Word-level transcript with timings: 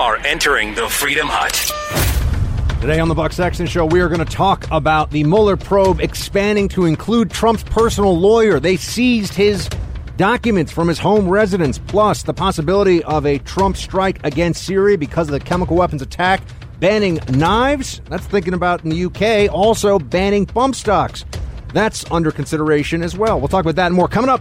are 0.00 0.16
entering 0.24 0.74
the 0.74 0.88
Freedom 0.88 1.26
Hut. 1.28 2.80
Today 2.80 3.00
on 3.00 3.08
the 3.08 3.14
Buck 3.14 3.32
Sexton 3.32 3.66
Show, 3.66 3.84
we 3.84 4.00
are 4.00 4.08
going 4.08 4.24
to 4.24 4.32
talk 4.32 4.66
about 4.70 5.10
the 5.10 5.24
Mueller 5.24 5.58
probe 5.58 6.00
expanding 6.00 6.70
to 6.70 6.86
include 6.86 7.30
Trump's 7.30 7.62
personal 7.64 8.18
lawyer. 8.18 8.58
They 8.58 8.78
seized 8.78 9.34
his 9.34 9.68
documents 10.16 10.72
from 10.72 10.88
his 10.88 10.98
home 10.98 11.28
residence, 11.28 11.76
plus 11.76 12.22
the 12.22 12.32
possibility 12.32 13.04
of 13.04 13.26
a 13.26 13.40
Trump 13.40 13.76
strike 13.76 14.24
against 14.24 14.64
Syria 14.64 14.96
because 14.96 15.28
of 15.28 15.32
the 15.32 15.40
chemical 15.40 15.76
weapons 15.76 16.00
attack, 16.00 16.40
banning 16.78 17.20
knives. 17.28 18.00
That's 18.08 18.24
thinking 18.24 18.54
about 18.54 18.82
in 18.82 18.88
the 18.88 19.04
UK. 19.04 19.54
Also 19.54 19.98
banning 19.98 20.46
bump 20.46 20.76
stocks. 20.76 21.26
That's 21.74 22.10
under 22.10 22.32
consideration 22.32 23.02
as 23.02 23.18
well. 23.18 23.38
We'll 23.38 23.48
talk 23.48 23.66
about 23.66 23.76
that 23.76 23.88
and 23.88 23.94
more 23.94 24.08
coming 24.08 24.30
up. 24.30 24.40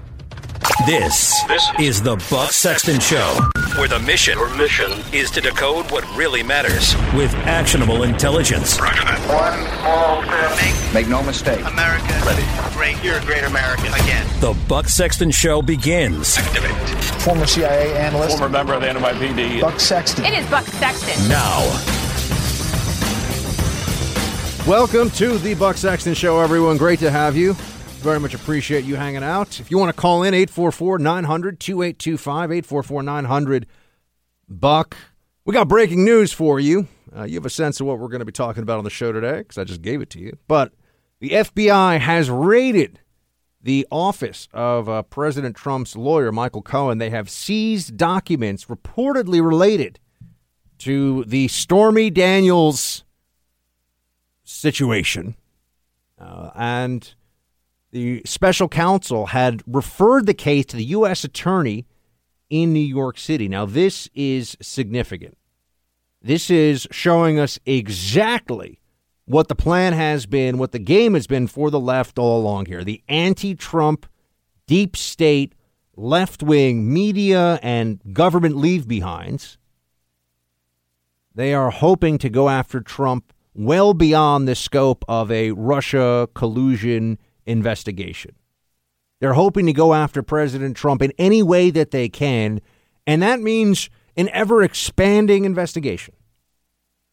This, 0.85 1.43
this 1.49 1.69
is 1.77 2.01
the 2.01 2.15
Buck 2.29 2.51
Sexton 2.51 3.01
Show, 3.01 3.37
where 3.77 3.87
the 3.87 3.99
mission, 3.99 4.37
Your 4.37 4.55
mission 4.55 4.91
is 5.13 5.29
to 5.31 5.41
decode 5.41 5.89
what 5.91 6.03
really 6.15 6.43
matters 6.43 6.95
with 7.13 7.33
actionable 7.45 8.03
intelligence. 8.03 8.79
Roger 8.79 9.03
that. 9.03 9.19
One 9.29 9.59
small 9.79 10.23
step. 10.23 10.93
Make 10.93 11.07
no 11.07 11.21
mistake. 11.23 11.59
America. 11.65 12.07
Ready. 12.25 12.43
Great. 12.73 13.03
You're 13.03 13.17
a 13.17 13.25
great 13.25 13.43
American. 13.43 13.93
Again. 13.93 14.25
The 14.39 14.53
Buck 14.67 14.87
Sexton 14.87 15.31
Show 15.31 15.61
begins. 15.61 16.37
Activate. 16.37 16.71
Former 17.21 17.45
CIA 17.45 17.95
analyst. 17.97 18.37
Former 18.37 18.49
member 18.49 18.73
of 18.73 18.81
the 18.81 18.87
NYPD. 18.87 19.61
Buck 19.61 19.79
Sexton. 19.79 20.25
It 20.25 20.33
is 20.33 20.49
Buck 20.49 20.65
Sexton. 20.65 21.27
Now. 21.29 21.59
Welcome 24.67 25.09
to 25.11 25.37
the 25.39 25.55
Buck 25.55 25.77
Sexton 25.77 26.13
Show, 26.13 26.39
everyone. 26.39 26.77
Great 26.77 26.99
to 26.99 27.09
have 27.11 27.35
you. 27.35 27.55
Very 27.99 28.19
much 28.21 28.33
appreciate 28.33 28.85
you 28.85 28.95
hanging 28.95 29.23
out. 29.23 29.59
If 29.59 29.69
you 29.69 29.77
want 29.77 29.93
to 29.93 30.01
call 30.01 30.23
in, 30.23 30.33
844 30.33 30.99
900 30.99 31.59
2825, 31.59 32.51
844 32.51 33.03
900 33.03 33.67
Buck. 34.47 34.95
We 35.43 35.53
got 35.53 35.67
breaking 35.67 36.05
news 36.05 36.31
for 36.31 36.61
you. 36.61 36.87
Uh, 37.15 37.23
you 37.23 37.35
have 37.35 37.45
a 37.45 37.49
sense 37.49 37.81
of 37.81 37.87
what 37.87 37.99
we're 37.99 38.07
going 38.07 38.19
to 38.19 38.25
be 38.25 38.31
talking 38.31 38.63
about 38.63 38.77
on 38.77 38.85
the 38.85 38.89
show 38.89 39.11
today 39.11 39.39
because 39.39 39.57
I 39.57 39.65
just 39.65 39.81
gave 39.81 40.01
it 40.01 40.09
to 40.11 40.19
you. 40.19 40.37
But 40.47 40.71
the 41.19 41.31
FBI 41.31 41.99
has 41.99 42.29
raided 42.29 43.01
the 43.61 43.85
office 43.91 44.47
of 44.53 44.87
uh, 44.87 45.03
President 45.03 45.57
Trump's 45.57 45.97
lawyer, 45.97 46.31
Michael 46.31 46.61
Cohen. 46.61 46.99
They 46.99 47.09
have 47.09 47.29
seized 47.29 47.97
documents 47.97 48.65
reportedly 48.65 49.45
related 49.45 49.99
to 50.79 51.25
the 51.25 51.49
Stormy 51.49 52.09
Daniels 52.09 53.03
situation. 54.45 55.35
Uh, 56.17 56.51
and 56.55 57.13
the 57.91 58.21
special 58.25 58.67
counsel 58.67 59.27
had 59.27 59.63
referred 59.65 60.25
the 60.25 60.33
case 60.33 60.65
to 60.67 60.77
the 60.77 60.85
U.S. 60.85 61.23
attorney 61.23 61.85
in 62.49 62.73
New 62.73 62.79
York 62.79 63.17
City. 63.17 63.47
Now, 63.47 63.65
this 63.65 64.09
is 64.13 64.57
significant. 64.61 65.37
This 66.21 66.49
is 66.49 66.87
showing 66.91 67.39
us 67.39 67.59
exactly 67.65 68.79
what 69.25 69.47
the 69.47 69.55
plan 69.55 69.93
has 69.93 70.25
been, 70.25 70.57
what 70.57 70.71
the 70.71 70.79
game 70.79 71.13
has 71.13 71.27
been 71.27 71.47
for 71.47 71.69
the 71.69 71.79
left 71.79 72.19
all 72.19 72.39
along 72.41 72.65
here. 72.65 72.83
The 72.83 73.03
anti 73.07 73.55
Trump, 73.55 74.05
deep 74.67 74.97
state, 74.97 75.53
left 75.95 76.41
wing 76.41 76.91
media 76.91 77.59
and 77.61 78.01
government 78.13 78.57
leave 78.57 78.87
behinds. 78.87 79.57
They 81.35 81.53
are 81.53 81.69
hoping 81.69 82.17
to 82.19 82.29
go 82.29 82.49
after 82.49 82.81
Trump 82.81 83.31
well 83.53 83.93
beyond 83.93 84.47
the 84.47 84.55
scope 84.55 85.05
of 85.07 85.31
a 85.31 85.51
Russia 85.51 86.27
collusion 86.33 87.17
investigation. 87.49 88.35
They're 89.19 89.33
hoping 89.33 89.65
to 89.65 89.73
go 89.73 89.93
after 89.93 90.23
President 90.23 90.77
Trump 90.77 91.01
in 91.01 91.11
any 91.17 91.43
way 91.43 91.71
that 91.71 91.91
they 91.91 92.07
can, 92.07 92.61
and 93.05 93.21
that 93.21 93.41
means 93.41 93.89
an 94.15 94.29
ever 94.29 94.63
expanding 94.63 95.45
investigation. 95.45 96.13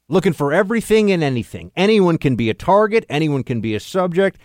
Looking 0.08 0.32
for 0.32 0.52
everything 0.52 1.10
and 1.10 1.22
anything. 1.22 1.72
Anyone 1.74 2.18
can 2.18 2.36
be 2.36 2.48
a 2.48 2.54
target, 2.54 3.04
anyone 3.08 3.42
can 3.42 3.60
be 3.60 3.74
a 3.74 3.80
subject. 3.80 4.38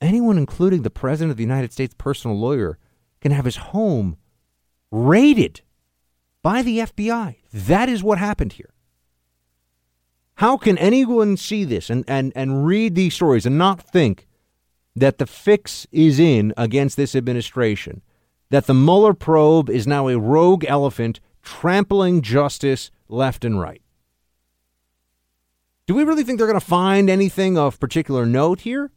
Anyone, 0.00 0.38
including 0.38 0.82
the 0.82 0.90
President 0.90 1.30
of 1.30 1.36
the 1.36 1.42
United 1.42 1.72
States 1.72 1.94
personal 1.96 2.38
lawyer, 2.38 2.78
can 3.20 3.32
have 3.32 3.44
his 3.44 3.56
home 3.56 4.16
raided 4.92 5.62
by 6.42 6.62
the 6.62 6.78
FBI. 6.78 7.36
That 7.52 7.88
is 7.88 8.04
what 8.04 8.18
happened 8.18 8.52
here. 8.52 8.74
How 10.36 10.56
can 10.56 10.76
anyone 10.78 11.36
see 11.36 11.64
this 11.64 11.90
and, 11.90 12.04
and, 12.06 12.32
and 12.36 12.66
read 12.66 12.94
these 12.94 13.14
stories 13.14 13.46
and 13.46 13.56
not 13.56 13.80
think 13.80 14.26
that 14.96 15.18
the 15.18 15.26
fix 15.26 15.86
is 15.90 16.18
in 16.18 16.52
against 16.56 16.96
this 16.96 17.14
administration, 17.14 18.02
that 18.50 18.66
the 18.66 18.74
Mueller 18.74 19.14
probe 19.14 19.68
is 19.68 19.86
now 19.86 20.08
a 20.08 20.18
rogue 20.18 20.64
elephant 20.66 21.20
trampling 21.42 22.22
justice 22.22 22.90
left 23.08 23.44
and 23.44 23.60
right. 23.60 23.82
Do 25.86 25.94
we 25.94 26.04
really 26.04 26.24
think 26.24 26.38
they're 26.38 26.46
going 26.46 26.58
to 26.58 26.64
find 26.64 27.10
anything 27.10 27.58
of 27.58 27.78
particular 27.78 28.24
note 28.24 28.60
here? 28.60 28.90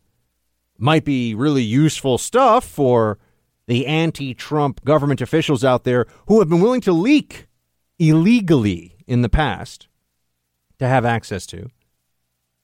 Might 0.77 1.03
be 1.03 1.35
really 1.35 1.63
useful 1.63 2.17
stuff 2.17 2.63
for 2.63 3.17
the 3.65 3.85
anti 3.87 4.33
Trump 4.33 4.83
government 4.85 5.19
officials 5.19 5.63
out 5.63 5.83
there 5.83 6.05
who 6.27 6.39
have 6.39 6.47
been 6.47 6.61
willing 6.61 6.81
to 6.81 6.93
leak 6.93 7.47
illegally 7.99 8.95
in 9.07 9.21
the 9.21 9.29
past 9.29 9.87
to 10.79 10.87
have 10.87 11.03
access 11.03 11.45
to. 11.47 11.69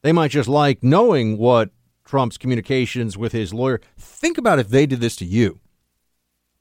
They 0.04 0.12
might 0.12 0.32
just 0.32 0.48
like 0.48 0.84
knowing 0.84 1.38
what 1.38 1.72
Trump's 2.14 2.38
communications 2.38 3.18
with 3.18 3.32
his 3.32 3.56
lawyer. 3.56 3.82
Think 3.98 4.38
about 4.38 4.60
if 4.60 4.70
they 4.70 4.86
did 4.86 5.00
this 5.00 5.16
to 5.16 5.26
you. 5.26 5.60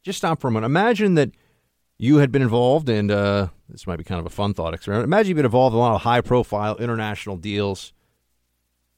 Just 0.02 0.16
stop 0.16 0.40
for 0.40 0.48
a 0.48 0.50
moment. 0.50 0.64
Imagine 0.64 1.12
that 1.16 1.32
you 1.98 2.16
had 2.16 2.32
been 2.32 2.40
involved 2.40 2.88
in, 2.88 3.10
uh, 3.10 3.48
this 3.68 3.86
might 3.86 3.98
be 3.98 4.02
kind 4.02 4.18
of 4.18 4.24
a 4.24 4.30
fun 4.30 4.54
thought 4.54 4.72
experiment. 4.72 5.04
Imagine 5.04 5.28
you've 5.28 5.36
been 5.36 5.44
involved 5.44 5.74
in 5.74 5.76
a 5.76 5.82
lot 5.82 5.94
of 5.94 6.00
high 6.00 6.22
profile 6.22 6.74
international 6.78 7.36
deals 7.36 7.92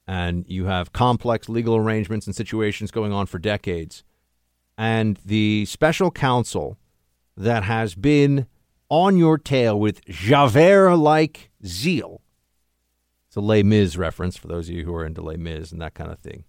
and 0.06 0.44
you 0.46 0.66
have 0.66 0.92
complex 0.92 1.48
legal 1.48 1.74
arrangements 1.74 2.28
and 2.28 2.36
situations 2.36 2.92
going 2.92 3.12
on 3.12 3.26
for 3.26 3.40
decades. 3.40 4.04
And 4.78 5.18
the 5.24 5.64
special 5.64 6.12
counsel 6.12 6.78
that 7.36 7.64
has 7.64 7.96
been 7.96 8.46
on 8.88 9.16
your 9.16 9.38
tail 9.38 9.76
with 9.80 10.04
Javert 10.04 10.94
like 10.98 11.50
zeal 11.66 12.20
it's 13.34 13.38
a 13.38 13.40
Les 13.40 13.64
Mis 13.64 13.96
reference 13.96 14.36
for 14.36 14.46
those 14.46 14.68
of 14.68 14.76
you 14.76 14.84
who 14.84 14.94
are 14.94 15.04
into 15.04 15.20
Les 15.20 15.36
Mis 15.36 15.72
and 15.72 15.82
that 15.82 15.94
kind 15.94 16.12
of 16.12 16.20
thing. 16.20 16.44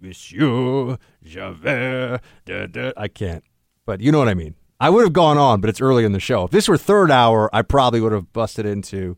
Monsieur 0.00 0.96
Javert. 1.24 2.20
Da, 2.44 2.66
da. 2.66 2.92
I 2.96 3.08
can't, 3.08 3.42
but 3.84 4.00
you 4.00 4.12
know 4.12 4.20
what 4.20 4.28
I 4.28 4.34
mean. 4.34 4.54
I 4.78 4.88
would 4.88 5.02
have 5.02 5.12
gone 5.12 5.36
on, 5.36 5.60
but 5.60 5.68
it's 5.68 5.80
early 5.80 6.04
in 6.04 6.12
the 6.12 6.20
show. 6.20 6.44
If 6.44 6.52
this 6.52 6.68
were 6.68 6.76
third 6.76 7.10
hour, 7.10 7.52
I 7.52 7.62
probably 7.62 8.00
would 8.00 8.12
have 8.12 8.32
busted 8.32 8.66
into 8.66 9.16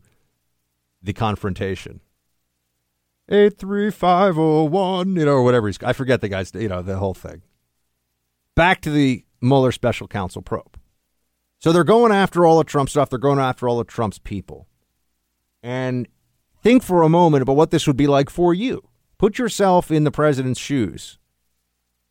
the 1.03 1.13
confrontation. 1.13 2.01
Eight 3.29 3.55
three 3.59 3.91
five 3.91 4.33
zero 4.33 4.63
one, 4.63 5.15
you 5.15 5.25
know, 5.25 5.33
or 5.33 5.43
whatever 5.43 5.67
he's. 5.67 5.77
I 5.83 5.93
forget 5.93 6.21
the 6.21 6.27
guy's, 6.27 6.51
you 6.55 6.69
know, 6.69 6.81
the 6.81 6.97
whole 6.97 7.13
thing. 7.13 7.43
Back 8.55 8.81
to 8.81 8.89
the 8.89 9.23
Mueller 9.41 9.71
special 9.71 10.07
counsel 10.07 10.41
probe. 10.41 10.75
So 11.59 11.71
they're 11.71 11.83
going 11.83 12.11
after 12.11 12.47
all 12.47 12.57
the 12.57 12.63
Trump 12.63 12.89
stuff. 12.89 13.11
They're 13.11 13.19
going 13.19 13.37
after 13.37 13.69
all 13.69 13.79
of 13.79 13.85
Trump's 13.85 14.17
people, 14.17 14.67
and 15.61 16.07
Think 16.61 16.83
for 16.83 17.01
a 17.01 17.09
moment 17.09 17.41
about 17.41 17.55
what 17.55 17.71
this 17.71 17.87
would 17.87 17.97
be 17.97 18.07
like 18.07 18.29
for 18.29 18.53
you. 18.53 18.83
Put 19.17 19.37
yourself 19.37 19.91
in 19.91 20.03
the 20.03 20.11
president's 20.11 20.59
shoes. 20.59 21.17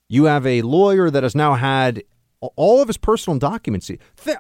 You 0.09 0.25
have 0.25 0.47
a 0.47 0.63
lawyer 0.63 1.11
that 1.11 1.23
has 1.23 1.35
now 1.35 1.55
had 1.55 2.03
all 2.41 2.81
of 2.81 2.89
his 2.89 2.97
personal 2.97 3.39
documents. 3.39 3.91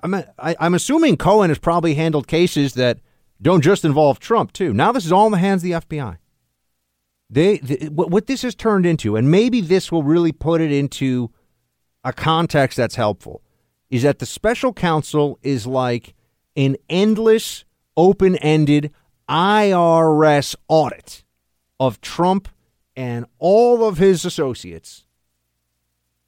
I'm 0.02 0.74
assuming 0.74 1.16
Cohen 1.16 1.50
has 1.50 1.58
probably 1.58 1.94
handled 1.94 2.26
cases 2.26 2.74
that 2.74 2.98
don't 3.42 3.62
just 3.62 3.84
involve 3.84 4.18
Trump, 4.18 4.52
too. 4.52 4.72
Now 4.72 4.92
this 4.92 5.04
is 5.04 5.12
all 5.12 5.26
in 5.26 5.32
the 5.32 5.38
hands 5.38 5.62
of 5.62 5.70
the 5.70 5.96
FBI. 5.96 6.18
They, 7.28 7.58
they, 7.58 7.86
what 7.86 8.26
this 8.26 8.42
has 8.42 8.54
turned 8.56 8.86
into, 8.86 9.16
and 9.16 9.30
maybe 9.30 9.60
this 9.60 9.92
will 9.92 10.02
really 10.02 10.32
put 10.32 10.60
it 10.60 10.72
into 10.72 11.30
a 12.02 12.12
context 12.12 12.76
that's 12.76 12.96
helpful, 12.96 13.42
is 13.88 14.02
that 14.02 14.18
the 14.18 14.26
special 14.26 14.72
counsel 14.72 15.38
is 15.42 15.66
like 15.66 16.14
an 16.56 16.76
endless, 16.88 17.64
open 17.96 18.36
ended, 18.36 18.92
IRS 19.30 20.56
audit 20.68 21.24
of 21.78 22.00
Trump 22.00 22.48
and 22.96 23.24
all 23.38 23.86
of 23.86 23.98
his 23.98 24.24
associates 24.24 25.06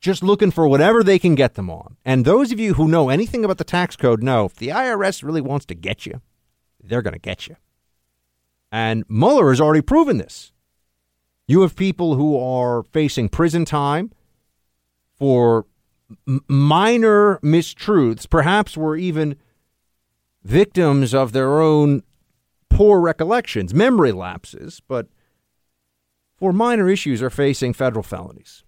just 0.00 0.22
looking 0.22 0.50
for 0.50 0.66
whatever 0.66 1.02
they 1.02 1.18
can 1.18 1.34
get 1.34 1.54
them 1.54 1.70
on. 1.70 1.96
And 2.04 2.24
those 2.24 2.50
of 2.50 2.58
you 2.58 2.74
who 2.74 2.88
know 2.88 3.08
anything 3.08 3.44
about 3.44 3.58
the 3.58 3.64
tax 3.64 3.96
code 3.96 4.22
know 4.22 4.46
if 4.46 4.56
the 4.56 4.68
IRS 4.68 5.22
really 5.22 5.40
wants 5.40 5.64
to 5.66 5.74
get 5.74 6.06
you, 6.06 6.20
they're 6.82 7.02
going 7.02 7.12
to 7.14 7.20
get 7.20 7.46
you. 7.46 7.56
And 8.72 9.04
Mueller 9.08 9.50
has 9.50 9.60
already 9.60 9.82
proven 9.82 10.18
this. 10.18 10.52
You 11.46 11.60
have 11.62 11.76
people 11.76 12.16
who 12.16 12.38
are 12.38 12.82
facing 12.82 13.28
prison 13.28 13.64
time 13.64 14.12
for 15.14 15.66
m- 16.26 16.44
minor 16.48 17.38
mistruths, 17.38 18.28
perhaps 18.28 18.76
were 18.76 18.96
even 18.96 19.36
victims 20.42 21.14
of 21.14 21.32
their 21.32 21.60
own 21.60 22.02
poor 22.76 23.00
recollections, 23.00 23.74
memory 23.74 24.12
lapses, 24.12 24.80
but 24.88 25.06
for 26.36 26.52
minor 26.52 26.88
issues 26.88 27.22
are 27.22 27.30
facing 27.30 27.72
federal 27.72 28.02
felonies. 28.02 28.64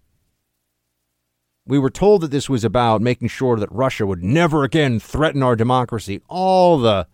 We 1.67 1.79
were 1.79 1.89
told 1.89 2.21
that 2.21 2.31
this 2.31 2.49
was 2.49 2.63
about 2.63 3.01
making 3.01 3.29
sure 3.29 3.57
that 3.57 3.71
Russia 3.71 4.05
would 4.05 4.23
never 4.23 4.63
again 4.63 4.99
threaten 4.99 5.41
our 5.41 5.55
democracy. 5.55 6.21
All 6.29 6.77
the 6.77 7.07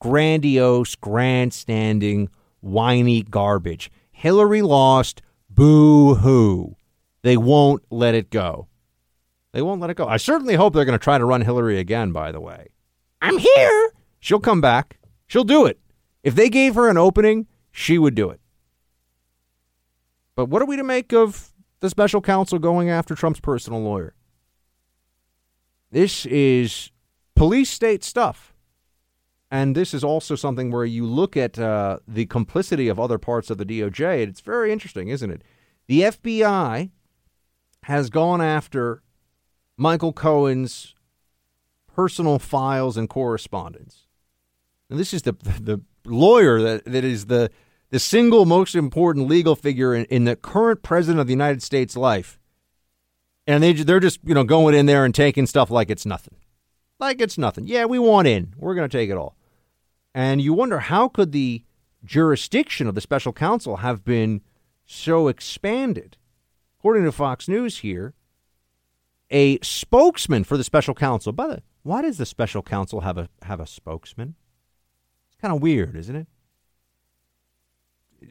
grandiose, 0.00 0.94
grandstanding, 0.94 2.28
whiny 2.60 3.22
garbage. 3.22 3.90
Hillary 4.12 4.62
lost. 4.62 5.22
Boo 5.48 6.14
hoo. 6.14 6.76
They 7.22 7.36
won't 7.36 7.82
let 7.90 8.14
it 8.14 8.30
go. 8.30 8.68
They 9.52 9.62
won't 9.62 9.80
let 9.80 9.90
it 9.90 9.96
go. 9.96 10.06
I 10.06 10.16
certainly 10.16 10.54
hope 10.54 10.72
they're 10.72 10.84
going 10.84 10.98
to 10.98 11.02
try 11.02 11.18
to 11.18 11.24
run 11.24 11.42
Hillary 11.42 11.78
again, 11.78 12.12
by 12.12 12.30
the 12.30 12.40
way. 12.40 12.68
I'm 13.20 13.38
here. 13.38 13.92
She'll 14.20 14.40
come 14.40 14.60
back. 14.60 14.98
She'll 15.26 15.44
do 15.44 15.66
it. 15.66 15.80
If 16.22 16.34
they 16.34 16.48
gave 16.48 16.74
her 16.74 16.88
an 16.88 16.98
opening, 16.98 17.46
she 17.70 17.98
would 17.98 18.14
do 18.14 18.30
it. 18.30 18.40
But 20.34 20.46
what 20.46 20.62
are 20.62 20.66
we 20.66 20.76
to 20.76 20.84
make 20.84 21.12
of 21.12 21.52
the 21.80 21.90
special 21.90 22.20
counsel 22.20 22.58
going 22.58 22.90
after 22.90 23.14
Trump's 23.14 23.40
personal 23.40 23.80
lawyer? 23.80 24.14
This 25.90 26.26
is 26.26 26.90
police 27.34 27.70
state 27.70 28.04
stuff. 28.04 28.54
And 29.50 29.74
this 29.74 29.92
is 29.92 30.04
also 30.04 30.36
something 30.36 30.70
where 30.70 30.84
you 30.84 31.04
look 31.04 31.36
at 31.36 31.58
uh, 31.58 31.98
the 32.06 32.26
complicity 32.26 32.86
of 32.86 33.00
other 33.00 33.18
parts 33.18 33.50
of 33.50 33.58
the 33.58 33.64
DOJ. 33.64 34.22
and 34.22 34.30
It's 34.30 34.40
very 34.40 34.72
interesting, 34.72 35.08
isn't 35.08 35.30
it? 35.30 35.42
The 35.88 36.02
FBI 36.02 36.90
has 37.84 38.10
gone 38.10 38.40
after 38.40 39.02
Michael 39.76 40.12
Cohen's 40.12 40.94
personal 41.92 42.38
files 42.38 42.96
and 42.96 43.08
correspondence. 43.08 44.06
And 44.88 44.98
this 44.98 45.12
is 45.12 45.22
the 45.22 45.32
the 45.60 45.80
lawyer 46.04 46.60
that, 46.62 46.84
that 46.84 47.04
is 47.04 47.26
the 47.26 47.50
the 47.90 47.98
single 47.98 48.44
most 48.44 48.74
important 48.74 49.28
legal 49.28 49.56
figure 49.56 49.94
in, 49.94 50.04
in 50.06 50.24
the 50.24 50.36
current 50.36 50.82
president 50.82 51.20
of 51.20 51.26
the 51.26 51.32
United 51.32 51.62
States 51.62 51.96
life. 51.96 52.38
And 53.46 53.62
they 53.62 53.72
they're 53.72 54.00
just, 54.00 54.20
you 54.24 54.34
know, 54.34 54.44
going 54.44 54.74
in 54.74 54.86
there 54.86 55.04
and 55.04 55.14
taking 55.14 55.46
stuff 55.46 55.70
like 55.70 55.90
it's 55.90 56.06
nothing. 56.06 56.36
Like 56.98 57.20
it's 57.20 57.38
nothing. 57.38 57.66
Yeah, 57.66 57.86
we 57.86 57.98
want 57.98 58.28
in. 58.28 58.54
We're 58.56 58.74
going 58.74 58.88
to 58.88 58.96
take 58.96 59.10
it 59.10 59.16
all. 59.16 59.36
And 60.14 60.40
you 60.40 60.52
wonder 60.52 60.78
how 60.80 61.08
could 61.08 61.32
the 61.32 61.64
jurisdiction 62.04 62.86
of 62.86 62.94
the 62.94 63.00
special 63.00 63.32
counsel 63.32 63.78
have 63.78 64.04
been 64.04 64.42
so 64.86 65.28
expanded? 65.28 66.16
According 66.78 67.04
to 67.04 67.12
Fox 67.12 67.48
News 67.48 67.78
here, 67.78 68.14
a 69.30 69.58
spokesman 69.60 70.44
for 70.44 70.56
the 70.56 70.64
special 70.64 70.94
counsel. 70.94 71.32
By 71.32 71.46
the 71.46 71.62
why 71.82 72.02
does 72.02 72.18
the 72.18 72.26
special 72.26 72.62
counsel 72.62 73.00
have 73.00 73.18
a 73.18 73.28
have 73.42 73.60
a 73.60 73.66
spokesman? 73.66 74.34
Kind 75.40 75.54
of 75.54 75.62
weird, 75.62 75.96
isn't 75.96 76.16
it? 76.16 76.26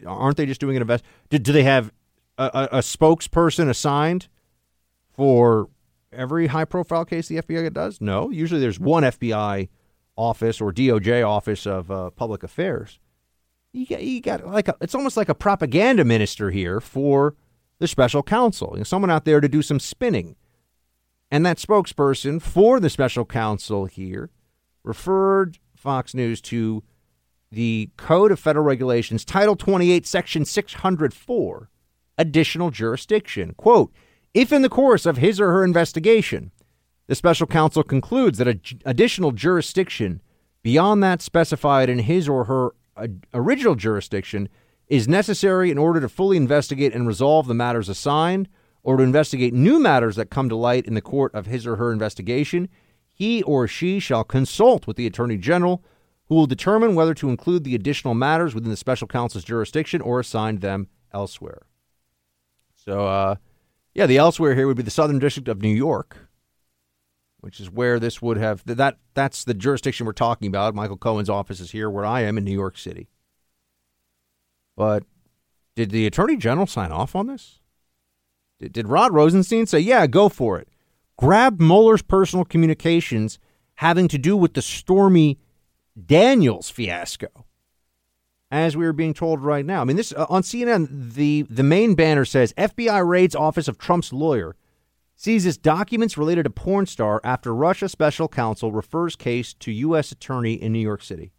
Aren't 0.05 0.37
they 0.37 0.45
just 0.45 0.61
doing 0.61 0.75
an 0.75 0.81
invest? 0.81 1.03
Do, 1.29 1.39
do 1.39 1.51
they 1.51 1.63
have 1.63 1.91
a, 2.37 2.43
a, 2.43 2.77
a 2.77 2.79
spokesperson 2.79 3.69
assigned 3.69 4.27
for 5.11 5.69
every 6.13 6.47
high 6.47 6.65
profile 6.65 7.05
case 7.05 7.27
the 7.27 7.41
FBI 7.41 7.73
does? 7.73 7.99
No. 7.99 8.29
Usually 8.29 8.61
there's 8.61 8.79
one 8.79 9.03
FBI 9.03 9.69
office 10.15 10.61
or 10.61 10.71
DOJ 10.71 11.27
office 11.27 11.65
of 11.65 11.89
uh, 11.89 12.09
public 12.11 12.43
affairs. 12.43 12.99
You 13.71 13.85
got, 13.85 14.03
you 14.03 14.21
got 14.21 14.45
like 14.45 14.67
a, 14.67 14.75
it's 14.81 14.95
almost 14.95 15.17
like 15.17 15.29
a 15.29 15.35
propaganda 15.35 16.03
minister 16.03 16.51
here 16.51 16.79
for 16.79 17.35
the 17.79 17.87
special 17.87 18.23
counsel. 18.23 18.71
You 18.73 18.79
know, 18.79 18.83
someone 18.83 19.11
out 19.11 19.25
there 19.25 19.39
to 19.39 19.49
do 19.49 19.61
some 19.61 19.79
spinning. 19.79 20.35
And 21.31 21.45
that 21.45 21.57
spokesperson 21.57 22.41
for 22.41 22.79
the 22.79 22.89
special 22.89 23.25
counsel 23.25 23.85
here 23.85 24.31
referred 24.83 25.59
Fox 25.75 26.13
News 26.13 26.41
to 26.41 26.83
the 27.51 27.89
Code 27.97 28.31
of 28.31 28.39
Federal 28.39 28.65
Regulations, 28.65 29.25
Title 29.25 29.55
28, 29.55 30.05
Section 30.05 30.45
604, 30.45 31.69
additional 32.17 32.69
jurisdiction. 32.69 33.53
Quote, 33.57 33.91
if 34.33 34.51
in 34.51 34.61
the 34.61 34.69
course 34.69 35.05
of 35.05 35.17
his 35.17 35.39
or 35.39 35.51
her 35.51 35.63
investigation, 35.63 36.51
the 37.07 37.15
special 37.15 37.47
counsel 37.47 37.83
concludes 37.83 38.37
that 38.37 38.47
additional 38.85 39.31
jurisdiction 39.31 40.21
beyond 40.61 41.01
that 41.01 41.21
specified 41.21 41.89
in 41.89 41.99
his 41.99 42.29
or 42.29 42.43
her 42.43 42.75
uh, 42.95 43.07
original 43.33 43.75
jurisdiction 43.75 44.49
is 44.87 45.07
necessary 45.07 45.71
in 45.71 45.77
order 45.77 45.99
to 46.01 46.09
fully 46.09 46.37
investigate 46.37 46.93
and 46.93 47.07
resolve 47.07 47.47
the 47.47 47.53
matters 47.53 47.89
assigned 47.89 48.47
or 48.83 48.97
to 48.97 49.03
investigate 49.03 49.53
new 49.53 49.79
matters 49.79 50.15
that 50.15 50.29
come 50.29 50.49
to 50.49 50.55
light 50.55 50.85
in 50.85 50.93
the 50.93 51.01
court 51.01 51.33
of 51.33 51.45
his 51.45 51.65
or 51.65 51.77
her 51.77 51.91
investigation, 51.91 52.69
he 53.07 53.43
or 53.43 53.67
she 53.67 53.99
shall 53.99 54.23
consult 54.23 54.87
with 54.87 54.97
the 54.97 55.07
Attorney 55.07 55.37
General, 55.37 55.83
who 56.29 56.35
will 56.35 56.45
determine 56.45 56.95
whether 56.95 57.15
to 57.15 57.29
include 57.29 57.63
the 57.63 57.75
additional 57.75 58.13
matters 58.13 58.53
within 58.53 58.69
the 58.69 58.77
special 58.77 59.07
counsel's 59.07 59.43
jurisdiction 59.43 59.99
or 59.99 60.19
assign 60.19 60.59
them 60.59 60.87
elsewhere. 61.11 61.63
So, 62.75 63.07
uh, 63.07 63.35
yeah, 63.95 64.05
the 64.05 64.17
elsewhere 64.17 64.55
here 64.55 64.67
would 64.67 64.77
be 64.77 64.83
the 64.83 64.91
Southern 64.91 65.19
District 65.19 65.47
of 65.47 65.61
New 65.61 65.73
York, 65.73 66.29
which 67.39 67.59
is 67.59 67.69
where 67.69 67.99
this 67.99 68.21
would 68.21 68.37
have 68.37 68.63
that 68.65 68.97
that's 69.15 69.43
the 69.43 69.55
jurisdiction 69.55 70.05
we're 70.05 70.13
talking 70.13 70.47
about. 70.47 70.75
Michael 70.75 70.97
Cohen's 70.97 71.29
office 71.29 71.59
is 71.59 71.71
here 71.71 71.89
where 71.89 72.05
I 72.05 72.21
am 72.21 72.37
in 72.37 72.43
New 72.43 72.53
York 72.53 72.77
City. 72.77 73.09
But 74.77 75.03
did 75.75 75.89
the 75.89 76.05
Attorney 76.05 76.37
General 76.37 76.67
sign 76.67 76.91
off 76.91 77.15
on 77.15 77.27
this? 77.27 77.59
Did, 78.59 78.71
did 78.71 78.87
Rod 78.87 79.13
Rosenstein 79.13 79.65
say, 79.65 79.79
"Yeah, 79.79 80.05
go 80.05 80.29
for 80.29 80.59
it"? 80.59 80.69
Grab 81.17 81.59
Mueller's 81.59 82.03
personal 82.03 82.45
communications 82.45 83.39
having 83.75 84.07
to 84.09 84.17
do 84.17 84.37
with 84.37 84.53
the 84.53 84.61
Stormy 84.61 85.39
Daniels 86.05 86.69
fiasco 86.69 87.45
as 88.51 88.75
we 88.75 88.85
are 88.85 88.93
being 88.93 89.13
told 89.13 89.41
right 89.41 89.65
now. 89.65 89.81
I 89.81 89.83
mean, 89.83 89.97
this 89.97 90.13
uh, 90.13 90.25
on 90.29 90.41
CNN, 90.41 91.13
the 91.13 91.43
the 91.49 91.63
main 91.63 91.95
banner 91.95 92.25
says 92.25 92.53
FBI 92.53 93.07
raids 93.07 93.35
office 93.35 93.67
of 93.67 93.77
Trump's 93.77 94.11
lawyer, 94.11 94.55
seizes 95.15 95.57
documents 95.57 96.17
related 96.17 96.43
to 96.43 96.49
porn 96.49 96.85
star 96.85 97.21
after 97.23 97.53
Russia 97.53 97.89
special 97.89 98.27
counsel 98.27 98.71
refers 98.71 99.15
case 99.15 99.53
to 99.55 99.71
U.S. 99.71 100.11
attorney 100.11 100.53
in 100.53 100.73
New 100.73 100.79
York 100.79 101.03
City. 101.03 101.31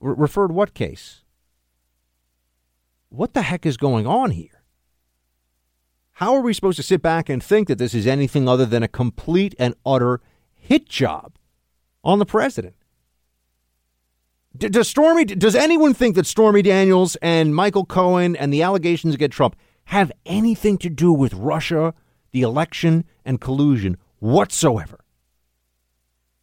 referred 0.00 0.52
what 0.52 0.74
case? 0.74 1.22
What 3.08 3.34
the 3.34 3.42
heck 3.42 3.66
is 3.66 3.76
going 3.76 4.06
on 4.06 4.30
here? 4.30 4.62
How 6.14 6.34
are 6.34 6.42
we 6.42 6.52
supposed 6.52 6.76
to 6.76 6.82
sit 6.82 7.00
back 7.00 7.28
and 7.28 7.42
think 7.42 7.66
that 7.68 7.78
this 7.78 7.94
is 7.94 8.06
anything 8.06 8.48
other 8.48 8.66
than 8.66 8.82
a 8.82 8.88
complete 8.88 9.54
and 9.58 9.74
utter 9.86 10.20
hit 10.54 10.88
job 10.88 11.32
on 12.02 12.18
the 12.18 12.26
president? 12.26 12.74
Does 14.56 14.88
Stormy? 14.88 15.24
Does 15.24 15.54
anyone 15.54 15.94
think 15.94 16.16
that 16.16 16.26
Stormy 16.26 16.62
Daniels 16.62 17.16
and 17.22 17.54
Michael 17.54 17.84
Cohen 17.84 18.34
and 18.34 18.52
the 18.52 18.62
allegations 18.62 19.14
against 19.14 19.36
Trump 19.36 19.54
have 19.84 20.10
anything 20.26 20.76
to 20.78 20.88
do 20.88 21.12
with 21.12 21.32
Russia, 21.34 21.94
the 22.32 22.42
election, 22.42 23.04
and 23.24 23.40
collusion 23.40 23.96
whatsoever? 24.18 25.00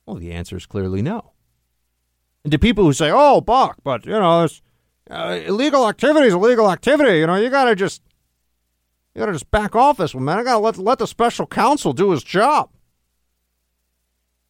Well, 0.06 0.16
the 0.16 0.32
answer 0.32 0.56
is 0.56 0.66
clearly 0.66 1.02
no. 1.02 1.34
And 2.44 2.52
to 2.54 2.58
people 2.58 2.86
who 2.86 2.94
say, 2.94 3.12
"Oh, 3.14 3.42
Buck, 3.42 3.78
but 3.84 4.06
you 4.06 4.14
know, 4.14 4.48
uh, 5.10 5.40
illegal 5.46 5.88
activity 5.88 6.28
is 6.28 6.34
illegal 6.34 6.72
activity," 6.72 7.20
you 7.20 7.28
know, 7.28 7.36
you 7.36 7.50
got 7.50 7.66
to 7.66 7.76
just 7.76 8.02
you 9.14 9.20
got 9.20 9.26
to 9.26 9.34
just 9.34 9.52
back 9.52 9.76
off 9.76 9.98
this 9.98 10.16
one, 10.16 10.24
man. 10.24 10.40
I 10.40 10.44
got 10.44 10.54
to 10.54 10.60
let 10.60 10.78
let 10.78 11.00
the 11.00 11.08
special 11.08 11.46
counsel 11.46 11.92
do 11.92 12.12
his 12.12 12.24
job. 12.24 12.70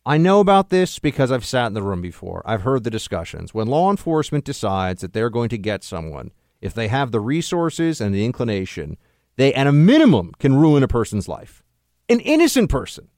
I 0.08 0.16
know 0.18 0.40
about 0.40 0.70
this 0.70 1.00
because 1.00 1.34
I've 1.34 1.44
sat 1.44 1.68
in 1.68 1.74
the 1.74 1.84
room 1.84 2.02
before. 2.02 2.42
I've 2.46 2.62
heard 2.62 2.86
the 2.86 2.90
discussions. 2.90 3.54
When 3.54 3.68
law 3.68 3.92
enforcement 3.92 4.46
decides 4.46 5.02
that 5.02 5.12
they're 5.12 5.30
going 5.30 5.50
to 5.50 5.58
get 5.58 5.84
someone, 5.84 6.32
if 6.62 6.74
they 6.74 6.88
have 6.88 7.12
the 7.12 7.20
resources 7.20 8.00
and 8.00 8.16
the 8.16 8.24
inclination, 8.24 8.96
they, 9.36 9.54
at 9.54 9.68
a 9.68 9.74
minimum, 9.74 10.32
can 10.40 10.56
ruin 10.56 10.82
a 10.82 10.88
person's 10.88 11.28
life. 11.28 11.62
An 12.08 12.22
innocent 12.22 12.70
person. 12.70 13.10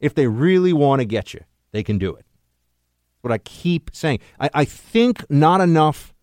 If 0.00 0.14
they 0.14 0.26
really 0.26 0.72
want 0.72 1.00
to 1.00 1.04
get 1.04 1.34
you, 1.34 1.40
they 1.72 1.82
can 1.82 1.98
do 1.98 2.14
it. 2.14 2.24
What 3.20 3.30
I 3.30 3.36
keep 3.36 3.90
saying. 3.92 4.20
I, 4.40 4.48
I 4.54 4.64
think 4.64 5.30
not 5.30 5.60
enough 5.60 6.14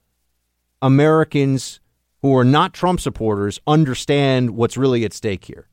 Americans 0.82 1.80
who 2.24 2.36
are 2.36 2.44
not 2.44 2.74
Trump 2.74 3.00
supporters 3.00 3.60
understand 3.68 4.52
what's 4.52 4.78
really 4.78 5.06
at 5.06 5.14
stake 5.14 5.46
here. 5.46 5.68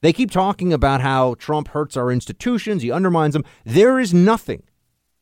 They 0.00 0.12
keep 0.12 0.30
talking 0.30 0.72
about 0.72 1.00
how 1.00 1.34
Trump 1.34 1.68
hurts 1.68 1.96
our 1.96 2.10
institutions, 2.10 2.82
he 2.82 2.92
undermines 2.92 3.34
them. 3.34 3.44
There 3.64 3.98
is 3.98 4.14
nothing 4.14 4.62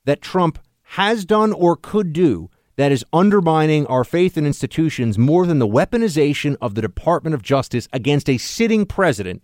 that 0.04 0.21
Trump 0.21 0.59
has 0.90 1.25
done 1.25 1.52
or 1.52 1.76
could 1.76 2.12
do 2.12 2.50
that 2.76 2.92
is 2.92 3.04
undermining 3.12 3.87
our 3.87 4.04
faith 4.04 4.37
in 4.37 4.47
institutions 4.47 5.16
more 5.18 5.47
than 5.47 5.59
the 5.59 5.66
weaponization 5.66 6.56
of 6.61 6.75
the 6.75 6.83
Department 6.83 7.35
of 7.35 7.42
Justice 7.42 7.88
against 7.92 8.28
a 8.28 8.38
sitting 8.38 8.85
president 8.85 9.42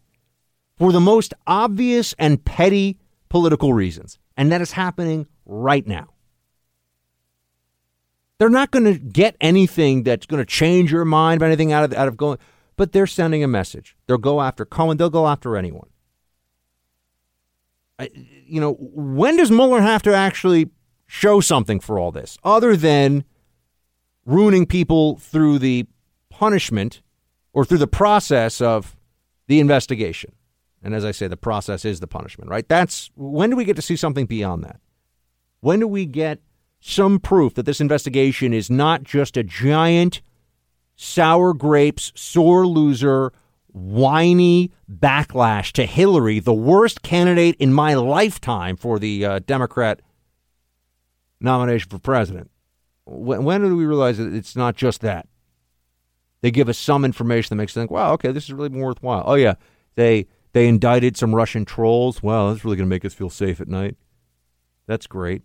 for 0.76 0.92
the 0.92 1.00
most 1.00 1.32
obvious 1.46 2.14
and 2.18 2.44
petty 2.44 2.98
political 3.30 3.72
reasons. 3.72 4.18
And 4.36 4.52
that 4.52 4.60
is 4.60 4.72
happening 4.72 5.26
right 5.46 5.86
now. 5.86 6.08
They're 8.38 8.50
not 8.50 8.70
going 8.70 8.84
to 8.84 8.98
get 8.98 9.36
anything 9.40 10.02
that's 10.02 10.26
going 10.26 10.42
to 10.42 10.46
change 10.46 10.92
your 10.92 11.04
mind 11.04 11.38
about 11.38 11.46
anything 11.46 11.72
out 11.72 11.84
of 11.84 11.94
out 11.94 12.08
of 12.08 12.16
going 12.16 12.38
but 12.76 12.92
they're 12.92 13.06
sending 13.06 13.44
a 13.44 13.48
message. 13.48 13.96
They'll 14.06 14.18
go 14.18 14.40
after 14.40 14.64
Cohen. 14.64 14.96
They'll 14.96 15.10
go 15.10 15.26
after 15.26 15.56
anyone. 15.56 15.88
I, 17.98 18.10
you 18.46 18.60
know, 18.60 18.74
when 18.74 19.36
does 19.36 19.50
Mueller 19.50 19.80
have 19.80 20.02
to 20.02 20.14
actually 20.14 20.70
show 21.06 21.40
something 21.40 21.78
for 21.78 21.98
all 21.98 22.10
this 22.10 22.38
other 22.42 22.76
than 22.76 23.24
ruining 24.24 24.66
people 24.66 25.16
through 25.18 25.58
the 25.58 25.86
punishment 26.30 27.02
or 27.52 27.64
through 27.64 27.78
the 27.78 27.86
process 27.86 28.60
of 28.60 28.96
the 29.46 29.60
investigation? 29.60 30.32
And 30.82 30.94
as 30.94 31.04
I 31.04 31.12
say, 31.12 31.28
the 31.28 31.36
process 31.36 31.84
is 31.84 32.00
the 32.00 32.08
punishment, 32.08 32.50
right? 32.50 32.68
That's 32.68 33.10
when 33.14 33.50
do 33.50 33.56
we 33.56 33.64
get 33.64 33.76
to 33.76 33.82
see 33.82 33.96
something 33.96 34.26
beyond 34.26 34.64
that? 34.64 34.80
When 35.60 35.78
do 35.78 35.86
we 35.86 36.06
get 36.06 36.40
some 36.80 37.20
proof 37.20 37.54
that 37.54 37.64
this 37.64 37.80
investigation 37.80 38.52
is 38.52 38.68
not 38.68 39.04
just 39.04 39.36
a 39.36 39.44
giant 39.44 40.20
sour 41.02 41.52
grapes, 41.52 42.12
sore 42.14 42.64
loser, 42.64 43.32
whiny 43.66 44.70
backlash 44.88 45.72
to 45.72 45.84
Hillary, 45.84 46.38
the 46.38 46.54
worst 46.54 47.02
candidate 47.02 47.56
in 47.58 47.72
my 47.72 47.94
lifetime 47.94 48.76
for 48.76 48.98
the 49.00 49.24
uh, 49.24 49.38
Democrat 49.40 50.00
nomination 51.40 51.90
for 51.90 51.98
president. 51.98 52.50
When, 53.04 53.42
when 53.42 53.62
do 53.62 53.76
we 53.76 53.84
realize 53.84 54.18
that 54.18 54.32
it's 54.32 54.54
not 54.54 54.76
just 54.76 55.00
that? 55.00 55.26
They 56.40 56.52
give 56.52 56.68
us 56.68 56.78
some 56.78 57.04
information 57.04 57.48
that 57.50 57.60
makes 57.60 57.72
us 57.72 57.80
think, 57.80 57.90
wow, 57.90 58.12
okay, 58.12 58.30
this 58.30 58.44
is 58.44 58.52
really 58.52 58.68
worthwhile. 58.68 59.24
Oh, 59.26 59.34
yeah, 59.34 59.54
they, 59.96 60.26
they 60.52 60.68
indicted 60.68 61.16
some 61.16 61.34
Russian 61.34 61.64
trolls. 61.64 62.22
Well, 62.22 62.50
that's 62.50 62.64
really 62.64 62.76
going 62.76 62.88
to 62.88 62.94
make 62.94 63.04
us 63.04 63.14
feel 63.14 63.30
safe 63.30 63.60
at 63.60 63.68
night. 63.68 63.96
That's 64.86 65.08
great. 65.08 65.42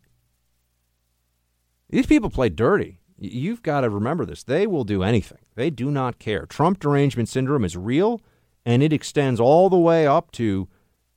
These 1.89 2.05
people 2.05 2.29
play 2.29 2.49
dirty. 2.49 2.99
You've 3.19 3.63
got 3.63 3.81
to 3.81 3.89
remember 3.89 4.25
this. 4.25 4.43
They 4.43 4.67
will 4.67 4.83
do 4.83 5.01
anything. 5.01 5.39
They 5.55 5.69
do 5.69 5.89
not 5.89 6.19
care. 6.19 6.45
Trump 6.45 6.79
derangement 6.79 7.29
syndrome 7.29 7.63
is 7.65 7.75
real, 7.75 8.21
and 8.65 8.83
it 8.83 8.93
extends 8.93 9.39
all 9.39 9.69
the 9.69 9.77
way 9.77 10.05
up 10.05 10.31
to 10.33 10.67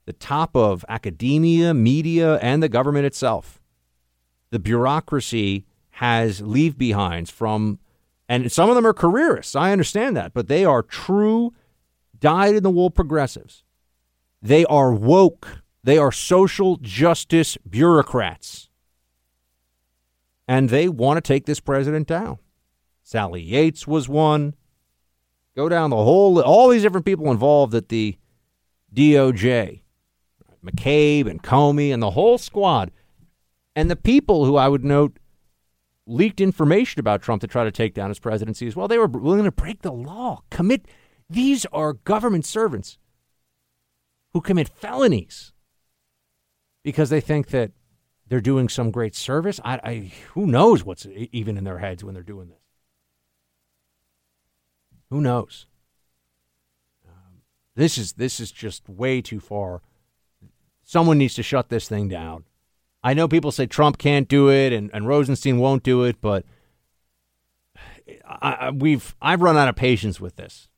the 0.06 0.12
top 0.14 0.56
of 0.56 0.84
academia, 0.88 1.74
media, 1.74 2.36
and 2.38 2.62
the 2.62 2.68
government 2.68 3.04
itself. 3.04 3.60
The 4.50 4.58
bureaucracy 4.58 5.66
has 5.90 6.40
leave 6.40 6.78
behinds 6.78 7.30
from, 7.30 7.78
and 8.28 8.50
some 8.50 8.70
of 8.70 8.76
them 8.76 8.86
are 8.86 8.94
careerists. 8.94 9.54
I 9.54 9.72
understand 9.72 10.16
that, 10.16 10.32
but 10.32 10.48
they 10.48 10.64
are 10.64 10.82
true, 10.82 11.52
dyed 12.18 12.54
in 12.54 12.62
the 12.62 12.70
wool 12.70 12.90
progressives. 12.90 13.62
They 14.40 14.64
are 14.64 14.92
woke. 14.92 15.62
They 15.84 15.98
are 15.98 16.12
social 16.12 16.76
justice 16.76 17.58
bureaucrats 17.68 18.69
and 20.50 20.68
they 20.68 20.88
want 20.88 21.16
to 21.16 21.20
take 21.20 21.46
this 21.46 21.60
president 21.60 22.08
down. 22.08 22.36
Sally 23.04 23.40
Yates 23.40 23.86
was 23.86 24.08
one. 24.08 24.54
Go 25.54 25.68
down 25.68 25.90
the 25.90 25.96
whole, 25.96 26.40
all 26.40 26.68
these 26.68 26.82
different 26.82 27.06
people 27.06 27.30
involved 27.30 27.72
at 27.72 27.88
the 27.88 28.16
DOJ, 28.92 29.82
McCabe 30.64 31.30
and 31.30 31.40
Comey 31.40 31.94
and 31.94 32.02
the 32.02 32.10
whole 32.10 32.36
squad. 32.36 32.90
And 33.76 33.88
the 33.88 33.94
people 33.94 34.44
who 34.44 34.56
I 34.56 34.66
would 34.66 34.84
note 34.84 35.20
leaked 36.04 36.40
information 36.40 36.98
about 36.98 37.22
Trump 37.22 37.40
to 37.42 37.46
try 37.46 37.62
to 37.62 37.70
take 37.70 37.94
down 37.94 38.08
his 38.08 38.18
presidency 38.18 38.66
as 38.66 38.74
well. 38.74 38.88
They 38.88 38.98
were 38.98 39.06
willing 39.06 39.44
to 39.44 39.52
break 39.52 39.82
the 39.82 39.92
law, 39.92 40.42
commit. 40.50 40.86
These 41.28 41.64
are 41.66 41.92
government 41.92 42.44
servants 42.44 42.98
who 44.32 44.40
commit 44.40 44.68
felonies 44.68 45.52
because 46.82 47.08
they 47.08 47.20
think 47.20 47.50
that 47.50 47.70
they're 48.30 48.40
doing 48.40 48.68
some 48.68 48.92
great 48.92 49.14
service. 49.14 49.60
I, 49.64 49.80
I 49.82 50.12
who 50.34 50.46
knows 50.46 50.84
what's 50.84 51.06
even 51.32 51.58
in 51.58 51.64
their 51.64 51.78
heads 51.78 52.02
when 52.02 52.14
they're 52.14 52.22
doing 52.22 52.48
this. 52.48 52.58
Who 55.10 55.20
knows? 55.20 55.66
Um, 57.06 57.42
this 57.74 57.98
is 57.98 58.12
this 58.12 58.38
is 58.38 58.52
just 58.52 58.88
way 58.88 59.20
too 59.20 59.40
far. 59.40 59.82
Someone 60.84 61.18
needs 61.18 61.34
to 61.34 61.42
shut 61.42 61.68
this 61.68 61.88
thing 61.88 62.08
down. 62.08 62.44
I 63.02 63.14
know 63.14 63.26
people 63.26 63.50
say 63.50 63.66
Trump 63.66 63.98
can't 63.98 64.28
do 64.28 64.48
it 64.48 64.72
and, 64.72 64.90
and 64.92 65.08
Rosenstein 65.08 65.58
won't 65.58 65.82
do 65.82 66.04
it, 66.04 66.20
but 66.20 66.44
I, 68.24 68.52
I, 68.52 68.70
we've 68.70 69.16
I've 69.20 69.42
run 69.42 69.56
out 69.56 69.68
of 69.68 69.74
patience 69.74 70.20
with 70.20 70.36
this. 70.36 70.68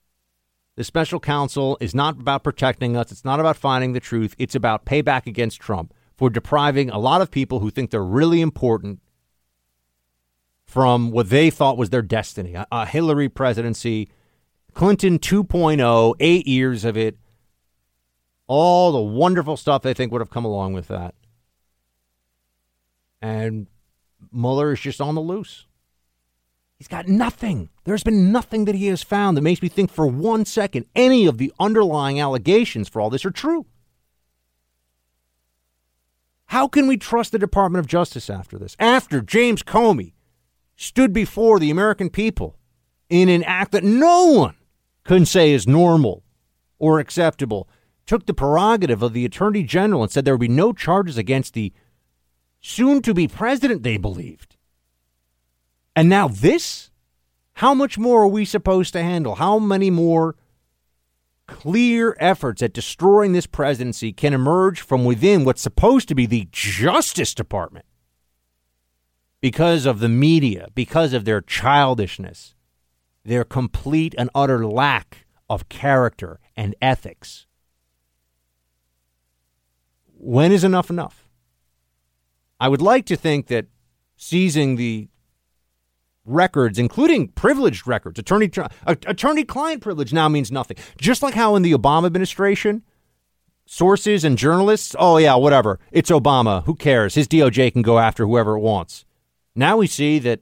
The 0.77 0.85
special 0.85 1.21
counsel 1.21 1.77
is 1.83 1.95
not 1.95 2.19
about 2.19 2.45
protecting 2.45 2.97
us. 2.97 3.13
It's 3.13 3.27
not 3.27 3.41
about 3.41 3.59
finding 3.59 3.93
the 3.93 4.01
truth. 4.01 4.35
It's 4.39 4.55
about 4.55 4.87
payback 4.87 5.27
against 5.27 5.61
Trump 5.61 5.93
for 6.23 6.31
depriving 6.31 6.89
a 6.89 6.99
lot 7.01 7.21
of 7.21 7.33
people 7.33 7.59
who 7.59 7.69
think 7.69 7.91
they're 7.91 8.01
really 8.01 8.41
important 8.41 9.01
from 10.65 11.11
what 11.11 11.31
they 11.31 11.51
thought 11.51 11.77
was 11.77 11.91
their 11.91 12.01
destiny 12.01 12.55
a, 12.55 12.87
Hillary 12.87 13.29
presidency, 13.29 14.09
Clinton 14.73 15.19
2.0, 15.19 16.15
eight 16.21 16.47
years 16.47 16.85
of 16.85 16.97
it, 16.97 17.19
all 18.47 18.93
the 18.93 19.01
wonderful 19.01 19.57
stuff 19.57 19.83
they 19.83 19.95
think 19.95 20.13
would 20.13 20.21
have 20.21 20.31
come 20.31 20.45
along 20.45 20.75
with 20.75 20.87
that. 20.87 21.17
And 23.21 23.67
Mueller 24.31 24.75
is 24.75 24.79
just 24.79 25.01
on 25.01 25.17
the 25.17 25.21
loose. 25.21 25.67
He's 26.79 26.87
got 26.87 27.09
nothing. 27.09 27.69
There's 27.83 28.05
been 28.05 28.31
nothing 28.31 28.67
that 28.67 28.77
he 28.77 28.87
has 28.87 29.03
found 29.03 29.37
that 29.37 29.43
makes 29.43 29.61
me 29.61 29.69
think 29.69 29.91
for 29.91 30.07
one 30.07 30.45
second 30.45 30.87
any 30.95 31.27
of 31.27 31.39
the 31.39 31.53
underlying 31.59 32.21
allegations 32.21 32.89
for 32.89 33.01
all 33.01 33.11
this 33.11 33.25
are 33.25 33.33
true. 33.33 33.67
How 36.53 36.69
can 36.69 36.87
we 36.87 36.99
trust 36.99 37.33
the 37.33 37.39
Department 37.39 37.81
of 37.81 37.87
Justice 37.87 38.29
after 38.29 38.59
this? 38.59 38.77
After 38.79 39.23
James 39.23 39.63
Comey 39.63 40.13
stood 40.77 41.11
before 41.15 41.59
the 41.59 41.71
American 41.71 42.11
people 42.11 42.59
in 43.09 43.31
an 43.31 43.43
act 43.45 43.73
that 43.73 43.83
no 43.83 44.27
one 44.27 44.57
can 45.03 45.25
say 45.25 45.53
is 45.55 45.67
normal 45.67 46.23
or 46.79 46.99
acceptable, 46.99 47.71
took 48.05 48.27
the 48.27 48.35
prerogative 48.35 49.03
of 49.03 49.15
the 49.15 49.25
Attorney 49.25 49.63
General 49.63 50.03
and 50.03 50.13
said 50.13 50.27
there 50.27 50.35
would 50.35 50.43
be 50.43 50.49
no 50.49 50.75
charges 50.75 51.17
against 51.17 51.55
the 51.55 51.73
soon 52.61 53.01
to 53.01 53.15
be 53.15 53.27
president 53.27 53.83
they 53.83 53.97
believed. 53.97 54.59
And 55.97 56.11
now 56.11 56.29
this? 56.29 56.91
How 57.55 57.73
much 57.73 57.97
more 57.97 58.25
are 58.25 58.29
we 58.29 58.45
supposed 58.45 58.93
to 58.93 59.03
handle? 59.03 59.37
How 59.37 59.59
many 59.59 59.89
more 59.89 60.37
clear 61.53 62.17
efforts 62.19 62.63
at 62.63 62.73
destroying 62.73 63.33
this 63.33 63.47
presidency 63.47 64.13
can 64.13 64.33
emerge 64.33 64.81
from 64.81 65.05
within 65.05 65.45
what's 65.45 65.63
supposed 65.63 66.09
to 66.09 66.15
be 66.15 66.27
the 66.27 66.49
Justice 66.51 67.35
Department 67.35 67.87
because 69.41 69.87
of 69.87 70.01
the 70.01 70.09
media, 70.09 70.69
because 70.75 71.13
of 71.13 71.25
their 71.25 71.41
childishness, 71.41 72.55
their 73.25 73.45
complete 73.45 74.15
and 74.17 74.31
utter 74.35 74.67
lack 74.67 75.27
of 75.51 75.69
character 75.69 76.41
and 76.57 76.75
ethics. 76.81 77.47
When 80.07 80.53
is 80.53 80.65
enough 80.65 80.89
enough? 80.89 81.29
I 82.61 82.69
would 82.69 82.83
like 82.83 83.07
to 83.07 83.17
think 83.17 83.49
that 83.49 83.67
seizing 84.17 84.77
the 84.77 85.09
records, 86.25 86.79
including 86.79 87.29
privileged 87.29 87.87
records. 87.87 88.19
Attorney 88.19 88.51
attorney 88.87 89.45
client 89.45 89.83
privilege 89.83 90.13
now 90.13 90.29
means 90.29 90.53
nothing. 90.53 90.77
Just 90.99 91.23
like 91.23 91.35
how 91.35 91.57
in 91.57 91.63
the 91.63 91.73
Obama 91.73 92.07
administration, 92.07 92.83
sources 93.67 94.25
and 94.25 94.39
journalists, 94.39 94.95
oh 94.99 95.17
yeah, 95.19 95.35
whatever. 95.35 95.79
It's 95.91 96.11
Obama. 96.11 96.65
Who 96.65 96.75
cares? 96.75 97.15
His 97.15 97.29
DOJ 97.29 97.73
can 97.73 97.83
go 97.83 97.99
after 97.99 98.27
whoever 98.27 98.57
it 98.57 98.61
wants. 98.61 99.05
Now 99.55 99.77
we 99.77 99.87
see 99.87 100.19
that 100.21 100.41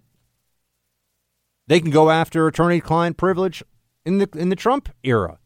they 1.67 1.81
can 1.81 1.91
go 1.91 2.11
after 2.11 2.47
attorney 2.47 2.81
client 2.81 3.17
privilege 3.17 3.63
in 4.05 4.19
the 4.19 4.29
in 4.35 4.49
the 4.49 4.57
Trump 4.57 4.89
era. 5.03 5.39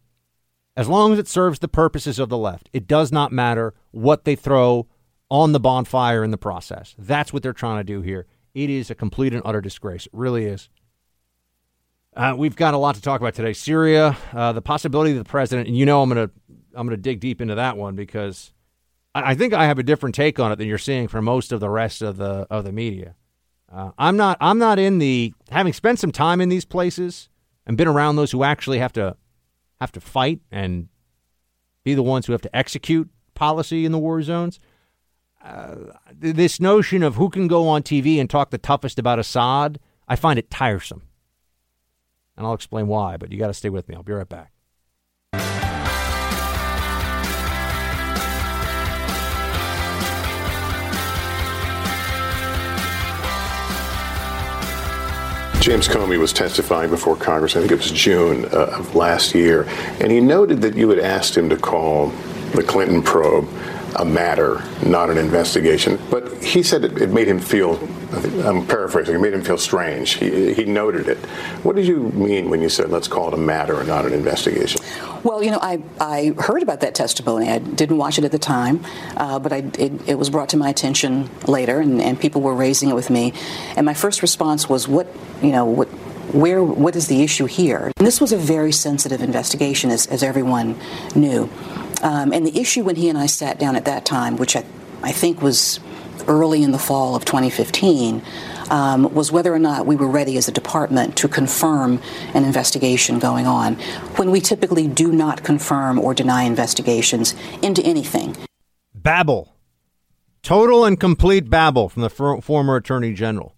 As 0.77 0.89
long 0.89 1.13
as 1.13 1.21
it 1.21 1.29
serves 1.29 1.61
the 1.61 1.69
purposes 1.69 2.19
of 2.19 2.29
the 2.29 2.39
left, 2.39 2.69
it 2.73 2.89
does 2.89 3.13
not 3.13 3.31
matter 3.31 3.75
what 3.93 4.25
they 4.25 4.35
throw 4.35 4.89
on 5.31 5.53
the 5.53 5.61
bonfire 5.61 6.25
in 6.25 6.33
the 6.33 6.37
process. 6.37 6.97
That's 6.99 7.33
what 7.33 7.43
they're 7.43 7.53
trying 7.53 7.79
to 7.79 7.85
do 7.85 8.03
here. 8.03 8.27
It 8.55 8.71
is 8.71 8.91
a 8.91 8.95
complete 8.95 9.35
and 9.35 9.43
utter 9.45 9.61
disgrace. 9.61 10.07
It 10.07 10.13
really 10.15 10.45
is. 10.45 10.69
Uh, 12.17 12.35
we've 12.37 12.55
got 12.55 12.75
a 12.75 12.79
lot 12.79 12.95
to 12.95 13.03
talk 13.03 13.21
about 13.21 13.35
today. 13.35 13.53
Syria, 13.53 14.17
uh, 14.33 14.53
the 14.53 14.63
possibility 14.63 15.11
of 15.11 15.19
the 15.19 15.25
president, 15.25 15.67
and 15.67 15.77
you 15.77 15.85
know 15.85 16.01
I'm 16.01 16.09
gonna 16.09 16.31
I'm 16.75 16.87
gonna 16.87 16.97
dig 16.97 17.19
deep 17.19 17.41
into 17.41 17.57
that 17.57 17.77
one 17.77 17.97
because 17.97 18.53
I, 19.15 19.33
I, 19.33 19.35
think 19.35 19.53
I 19.53 19.67
have 19.67 19.81
a 19.81 19.83
different 19.83 20.15
take 20.15 20.39
on 20.39 20.53
it 20.53 20.57
than 20.57 20.69
you're 20.69 20.79
seeing 20.79 21.09
from 21.09 21.25
most 21.25 21.51
of 21.51 21.59
the 21.59 21.69
rest 21.69 22.03
of 22.03 22.17
the 22.17 22.47
of 22.51 22.63
the 22.63 22.71
media. 22.71 23.17
Uh, 23.71 23.91
I'm 23.99 24.17
not 24.17 24.39
I'm 24.41 24.59
not 24.59 24.79
in 24.79 25.01
the 25.01 25.35
having 25.51 25.73
spent 25.73 25.99
some 25.99 26.13
time 26.13 26.41
in 26.41 26.49
these 26.49 26.65
places 26.65 27.29
and 27.67 27.77
been 27.77 27.89
around 27.89 28.15
those 28.15 28.31
who 28.31 28.45
actually 28.45 28.79
have 28.79 28.93
to 28.93 29.17
have 29.81 29.91
to 29.93 30.01
fight 30.01 30.41
and 30.53 30.89
be 31.83 31.95
the 31.95 32.03
ones 32.03 32.27
who 32.27 32.33
have 32.33 32.43
to 32.43 32.57
execute 32.57 33.11
policy 33.35 33.85
in 33.85 33.91
the 33.91 33.99
war 33.99 34.23
zones 34.23 34.61
uh, 35.45 35.77
this 36.11 36.59
notion 36.59 37.03
of 37.03 37.17
who 37.17 37.29
can 37.29 37.49
go 37.49 37.69
on 37.69 37.83
TV 37.83 38.19
and 38.19 38.31
talk 38.31 38.51
the 38.51 38.59
toughest 38.59 38.99
about 38.99 39.19
Assad, 39.19 39.79
I 40.09 40.17
find 40.17 40.39
it 40.39 40.51
tiresome. 40.51 41.03
And 42.37 42.47
I'll 42.47 42.55
explain 42.55 42.87
why, 42.87 43.19
but 43.19 43.31
you 43.31 43.39
got 43.39 43.49
to 43.49 43.55
stay 43.55 43.69
with 43.69 43.87
me. 43.89 43.95
I'll 43.95 44.03
be 44.03 44.13
right 44.13 44.29
back. 44.29 44.53
James 55.61 55.89
Comey 55.89 56.19
was 56.19 56.33
testifying 56.33 56.91
before 56.91 57.17
Congress, 57.17 57.57
I 57.57 57.61
think 57.61 57.73
it 57.73 57.77
was 57.77 57.91
June 57.91 58.45
uh, 58.47 58.77
of 58.79 58.95
last 58.95 59.35
year, 59.35 59.67
and 59.99 60.13
he 60.13 60.21
noted 60.21 60.61
that 60.61 60.75
you 60.75 60.91
had 60.91 60.99
asked 60.99 61.35
him 61.35 61.49
to 61.49 61.57
call 61.57 62.09
the 62.55 62.63
Clinton 62.63 63.03
probe 63.03 63.49
a 63.97 64.05
matter, 64.05 64.63
not 64.85 65.11
an 65.11 65.19
investigation. 65.19 65.99
But 66.11 66.43
he 66.43 66.63
said 66.63 66.85
it, 66.85 67.01
it 67.01 67.11
made 67.11 67.29
him 67.29 67.39
feel, 67.39 67.79
I'm 68.45 68.67
paraphrasing, 68.67 69.15
it 69.15 69.21
made 69.21 69.35
him 69.35 69.43
feel 69.43 69.59
strange. 69.59 70.15
He, 70.15 70.53
he 70.53 70.65
noted 70.65 71.09
it. 71.09 71.19
What 71.63 71.77
did 71.77 71.87
you 71.87 72.11
mean 72.13 72.51
when 72.51 72.61
you 72.61 72.69
said, 72.69 72.91
let's 72.91 73.09
call 73.09 73.29
it 73.29 73.35
a 73.35 73.39
matter 73.39 73.79
and 73.79 73.89
not 73.89 74.05
an 74.05 74.13
investigation? 74.13 74.81
Well, 75.23 75.43
you 75.43 75.51
know, 75.51 75.61
I, 75.61 75.83
I 76.01 76.35
heard 76.39 76.63
about 76.63 76.81
that 76.81 76.95
testimony. 76.95 77.49
I 77.49 77.59
didn't 77.59 77.97
watch 77.97 78.19
it 78.19 78.25
at 78.25 78.33
the 78.33 78.39
time, 78.39 78.85
uh, 79.17 79.39
but 79.39 79.53
I, 79.53 79.57
it, 79.79 80.09
it, 80.09 80.19
was 80.19 80.29
brought 80.29 80.51
to 80.51 80.57
my 80.57 80.69
attention 80.69 81.31
later, 81.47 81.81
and, 81.81 82.01
and 82.03 82.21
people 82.21 82.43
were 82.43 82.55
raising 82.55 82.91
it 82.91 82.95
with 82.95 83.11
me. 83.11 83.33
And 83.77 83.87
my 83.87 83.95
first 83.95 84.21
response 84.21 84.69
was, 84.69 84.87
what, 84.87 85.07
you 85.43 85.51
know, 85.51 85.65
what, 85.65 85.89
where, 86.35 86.63
what 86.63 86.97
is 86.97 87.07
the 87.07 87.23
issue 87.23 87.47
here? 87.47 87.93
And 87.97 88.07
this 88.07 88.21
was 88.21 88.33
a 88.33 88.37
very 88.37 88.73
sensitive 88.73 89.23
investigation, 89.23 89.91
as, 89.91 90.07
as 90.09 90.23
everyone 90.23 90.79
knew. 91.15 91.49
Um, 92.05 92.33
and 92.33 92.47
the 92.47 92.57
issue 92.59 92.85
when 92.85 92.97
he 92.97 93.09
and 93.09 93.19
I 93.19 93.27
sat 93.27 93.59
down 93.59 93.77
at 93.77 93.87
that 93.87 94.05
time, 94.05 94.37
which 94.37 94.55
I, 94.55 94.65
I 95.03 95.11
think 95.11 95.41
was 95.41 95.81
early 96.29 96.63
in 96.63 96.71
the 96.71 96.79
fall 96.79 97.17
of 97.17 97.25
2015, 97.25 98.23
um, 98.71 99.13
was 99.15 99.33
whether 99.33 99.53
or 99.53 99.59
not 99.59 99.87
we 99.87 99.97
were 99.97 100.09
ready 100.09 100.37
as 100.37 100.47
a 100.47 100.53
department 100.53 101.17
to 101.17 101.29
confirm 101.29 102.01
an 102.35 102.45
investigation 102.45 103.19
going 103.19 103.47
on, 103.47 103.75
when 104.17 104.31
we 104.31 104.41
typically 104.41 104.87
do 104.87 105.13
not 105.13 105.43
confirm 105.43 105.99
or 105.99 106.15
deny 106.15 106.45
investigations 106.45 107.35
into 107.63 107.83
anything. 107.83 108.37
Babble. 108.95 109.55
Total 110.43 110.85
and 110.85 111.01
complete 111.01 111.49
babble 111.49 111.89
from 111.89 112.03
the 112.03 112.11
for- 112.11 112.41
former 112.43 112.77
Attorney 112.77 113.15
General. 113.15 113.55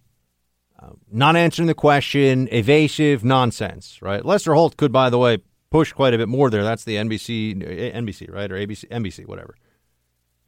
Uh, 0.81 0.91
not 1.11 1.35
answering 1.35 1.67
the 1.67 1.73
question, 1.73 2.47
evasive 2.51 3.25
nonsense, 3.25 4.01
right? 4.01 4.23
Lester 4.23 4.53
Holt 4.53 4.77
could, 4.77 4.93
by 4.93 5.09
the 5.09 5.17
way, 5.17 5.39
push 5.69 5.93
quite 5.93 6.13
a 6.13 6.17
bit 6.17 6.29
more 6.29 6.49
there. 6.49 6.63
That's 6.63 6.83
the 6.83 6.95
NBC, 6.95 7.93
NBC, 7.93 8.31
right? 8.31 8.51
Or 8.51 8.55
ABC, 8.55 8.87
NBC, 8.89 9.27
whatever. 9.27 9.55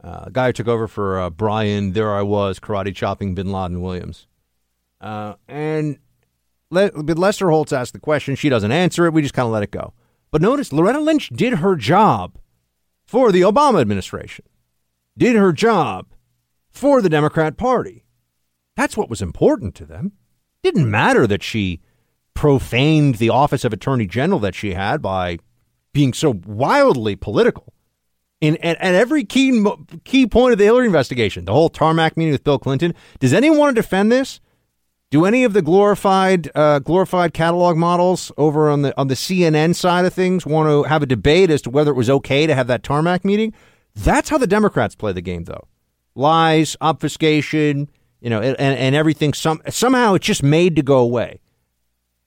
Uh, 0.02 0.30
guy 0.30 0.46
who 0.46 0.52
took 0.52 0.68
over 0.68 0.88
for 0.88 1.20
uh, 1.20 1.30
Brian, 1.30 1.92
there 1.92 2.14
I 2.14 2.22
was, 2.22 2.58
karate 2.58 2.94
chopping 2.94 3.34
Bin 3.34 3.52
Laden 3.52 3.82
Williams. 3.82 4.26
Uh, 5.00 5.34
and 5.46 5.98
Le- 6.70 6.90
Lester 6.94 7.50
Holtz 7.50 7.72
asked 7.72 7.92
the 7.92 8.00
question. 8.00 8.34
She 8.34 8.48
doesn't 8.48 8.72
answer 8.72 9.06
it. 9.06 9.12
We 9.12 9.22
just 9.22 9.34
kind 9.34 9.46
of 9.46 9.52
let 9.52 9.62
it 9.62 9.70
go. 9.70 9.92
But 10.30 10.42
notice 10.42 10.72
Loretta 10.72 11.00
Lynch 11.00 11.28
did 11.30 11.54
her 11.54 11.76
job 11.76 12.38
for 13.04 13.32
the 13.32 13.40
Obama 13.42 13.80
administration, 13.80 14.44
did 15.18 15.36
her 15.36 15.52
job 15.52 16.06
for 16.70 17.02
the 17.02 17.08
Democrat 17.08 17.56
Party. 17.56 18.04
That's 18.76 18.96
what 18.96 19.10
was 19.10 19.20
important 19.20 19.74
to 19.76 19.84
them. 19.84 20.12
Didn't 20.62 20.90
matter 20.90 21.26
that 21.26 21.42
she 21.42 21.80
profaned 22.34 23.16
the 23.16 23.30
office 23.30 23.64
of 23.64 23.72
Attorney 23.72 24.06
General 24.06 24.40
that 24.40 24.54
she 24.54 24.74
had 24.74 25.02
by 25.02 25.38
being 25.92 26.12
so 26.12 26.40
wildly 26.46 27.16
political. 27.16 27.72
In, 28.40 28.56
at, 28.58 28.80
at 28.80 28.94
every 28.94 29.24
key 29.24 29.64
key 30.04 30.26
point 30.26 30.52
of 30.52 30.58
the 30.58 30.64
Hillary 30.64 30.86
investigation, 30.86 31.44
the 31.44 31.52
whole 31.52 31.68
tarmac 31.68 32.16
meeting 32.16 32.32
with 32.32 32.42
Bill 32.42 32.58
Clinton, 32.58 32.94
does 33.18 33.34
anyone 33.34 33.58
want 33.58 33.76
to 33.76 33.82
defend 33.82 34.10
this? 34.10 34.40
Do 35.10 35.26
any 35.26 35.44
of 35.44 35.52
the 35.52 35.60
glorified 35.60 36.50
uh, 36.54 36.78
glorified 36.78 37.34
catalog 37.34 37.76
models 37.76 38.32
over 38.38 38.70
on 38.70 38.82
the 38.82 38.98
on 38.98 39.08
the 39.08 39.14
CNN 39.14 39.74
side 39.74 40.04
of 40.06 40.14
things 40.14 40.46
want 40.46 40.68
to 40.68 40.84
have 40.84 41.02
a 41.02 41.06
debate 41.06 41.50
as 41.50 41.60
to 41.62 41.70
whether 41.70 41.90
it 41.90 41.94
was 41.94 42.08
okay 42.08 42.46
to 42.46 42.54
have 42.54 42.68
that 42.68 42.82
tarmac 42.82 43.24
meeting? 43.24 43.52
That's 43.94 44.30
how 44.30 44.38
the 44.38 44.46
Democrats 44.46 44.94
play 44.94 45.12
the 45.12 45.20
game, 45.20 45.44
though. 45.44 45.66
Lies, 46.14 46.76
obfuscation, 46.80 47.90
you 48.20 48.30
know, 48.30 48.40
and, 48.40 48.58
and 48.58 48.94
everything. 48.94 49.34
Some 49.34 49.60
somehow 49.68 50.14
it's 50.14 50.26
just 50.26 50.42
made 50.42 50.76
to 50.76 50.82
go 50.82 50.98
away. 50.98 51.40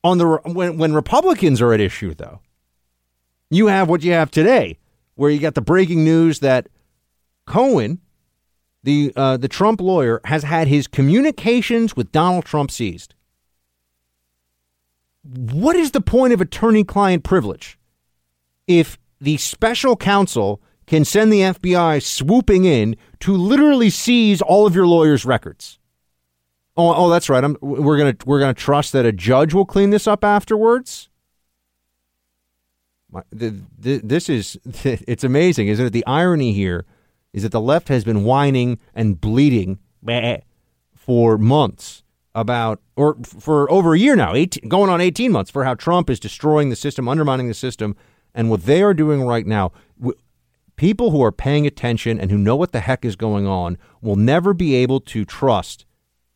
On 0.04 0.18
the 0.18 0.40
when 0.46 0.78
when 0.78 0.94
Republicans 0.94 1.62
are 1.62 1.74
at 1.74 1.80
issue, 1.80 2.14
though, 2.14 2.42
you 3.50 3.68
have 3.68 3.88
what 3.88 4.04
you 4.04 4.12
have 4.12 4.32
today, 4.32 4.78
where 5.16 5.32
you 5.32 5.40
got 5.40 5.56
the 5.56 5.62
breaking 5.62 6.04
news 6.04 6.40
that 6.40 6.68
Cohen 7.46 8.02
the 8.84 9.14
uh, 9.16 9.38
the 9.38 9.48
Trump 9.48 9.82
lawyer 9.82 10.20
has 10.26 10.44
had 10.44 10.68
his 10.68 10.88
communications 10.88 11.96
with 11.96 12.12
Donald 12.12 12.46
Trump 12.46 12.70
seized. 12.70 13.16
What 15.24 15.78
is 15.78 15.92
the 15.92 16.02
point 16.02 16.34
of 16.34 16.42
attorney-client 16.42 17.24
privilege 17.24 17.80
if 18.68 18.98
the 19.22 19.38
special 19.38 19.96
counsel 19.96 20.62
can 20.86 21.06
send 21.06 21.32
the 21.32 21.40
FBI 21.40 22.04
swooping 22.04 22.66
in 22.66 22.98
to 23.22 23.32
literally 23.32 23.90
seize 23.90 24.42
all 24.42 24.68
of 24.68 24.76
your 24.76 24.86
lawyer's 24.86 25.26
records? 25.26 25.80
Oh, 26.76 26.94
oh, 26.96 27.10
that's 27.10 27.30
right. 27.30 27.44
I'm, 27.44 27.58
we're 27.62 27.98
gonna 27.98 28.16
we're 28.26 28.40
gonna 28.40 28.54
trust 28.54 28.94
that 28.94 29.06
a 29.06 29.12
judge 29.12 29.54
will 29.54 29.66
clean 29.66 29.92
this 29.92 30.08
up 30.08 30.24
afterwards. 30.24 31.10
The, 33.32 33.62
the, 33.78 34.02
this 34.04 34.28
is 34.28 34.58
it's 34.84 35.24
amazing, 35.24 35.68
isn't 35.68 35.86
it? 35.86 35.94
The 35.94 36.06
irony 36.08 36.54
here 36.54 36.86
is 37.32 37.44
that 37.44 37.52
the 37.52 37.62
left 37.62 37.90
has 37.90 38.04
been 38.04 38.24
whining 38.24 38.80
and 38.96 39.20
bleeding 39.20 39.80
for 40.96 41.38
months 41.38 42.04
about, 42.36 42.82
or 42.96 43.18
for 43.24 43.70
over 43.72 43.94
a 43.94 44.00
year 44.00 44.16
now, 44.16 44.34
18, 44.34 44.68
going 44.70 44.90
on 44.90 45.02
18 45.02 45.32
months, 45.32 45.52
for 45.52 45.64
how 45.64 45.76
Trump 45.76 46.10
is 46.10 46.20
destroying 46.20 46.70
the 46.70 46.76
system, 46.76 47.08
undermining 47.08 47.48
the 47.48 47.54
system. 47.54 47.96
And 48.34 48.50
what 48.50 48.64
they 48.64 48.82
are 48.82 48.96
doing 48.96 49.22
right 49.22 49.46
now, 49.46 49.72
people 50.76 51.12
who 51.12 51.24
are 51.24 51.32
paying 51.32 51.68
attention 51.68 52.20
and 52.20 52.32
who 52.32 52.38
know 52.38 52.56
what 52.56 52.72
the 52.72 52.80
heck 52.80 53.06
is 53.06 53.16
going 53.16 53.46
on 53.46 53.78
will 54.02 54.16
never 54.16 54.54
be 54.54 54.74
able 54.76 55.00
to 55.02 55.24
trust 55.26 55.86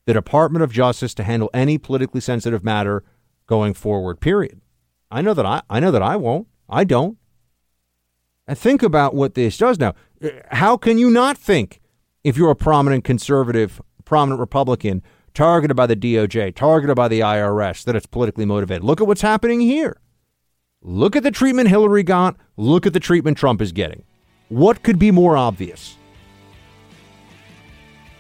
the 0.07 0.13
Department 0.13 0.63
of 0.63 0.71
Justice 0.71 1.13
to 1.15 1.23
handle 1.23 1.49
any 1.53 1.77
politically 1.77 2.21
sensitive 2.21 2.63
matter 2.63 3.03
going 3.45 3.73
forward, 3.73 4.21
period. 4.21 4.61
I 5.11 5.21
know 5.21 5.33
that 5.33 5.45
I, 5.45 5.61
I 5.69 5.81
know 5.81 5.91
that 5.91 6.01
I 6.01 6.15
won't. 6.15 6.47
I 6.69 6.85
don't. 6.85 7.17
And 8.47 8.57
think 8.57 8.81
about 8.81 9.13
what 9.13 9.35
this 9.35 9.57
does 9.57 9.77
now. 9.79 9.95
How 10.51 10.77
can 10.77 10.97
you 10.97 11.09
not 11.09 11.37
think, 11.37 11.81
if 12.23 12.37
you're 12.37 12.49
a 12.49 12.55
prominent 12.55 13.03
conservative, 13.03 13.81
prominent 14.05 14.39
Republican, 14.39 15.03
targeted 15.33 15.75
by 15.75 15.85
the 15.85 15.95
DOJ, 15.97 16.55
targeted 16.55 16.95
by 16.95 17.09
the 17.09 17.19
IRS, 17.19 17.83
that 17.83 17.97
it's 17.97 18.05
politically 18.05 18.45
motivated? 18.45 18.85
Look 18.85 19.01
at 19.01 19.07
what's 19.07 19.21
happening 19.21 19.59
here. 19.59 19.99
Look 20.81 21.17
at 21.17 21.23
the 21.23 21.31
treatment 21.31 21.67
Hillary 21.67 22.03
got. 22.03 22.37
Look 22.55 22.85
at 22.85 22.93
the 22.93 23.01
treatment 23.01 23.37
Trump 23.37 23.61
is 23.61 23.73
getting. 23.73 24.05
What 24.47 24.83
could 24.83 24.99
be 24.99 25.11
more 25.11 25.35
obvious? 25.35 25.97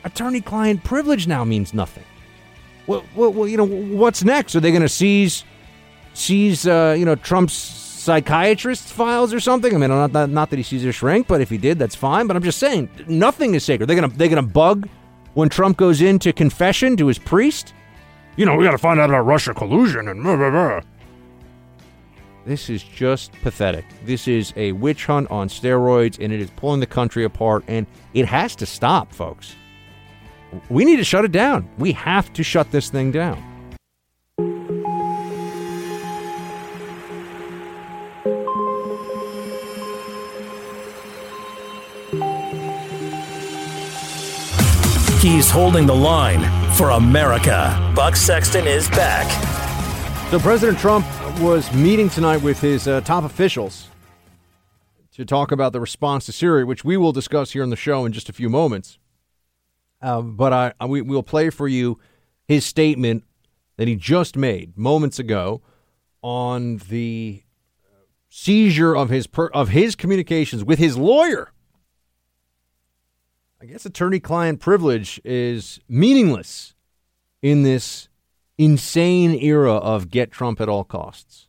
Attorney 0.07 0.41
client 0.41 0.83
privilege 0.83 1.27
now 1.27 1.43
means 1.43 1.73
nothing. 1.73 2.03
Well, 2.87 3.03
well, 3.15 3.31
well 3.31 3.47
you 3.47 3.57
know, 3.57 3.65
what's 3.65 4.23
next? 4.23 4.55
Are 4.55 4.59
they 4.59 4.71
going 4.71 4.81
to 4.81 4.89
seize, 4.89 5.43
seize, 6.13 6.65
uh, 6.65 6.95
you 6.97 7.05
know, 7.05 7.15
Trump's 7.15 7.53
psychiatrist's 8.07 8.89
files 8.89 9.33
or 9.33 9.39
something. 9.41 9.75
I 9.75 9.77
mean, 9.77 9.89
not 9.89 10.13
that, 10.13 10.29
not 10.29 10.49
that 10.49 10.57
he 10.57 10.63
sees 10.63 10.85
a 10.85 10.93
shrink, 10.93 11.27
but 11.27 11.41
if 11.41 11.49
he 11.49 11.57
did, 11.57 11.77
that's 11.77 11.95
fine. 11.95 12.25
But 12.25 12.37
I'm 12.37 12.43
just 12.43 12.57
saying, 12.57 12.89
nothing 13.07 13.53
is 13.53 13.65
sacred. 13.65 13.87
They're 13.87 13.99
gonna 13.99 14.13
they're 14.13 14.29
gonna 14.29 14.41
bug 14.41 14.87
when 15.33 15.49
Trump 15.49 15.77
goes 15.77 16.01
into 16.01 16.31
confession 16.31 16.95
to 16.97 17.07
his 17.07 17.19
priest. 17.19 17.73
You 18.37 18.45
know, 18.45 18.55
we 18.55 18.63
got 18.63 18.71
to 18.71 18.77
find 18.77 18.99
out 18.99 19.09
about 19.09 19.21
Russia 19.21 19.53
collusion 19.53 20.07
and 20.07 20.23
blah, 20.23 20.37
blah, 20.37 20.51
blah. 20.51 20.81
This 22.45 22.69
is 22.69 22.81
just 22.81 23.33
pathetic. 23.41 23.83
This 24.05 24.27
is 24.27 24.53
a 24.55 24.71
witch 24.71 25.05
hunt 25.05 25.29
on 25.29 25.49
steroids, 25.49 26.17
and 26.23 26.31
it 26.31 26.39
is 26.39 26.49
pulling 26.51 26.79
the 26.79 26.85
country 26.85 27.25
apart, 27.25 27.65
and 27.67 27.85
it 28.13 28.25
has 28.25 28.55
to 28.57 28.65
stop, 28.65 29.11
folks. 29.11 29.55
We 30.69 30.85
need 30.85 30.97
to 30.97 31.03
shut 31.03 31.25
it 31.25 31.31
down. 31.31 31.69
We 31.77 31.91
have 31.93 32.31
to 32.33 32.43
shut 32.43 32.71
this 32.71 32.89
thing 32.89 33.11
down. 33.11 33.43
He's 45.21 45.49
holding 45.49 45.85
the 45.85 45.95
line 45.95 46.43
for 46.75 46.91
America. 46.91 47.93
Buck 47.95 48.15
Sexton 48.15 48.65
is 48.65 48.87
back. 48.89 49.29
So 50.29 50.39
President 50.39 50.79
Trump 50.79 51.05
was 51.41 51.73
meeting 51.73 52.09
tonight 52.09 52.37
with 52.37 52.59
his 52.61 52.87
uh, 52.87 53.01
top 53.01 53.23
officials 53.23 53.87
to 55.11 55.25
talk 55.25 55.51
about 55.51 55.73
the 55.73 55.79
response 55.79 56.25
to 56.27 56.31
Syria, 56.31 56.65
which 56.65 56.85
we 56.85 56.95
will 56.95 57.11
discuss 57.11 57.51
here 57.51 57.63
on 57.63 57.71
the 57.71 57.75
show 57.75 58.05
in 58.05 58.13
just 58.13 58.29
a 58.29 58.33
few 58.33 58.49
moments. 58.49 58.99
Uh, 60.01 60.21
but 60.21 60.53
I, 60.53 60.73
I 60.79 60.85
we, 60.85 61.01
will 61.01 61.23
play 61.23 61.49
for 61.49 61.67
you 61.67 61.99
his 62.47 62.65
statement 62.65 63.23
that 63.77 63.87
he 63.87 63.95
just 63.95 64.35
made 64.35 64.77
moments 64.77 65.19
ago 65.19 65.61
on 66.21 66.77
the 66.89 67.43
seizure 68.29 68.95
of 68.95 69.09
his 69.09 69.27
per, 69.27 69.47
of 69.47 69.69
his 69.69 69.95
communications 69.95 70.63
with 70.63 70.79
his 70.79 70.97
lawyer 70.97 71.51
I 73.59 73.65
guess 73.65 73.87
attorney 73.87 74.19
client 74.19 74.59
privilege 74.59 75.19
is 75.25 75.79
meaningless 75.89 76.75
in 77.41 77.63
this 77.63 78.07
insane 78.57 79.33
era 79.33 79.73
of 79.73 80.11
get 80.11 80.31
Trump 80.31 80.61
at 80.61 80.69
all 80.69 80.83
costs. 80.83 81.47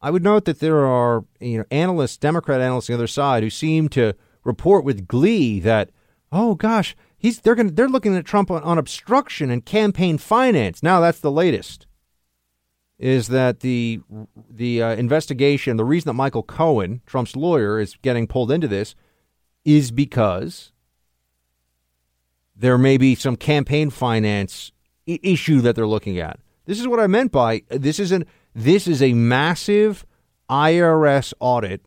I 0.00 0.10
would 0.10 0.24
note 0.24 0.44
that 0.46 0.58
there 0.58 0.84
are 0.84 1.24
you 1.40 1.58
know 1.58 1.64
analysts, 1.70 2.16
Democrat 2.16 2.60
analysts 2.60 2.90
on 2.90 2.94
the 2.94 2.98
other 2.98 3.06
side 3.06 3.44
who 3.44 3.50
seem 3.50 3.88
to 3.90 4.14
report 4.42 4.84
with 4.84 5.06
glee 5.06 5.60
that 5.60 5.90
oh 6.32 6.56
gosh, 6.56 6.96
he's 7.22 7.40
they're 7.40 7.54
going 7.54 7.74
they're 7.74 7.88
looking 7.88 8.14
at 8.16 8.26
Trump 8.26 8.50
on, 8.50 8.62
on 8.62 8.76
obstruction 8.76 9.50
and 9.50 9.64
campaign 9.64 10.18
finance. 10.18 10.82
Now 10.82 11.00
that's 11.00 11.20
the 11.20 11.30
latest. 11.30 11.86
Is 12.98 13.28
that 13.28 13.60
the 13.60 14.00
the 14.50 14.82
uh, 14.82 14.94
investigation? 14.96 15.76
The 15.76 15.84
reason 15.84 16.08
that 16.08 16.14
Michael 16.14 16.42
Cohen, 16.42 17.00
Trump's 17.06 17.34
lawyer, 17.34 17.80
is 17.80 17.96
getting 18.02 18.26
pulled 18.26 18.50
into 18.52 18.68
this 18.68 18.94
is 19.64 19.90
because 19.90 20.72
there 22.54 22.76
may 22.76 22.96
be 22.98 23.14
some 23.14 23.36
campaign 23.36 23.90
finance 23.90 24.72
I- 25.08 25.20
issue 25.22 25.60
that 25.62 25.74
they're 25.74 25.86
looking 25.86 26.18
at. 26.18 26.38
This 26.66 26.78
is 26.78 26.86
what 26.86 27.00
I 27.00 27.06
meant 27.06 27.32
by 27.32 27.62
this 27.70 27.98
isn't 27.98 28.28
this 28.54 28.86
is 28.86 29.02
a 29.02 29.14
massive 29.14 30.04
IRS 30.50 31.32
audit 31.40 31.84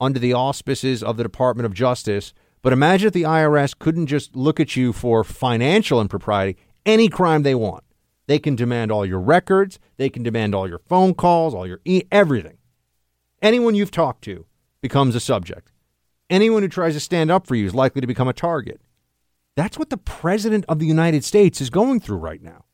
under 0.00 0.18
the 0.18 0.32
auspices 0.32 1.02
of 1.02 1.16
the 1.16 1.22
Department 1.22 1.66
of 1.66 1.72
Justice. 1.74 2.34
But 2.62 2.72
imagine 2.72 3.08
if 3.08 3.12
the 3.12 3.22
IRS 3.22 3.78
couldn't 3.78 4.06
just 4.06 4.34
look 4.34 4.58
at 4.58 4.76
you 4.76 4.92
for 4.92 5.22
financial 5.24 6.00
impropriety, 6.00 6.58
any 6.84 7.08
crime 7.08 7.42
they 7.42 7.54
want. 7.54 7.84
They 8.26 8.38
can 8.38 8.56
demand 8.56 8.92
all 8.92 9.06
your 9.06 9.20
records, 9.20 9.78
they 9.96 10.10
can 10.10 10.22
demand 10.22 10.54
all 10.54 10.68
your 10.68 10.80
phone 10.80 11.14
calls, 11.14 11.54
all 11.54 11.66
your 11.66 11.80
e- 11.84 12.02
everything. 12.12 12.58
Anyone 13.40 13.74
you've 13.74 13.90
talked 13.90 14.22
to 14.24 14.44
becomes 14.82 15.14
a 15.14 15.20
subject. 15.20 15.72
Anyone 16.28 16.62
who 16.62 16.68
tries 16.68 16.94
to 16.94 17.00
stand 17.00 17.30
up 17.30 17.46
for 17.46 17.54
you 17.54 17.66
is 17.66 17.74
likely 17.74 18.00
to 18.00 18.06
become 18.06 18.28
a 18.28 18.34
target. 18.34 18.80
That's 19.56 19.78
what 19.78 19.90
the 19.90 19.96
president 19.96 20.66
of 20.68 20.78
the 20.78 20.86
United 20.86 21.24
States 21.24 21.60
is 21.60 21.70
going 21.70 22.00
through 22.00 22.18
right 22.18 22.42
now. 22.42 22.64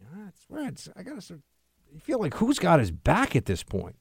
That's 0.00 0.44
where 0.48 0.68
it's, 0.68 0.88
I 0.96 1.02
gotta 1.02 1.20
feel 2.00 2.18
like 2.18 2.34
who's 2.34 2.58
got 2.58 2.80
his 2.80 2.90
back 2.90 3.36
at 3.36 3.46
this 3.46 3.62
point? 3.62 3.96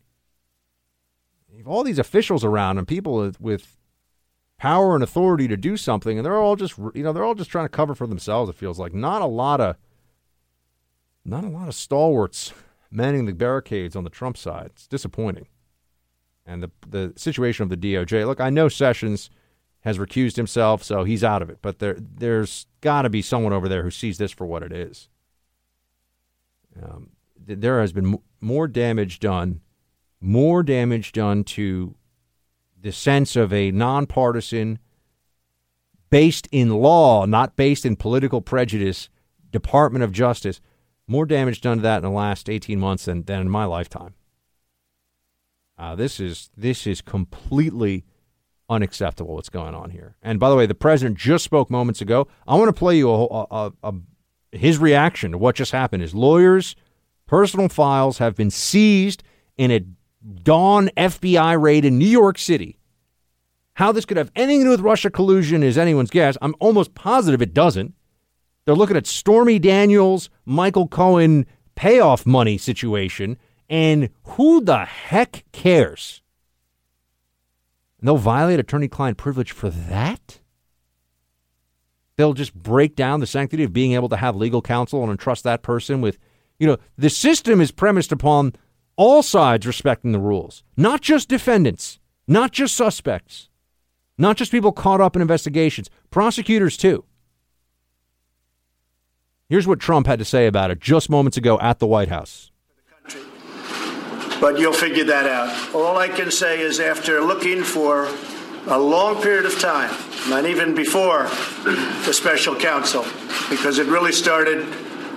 All 1.65 1.83
these 1.83 1.99
officials 1.99 2.43
around 2.43 2.77
and 2.77 2.87
people 2.87 3.31
with 3.39 3.77
power 4.57 4.95
and 4.95 5.03
authority 5.03 5.47
to 5.47 5.57
do 5.57 5.77
something, 5.77 6.17
and 6.17 6.25
they're 6.25 6.37
all 6.37 6.55
just 6.55 6.77
you 6.93 7.03
know 7.03 7.13
they're 7.13 7.23
all 7.23 7.35
just 7.35 7.49
trying 7.49 7.65
to 7.65 7.69
cover 7.69 7.95
for 7.95 8.07
themselves. 8.07 8.49
It 8.49 8.55
feels 8.55 8.79
like 8.79 8.93
not 8.93 9.21
a 9.21 9.27
lot 9.27 9.61
of 9.61 9.75
not 11.23 11.43
a 11.43 11.49
lot 11.49 11.67
of 11.67 11.75
stalwarts 11.75 12.53
manning 12.91 13.25
the 13.25 13.33
barricades 13.33 13.95
on 13.95 14.03
the 14.03 14.09
Trump 14.09 14.37
side. 14.37 14.67
It's 14.67 14.87
disappointing. 14.87 15.47
And 16.45 16.61
the 16.61 16.71
the 16.87 17.13
situation 17.15 17.63
of 17.63 17.69
the 17.69 17.77
DOJ. 17.77 18.25
Look, 18.25 18.39
I 18.39 18.49
know 18.49 18.69
Sessions 18.69 19.29
has 19.81 19.97
recused 19.97 20.35
himself, 20.35 20.83
so 20.83 21.03
he's 21.03 21.23
out 21.23 21.41
of 21.41 21.49
it. 21.49 21.59
But 21.61 21.79
there 21.79 21.97
there's 21.99 22.67
got 22.81 23.03
to 23.03 23.09
be 23.09 23.21
someone 23.21 23.53
over 23.53 23.67
there 23.67 23.83
who 23.83 23.91
sees 23.91 24.17
this 24.17 24.31
for 24.31 24.45
what 24.45 24.63
it 24.63 24.71
is. 24.71 25.09
Um, 26.81 27.11
th- 27.45 27.59
there 27.59 27.81
has 27.81 27.93
been 27.93 28.19
more 28.41 28.67
damage 28.67 29.19
done, 29.19 29.61
more 30.21 30.61
damage 30.61 31.11
done 31.11 31.43
to 31.45 31.95
the 32.85 32.91
sense 32.91 33.35
of 33.35 33.51
a 33.51 33.71
nonpartisan, 33.71 34.77
based 36.11 36.47
in 36.51 36.69
law, 36.69 37.25
not 37.25 37.55
based 37.55 37.83
in 37.83 37.95
political 37.95 38.41
prejudice, 38.41 39.09
Department 39.49 40.03
of 40.03 40.11
Justice. 40.11 40.61
More 41.07 41.25
damage 41.25 41.61
done 41.61 41.77
to 41.77 41.81
that 41.81 41.97
in 41.97 42.03
the 42.03 42.11
last 42.11 42.47
18 42.47 42.79
months 42.79 43.05
than, 43.05 43.23
than 43.23 43.41
in 43.41 43.49
my 43.49 43.65
lifetime. 43.65 44.13
Uh, 45.79 45.95
this 45.95 46.19
is 46.19 46.51
this 46.55 46.85
is 46.85 47.01
completely 47.01 48.05
unacceptable. 48.69 49.33
What's 49.33 49.49
going 49.49 49.73
on 49.73 49.89
here? 49.89 50.15
And 50.21 50.39
by 50.39 50.51
the 50.51 50.55
way, 50.55 50.67
the 50.67 50.75
president 50.75 51.17
just 51.17 51.43
spoke 51.43 51.71
moments 51.71 52.01
ago. 52.01 52.27
I 52.47 52.55
want 52.55 52.69
to 52.69 52.79
play 52.79 52.97
you 52.97 53.09
a, 53.09 53.25
a, 53.25 53.73
a, 53.81 53.93
his 54.51 54.77
reaction 54.77 55.31
to 55.31 55.39
what 55.39 55.55
just 55.55 55.71
happened. 55.71 56.03
His 56.03 56.13
lawyers' 56.13 56.75
personal 57.25 57.67
files 57.67 58.19
have 58.19 58.35
been 58.35 58.51
seized 58.51 59.23
in 59.57 59.71
a 59.71 59.81
dawn 60.43 60.89
FBI 60.97 61.61
raid 61.61 61.85
in 61.85 61.97
New 61.97 62.05
York 62.05 62.37
City. 62.37 62.79
How 63.73 63.91
this 63.91 64.05
could 64.05 64.17
have 64.17 64.31
anything 64.35 64.61
to 64.61 64.65
do 64.65 64.69
with 64.71 64.79
Russia 64.79 65.09
collusion 65.09 65.61
is 65.61 65.77
anyone's 65.77 66.09
guess. 66.09 66.37
I'm 66.41 66.55
almost 66.59 66.95
positive 66.95 67.41
it 67.41 67.53
doesn't. 67.53 67.93
They're 68.65 68.75
looking 68.75 68.97
at 68.97 69.05
Stormy 69.05 69.59
Daniels, 69.59 70.29
Michael 70.45 70.87
Cohen 70.87 71.45
payoff 71.75 72.25
money 72.25 72.57
situation, 72.57 73.37
and 73.69 74.09
who 74.23 74.61
the 74.61 74.85
heck 74.85 75.43
cares? 75.51 76.21
And 77.99 78.07
they'll 78.07 78.17
violate 78.17 78.59
attorney 78.59 78.87
client 78.87 79.17
privilege 79.17 79.51
for 79.51 79.69
that? 79.69 80.39
They'll 82.17 82.33
just 82.33 82.53
break 82.53 82.95
down 82.95 83.19
the 83.19 83.27
sanctity 83.27 83.63
of 83.63 83.73
being 83.73 83.91
able 83.91 84.09
to 84.09 84.17
have 84.17 84.35
legal 84.35 84.61
counsel 84.61 85.03
and 85.03 85.11
entrust 85.11 85.43
that 85.43 85.63
person 85.63 85.99
with, 85.99 86.17
you 86.59 86.65
know, 86.65 86.77
the 86.97 87.09
system 87.09 87.59
is 87.59 87.71
premised 87.71 88.11
upon 88.11 88.53
all 88.97 89.21
sides 89.23 89.67
respecting 89.67 90.11
the 90.11 90.19
rules, 90.19 90.63
not 90.77 91.01
just 91.01 91.29
defendants, 91.29 91.99
not 92.27 92.51
just 92.51 92.75
suspects, 92.75 93.49
not 94.17 94.37
just 94.37 94.51
people 94.51 94.71
caught 94.71 95.01
up 95.01 95.15
in 95.15 95.21
investigations, 95.21 95.89
prosecutors 96.09 96.77
too. 96.77 97.03
Here's 99.49 99.67
what 99.67 99.79
Trump 99.79 100.07
had 100.07 100.19
to 100.19 100.25
say 100.25 100.47
about 100.47 100.71
it 100.71 100.79
just 100.79 101.09
moments 101.09 101.37
ago 101.37 101.59
at 101.59 101.79
the 101.79 101.87
White 101.87 102.09
House. 102.09 102.51
But 104.41 104.59
you'll 104.59 104.73
figure 104.73 105.05
that 105.05 105.27
out. 105.27 105.75
All 105.75 105.97
I 105.97 106.07
can 106.07 106.31
say 106.31 106.59
is 106.59 106.79
after 106.79 107.21
looking 107.21 107.63
for 107.63 108.09
a 108.67 108.77
long 108.77 109.21
period 109.21 109.45
of 109.45 109.59
time, 109.59 109.93
not 110.29 110.45
even 110.45 110.73
before 110.75 111.23
the 111.63 112.11
special 112.11 112.55
counsel, 112.55 113.05
because 113.49 113.79
it 113.79 113.87
really 113.87 114.11
started 114.11 114.67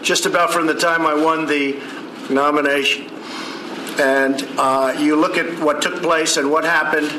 just 0.02 0.26
about 0.26 0.52
from 0.52 0.66
the 0.66 0.74
time 0.74 1.06
I 1.06 1.14
won 1.14 1.46
the 1.46 1.80
nomination. 2.30 3.10
And 3.98 4.42
uh, 4.56 4.94
you 4.98 5.16
look 5.16 5.36
at 5.36 5.60
what 5.60 5.82
took 5.82 6.00
place 6.02 6.36
and 6.36 6.50
what 6.50 6.64
happened, 6.64 7.10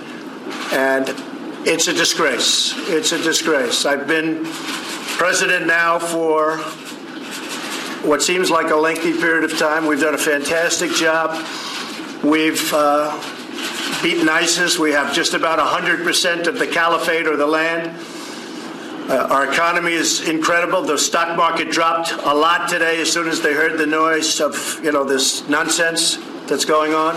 and 0.71 1.09
it's 1.67 1.87
a 1.87 1.93
disgrace. 1.93 2.73
It's 2.87 3.11
a 3.11 3.21
disgrace. 3.21 3.85
I've 3.85 4.07
been 4.07 4.45
president 5.17 5.67
now 5.67 5.99
for 5.99 6.57
what 8.07 8.21
seems 8.21 8.49
like 8.49 8.71
a 8.71 8.75
lengthy 8.75 9.11
period 9.11 9.43
of 9.43 9.57
time. 9.59 9.87
We've 9.87 9.99
done 9.99 10.13
a 10.13 10.17
fantastic 10.17 10.91
job. 10.91 11.31
We've 12.23 12.73
uh, 12.73 13.11
beaten 14.01 14.29
ISIS. 14.29 14.79
We 14.79 14.91
have 14.91 15.13
just 15.13 15.33
about 15.33 15.59
100% 15.59 16.47
of 16.47 16.59
the 16.59 16.67
caliphate 16.67 17.27
or 17.27 17.35
the 17.35 17.47
land. 17.47 17.99
Uh, 19.09 19.27
our 19.29 19.51
economy 19.51 19.91
is 19.91 20.29
incredible. 20.29 20.83
The 20.83 20.97
stock 20.97 21.35
market 21.35 21.71
dropped 21.71 22.11
a 22.11 22.33
lot 22.33 22.69
today 22.69 23.01
as 23.01 23.11
soon 23.11 23.27
as 23.27 23.41
they 23.41 23.53
heard 23.53 23.77
the 23.77 23.85
noise 23.85 24.39
of 24.39 24.79
you 24.81 24.91
know 24.93 25.03
this 25.03 25.47
nonsense 25.49 26.17
that's 26.49 26.65
going 26.65 26.93
on. 26.93 27.15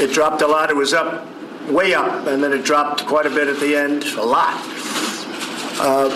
It 0.00 0.12
dropped 0.12 0.42
a 0.42 0.46
lot. 0.46 0.70
It 0.70 0.76
was 0.76 0.92
up, 0.92 1.26
way 1.68 1.94
up, 1.94 2.26
and 2.26 2.42
then 2.42 2.52
it 2.52 2.64
dropped 2.64 3.06
quite 3.06 3.26
a 3.26 3.30
bit 3.30 3.48
at 3.48 3.60
the 3.60 3.76
end, 3.76 4.04
a 4.18 4.22
lot. 4.22 4.60
Uh, 5.80 6.08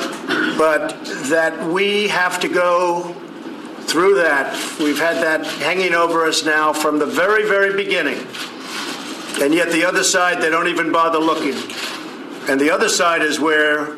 but 0.58 1.04
that 1.28 1.66
we 1.68 2.08
have 2.08 2.40
to 2.40 2.48
go 2.48 3.14
through 3.82 4.16
that. 4.16 4.52
We've 4.78 4.98
had 4.98 5.16
that 5.16 5.46
hanging 5.46 5.94
over 5.94 6.24
us 6.26 6.44
now 6.44 6.72
from 6.72 6.98
the 6.98 7.06
very, 7.06 7.44
very 7.48 7.74
beginning. 7.74 8.26
And 9.40 9.54
yet 9.54 9.70
the 9.70 9.84
other 9.84 10.02
side, 10.02 10.42
they 10.42 10.50
don't 10.50 10.68
even 10.68 10.90
bother 10.90 11.18
looking. 11.18 11.54
And 12.48 12.60
the 12.60 12.70
other 12.70 12.88
side 12.88 13.22
is 13.22 13.38
where 13.38 13.96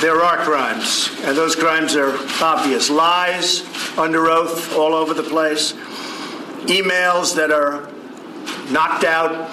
there 0.00 0.22
are 0.22 0.38
crimes, 0.38 1.10
and 1.22 1.36
those 1.36 1.56
crimes 1.56 1.96
are 1.96 2.16
obvious 2.42 2.90
lies 2.90 3.66
under 3.98 4.28
oath 4.28 4.74
all 4.76 4.94
over 4.94 5.14
the 5.14 5.22
place, 5.22 5.74
emails 6.66 7.34
that 7.36 7.50
are 7.50 7.88
knocked 8.72 9.04
out, 9.04 9.50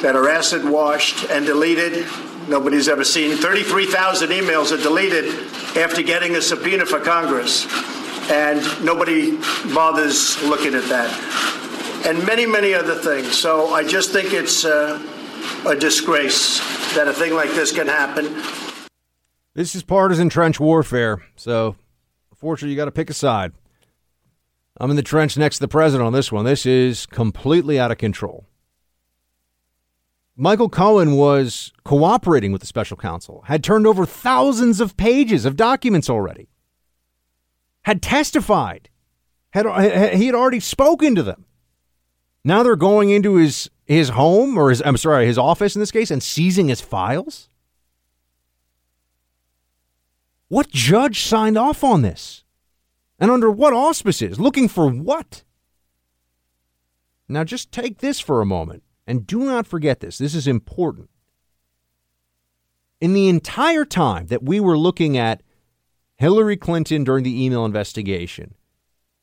that 0.00 0.16
are 0.16 0.28
acid 0.28 0.64
washed 0.64 1.24
and 1.30 1.46
deleted. 1.46 2.06
Nobody's 2.48 2.88
ever 2.88 3.04
seen. 3.04 3.36
33,000 3.36 4.30
emails 4.30 4.72
are 4.72 4.82
deleted 4.82 5.24
after 5.76 6.02
getting 6.02 6.36
a 6.36 6.42
subpoena 6.42 6.84
for 6.84 7.00
Congress, 7.00 7.66
and 8.30 8.60
nobody 8.84 9.38
bothers 9.72 10.42
looking 10.42 10.74
at 10.74 10.84
that. 10.88 12.04
And 12.06 12.26
many, 12.26 12.44
many 12.44 12.74
other 12.74 12.94
things. 12.94 13.36
So 13.36 13.72
I 13.72 13.82
just 13.82 14.12
think 14.12 14.34
it's 14.34 14.64
uh, 14.64 15.00
a 15.66 15.74
disgrace 15.74 16.58
that 16.94 17.08
a 17.08 17.12
thing 17.14 17.32
like 17.32 17.50
this 17.50 17.72
can 17.72 17.86
happen. 17.86 18.42
This 19.54 19.74
is 19.74 19.82
partisan 19.82 20.28
trench 20.28 20.60
warfare, 20.60 21.22
so 21.36 21.76
unfortunately, 22.30 22.72
you 22.72 22.76
got 22.76 22.86
to 22.86 22.90
pick 22.90 23.08
a 23.08 23.14
side. 23.14 23.52
I'm 24.78 24.90
in 24.90 24.96
the 24.96 25.02
trench 25.02 25.36
next 25.36 25.56
to 25.56 25.60
the 25.60 25.68
president 25.68 26.06
on 26.06 26.12
this 26.12 26.32
one. 26.32 26.44
This 26.44 26.66
is 26.66 27.06
completely 27.06 27.78
out 27.78 27.92
of 27.92 27.98
control. 27.98 28.46
Michael 30.36 30.68
Cohen 30.68 31.12
was 31.12 31.72
cooperating 31.84 32.50
with 32.50 32.60
the 32.60 32.66
special 32.66 32.96
counsel, 32.96 33.44
had 33.46 33.62
turned 33.62 33.86
over 33.86 34.04
thousands 34.04 34.80
of 34.80 34.96
pages 34.96 35.44
of 35.44 35.54
documents 35.54 36.10
already, 36.10 36.48
had 37.82 38.02
testified, 38.02 38.88
had 39.50 39.64
he 40.14 40.26
had 40.26 40.34
already 40.34 40.58
spoken 40.58 41.14
to 41.14 41.22
them. 41.22 41.44
Now 42.44 42.64
they're 42.64 42.74
going 42.74 43.10
into 43.10 43.36
his 43.36 43.70
his 43.84 44.08
home 44.10 44.58
or 44.58 44.70
his 44.70 44.82
I'm 44.84 44.96
sorry, 44.96 45.26
his 45.26 45.38
office 45.38 45.76
in 45.76 45.80
this 45.80 45.92
case 45.92 46.10
and 46.10 46.22
seizing 46.22 46.66
his 46.66 46.80
files? 46.80 47.48
What 50.48 50.68
judge 50.68 51.22
signed 51.22 51.56
off 51.56 51.84
on 51.84 52.02
this? 52.02 52.43
And 53.18 53.30
under 53.30 53.50
what 53.50 53.72
auspices? 53.72 54.40
Looking 54.40 54.68
for 54.68 54.88
what? 54.90 55.44
Now 57.28 57.44
just 57.44 57.72
take 57.72 57.98
this 57.98 58.20
for 58.20 58.40
a 58.40 58.46
moment 58.46 58.82
and 59.06 59.26
do 59.26 59.40
not 59.40 59.66
forget 59.66 60.00
this. 60.00 60.18
This 60.18 60.34
is 60.34 60.46
important. 60.46 61.10
In 63.00 63.12
the 63.12 63.28
entire 63.28 63.84
time 63.84 64.26
that 64.26 64.42
we 64.42 64.60
were 64.60 64.78
looking 64.78 65.16
at 65.16 65.42
Hillary 66.16 66.56
Clinton 66.56 67.04
during 67.04 67.24
the 67.24 67.44
email 67.44 67.64
investigation, 67.64 68.54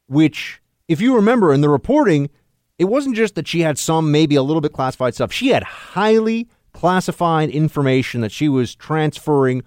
which, 0.08 0.62
if 0.88 1.00
you 1.02 1.16
remember 1.16 1.54
in 1.54 1.62
the 1.62 1.70
reporting, 1.70 2.30
it 2.78 2.86
wasn't 2.86 3.16
just 3.16 3.36
that 3.36 3.48
she 3.48 3.62
had 3.62 3.78
some 3.78 4.12
maybe 4.12 4.36
a 4.36 4.44
little 4.44 4.62
bit 4.62 4.74
classified 4.74 5.16
stuff. 5.16 5.32
She 5.32 5.50
had 5.50 5.64
highly 5.64 6.48
classified 6.74 7.50
information 7.50 8.22
that 8.22 8.32
she 8.32 8.50
was 8.50 8.76
transferring 8.76 9.64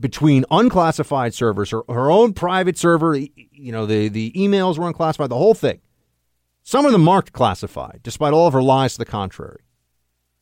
between 0.00 0.44
unclassified 0.50 1.34
servers, 1.34 1.70
her, 1.70 1.82
her 1.88 2.10
own 2.10 2.32
private 2.32 2.78
server, 2.78 3.16
you 3.16 3.72
know, 3.72 3.86
the, 3.86 4.08
the 4.08 4.32
emails 4.32 4.78
were 4.78 4.86
unclassified, 4.86 5.30
the 5.30 5.36
whole 5.36 5.54
thing. 5.54 5.80
Some 6.62 6.86
of 6.86 6.92
them 6.92 7.02
marked 7.02 7.32
classified, 7.32 8.00
despite 8.02 8.32
all 8.32 8.46
of 8.46 8.52
her 8.52 8.62
lies 8.62 8.92
to 8.92 8.98
the 8.98 9.04
contrary. 9.04 9.60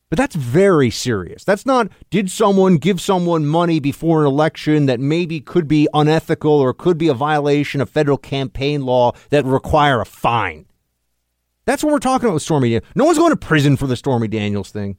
But 0.08 0.18
that's 0.18 0.36
very 0.36 0.90
serious. 0.90 1.42
That's 1.42 1.66
not, 1.66 1.88
did 2.10 2.30
someone 2.30 2.76
give 2.76 3.00
someone 3.00 3.44
money 3.46 3.80
before 3.80 4.20
an 4.20 4.26
election 4.26 4.86
that 4.86 5.00
maybe 5.00 5.40
could 5.40 5.66
be 5.66 5.88
unethical 5.92 6.52
or 6.52 6.72
could 6.72 6.96
be 6.96 7.08
a 7.08 7.14
violation 7.14 7.80
of 7.80 7.90
federal 7.90 8.18
campaign 8.18 8.82
law 8.82 9.12
that 9.30 9.44
require 9.44 10.00
a 10.00 10.06
fine? 10.06 10.66
That's 11.64 11.82
what 11.82 11.92
we're 11.92 11.98
talking 11.98 12.26
about 12.26 12.34
with 12.34 12.44
Stormy 12.44 12.68
Daniels. 12.68 12.92
No 12.94 13.04
one's 13.04 13.18
going 13.18 13.32
to 13.32 13.36
prison 13.36 13.76
for 13.76 13.88
the 13.88 13.96
Stormy 13.96 14.28
Daniels 14.28 14.70
thing. 14.70 14.96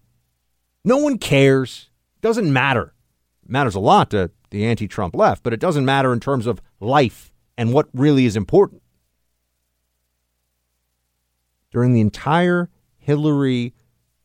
No 0.84 0.98
one 0.98 1.17
cares. 1.17 1.89
Doesn't 2.22 2.52
matter. 2.52 2.93
It 3.43 3.50
matters 3.50 3.76
a 3.76 3.80
lot 3.80 4.10
to 4.10 4.32
the 4.49 4.65
anti 4.65 4.88
Trump 4.88 5.15
left, 5.15 5.43
but 5.43 5.53
it 5.53 5.60
doesn't 5.60 5.86
matter 5.86 6.13
in 6.13 6.19
terms 6.19 6.47
of 6.47 6.62
life 6.79 7.31
and 7.57 7.73
what 7.73 7.88
really 7.93 8.25
is 8.25 8.36
important. 8.36 8.81
During 11.71 11.93
the 11.93 12.01
entire 12.01 12.69
Hillary 12.97 13.73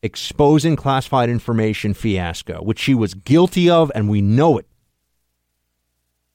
exposing 0.01 0.75
classified 0.75 1.29
information 1.29 1.93
fiasco, 1.93 2.61
which 2.61 2.79
she 2.79 2.93
was 2.93 3.13
guilty 3.13 3.69
of, 3.69 3.91
and 3.95 4.09
we 4.09 4.21
know 4.21 4.57
it. 4.57 4.67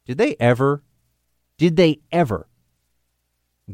Did 0.07 0.17
they 0.17 0.37
ever, 0.41 0.83
did 1.59 1.77
they 1.77 2.01
ever 2.11 2.49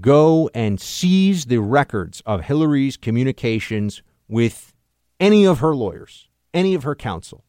go 0.01 0.51
and 0.53 0.81
seize 0.81 1.45
the 1.45 1.59
records 1.59 2.23
of 2.27 2.43
Hillary's 2.43 2.97
communications 2.97 4.03
with 4.27 4.75
any 5.21 5.47
of 5.47 5.61
her 5.61 5.77
lawyers, 5.77 6.29
any 6.53 6.75
of 6.75 6.83
her 6.83 6.97
counsel? 6.97 7.45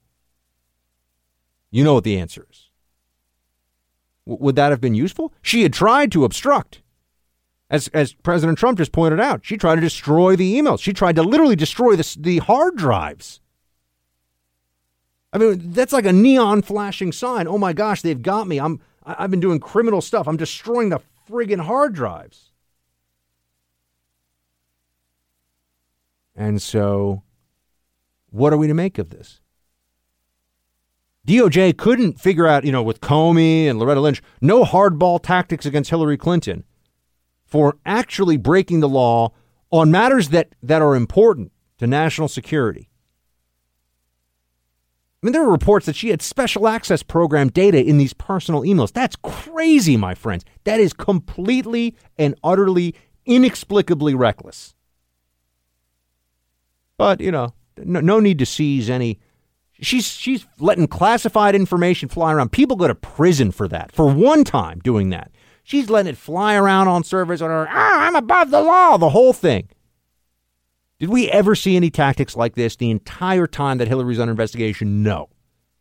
You 1.76 1.84
know 1.84 1.94
what 1.94 2.06
the 2.06 2.18
answer 2.18 2.48
is. 2.50 2.70
W- 4.26 4.42
would 4.42 4.56
that 4.56 4.70
have 4.70 4.80
been 4.80 4.96
useful? 4.96 5.34
She 5.42 5.64
had 5.64 5.74
tried 5.74 6.10
to 6.14 6.24
obstruct. 6.24 6.82
As, 7.70 7.90
as 7.90 8.14
President 8.14 8.58
Trump 8.58 8.78
just 8.78 8.94
pointed 8.94 9.20
out, 9.20 9.42
she 9.44 9.58
tried 9.58 9.76
to 9.76 9.82
destroy 9.82 10.38
the 10.38 10.56
emails. 10.56 10.80
She 10.80 10.94
tried 10.94 11.18
to 11.18 11.22
literally 11.22 11.58
destroy 11.58 11.98
the, 11.98 12.16
the 12.18 12.38
hard 12.38 12.78
drives. 12.78 13.42
I 15.34 15.38
mean, 15.38 15.74
that's 15.74 15.92
like 15.92 16.06
a 16.06 16.14
neon 16.14 16.62
flashing 16.62 17.12
sign. 17.12 17.46
Oh 17.46 17.58
my 17.58 17.74
gosh, 17.74 18.02
they've 18.02 18.22
got 18.22 18.48
me. 18.48 18.58
I'm 18.58 18.80
I've 19.06 19.30
been 19.30 19.42
doing 19.42 19.60
criminal 19.60 20.00
stuff. 20.00 20.30
I'm 20.30 20.38
destroying 20.38 20.88
the 20.88 21.02
friggin' 21.30 21.60
hard 21.60 21.94
drives. 21.94 22.52
And 26.38 26.62
so, 26.62 27.24
what 28.30 28.54
are 28.54 28.58
we 28.58 28.68
to 28.68 28.74
make 28.74 28.98
of 28.98 29.10
this? 29.10 29.42
DOJ 31.26 31.76
couldn't 31.78 32.20
figure 32.20 32.48
out, 32.48 32.66
you 32.66 32.72
know, 32.72 32.84
with 32.84 33.02
Comey 33.02 33.66
and 33.66 33.80
Loretta 33.80 34.02
Lynch, 34.02 34.22
no 34.42 34.64
hardball 34.64 35.22
tactics 35.22 35.66
against 35.66 35.90
Hillary 35.90 36.18
Clinton 36.18 36.64
for 37.46 37.78
actually 37.86 38.38
breaking 38.38 38.80
the 38.80 38.90
law 38.90 39.32
on 39.72 39.90
matters 39.90 40.30
that, 40.30 40.54
that 40.62 40.82
are 40.82 40.96
important 40.96 41.52
to 41.80 41.88
national 41.88 42.28
security. 42.28 42.90
I 45.22 45.26
mean, 45.26 45.34
there 45.34 45.44
were 45.44 45.52
reports 45.52 45.88
that 45.88 45.96
she 45.96 46.10
had 46.10 46.22
special 46.22 46.68
access 46.68 47.02
program 47.02 47.50
data 47.50 47.84
in 47.84 47.98
these 47.98 48.14
personal 48.14 48.62
emails. 48.62 48.94
That's 48.94 49.16
crazy, 49.16 49.98
my 49.98 50.14
friends. 50.14 50.46
That 50.66 50.80
is 50.80 50.94
completely 50.94 51.96
and 52.20 52.36
utterly, 52.44 52.94
inexplicably 53.26 54.14
reckless. 54.14 54.76
But, 56.98 57.22
you 57.22 57.32
know, 57.32 57.56
no, 57.78 58.02
no 58.02 58.20
need 58.20 58.38
to 58.38 58.46
seize 58.46 58.88
any. 58.88 59.20
She's, 59.82 60.08
she's 60.08 60.46
letting 60.60 60.88
classified 60.88 61.54
information 61.56 62.10
fly 62.10 62.34
around. 62.34 62.52
People 62.52 62.78
go 62.78 62.88
to 62.88 62.96
prison 62.96 63.52
for 63.52 63.68
that, 63.68 63.92
for 63.92 64.08
one 64.08 64.44
time 64.44 64.80
doing 64.80 65.10
that. 65.10 65.32
She's 65.64 65.90
letting 65.90 66.12
it 66.12 66.18
fly 66.18 66.56
around 66.56 66.88
on 66.88 67.04
servers 67.04 67.42
on 67.42 67.50
her, 67.50 67.68
ah, 67.70 68.08
I'm 68.08 68.16
above 68.16 68.52
the 68.52 68.62
law, 68.62 68.98
the 68.98 69.10
whole 69.10 69.34
thing. 69.34 69.70
Did 71.00 71.10
we 71.10 71.30
ever 71.30 71.56
see 71.56 71.76
any 71.76 71.90
tactics 71.90 72.38
like 72.38 72.56
this 72.56 72.78
the 72.78 72.90
entire 72.90 73.48
time 73.48 73.80
that 73.80 73.88
Hillary's 73.88 74.20
under 74.20 74.32
investigation? 74.32 75.04
No. 75.04 75.30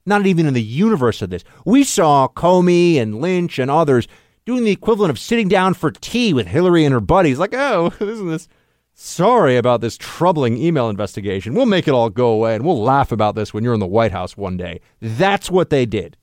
Not 0.07 0.27
even 0.27 0.47
in 0.47 0.55
the 0.55 0.63
universe 0.63 1.23
of 1.23 1.31
this. 1.31 1.45
We 1.65 1.85
saw 1.85 2.29
Comey 2.29 2.97
and 2.97 3.21
Lynch 3.21 3.59
and 3.59 3.71
others 3.71 4.09
doing 4.45 4.65
the 4.65 4.73
equivalent 4.73 5.11
of 5.11 5.19
sitting 5.19 5.49
down 5.49 5.75
for 5.75 5.91
tea 5.91 6.35
with 6.35 6.47
Hillary 6.47 6.85
and 6.85 6.93
her 6.93 7.01
buddies, 7.01 7.39
like, 7.39 7.55
oh, 7.55 7.93
isn't 8.01 8.29
this 8.29 8.49
sorry 8.95 9.57
about 9.57 9.81
this 9.81 9.99
troubling 9.99 10.57
email 10.57 10.89
investigation. 10.89 11.55
We'll 11.55 11.67
make 11.67 11.87
it 11.87 11.93
all 11.93 12.11
go 12.11 12.29
away 12.29 12.55
and 12.55 12.65
we'll 12.65 12.83
laugh 12.83 13.13
about 13.13 13.35
this 13.35 13.53
when 13.53 13.65
you're 13.65 13.75
in 13.75 13.81
the 13.81 13.87
White 13.87 14.13
House 14.13 14.37
one 14.37 14.57
day. 14.57 14.81
That's 15.01 15.51
what 15.51 15.71
they 15.71 15.85
did. 15.85 16.17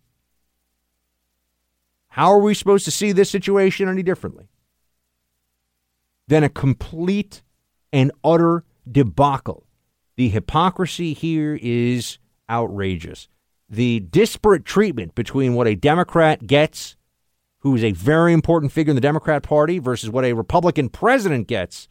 How 2.10 2.32
are 2.32 2.40
we 2.40 2.54
supposed 2.54 2.86
to 2.86 2.92
see 2.92 3.12
this 3.12 3.30
situation 3.30 3.88
any 3.88 4.04
differently 4.04 4.50
than 6.28 6.44
a 6.44 6.50
complete 6.50 7.44
and 7.94 8.12
utter 8.24 8.66
debacle? 8.90 9.66
The 10.18 10.30
hypocrisy 10.30 11.14
here 11.14 11.58
is 11.62 12.18
outrageous. 12.50 13.30
The 13.70 14.02
disparate 14.02 14.66
treatment 14.66 15.16
between 15.16 15.54
what 15.54 15.68
a 15.68 15.76
Democrat 15.76 16.46
gets, 16.46 16.98
who 17.60 17.76
is 17.76 17.84
a 17.84 17.94
very 17.94 18.34
important 18.34 18.74
figure 18.74 18.92
in 18.92 18.96
the 18.96 19.02
Democrat 19.02 19.42
Party, 19.42 19.80
versus 19.80 20.10
what 20.10 20.26
a 20.26 20.34
Republican 20.34 20.90
president 20.90 21.48
gets. 21.48 21.88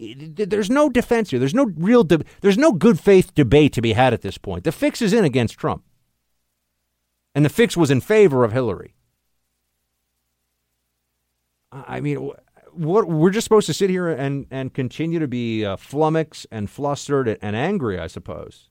There's 0.00 0.70
no 0.70 0.88
defense 0.88 1.30
here. 1.30 1.38
There's 1.38 1.54
no 1.54 1.72
real. 1.76 2.04
De- 2.04 2.24
there's 2.40 2.56
no 2.56 2.72
good 2.72 2.98
faith 2.98 3.34
debate 3.34 3.74
to 3.74 3.82
be 3.82 3.92
had 3.92 4.14
at 4.14 4.22
this 4.22 4.38
point. 4.38 4.64
The 4.64 4.72
fix 4.72 5.02
is 5.02 5.12
in 5.12 5.24
against 5.24 5.58
Trump, 5.58 5.84
and 7.34 7.44
the 7.44 7.50
fix 7.50 7.76
was 7.76 7.90
in 7.90 8.00
favor 8.00 8.42
of 8.42 8.52
Hillary. 8.52 8.94
I 11.70 12.00
mean, 12.00 12.30
what 12.72 13.08
we're 13.08 13.30
just 13.30 13.44
supposed 13.44 13.66
to 13.66 13.74
sit 13.74 13.90
here 13.90 14.08
and 14.08 14.46
and 14.50 14.72
continue 14.72 15.18
to 15.18 15.28
be 15.28 15.64
uh, 15.66 15.76
flummoxed 15.76 16.46
and 16.50 16.70
flustered 16.70 17.38
and 17.42 17.54
angry, 17.54 17.98
I 17.98 18.06
suppose. 18.06 18.70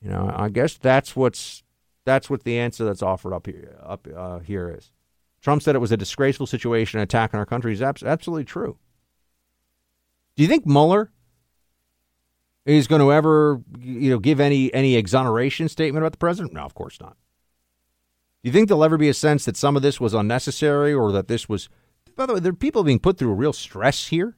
You 0.00 0.10
know, 0.10 0.32
I 0.34 0.48
guess 0.48 0.78
that's 0.78 1.14
what's 1.14 1.62
that's 2.06 2.30
what 2.30 2.44
the 2.44 2.58
answer 2.58 2.84
that's 2.84 3.02
offered 3.02 3.34
up 3.34 3.46
here 3.46 3.76
up 3.82 4.08
uh, 4.14 4.38
here 4.38 4.74
is. 4.74 4.90
Trump 5.42 5.62
said 5.62 5.74
it 5.76 5.80
was 5.80 5.92
a 5.92 5.96
disgraceful 5.96 6.46
situation, 6.46 6.98
an 6.98 7.02
attack 7.02 7.34
on 7.34 7.40
our 7.40 7.46
country. 7.46 7.74
Is 7.74 7.82
abs- 7.82 8.02
absolutely 8.02 8.44
true. 8.44 8.78
Do 10.38 10.44
you 10.44 10.48
think 10.48 10.64
Mueller 10.66 11.10
is 12.64 12.86
going 12.86 13.00
to 13.00 13.12
ever, 13.12 13.60
you 13.76 14.08
know, 14.08 14.20
give 14.20 14.38
any 14.38 14.72
any 14.72 14.94
exoneration 14.94 15.68
statement 15.68 16.04
about 16.04 16.12
the 16.12 16.18
president? 16.18 16.54
No, 16.54 16.62
of 16.62 16.74
course 16.74 17.00
not. 17.00 17.16
Do 18.44 18.48
you 18.48 18.52
think 18.52 18.68
there'll 18.68 18.84
ever 18.84 18.96
be 18.96 19.08
a 19.08 19.14
sense 19.14 19.44
that 19.46 19.56
some 19.56 19.74
of 19.74 19.82
this 19.82 20.00
was 20.00 20.14
unnecessary 20.14 20.94
or 20.94 21.10
that 21.10 21.26
this 21.26 21.48
was, 21.48 21.68
by 22.14 22.24
the 22.24 22.34
way, 22.34 22.40
there 22.40 22.52
are 22.52 22.54
people 22.54 22.84
being 22.84 23.00
put 23.00 23.18
through 23.18 23.34
real 23.34 23.52
stress 23.52 24.06
here? 24.06 24.36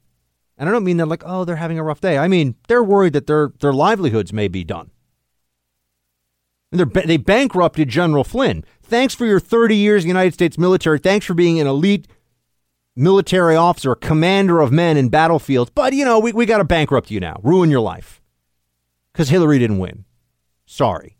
And 0.57 0.67
I 0.67 0.71
don't 0.71 0.83
mean 0.83 0.97
they're 0.97 1.05
like, 1.05 1.21
oh, 1.23 1.45
they're 1.45 1.57
having 1.57 1.77
a 1.77 1.83
rough 1.83 2.01
day. 2.01 2.17
I 2.17 2.27
mean, 2.27 2.55
they're 2.67 2.83
worried 2.83 3.13
that 3.13 3.27
their, 3.27 3.53
their 3.59 3.71
livelihoods 3.71 4.33
may 4.33 4.47
be 4.47 4.63
done. 4.63 4.89
And 6.71 6.79
they 6.79 7.17
bankrupted 7.17 7.89
General 7.89 8.23
Flynn. 8.23 8.65
Thanks 8.81 9.13
for 9.13 9.27
your 9.27 9.39
30 9.39 9.75
years 9.75 10.03
in 10.03 10.07
the 10.07 10.13
United 10.13 10.33
States 10.33 10.57
military. 10.57 10.97
Thanks 10.97 11.27
for 11.27 11.35
being 11.35 11.59
an 11.59 11.67
elite 11.67 12.07
military 13.01 13.55
officer, 13.55 13.95
commander 13.95 14.61
of 14.61 14.71
men 14.71 14.95
in 14.95 15.09
battlefields. 15.09 15.71
But, 15.73 15.93
you 15.93 16.05
know, 16.05 16.19
we, 16.19 16.31
we 16.31 16.45
got 16.45 16.59
to 16.59 16.63
bankrupt 16.63 17.11
you 17.11 17.19
now, 17.19 17.39
ruin 17.43 17.69
your 17.69 17.81
life. 17.81 18.21
Because 19.11 19.29
Hillary 19.29 19.59
didn't 19.59 19.79
win. 19.79 20.05
Sorry. 20.65 21.17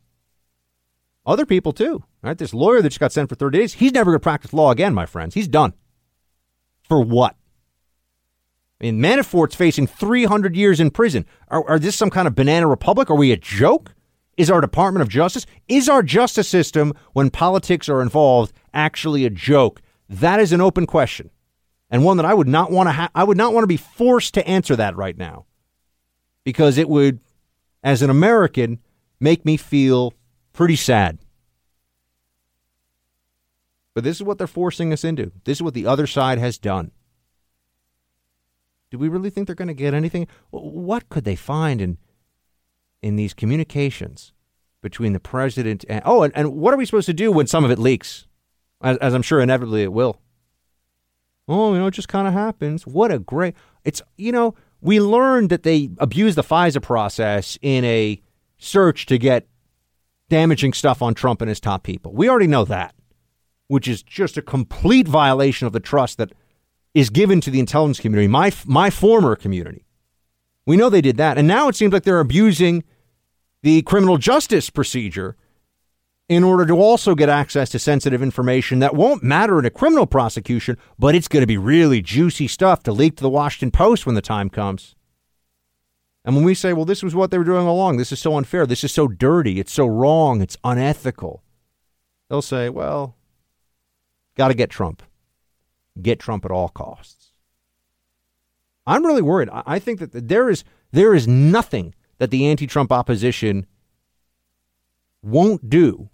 Other 1.25 1.45
people, 1.45 1.73
too. 1.73 2.03
Right? 2.21 2.37
This 2.37 2.53
lawyer 2.53 2.81
that 2.81 2.89
just 2.89 2.99
got 2.99 3.11
sent 3.11 3.29
for 3.29 3.35
30 3.35 3.57
days, 3.57 3.73
he's 3.73 3.93
never 3.93 4.11
going 4.11 4.19
to 4.19 4.23
practice 4.23 4.53
law 4.53 4.71
again, 4.71 4.93
my 4.93 5.05
friends. 5.05 5.33
He's 5.33 5.47
done. 5.47 5.73
For 6.83 7.01
what? 7.01 7.35
I 8.79 8.85
mean, 8.85 8.99
Manafort's 8.99 9.55
facing 9.55 9.87
300 9.87 10.55
years 10.55 10.79
in 10.79 10.89
prison. 10.91 11.25
Are, 11.49 11.67
are 11.69 11.79
this 11.79 11.95
some 11.95 12.09
kind 12.09 12.27
of 12.27 12.35
banana 12.35 12.67
republic? 12.67 13.09
Are 13.09 13.17
we 13.17 13.31
a 13.31 13.37
joke? 13.37 13.93
Is 14.37 14.49
our 14.49 14.61
Department 14.61 15.01
of 15.01 15.09
Justice? 15.09 15.45
Is 15.67 15.87
our 15.87 16.01
justice 16.01 16.47
system, 16.47 16.93
when 17.13 17.29
politics 17.29 17.89
are 17.89 18.01
involved, 18.01 18.53
actually 18.73 19.25
a 19.25 19.29
joke? 19.29 19.81
That 20.09 20.39
is 20.39 20.51
an 20.51 20.61
open 20.61 20.87
question, 20.87 21.29
and 21.91 22.03
one 22.03 22.17
that 22.17 22.25
I 22.25 22.33
would 22.33 22.47
not 22.47 22.71
want 22.71 22.87
to. 22.87 22.93
Ha- 22.93 23.11
I 23.13 23.23
would 23.23 23.37
not 23.37 23.53
want 23.53 23.63
to 23.63 23.67
be 23.67 23.77
forced 23.77 24.33
to 24.33 24.47
answer 24.47 24.75
that 24.77 24.95
right 24.95 25.17
now, 25.17 25.45
because 26.43 26.77
it 26.77 26.89
would, 26.89 27.19
as 27.83 28.01
an 28.01 28.09
American, 28.09 28.79
make 29.19 29.45
me 29.45 29.57
feel 29.57 30.13
pretty 30.53 30.77
sad. 30.77 31.19
But 33.93 34.05
this 34.05 34.15
is 34.15 34.23
what 34.23 34.37
they're 34.37 34.47
forcing 34.47 34.93
us 34.93 35.03
into. 35.03 35.33
This 35.43 35.57
is 35.57 35.61
what 35.61 35.73
the 35.73 35.85
other 35.85 36.07
side 36.07 36.39
has 36.39 36.57
done. 36.57 36.91
Do 38.89 38.97
we 38.97 39.09
really 39.09 39.29
think 39.29 39.47
they're 39.47 39.55
going 39.55 39.67
to 39.67 39.73
get 39.73 39.93
anything? 39.93 40.27
What 40.49 41.09
could 41.09 41.25
they 41.25 41.35
find 41.35 41.81
in 41.81 41.97
in 43.01 43.17
these 43.17 43.33
communications 43.33 44.31
between 44.81 45.11
the 45.11 45.19
president 45.19 45.83
and 45.89 46.01
oh, 46.05 46.23
and, 46.23 46.31
and 46.37 46.53
what 46.53 46.73
are 46.73 46.77
we 46.77 46.85
supposed 46.85 47.07
to 47.07 47.13
do 47.13 47.31
when 47.31 47.47
some 47.47 47.65
of 47.65 47.71
it 47.71 47.79
leaks? 47.79 48.27
As, 48.81 48.97
as 48.97 49.13
I'm 49.13 49.21
sure 49.21 49.41
inevitably 49.41 49.83
it 49.83 49.91
will. 49.91 50.20
Oh, 51.51 51.73
you 51.73 51.79
know, 51.79 51.87
it 51.87 51.91
just 51.91 52.07
kind 52.07 52.27
of 52.27 52.33
happens. 52.33 52.87
What 52.87 53.11
a 53.11 53.19
great! 53.19 53.55
It's 53.83 54.01
you 54.17 54.31
know 54.31 54.55
we 54.79 55.01
learned 55.01 55.49
that 55.49 55.63
they 55.63 55.89
abused 55.97 56.37
the 56.37 56.43
FISA 56.43 56.81
process 56.81 57.57
in 57.61 57.83
a 57.83 58.21
search 58.57 59.05
to 59.07 59.17
get 59.17 59.47
damaging 60.29 60.71
stuff 60.71 61.01
on 61.01 61.13
Trump 61.13 61.41
and 61.41 61.49
his 61.49 61.59
top 61.59 61.83
people. 61.83 62.13
We 62.13 62.29
already 62.29 62.47
know 62.47 62.63
that, 62.65 62.95
which 63.67 63.87
is 63.87 64.01
just 64.01 64.37
a 64.37 64.41
complete 64.41 65.09
violation 65.09 65.67
of 65.67 65.73
the 65.73 65.81
trust 65.81 66.17
that 66.19 66.31
is 66.93 67.09
given 67.09 67.41
to 67.41 67.51
the 67.51 67.59
intelligence 67.59 67.99
community, 67.99 68.29
my 68.29 68.53
my 68.65 68.89
former 68.89 69.35
community. 69.35 69.85
We 70.65 70.77
know 70.77 70.89
they 70.89 71.01
did 71.01 71.17
that, 71.17 71.37
and 71.37 71.47
now 71.49 71.67
it 71.67 71.75
seems 71.75 71.91
like 71.91 72.03
they're 72.03 72.19
abusing 72.21 72.85
the 73.61 73.81
criminal 73.81 74.17
justice 74.17 74.69
procedure 74.69 75.35
in 76.31 76.45
order 76.45 76.65
to 76.65 76.75
also 76.75 77.13
get 77.13 77.27
access 77.27 77.69
to 77.69 77.77
sensitive 77.77 78.23
information 78.23 78.79
that 78.79 78.95
won't 78.95 79.21
matter 79.21 79.59
in 79.59 79.65
a 79.65 79.69
criminal 79.69 80.05
prosecution, 80.05 80.77
but 80.97 81.13
it's 81.13 81.27
going 81.27 81.41
to 81.41 81.47
be 81.47 81.57
really 81.57 82.01
juicy 82.01 82.47
stuff 82.47 82.81
to 82.81 82.93
leak 82.93 83.17
to 83.17 83.21
the 83.21 83.29
Washington 83.29 83.69
Post 83.69 84.05
when 84.05 84.15
the 84.15 84.21
time 84.21 84.49
comes. 84.49 84.95
And 86.23 86.33
when 86.33 86.45
we 86.45 86.55
say, 86.55 86.71
well, 86.71 86.85
this 86.85 87.03
was 87.03 87.13
what 87.13 87.31
they 87.31 87.37
were 87.37 87.43
doing 87.43 87.67
all 87.67 87.75
along, 87.75 87.97
this 87.97 88.13
is 88.13 88.21
so 88.21 88.37
unfair, 88.37 88.65
this 88.65 88.85
is 88.85 88.93
so 88.93 89.09
dirty, 89.09 89.59
it's 89.59 89.73
so 89.73 89.85
wrong, 89.85 90.41
it's 90.41 90.55
unethical, 90.63 91.43
they'll 92.29 92.41
say, 92.41 92.69
well, 92.69 93.17
got 94.37 94.47
to 94.47 94.53
get 94.53 94.69
Trump. 94.69 95.03
Get 96.01 96.17
Trump 96.17 96.45
at 96.45 96.51
all 96.51 96.69
costs. 96.69 97.33
I'm 98.87 99.05
really 99.05 99.21
worried. 99.21 99.49
I 99.51 99.79
think 99.79 99.99
that 99.99 100.29
there 100.29 100.49
is 100.49 100.63
there 100.93 101.13
is 101.13 101.27
nothing 101.27 101.93
that 102.19 102.31
the 102.31 102.47
anti-Trump 102.47 102.89
opposition 102.89 103.65
won't 105.21 105.69
do 105.69 106.09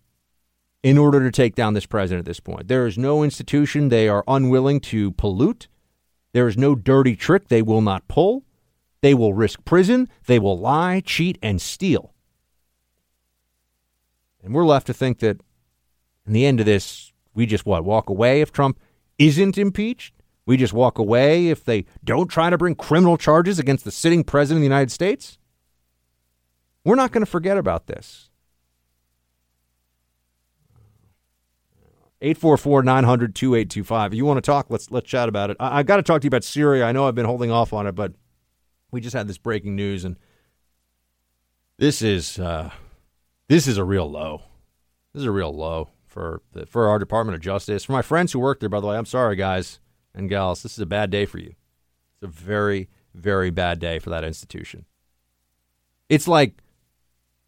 in 0.88 0.98
order 0.98 1.20
to 1.20 1.32
take 1.32 1.54
down 1.54 1.74
this 1.74 1.86
president 1.86 2.20
at 2.20 2.26
this 2.26 2.40
point. 2.40 2.70
There 2.70 2.88
is 2.88 2.98
no 2.98 3.22
institution 3.22 3.90
they 3.90 4.08
are 4.08 4.24
unwilling 4.26 4.80
to 4.80 5.12
pollute. 5.12 5.68
There 6.32 6.48
is 6.48 6.58
no 6.58 6.76
dirty 6.76 7.14
trick 7.14 7.50
they 7.50 7.62
will 7.62 7.82
not 7.82 8.08
pull. 8.08 8.46
They 9.02 9.14
will 9.14 9.34
risk 9.34 9.66
prison. 9.66 10.08
They 10.28 10.40
will 10.40 10.58
lie, 10.58 11.02
cheat, 11.02 11.38
and 11.44 11.62
steal. 11.62 12.14
And 14.42 14.54
we're 14.54 14.66
left 14.66 14.88
to 14.88 14.94
think 14.94 15.20
that 15.20 15.42
in 16.26 16.32
the 16.32 16.46
end 16.46 16.62
of 16.62 16.66
this, 16.66 17.12
we 17.34 17.46
just 17.46 17.66
what, 17.66 17.84
walk 17.84 18.08
away 18.08 18.40
if 18.40 18.54
Trump 18.54 18.80
isn't 19.20 19.58
impeached? 19.58 20.14
We 20.46 20.56
just 20.56 20.72
walk 20.72 20.98
away 20.98 21.48
if 21.48 21.66
they 21.66 21.84
don't 22.06 22.30
try 22.30 22.50
to 22.50 22.58
bring 22.58 22.76
criminal 22.76 23.18
charges 23.18 23.60
against 23.60 23.84
the 23.84 23.92
sitting 23.92 24.24
president 24.24 24.60
of 24.60 24.62
the 24.62 24.74
United 24.74 24.92
States? 24.92 25.38
We're 26.86 26.96
not 26.96 27.12
going 27.12 27.26
to 27.26 27.30
forget 27.30 27.58
about 27.58 27.88
this. 27.88 28.27
844 32.22 32.84
900 32.84 33.36
2825. 33.36 34.14
You 34.14 34.26
want 34.26 34.38
to 34.38 34.42
talk, 34.42 34.68
let's 34.70 34.90
let's 34.92 35.08
chat 35.08 35.30
about 35.30 35.52
it. 35.52 35.58
I, 35.60 35.80
I 35.80 35.84
got 35.84 35.98
to 35.98 36.04
talk 36.04 36.22
to 36.22 36.26
you 36.26 36.30
about 36.30 36.44
Syria. 36.44 36.86
I 36.86 36.92
know 36.92 37.08
I've 37.08 37.16
been 37.16 37.26
holding 37.26 37.52
off 37.52 37.74
on 37.74 37.86
it, 37.88 37.94
but 37.94 38.14
we 38.92 39.02
just 39.02 39.16
had 39.16 39.28
this 39.28 39.38
breaking 39.38 39.76
news, 39.76 40.04
and 40.04 40.18
this 41.78 42.02
is 42.02 42.40
uh, 42.40 42.72
this 43.48 43.68
is 43.68 43.78
a 43.78 43.84
real 43.84 44.10
low. 44.10 44.44
This 45.14 45.22
is 45.22 45.28
a 45.28 45.32
real 45.32 45.56
low 45.56 45.90
for 46.06 46.42
the, 46.54 46.66
for 46.66 46.88
our 46.88 47.00
Department 47.00 47.36
of 47.36 47.42
Justice. 47.42 47.84
For 47.84 47.94
my 47.94 48.02
friends 48.02 48.32
who 48.32 48.40
work 48.40 48.60
there, 48.60 48.70
by 48.70 48.80
the 48.80 48.88
way, 48.88 48.98
I'm 48.98 49.06
sorry, 49.06 49.36
guys 49.36 49.80
and 50.16 50.30
gals. 50.30 50.64
This 50.64 50.74
is 50.74 50.80
a 50.80 50.88
bad 50.88 51.12
day 51.12 51.26
for 51.26 51.38
you. 51.38 51.54
It's 52.16 52.24
a 52.24 52.28
very 52.28 52.90
very 53.14 53.50
bad 53.50 53.80
day 53.80 54.00
for 54.00 54.10
that 54.12 54.24
institution. 54.24 54.86
It's 56.10 56.28
like 56.28 56.62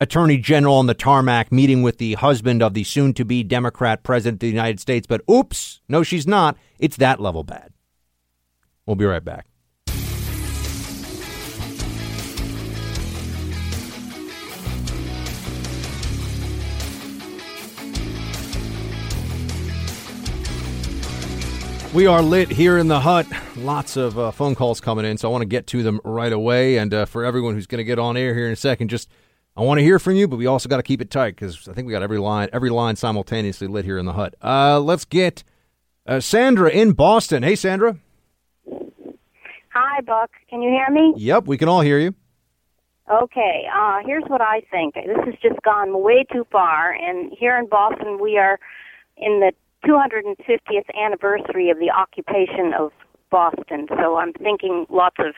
Attorney 0.02 0.38
General 0.38 0.76
on 0.76 0.86
the 0.86 0.94
tarmac 0.94 1.52
meeting 1.52 1.82
with 1.82 1.98
the 1.98 2.14
husband 2.14 2.64
of 2.64 2.74
the 2.74 2.86
soon 2.86 3.14
to 3.16 3.26
be 3.26 3.44
Democrat 3.44 4.02
president 4.02 4.36
of 4.38 4.40
the 4.40 4.48
United 4.48 4.80
States, 4.80 5.06
but 5.06 5.22
oops, 5.30 5.82
no, 5.90 6.04
she's 6.04 6.26
not. 6.26 6.56
It's 6.80 6.96
that 6.98 7.20
level 7.20 7.44
bad. 7.44 7.74
We'll 8.86 8.96
be 8.96 9.04
right 9.04 9.24
back. 9.24 9.48
We 21.94 22.08
are 22.08 22.22
lit 22.22 22.50
here 22.50 22.78
in 22.78 22.88
the 22.88 23.02
hut. 23.02 23.28
Lots 23.58 23.98
of 23.98 24.18
uh, 24.18 24.32
phone 24.32 24.56
calls 24.56 24.80
coming 24.80 25.04
in, 25.04 25.18
so 25.18 25.28
I 25.28 25.32
want 25.32 25.42
to 25.42 25.48
get 25.48 25.68
to 25.68 25.84
them 25.84 26.00
right 26.06 26.32
away. 26.32 26.78
And 26.78 26.94
uh, 26.94 27.06
for 27.06 27.26
everyone 27.26 27.56
who's 27.56 27.68
going 27.68 27.80
to 27.80 27.84
get 27.84 28.00
on 28.00 28.16
air 28.16 28.34
here 28.34 28.46
in 28.46 28.54
a 28.54 28.56
second, 28.56 28.88
just 28.88 29.10
I 29.60 29.62
want 29.63 29.80
to 29.80 29.84
hear 29.84 30.00
from 30.00 30.15
you, 30.15 30.26
but 30.26 30.38
we 30.38 30.45
also 30.45 30.69
got 30.69 30.78
to 30.78 30.84
keep 30.84 31.02
it 31.02 31.12
tight 31.12 31.36
because 31.36 31.67
I 31.67 31.74
think 31.74 31.86
we 31.86 31.91
got 31.91 32.02
every 32.02 32.17
line 32.17 32.48
every 32.54 32.69
line 32.69 32.95
simultaneously 32.95 33.67
lit 33.67 33.84
here 33.84 33.98
in 33.98 34.06
the 34.06 34.13
hut. 34.13 34.34
Uh, 34.41 34.80
let's 34.80 35.04
get 35.04 35.43
uh, 36.08 36.22
Sandra 36.22 36.69
in 36.69 36.93
Boston. 36.93 37.43
Hey, 37.43 37.58
Sandra. 37.58 37.98
Hi, 39.74 40.00
Buck. 40.00 40.32
Can 40.50 40.62
you 40.62 40.69
hear 40.69 40.89
me? 40.89 41.13
Yep, 41.17 41.48
we 41.48 41.58
can 41.58 41.67
all 41.67 41.82
hear 41.82 42.00
you. 42.00 42.15
Okay. 43.12 43.65
Uh, 43.78 43.98
here's 44.06 44.24
what 44.28 44.39
I 44.39 44.62
think. 44.72 44.93
This 44.93 45.17
has 45.26 45.36
just 45.41 45.62
gone 45.63 46.02
way 46.02 46.26
too 46.32 46.48
far. 46.50 46.93
And 46.93 47.34
here 47.38 47.58
in 47.58 47.67
Boston, 47.67 48.17
we 48.22 48.38
are 48.38 48.62
in 49.17 49.41
the 49.41 49.52
250th 49.86 50.88
anniversary 50.98 51.69
of 51.69 51.80
the 51.80 51.91
occupation 51.91 52.72
of 52.80 52.93
Boston. 53.30 53.88
So 53.89 54.15
I'm 54.15 54.32
thinking 54.32 54.86
lots 54.89 55.17
of 55.19 55.36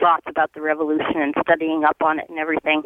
thoughts 0.00 0.24
about 0.28 0.50
the 0.54 0.60
revolution 0.60 1.22
and 1.22 1.34
studying 1.40 1.84
up 1.84 1.98
on 2.02 2.18
it 2.18 2.28
and 2.28 2.38
everything. 2.38 2.82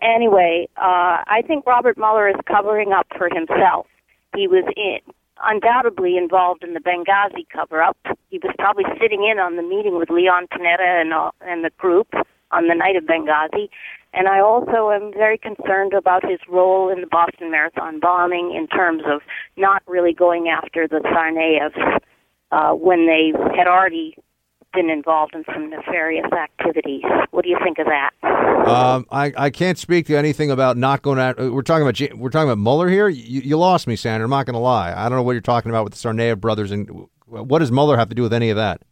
Anyway, 0.00 0.68
uh, 0.76 1.22
I 1.26 1.42
think 1.46 1.66
Robert 1.66 1.96
Mueller 1.96 2.28
is 2.28 2.36
covering 2.46 2.92
up 2.92 3.06
for 3.16 3.28
himself. 3.32 3.86
He 4.34 4.48
was 4.48 4.64
in, 4.76 4.98
undoubtedly 5.42 6.16
involved 6.16 6.64
in 6.64 6.74
the 6.74 6.80
Benghazi 6.80 7.46
cover 7.52 7.82
up. 7.82 7.96
He 8.30 8.38
was 8.38 8.54
probably 8.58 8.84
sitting 9.00 9.28
in 9.30 9.38
on 9.38 9.56
the 9.56 9.62
meeting 9.62 9.98
with 9.98 10.10
Leon 10.10 10.48
Panetta 10.52 11.00
and, 11.00 11.12
uh, 11.12 11.30
and 11.42 11.64
the 11.64 11.70
group 11.78 12.08
on 12.50 12.68
the 12.68 12.74
night 12.74 12.96
of 12.96 13.04
Benghazi. 13.04 13.68
And 14.14 14.28
I 14.28 14.40
also 14.40 14.90
am 14.90 15.12
very 15.12 15.38
concerned 15.38 15.94
about 15.94 16.28
his 16.28 16.38
role 16.48 16.90
in 16.90 17.00
the 17.00 17.06
Boston 17.06 17.50
Marathon 17.50 17.98
bombing 17.98 18.54
in 18.54 18.66
terms 18.66 19.02
of 19.06 19.22
not 19.56 19.82
really 19.86 20.12
going 20.12 20.48
after 20.48 20.86
the 20.86 20.98
Tsarnaevs 20.98 22.00
uh, 22.50 22.74
when 22.74 23.06
they 23.06 23.32
had 23.56 23.66
already 23.66 24.16
been 24.72 24.90
involved 24.90 25.34
in 25.34 25.44
some 25.52 25.70
nefarious 25.70 26.30
activities. 26.32 27.02
What 27.30 27.44
do 27.44 27.50
you 27.50 27.58
think 27.62 27.78
of 27.78 27.86
that? 27.86 28.10
Um, 28.68 29.06
I, 29.10 29.32
I 29.36 29.50
can't 29.50 29.78
speak 29.78 30.06
to 30.06 30.16
anything 30.16 30.50
about 30.50 30.76
not 30.76 31.02
going 31.02 31.18
out. 31.18 31.38
We're 31.38 31.62
talking 31.62 31.86
about 31.86 32.18
we're 32.18 32.30
talking 32.30 32.48
about 32.48 32.58
Mueller 32.58 32.88
here. 32.88 33.08
You, 33.08 33.40
you 33.42 33.58
lost 33.58 33.86
me, 33.86 33.96
Sandra. 33.96 34.24
I'm 34.24 34.30
not 34.30 34.46
going 34.46 34.54
to 34.54 34.60
lie. 34.60 34.92
I 34.92 35.08
don't 35.08 35.18
know 35.18 35.22
what 35.22 35.32
you're 35.32 35.40
talking 35.40 35.70
about 35.70 35.84
with 35.84 35.94
the 35.94 35.98
Tsarnaev 35.98 36.40
brothers, 36.40 36.70
and 36.70 37.06
what 37.26 37.58
does 37.58 37.72
Mueller 37.72 37.96
have 37.96 38.08
to 38.08 38.14
do 38.14 38.22
with 38.22 38.32
any 38.32 38.50
of 38.50 38.56
that? 38.56 38.82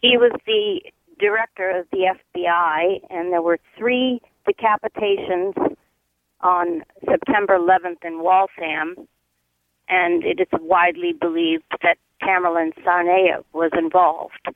He 0.00 0.16
was 0.18 0.32
the 0.46 0.80
director 1.18 1.70
of 1.70 1.86
the 1.90 2.14
FBI, 2.36 3.00
and 3.10 3.32
there 3.32 3.42
were 3.42 3.58
three 3.78 4.20
decapitations 4.46 5.54
on 6.40 6.82
September 7.08 7.56
11th 7.56 8.04
in 8.04 8.22
Waltham, 8.22 9.08
and 9.88 10.24
it 10.24 10.40
is 10.40 10.48
widely 10.60 11.12
believed 11.12 11.64
that 11.82 11.98
Tamerlan 12.22 12.72
Tsarnaev 12.82 13.44
was 13.52 13.70
involved, 13.76 14.48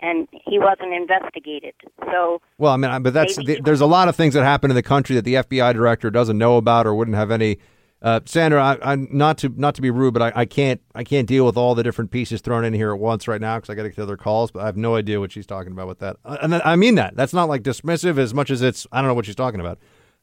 and 0.00 0.28
he 0.30 0.58
wasn't 0.58 0.92
investigated. 0.92 1.74
So, 2.04 2.40
well, 2.58 2.72
I 2.72 2.76
mean, 2.76 3.02
but 3.02 3.12
that's 3.12 3.36
the, 3.36 3.60
there's 3.62 3.80
a 3.80 3.86
lot 3.86 4.08
of 4.08 4.16
things 4.16 4.34
that 4.34 4.44
happen 4.44 4.70
in 4.70 4.74
the 4.74 4.82
country 4.82 5.16
that 5.16 5.24
the 5.24 5.34
FBI 5.34 5.72
director 5.74 6.10
doesn't 6.10 6.38
know 6.38 6.56
about 6.56 6.86
or 6.86 6.94
wouldn't 6.94 7.16
have 7.16 7.30
any. 7.30 7.58
Uh, 8.02 8.20
Sandra, 8.26 8.78
I, 8.82 8.92
am 8.92 9.08
not 9.10 9.38
to 9.38 9.48
not 9.48 9.74
to 9.76 9.82
be 9.82 9.90
rude, 9.90 10.12
but 10.12 10.22
I, 10.22 10.32
I, 10.42 10.44
can't 10.44 10.82
I 10.94 11.02
can't 11.02 11.26
deal 11.26 11.46
with 11.46 11.56
all 11.56 11.74
the 11.74 11.82
different 11.82 12.10
pieces 12.10 12.42
thrown 12.42 12.62
in 12.62 12.74
here 12.74 12.92
at 12.92 13.00
once 13.00 13.26
right 13.26 13.40
now 13.40 13.56
because 13.56 13.70
I 13.70 13.74
got 13.74 13.84
to 13.84 13.88
get 13.88 13.96
to 13.96 14.02
other 14.02 14.18
calls. 14.18 14.50
But 14.50 14.62
I 14.62 14.66
have 14.66 14.76
no 14.76 14.96
idea 14.96 15.18
what 15.18 15.32
she's 15.32 15.46
talking 15.46 15.72
about 15.72 15.88
with 15.88 15.98
that, 16.00 16.16
uh, 16.24 16.36
and 16.42 16.54
I 16.54 16.76
mean 16.76 16.96
that. 16.96 17.16
That's 17.16 17.32
not 17.32 17.48
like 17.48 17.62
dismissive 17.62 18.18
as 18.18 18.34
much 18.34 18.50
as 18.50 18.60
it's 18.60 18.86
I 18.92 19.00
don't 19.00 19.08
know 19.08 19.14
what 19.14 19.24
she's 19.24 19.34
talking 19.34 19.60
about. 19.60 19.78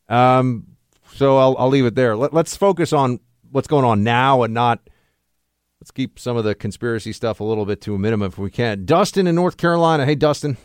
Um, 0.08 0.68
so 1.14 1.38
I'll 1.38 1.56
I'll 1.58 1.70
leave 1.70 1.86
it 1.86 1.96
there. 1.96 2.16
Let, 2.16 2.32
let's 2.32 2.56
focus 2.56 2.94
on 2.94 3.20
what's 3.54 3.68
going 3.68 3.86
on 3.86 4.04
now 4.04 4.44
and 4.44 4.54
not 4.54 4.80
let's 5.80 5.92
keep 5.92 6.20
some 6.20 6.38
of 6.38 6.44
the 6.44 6.56
conspiracy 6.56 7.14
stuff 7.14 7.40
a 7.40 7.44
little 7.44 7.66
bit 7.66 7.82
to 7.82 7.96
a 7.96 8.00
minimum 8.00 8.28
if 8.28 8.38
we 8.38 8.50
can. 8.50 8.86
Dustin 8.86 9.28
in 9.28 9.36
North 9.36 9.58
Carolina. 9.58 10.06
Hey, 10.06 10.16
Dustin. 10.16 10.58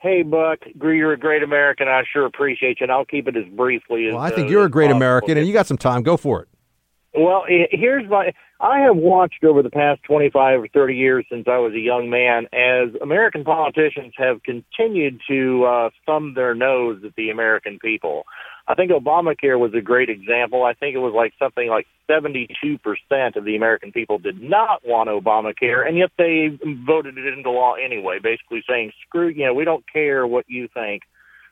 Hey, 0.00 0.22
Buck. 0.22 0.60
You're 0.80 1.12
a 1.12 1.18
great 1.18 1.42
American. 1.42 1.88
I 1.88 2.04
sure 2.12 2.24
appreciate 2.24 2.78
you, 2.80 2.84
and 2.84 2.92
I'll 2.92 3.04
keep 3.04 3.26
it 3.26 3.36
as 3.36 3.44
briefly 3.56 4.06
as. 4.06 4.14
Well, 4.14 4.22
I 4.22 4.30
think 4.30 4.46
uh, 4.46 4.50
you're 4.50 4.64
a 4.64 4.70
great 4.70 4.90
American, 4.90 5.36
and 5.36 5.46
you 5.46 5.52
got 5.52 5.66
some 5.66 5.78
time. 5.78 6.02
Go 6.02 6.16
for 6.16 6.42
it. 6.42 6.48
Well, 7.14 7.44
here's 7.48 8.08
my. 8.08 8.32
I 8.60 8.80
have 8.80 8.96
watched 8.96 9.42
over 9.42 9.62
the 9.62 9.70
past 9.70 10.02
25 10.04 10.60
or 10.62 10.68
30 10.68 10.94
years 10.94 11.26
since 11.30 11.46
I 11.48 11.58
was 11.58 11.72
a 11.72 11.80
young 11.80 12.10
man 12.10 12.46
as 12.52 12.94
American 13.00 13.44
politicians 13.44 14.14
have 14.16 14.42
continued 14.42 15.20
to 15.28 15.64
uh, 15.64 15.90
thumb 16.06 16.34
their 16.34 16.54
nose 16.54 17.02
at 17.04 17.14
the 17.16 17.30
American 17.30 17.78
people. 17.80 18.24
I 18.68 18.74
think 18.74 18.90
Obamacare 18.90 19.58
was 19.58 19.72
a 19.72 19.80
great 19.80 20.10
example. 20.10 20.62
I 20.62 20.74
think 20.74 20.94
it 20.94 20.98
was 20.98 21.14
like 21.14 21.32
something 21.38 21.68
like 21.68 21.86
72% 22.08 22.48
of 23.34 23.44
the 23.44 23.56
American 23.56 23.92
people 23.92 24.18
did 24.18 24.42
not 24.42 24.86
want 24.86 25.08
Obamacare, 25.08 25.88
and 25.88 25.96
yet 25.96 26.10
they 26.18 26.50
voted 26.86 27.16
it 27.16 27.32
into 27.32 27.50
law 27.50 27.74
anyway, 27.74 28.18
basically 28.22 28.62
saying, 28.68 28.92
screw, 29.06 29.28
you 29.28 29.46
know, 29.46 29.54
we 29.54 29.64
don't 29.64 29.90
care 29.90 30.26
what 30.26 30.44
you 30.48 30.68
think. 30.74 31.04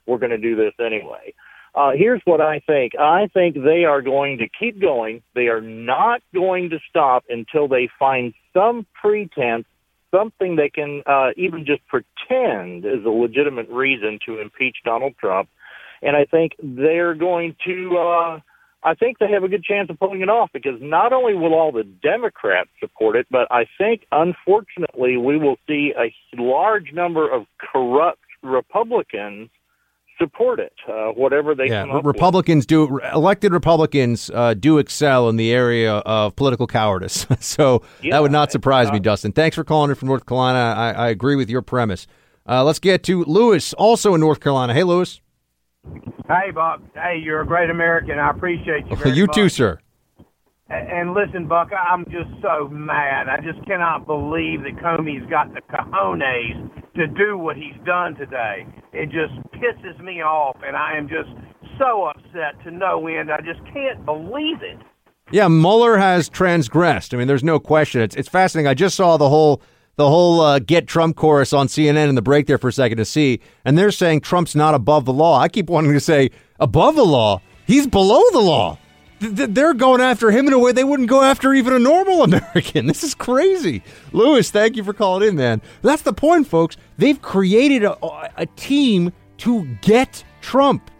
We're 0.05 0.19
going 0.19 0.31
to 0.31 0.39
do 0.39 0.57
this 0.57 0.75
anyway. 0.79 1.33
Uh, 1.75 1.93
here's 1.97 2.21
what 2.27 2.43
I 2.43 2.61
think. 2.61 2.93
I 2.99 3.29
think 3.33 3.55
they 3.55 3.85
are 3.85 4.03
going 4.03 4.39
to 4.39 4.49
keep 4.49 4.79
going. 4.79 5.23
They 5.35 5.49
are 5.49 5.63
not 5.63 6.21
going 6.35 6.71
to 6.71 6.79
stop 6.89 7.25
until 7.31 7.67
they 7.67 7.89
find 7.99 8.35
some 8.53 8.87
pretense 8.95 9.65
something 10.15 10.57
they 10.57 10.71
can 10.71 11.03
uh, 11.07 11.31
even 11.37 11.67
just 11.67 11.83
pretend 11.89 12.85
is 12.85 13.05
a 13.05 13.11
legitimate 13.11 13.69
reason 13.69 14.19
to 14.27 14.41
impeach 14.41 14.77
Donald 14.85 15.15
Trump. 15.19 15.49
And 16.03 16.17
I 16.17 16.25
think 16.25 16.53
they're 16.63 17.15
going 17.15 17.57
to, 17.67 17.97
uh, 17.97 18.41
I 18.83 18.95
think 18.95 19.19
they 19.19 19.31
have 19.31 19.43
a 19.43 19.49
good 19.49 19.65
chance 19.65 19.91
of 19.91 19.99
pulling 19.99 20.21
it 20.21 20.29
off 20.29 20.51
because 20.53 20.81
not 20.81 21.13
only 21.13 21.35
will 21.35 21.55
all 21.55 21.73
the 21.73 21.85
Democrats 21.85 22.71
support 22.81 23.17
it, 23.17 23.27
but 23.31 23.49
I 23.51 23.67
think 23.79 24.07
unfortunately 24.13 25.17
we 25.17 25.39
will 25.39 25.57
see 25.67 25.93
a 25.99 26.15
large 26.41 26.93
number 26.93 27.31
of 27.31 27.47
corrupt 27.59 28.21
Republicans 28.43 29.51
support 30.19 30.61
it, 30.61 30.73
uh, 30.89 31.09
whatever 31.09 31.55
they 31.55 31.69
yeah, 31.69 31.83
come 31.83 31.91
up 31.91 32.05
Republicans 32.07 32.65
do 32.67 32.99
elected 33.13 33.53
Republicans 33.53 34.31
uh, 34.31 34.55
do 34.55 34.79
excel 34.79 35.29
in 35.29 35.37
the 35.37 35.53
area 35.53 35.93
of 35.93 36.35
political 36.37 36.67
cowardice. 36.67 37.27
so 37.41 37.83
Yeah, 38.03 38.13
that 38.13 38.23
would 38.23 38.33
not 38.33 38.53
surprise 38.53 38.91
me, 38.91 38.99
Dustin. 38.99 39.33
Thanks 39.33 39.55
for 39.57 39.65
calling 39.65 39.91
in 39.91 39.97
from 39.97 40.09
North 40.09 40.27
Carolina. 40.27 40.59
I, 40.59 40.93
I 40.93 41.09
agree 41.09 41.37
with 41.37 41.51
your 41.51 41.63
premise. 41.63 42.07
Uh, 42.49 42.63
let's 42.65 42.79
get 42.79 43.03
to 43.05 43.25
Lewis, 43.25 43.73
also 43.75 44.15
in 44.15 44.21
North 44.21 44.41
Carolina. 44.41 44.73
Hey, 44.73 44.85
Lewis. 44.85 45.21
Hey, 46.29 46.51
Buck. 46.53 46.81
Hey, 46.95 47.21
you're 47.23 47.41
a 47.43 47.47
great 47.47 47.71
American. 47.71 48.19
I 48.19 48.31
appreciate 48.31 48.87
you. 48.87 48.97
You 49.13 49.27
much. 49.27 49.35
too, 49.37 49.49
sir. 49.49 49.79
And 50.69 51.15
listen, 51.15 51.47
Buck, 51.47 51.71
I'm 51.73 52.05
just 52.07 52.29
so 52.43 52.69
mad. 52.69 53.29
I 53.29 53.37
just 53.37 53.65
cannot 53.67 54.05
believe 54.07 54.63
that 54.63 54.77
Comey's 54.83 55.29
got 55.31 55.55
the 55.55 55.61
cojones 55.71 56.71
to 56.97 57.07
do 57.07 57.39
what 57.39 57.57
he's 57.57 57.77
done 57.85 58.17
today. 58.17 58.67
It 58.93 59.07
just 59.07 59.35
pisses 59.55 60.03
me 60.03 60.23
off, 60.23 60.57
and 60.67 60.77
I 60.77 60.97
am 60.97 61.09
just 61.09 61.31
so 61.79 62.07
upset 62.07 62.61
to 62.65 62.73
no 62.73 63.07
end. 63.07 63.31
I 63.31 63.39
just 63.39 63.61
can't 63.73 64.05
believe 64.05 64.63
it. 64.63 64.79
Yeah, 65.31 65.47
Mueller 65.47 65.99
has 65.99 66.29
transgressed. 66.29 67.15
I 67.15 67.17
mean, 67.17 67.29
there's 67.29 67.45
no 67.45 67.61
question. 67.61 68.01
It's 68.01 68.17
it's 68.17 68.29
fascinating. 68.29 68.69
I 68.69 68.75
just 68.75 68.97
saw 68.97 69.17
the 69.17 69.29
whole 69.29 69.63
the 69.97 70.09
whole 70.09 70.41
uh, 70.41 70.59
"Get 70.59 70.87
Trump" 70.87 71.17
chorus 71.17 71.53
on 71.53 71.67
CNN 71.69 72.09
in 72.09 72.15
the 72.15 72.23
break 72.23 72.47
there 72.47 72.59
for 72.59 72.69
a 72.69 72.73
second 72.73 72.99
to 72.99 73.05
see, 73.05 73.41
and 73.65 73.77
they're 73.77 73.91
saying 73.91 74.21
Trump's 74.21 74.55
not 74.55 74.75
above 74.75 75.05
the 75.05 75.13
law. 75.13 75.41
I 75.41 75.49
keep 75.49 75.69
wanting 75.69 75.93
to 75.93 76.01
say 76.01 76.31
above 76.61 76.97
the 76.97 77.05
law. 77.05 77.41
He's 77.67 77.87
below 77.87 78.23
the 78.33 78.41
law. 78.41 78.79
Th- 79.19 79.35
th- 79.35 79.51
They're 79.51 79.75
going 79.75 80.01
after 80.03 80.31
him 80.31 80.47
in 80.47 80.53
a 80.53 80.59
way 80.59 80.73
they 80.73 80.85
wouldn't 80.85 81.09
go 81.09 81.23
after 81.23 81.55
even 81.55 81.73
a 81.73 81.79
normal 81.79 82.23
American. 82.25 82.87
This 82.87 83.03
is 83.03 83.15
crazy. 83.15 83.83
Lewis, 84.13 84.51
thank 84.51 84.77
you 84.77 84.85
for 84.85 84.93
calling 84.93 85.27
in, 85.29 85.37
man. 85.37 85.63
That's 85.83 86.03
the 86.03 86.13
point, 86.13 86.47
folks. 86.47 86.77
They've 86.99 87.21
created 87.21 87.83
a, 87.83 87.97
a 88.37 88.47
team 88.57 89.13
to 89.39 89.65
get 89.81 90.23
Trump. 90.43 90.91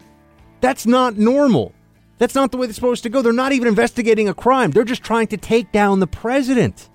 That's 0.61 0.85
not 0.87 1.17
normal. 1.17 1.73
That's 2.17 2.33
not 2.33 2.51
the 2.51 2.57
way 2.57 2.65
it's 2.65 2.75
supposed 2.75 3.03
to 3.03 3.09
go. 3.09 3.21
They're 3.21 3.31
not 3.31 3.51
even 3.51 3.67
investigating 3.67 4.27
a 4.27 4.33
crime. 4.33 4.71
They're 4.71 4.83
just 4.83 5.03
trying 5.03 5.27
to 5.27 5.37
take 5.37 5.71
down 5.71 5.99
the 5.99 6.07
president. 6.07 6.89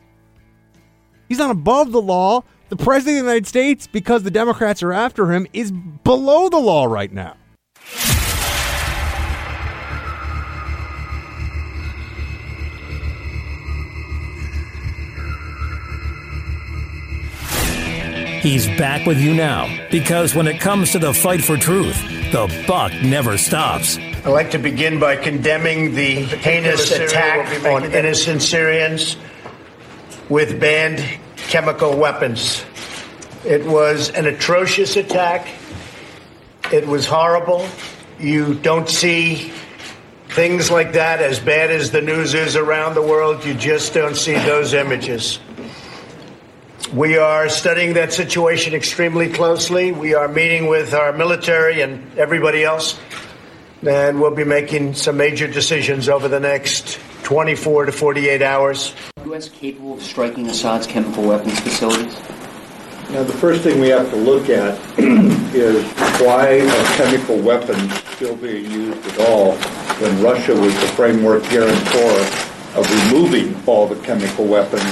He's 1.33 1.39
not 1.39 1.51
above 1.51 1.93
the 1.93 2.03
law. 2.03 2.45
The 2.69 2.77
president 2.77 3.21
of 3.21 3.25
the 3.25 3.31
United 3.31 3.47
States, 3.47 3.87
because 3.87 4.23
the 4.23 4.31
Democrats 4.31 4.83
are 4.83 4.93
after 4.93 5.33
him, 5.33 5.47
is 5.55 5.73
below 5.73 6.51
the 6.51 6.59
law 6.59 6.85
right 6.85 7.11
now. 7.11 7.37
He's 18.43 18.67
back 18.77 19.07
with 19.07 19.19
you 19.19 19.33
now 19.33 19.75
because 19.91 20.35
when 20.35 20.47
it 20.47 20.61
comes 20.61 20.93
to 20.93 20.99
the 20.99 21.15
fight 21.15 21.43
for 21.43 21.57
truth, 21.57 21.99
the 22.31 22.65
buck 22.69 22.93
never 23.03 23.39
stops. 23.39 23.97
I'd 23.97 24.27
like 24.27 24.51
to 24.51 24.59
begin 24.59 25.01
by 25.01 25.17
condemning 25.17 25.95
the 25.95 26.17
heinous 26.17 26.91
attack 26.91 27.65
on 27.65 27.85
innocent 27.85 28.43
Syrians 28.43 29.17
with 30.29 30.59
banned 30.61 31.01
chemical 31.53 31.95
weapons. 31.95 32.65
It 33.45 33.67
was 33.67 34.09
an 34.09 34.25
atrocious 34.25 34.97
attack. 34.97 35.47
It 36.73 36.87
was 36.87 37.05
horrible. 37.05 37.69
You 38.19 38.55
don't 38.55 38.89
see 38.89 39.53
things 40.29 40.71
like 40.71 40.95
that 40.95 41.21
as 41.21 41.41
bad 41.41 41.71
as 41.71 41.91
the 41.91 42.01
news 42.01 42.33
is 42.33 42.57
around 42.57 42.95
the 42.95 43.03
world. 43.03 43.45
You 43.45 43.53
just 43.53 43.93
don't 43.93 44.17
see 44.17 44.33
those 44.33 44.73
images. 44.73 45.41
We 46.91 47.19
are 47.19 47.51
studying 47.51 47.93
that 47.95 48.15
situation 48.15 48.73
extremely 48.73 49.29
closely. 49.29 49.93
We 49.93 50.15
are 50.15 50.29
meeting 50.29 50.69
with 50.69 50.95
our 50.95 51.13
military 51.13 51.83
and 51.83 52.19
everybody 52.19 52.65
else, 52.65 52.99
and 53.87 54.23
we'll 54.23 54.35
be 54.35 54.45
making 54.45 54.95
some 54.95 55.19
major 55.19 55.49
decisions 55.49 56.09
over 56.09 56.29
the 56.29 56.41
next 56.41 56.99
24 57.25 57.87
to 57.87 57.93
48 57.93 58.41
hours. 58.41 58.95
U.S. 59.33 59.49
capable 59.49 59.95
of 59.95 60.03
striking 60.03 60.47
Assad's 60.51 60.87
chemical 60.87 61.27
weapons 61.27 61.59
facilities? 61.61 62.13
Now, 63.09 63.23
the 63.23 63.33
first 63.33 63.63
thing 63.63 63.81
we 63.81 63.89
have 63.89 64.11
to 64.11 64.17
look 64.17 64.51
at 64.51 64.79
is 64.99 65.91
why 66.21 66.61
are 66.61 66.97
chemical 66.97 67.39
weapons 67.39 67.95
still 68.11 68.37
being 68.37 68.71
used 68.71 69.07
at 69.07 69.31
all 69.31 69.53
when 70.03 70.23
Russia 70.23 70.53
was 70.53 70.75
the 70.81 70.87
framework 70.89 71.43
guarantor 71.45 72.13
of 72.79 73.11
removing 73.11 73.57
all 73.67 73.87
the 73.87 73.99
chemical 74.05 74.45
weapons. 74.45 74.83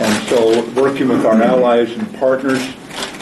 And 0.00 0.28
so, 0.28 0.68
working 0.72 1.06
with 1.06 1.24
our 1.24 1.40
allies 1.40 1.92
and 1.92 2.12
partners 2.18 2.74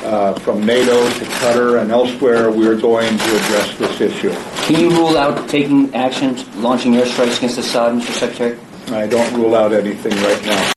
uh, 0.03 0.33
from 0.39 0.65
NATO 0.65 1.07
to 1.11 1.25
Qatar 1.27 1.83
and 1.83 1.91
elsewhere, 1.91 2.51
we 2.51 2.67
are 2.67 2.77
going 2.77 3.19
to 3.19 3.37
address 3.37 3.77
this 3.77 4.01
issue. 4.01 4.33
Can 4.65 4.81
you 4.81 4.89
rule 4.97 5.19
out 5.19 5.47
taking 5.47 5.95
action, 5.95 6.39
launching 6.63 6.95
airstrikes 6.95 7.37
against 7.37 7.59
Assad, 7.59 8.01
Mr. 8.01 8.13
Secretary? 8.13 8.59
I 8.93 9.07
don't 9.07 9.35
rule 9.35 9.55
out 9.55 9.73
anything 9.73 10.13
right 10.23 10.45
now. 10.45 10.73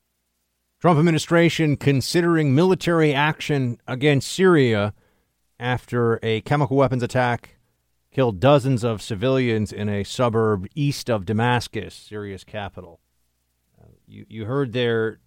Trump 0.80 0.98
administration 0.98 1.78
considering 1.78 2.56
military 2.56 3.14
action 3.14 3.80
against 3.88 4.32
Syria 4.32 4.94
after 5.60 6.20
a 6.24 6.42
chemical 6.42 6.78
weapons 6.78 7.04
attack 7.04 7.58
killed 8.12 8.40
dozens 8.40 8.84
of 8.84 9.02
civilians 9.02 9.72
in 9.72 9.88
a 9.88 10.04
suburb 10.04 10.68
east 10.76 11.10
of 11.10 11.26
Damascus, 11.26 11.94
Syria's 11.94 12.44
capital. 12.44 13.00
Uh, 13.80 13.88
you, 14.08 14.26
you 14.28 14.46
heard 14.46 14.74
there 14.74 15.20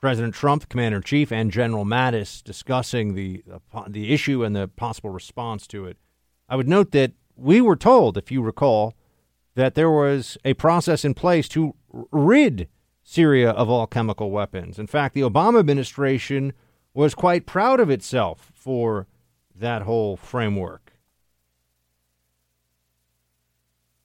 President 0.00 0.34
Trump, 0.34 0.68
Commander 0.68 0.98
in 0.98 1.02
Chief, 1.02 1.32
and 1.32 1.50
General 1.50 1.84
Mattis 1.84 2.42
discussing 2.42 3.14
the, 3.14 3.42
the 3.88 4.12
issue 4.12 4.44
and 4.44 4.54
the 4.54 4.68
possible 4.68 5.10
response 5.10 5.66
to 5.68 5.86
it. 5.86 5.96
I 6.48 6.56
would 6.56 6.68
note 6.68 6.92
that 6.92 7.12
we 7.36 7.60
were 7.60 7.76
told, 7.76 8.16
if 8.16 8.30
you 8.30 8.42
recall, 8.42 8.94
that 9.58 9.74
there 9.74 9.90
was 9.90 10.38
a 10.44 10.54
process 10.54 11.04
in 11.04 11.14
place 11.14 11.48
to 11.48 11.74
rid 12.12 12.68
Syria 13.02 13.50
of 13.50 13.68
all 13.68 13.88
chemical 13.88 14.30
weapons. 14.30 14.78
In 14.78 14.86
fact, 14.86 15.16
the 15.16 15.22
Obama 15.22 15.58
administration 15.58 16.52
was 16.94 17.12
quite 17.12 17.44
proud 17.44 17.80
of 17.80 17.90
itself 17.90 18.52
for 18.54 19.08
that 19.52 19.82
whole 19.82 20.16
framework. 20.16 20.87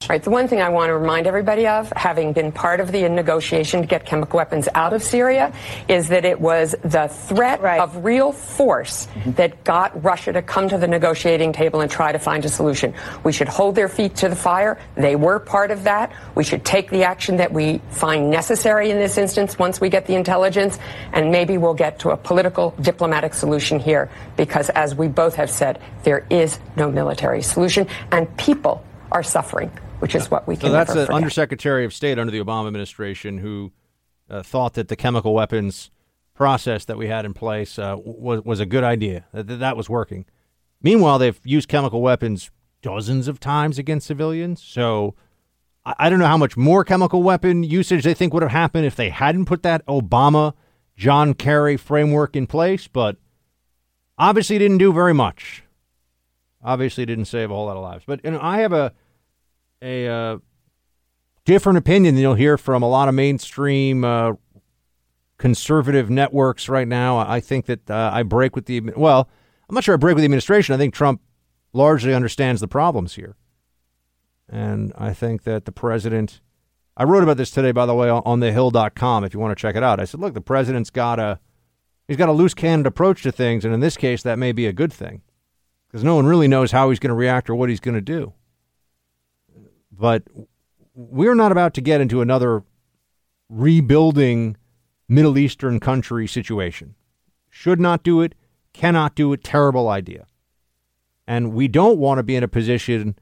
Right. 0.08 0.22
The 0.22 0.30
one 0.30 0.48
thing 0.48 0.60
I 0.60 0.68
want 0.68 0.90
to 0.90 0.98
remind 0.98 1.26
everybody 1.26 1.66
of, 1.66 1.90
having 1.96 2.32
been 2.32 2.52
part 2.52 2.80
of 2.80 2.92
the 2.92 3.08
negotiation 3.08 3.80
to 3.80 3.86
get 3.86 4.04
chemical 4.04 4.36
weapons 4.36 4.68
out 4.74 4.92
of 4.92 5.02
Syria, 5.02 5.52
is 5.88 6.08
that 6.08 6.24
it 6.24 6.40
was 6.40 6.74
the 6.82 7.08
threat 7.08 7.62
right. 7.62 7.80
of 7.80 8.04
real 8.04 8.30
force 8.30 9.06
mm-hmm. 9.06 9.32
that 9.32 9.64
got 9.64 10.04
Russia 10.04 10.32
to 10.32 10.42
come 10.42 10.68
to 10.68 10.76
the 10.76 10.86
negotiating 10.86 11.52
table 11.52 11.80
and 11.80 11.90
try 11.90 12.12
to 12.12 12.18
find 12.18 12.44
a 12.44 12.48
solution. 12.48 12.92
We 13.24 13.32
should 13.32 13.48
hold 13.48 13.76
their 13.76 13.88
feet 13.88 14.16
to 14.16 14.28
the 14.28 14.36
fire. 14.36 14.78
They 14.94 15.16
were 15.16 15.38
part 15.38 15.70
of 15.70 15.84
that. 15.84 16.12
We 16.34 16.44
should 16.44 16.64
take 16.64 16.90
the 16.90 17.04
action 17.04 17.36
that 17.38 17.52
we 17.52 17.80
find 17.90 18.30
necessary 18.30 18.90
in 18.90 18.98
this 18.98 19.16
instance 19.16 19.58
once 19.58 19.80
we 19.80 19.88
get 19.88 20.06
the 20.06 20.16
intelligence, 20.16 20.78
and 21.12 21.30
maybe 21.30 21.56
we'll 21.56 21.74
get 21.74 21.98
to 22.00 22.10
a 22.10 22.16
political, 22.16 22.74
diplomatic 22.80 23.32
solution 23.32 23.78
here, 23.78 24.10
because 24.36 24.68
as 24.70 24.94
we 24.94 25.08
both 25.08 25.34
have 25.36 25.50
said, 25.50 25.80
there 26.02 26.26
is 26.28 26.58
no 26.76 26.90
military 26.90 27.42
solution, 27.42 27.86
and 28.12 28.36
people 28.36 28.84
are 29.10 29.22
suffering 29.22 29.70
which 30.04 30.14
is 30.14 30.30
what 30.30 30.46
we 30.46 30.54
can. 30.54 30.68
So 30.68 30.72
that's 30.72 30.94
an 30.94 31.08
undersecretary 31.08 31.86
of 31.86 31.94
state 31.94 32.18
under 32.18 32.30
the 32.30 32.38
Obama 32.38 32.66
administration 32.66 33.38
who 33.38 33.72
uh, 34.28 34.42
thought 34.42 34.74
that 34.74 34.88
the 34.88 34.96
chemical 34.96 35.32
weapons 35.32 35.90
process 36.34 36.84
that 36.84 36.98
we 36.98 37.06
had 37.06 37.24
in 37.24 37.32
place 37.32 37.78
uh, 37.78 37.96
was 38.04 38.44
was 38.44 38.60
a 38.60 38.66
good 38.66 38.84
idea. 38.84 39.24
That 39.32 39.44
that 39.60 39.78
was 39.78 39.88
working. 39.88 40.26
Meanwhile, 40.82 41.18
they've 41.20 41.40
used 41.42 41.68
chemical 41.70 42.02
weapons 42.02 42.50
dozens 42.82 43.28
of 43.28 43.40
times 43.40 43.78
against 43.78 44.06
civilians. 44.06 44.62
So 44.62 45.14
I, 45.86 45.94
I 46.00 46.10
don't 46.10 46.18
know 46.18 46.26
how 46.26 46.36
much 46.36 46.54
more 46.54 46.84
chemical 46.84 47.22
weapon 47.22 47.62
usage 47.62 48.04
they 48.04 48.12
think 48.12 48.34
would 48.34 48.42
have 48.42 48.52
happened 48.52 48.84
if 48.84 48.96
they 48.96 49.08
hadn't 49.08 49.46
put 49.46 49.62
that 49.62 49.86
Obama 49.86 50.52
John 50.98 51.32
Kerry 51.32 51.78
framework 51.78 52.36
in 52.36 52.46
place. 52.46 52.88
But 52.88 53.16
obviously, 54.18 54.58
didn't 54.58 54.78
do 54.78 54.92
very 54.92 55.14
much. 55.14 55.62
Obviously, 56.62 57.06
didn't 57.06 57.24
save 57.24 57.50
a 57.50 57.54
whole 57.54 57.64
lot 57.64 57.78
of 57.78 57.82
lives. 57.82 58.04
But 58.06 58.20
you 58.22 58.32
know, 58.32 58.40
I 58.42 58.58
have 58.58 58.74
a 58.74 58.92
a 59.84 60.08
uh, 60.08 60.38
different 61.44 61.78
opinion 61.78 62.14
than 62.14 62.22
you'll 62.22 62.34
hear 62.34 62.56
from 62.56 62.82
a 62.82 62.88
lot 62.88 63.08
of 63.08 63.14
mainstream 63.14 64.04
uh, 64.04 64.32
conservative 65.38 66.10
networks 66.10 66.68
right 66.68 66.88
now. 66.88 67.18
I 67.18 67.40
think 67.40 67.66
that 67.66 67.90
uh, 67.90 68.10
I 68.12 68.22
break 68.22 68.56
with 68.56 68.66
the 68.66 68.80
well. 68.96 69.28
I'm 69.68 69.74
not 69.74 69.84
sure 69.84 69.94
I 69.94 69.96
break 69.96 70.14
with 70.14 70.22
the 70.22 70.26
administration. 70.26 70.74
I 70.74 70.78
think 70.78 70.94
Trump 70.94 71.20
largely 71.72 72.14
understands 72.14 72.60
the 72.60 72.68
problems 72.68 73.14
here, 73.14 73.36
and 74.48 74.92
I 74.96 75.12
think 75.12 75.44
that 75.44 75.64
the 75.64 75.72
president. 75.72 76.40
I 76.96 77.02
wrote 77.02 77.24
about 77.24 77.38
this 77.38 77.50
today, 77.50 77.72
by 77.72 77.86
the 77.86 77.94
way, 77.94 78.08
on 78.08 78.38
thehill.com. 78.38 79.24
If 79.24 79.34
you 79.34 79.40
want 79.40 79.50
to 79.50 79.60
check 79.60 79.74
it 79.74 79.82
out, 79.82 79.98
I 79.98 80.04
said, 80.04 80.20
look, 80.20 80.32
the 80.32 80.40
president's 80.40 80.90
got 80.90 81.16
to 81.16 81.40
He's 82.06 82.16
got 82.16 82.28
a 82.28 82.32
loose 82.32 82.54
cannon 82.54 82.86
approach 82.86 83.22
to 83.22 83.32
things, 83.32 83.64
and 83.64 83.72
in 83.72 83.80
this 83.80 83.96
case, 83.96 84.22
that 84.22 84.38
may 84.38 84.52
be 84.52 84.66
a 84.66 84.72
good 84.72 84.92
thing 84.92 85.22
because 85.88 86.04
no 86.04 86.16
one 86.16 86.26
really 86.26 86.48
knows 86.48 86.72
how 86.72 86.90
he's 86.90 86.98
going 86.98 87.10
to 87.10 87.14
react 87.14 87.48
or 87.48 87.54
what 87.54 87.70
he's 87.70 87.80
going 87.80 87.94
to 87.94 88.00
do. 88.00 88.34
But 89.96 90.24
we're 90.94 91.34
not 91.34 91.52
about 91.52 91.74
to 91.74 91.80
get 91.80 92.00
into 92.00 92.20
another 92.20 92.62
rebuilding 93.48 94.56
Middle 95.08 95.38
Eastern 95.38 95.80
country 95.80 96.26
situation. 96.26 96.94
Should 97.50 97.80
not 97.80 98.02
do 98.02 98.20
it, 98.20 98.34
cannot 98.72 99.14
do 99.14 99.32
it, 99.32 99.44
terrible 99.44 99.88
idea. 99.88 100.26
And 101.26 101.52
we 101.52 101.68
don't 101.68 101.98
want 101.98 102.18
to 102.18 102.22
be 102.22 102.36
in 102.36 102.42
a 102.42 102.48
position 102.48 103.16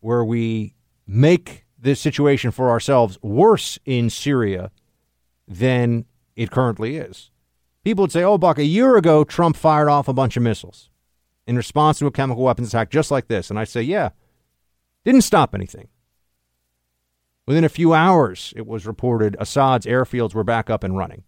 where 0.00 0.24
we 0.24 0.74
make 1.06 1.66
this 1.78 2.00
situation 2.00 2.50
for 2.50 2.70
ourselves 2.70 3.18
worse 3.22 3.78
in 3.84 4.08
Syria 4.08 4.70
than 5.48 6.06
it 6.36 6.50
currently 6.50 6.96
is. 6.96 7.30
People 7.84 8.02
would 8.02 8.12
say, 8.12 8.22
oh, 8.22 8.38
Buck, 8.38 8.58
a 8.58 8.64
year 8.64 8.96
ago, 8.96 9.24
Trump 9.24 9.56
fired 9.56 9.88
off 9.88 10.06
a 10.06 10.12
bunch 10.12 10.36
of 10.36 10.42
missiles 10.42 10.88
in 11.46 11.56
response 11.56 11.98
to 11.98 12.06
a 12.06 12.12
chemical 12.12 12.44
weapons 12.44 12.68
attack 12.68 12.90
just 12.90 13.10
like 13.10 13.26
this. 13.26 13.50
And 13.50 13.58
I 13.58 13.64
say, 13.64 13.82
yeah, 13.82 14.10
didn't 15.04 15.22
stop 15.22 15.54
anything. 15.54 15.88
Within 17.46 17.64
a 17.64 17.68
few 17.68 17.92
hours, 17.92 18.52
it 18.56 18.66
was 18.66 18.86
reported 18.86 19.36
Assad's 19.38 19.86
airfields 19.86 20.34
were 20.34 20.44
back 20.44 20.70
up 20.70 20.84
and 20.84 20.96
running. 20.96 21.24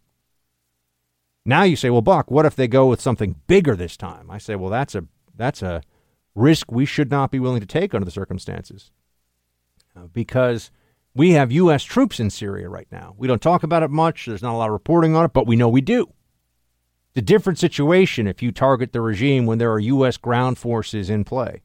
Now 1.44 1.64
you 1.64 1.76
say, 1.76 1.90
well, 1.90 2.02
Buck, 2.02 2.30
what 2.30 2.46
if 2.46 2.56
they 2.56 2.68
go 2.68 2.86
with 2.86 3.00
something 3.00 3.36
bigger 3.46 3.76
this 3.76 3.96
time? 3.96 4.30
I 4.30 4.38
say, 4.38 4.54
well, 4.54 4.70
that's 4.70 4.94
a 4.94 5.04
that's 5.36 5.62
a 5.62 5.82
risk 6.34 6.70
we 6.70 6.86
should 6.86 7.10
not 7.10 7.30
be 7.30 7.40
willing 7.40 7.60
to 7.60 7.66
take 7.66 7.94
under 7.94 8.04
the 8.04 8.10
circumstances, 8.10 8.92
uh, 9.96 10.06
because 10.12 10.70
we 11.14 11.32
have 11.32 11.52
U.S. 11.52 11.82
troops 11.82 12.18
in 12.18 12.30
Syria 12.30 12.68
right 12.68 12.88
now. 12.90 13.14
We 13.18 13.28
don't 13.28 13.42
talk 13.42 13.62
about 13.62 13.82
it 13.82 13.90
much. 13.90 14.26
There's 14.26 14.42
not 14.42 14.54
a 14.54 14.56
lot 14.56 14.68
of 14.68 14.72
reporting 14.72 15.14
on 15.14 15.24
it, 15.24 15.32
but 15.32 15.46
we 15.46 15.56
know 15.56 15.68
we 15.68 15.80
do. 15.80 16.12
It's 17.10 17.18
a 17.18 17.22
different 17.22 17.58
situation 17.58 18.26
if 18.26 18.42
you 18.42 18.50
target 18.50 18.92
the 18.92 19.00
regime 19.00 19.46
when 19.46 19.58
there 19.58 19.72
are 19.72 19.80
U.S. 19.80 20.16
ground 20.16 20.58
forces 20.58 21.10
in 21.10 21.24
play. 21.24 21.62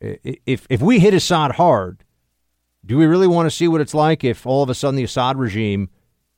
If 0.00 0.66
if 0.70 0.80
we 0.80 1.00
hit 1.00 1.14
Assad 1.14 1.52
hard, 1.52 2.04
do 2.84 2.98
we 2.98 3.06
really 3.06 3.26
want 3.26 3.46
to 3.46 3.54
see 3.54 3.68
what 3.68 3.80
it's 3.80 3.94
like 3.94 4.24
if 4.24 4.46
all 4.46 4.62
of 4.62 4.70
a 4.70 4.74
sudden 4.74 4.96
the 4.96 5.04
Assad 5.04 5.38
regime 5.38 5.88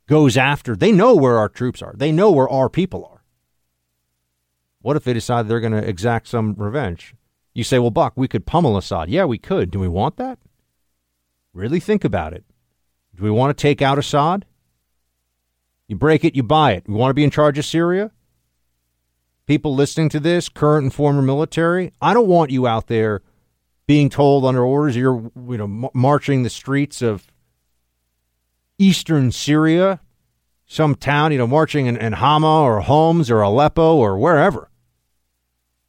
goes 0.06 0.36
after? 0.36 0.76
They 0.76 0.92
know 0.92 1.14
where 1.14 1.38
our 1.38 1.48
troops 1.48 1.80
are. 1.80 1.94
They 1.96 2.12
know 2.12 2.30
where 2.30 2.48
our 2.48 2.68
people 2.68 3.04
are. 3.10 3.24
What 4.82 4.96
if 4.96 5.04
they 5.04 5.14
decide 5.14 5.48
they're 5.48 5.60
going 5.60 5.72
to 5.72 5.88
exact 5.88 6.28
some 6.28 6.54
revenge? 6.58 7.14
You 7.54 7.64
say, 7.64 7.78
well, 7.78 7.90
Buck, 7.90 8.12
we 8.16 8.28
could 8.28 8.44
pummel 8.44 8.76
Assad. 8.76 9.08
Yeah, 9.08 9.24
we 9.24 9.38
could. 9.38 9.70
Do 9.70 9.78
we 9.78 9.88
want 9.88 10.16
that? 10.16 10.38
Really 11.54 11.80
think 11.80 12.04
about 12.04 12.34
it. 12.34 12.44
Do 13.14 13.22
we 13.22 13.30
want 13.30 13.56
to 13.56 13.62
take 13.62 13.80
out 13.80 13.98
Assad? 13.98 14.44
You 15.86 15.96
break 15.96 16.24
it, 16.24 16.34
you 16.34 16.42
buy 16.42 16.72
it. 16.72 16.84
We 16.86 16.94
want 16.94 17.10
to 17.10 17.14
be 17.14 17.24
in 17.24 17.30
charge 17.30 17.58
of 17.58 17.64
Syria? 17.64 18.10
People 19.46 19.74
listening 19.74 20.08
to 20.10 20.20
this, 20.20 20.48
current 20.48 20.84
and 20.84 20.92
former 20.92 21.22
military, 21.22 21.92
I 22.00 22.12
don't 22.12 22.26
want 22.26 22.50
you 22.50 22.66
out 22.66 22.88
there 22.88 23.22
being 23.86 24.08
told 24.08 24.44
under 24.44 24.62
orders 24.62 24.96
you're 24.96 25.30
you 25.48 25.58
know 25.58 25.90
marching 25.92 26.42
the 26.42 26.50
streets 26.50 27.02
of 27.02 27.26
eastern 28.78 29.30
Syria, 29.30 30.00
some 30.66 30.94
town, 30.94 31.32
you 31.32 31.38
know, 31.38 31.46
marching 31.46 31.86
in, 31.86 31.96
in 31.96 32.14
Hama 32.14 32.62
or 32.62 32.80
Homs 32.80 33.30
or 33.30 33.40
Aleppo 33.40 33.96
or 33.96 34.18
wherever, 34.18 34.70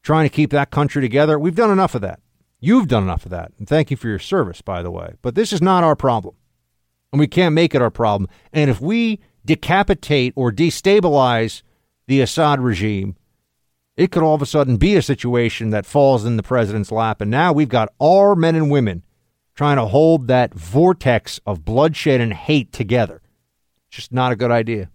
trying 0.04 0.26
to 0.26 0.34
keep 0.34 0.52
that 0.52 0.72
country 0.72 1.02
together. 1.02 1.40
We've 1.40 1.56
done 1.56 1.72
enough 1.72 1.96
of 1.96 2.02
that. 2.02 2.20
You've 2.60 2.88
done 2.88 3.04
enough 3.04 3.26
of 3.26 3.32
that. 3.32 3.52
And 3.58 3.68
thank 3.68 3.92
you 3.92 3.98
for 3.98 4.08
your 4.08 4.20
service, 4.20 4.62
by 4.62 4.82
the 4.82 4.92
way. 4.92 5.16
But 5.22 5.36
this 5.36 5.54
is 5.54 5.62
not 5.62 5.84
our 5.84 5.96
problem. 5.96 6.36
And 7.12 7.20
we 7.20 7.28
can't 7.28 7.56
make 7.56 7.76
it 7.76 7.82
our 7.82 7.92
problem. 7.92 8.30
And 8.52 8.70
if 8.70 8.82
we 8.82 9.20
decapitate 9.46 10.34
or 10.36 10.52
destabilize 10.52 11.62
the 12.08 12.22
Assad 12.22 12.60
regime, 12.60 13.16
it 13.98 14.12
could 14.12 14.24
all 14.24 14.36
of 14.36 14.42
a 14.42 14.46
sudden 14.46 14.78
be 14.78 14.96
a 14.96 15.02
situation 15.02 15.70
that 15.70 15.86
falls 15.86 16.26
in 16.26 16.38
the 16.38 16.44
president's 16.44 16.92
lap. 16.92 17.22
And 17.22 17.32
now 17.32 17.54
we've 17.54 17.70
got 17.70 17.94
our 18.00 18.36
men 18.36 18.56
and 18.56 18.70
women 18.70 19.04
trying 19.56 19.78
to 19.78 19.86
hold 19.86 20.28
that 20.28 20.54
vortex 20.54 21.40
of 21.46 21.64
bloodshed 21.64 22.20
and 22.20 22.34
hate 22.34 22.74
together. 22.74 23.22
Just 23.90 24.12
not 24.12 24.32
a 24.32 24.36
good 24.36 24.52
idea. 24.52 24.90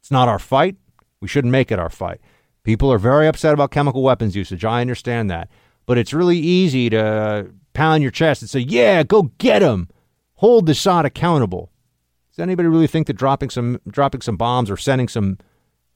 It's 0.00 0.10
not 0.10 0.28
our 0.28 0.40
fight. 0.40 0.76
We 1.20 1.28
shouldn't 1.28 1.52
make 1.52 1.70
it 1.70 1.78
our 1.78 1.90
fight. 1.90 2.20
People 2.64 2.92
are 2.92 2.98
very 2.98 3.28
upset 3.28 3.54
about 3.54 3.70
chemical 3.70 4.02
weapons 4.02 4.34
usage. 4.34 4.64
I 4.64 4.80
understand 4.80 5.30
that. 5.30 5.48
But 5.86 5.98
it's 5.98 6.12
really 6.12 6.38
easy 6.38 6.90
to 6.90 7.50
pound 7.74 8.02
your 8.02 8.10
chest 8.10 8.42
and 8.42 8.50
say, 8.50 8.60
yeah, 8.60 9.04
go 9.04 9.30
get 9.38 9.60
them. 9.60 9.88
Hold 10.34 10.68
Assad 10.68 11.04
accountable. 11.04 11.70
Does 12.30 12.42
anybody 12.42 12.68
really 12.68 12.86
think 12.88 13.06
that 13.06 13.12
dropping 13.12 13.50
some 13.50 13.78
dropping 13.86 14.22
some 14.22 14.36
bombs 14.36 14.70
or 14.70 14.76
sending 14.76 15.06
some 15.06 15.38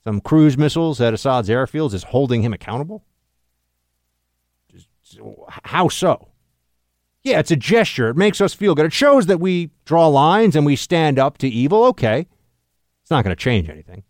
some 0.07 0.21
cruise 0.21 0.57
missiles 0.57 1.01
at 1.01 1.13
Assad's 1.13 1.49
airfields 1.49 1.93
is 1.93 2.05
holding 2.05 2.43
him 2.43 2.53
accountable? 2.53 3.05
How 5.49 5.89
so? 5.89 6.29
Yeah, 7.25 7.41
it's 7.41 7.51
a 7.51 7.57
gesture. 7.57 8.11
It 8.11 8.17
makes 8.17 8.41
us 8.41 8.55
feel 8.55 8.77
good. 8.77 8.87
It 8.87 8.93
shows 8.93 9.27
that 9.27 9.41
we 9.41 9.71
draw 9.85 10.07
lines 10.07 10.55
and 10.55 10.65
we 10.65 10.77
stand 10.77 11.19
up 11.19 11.39
to 11.39 11.49
evil. 11.49 11.83
Okay. 11.87 12.29
It's 13.03 13.11
not 13.11 13.25
going 13.25 13.35
to 13.35 13.43
change 13.43 13.69
anything. 13.69 14.05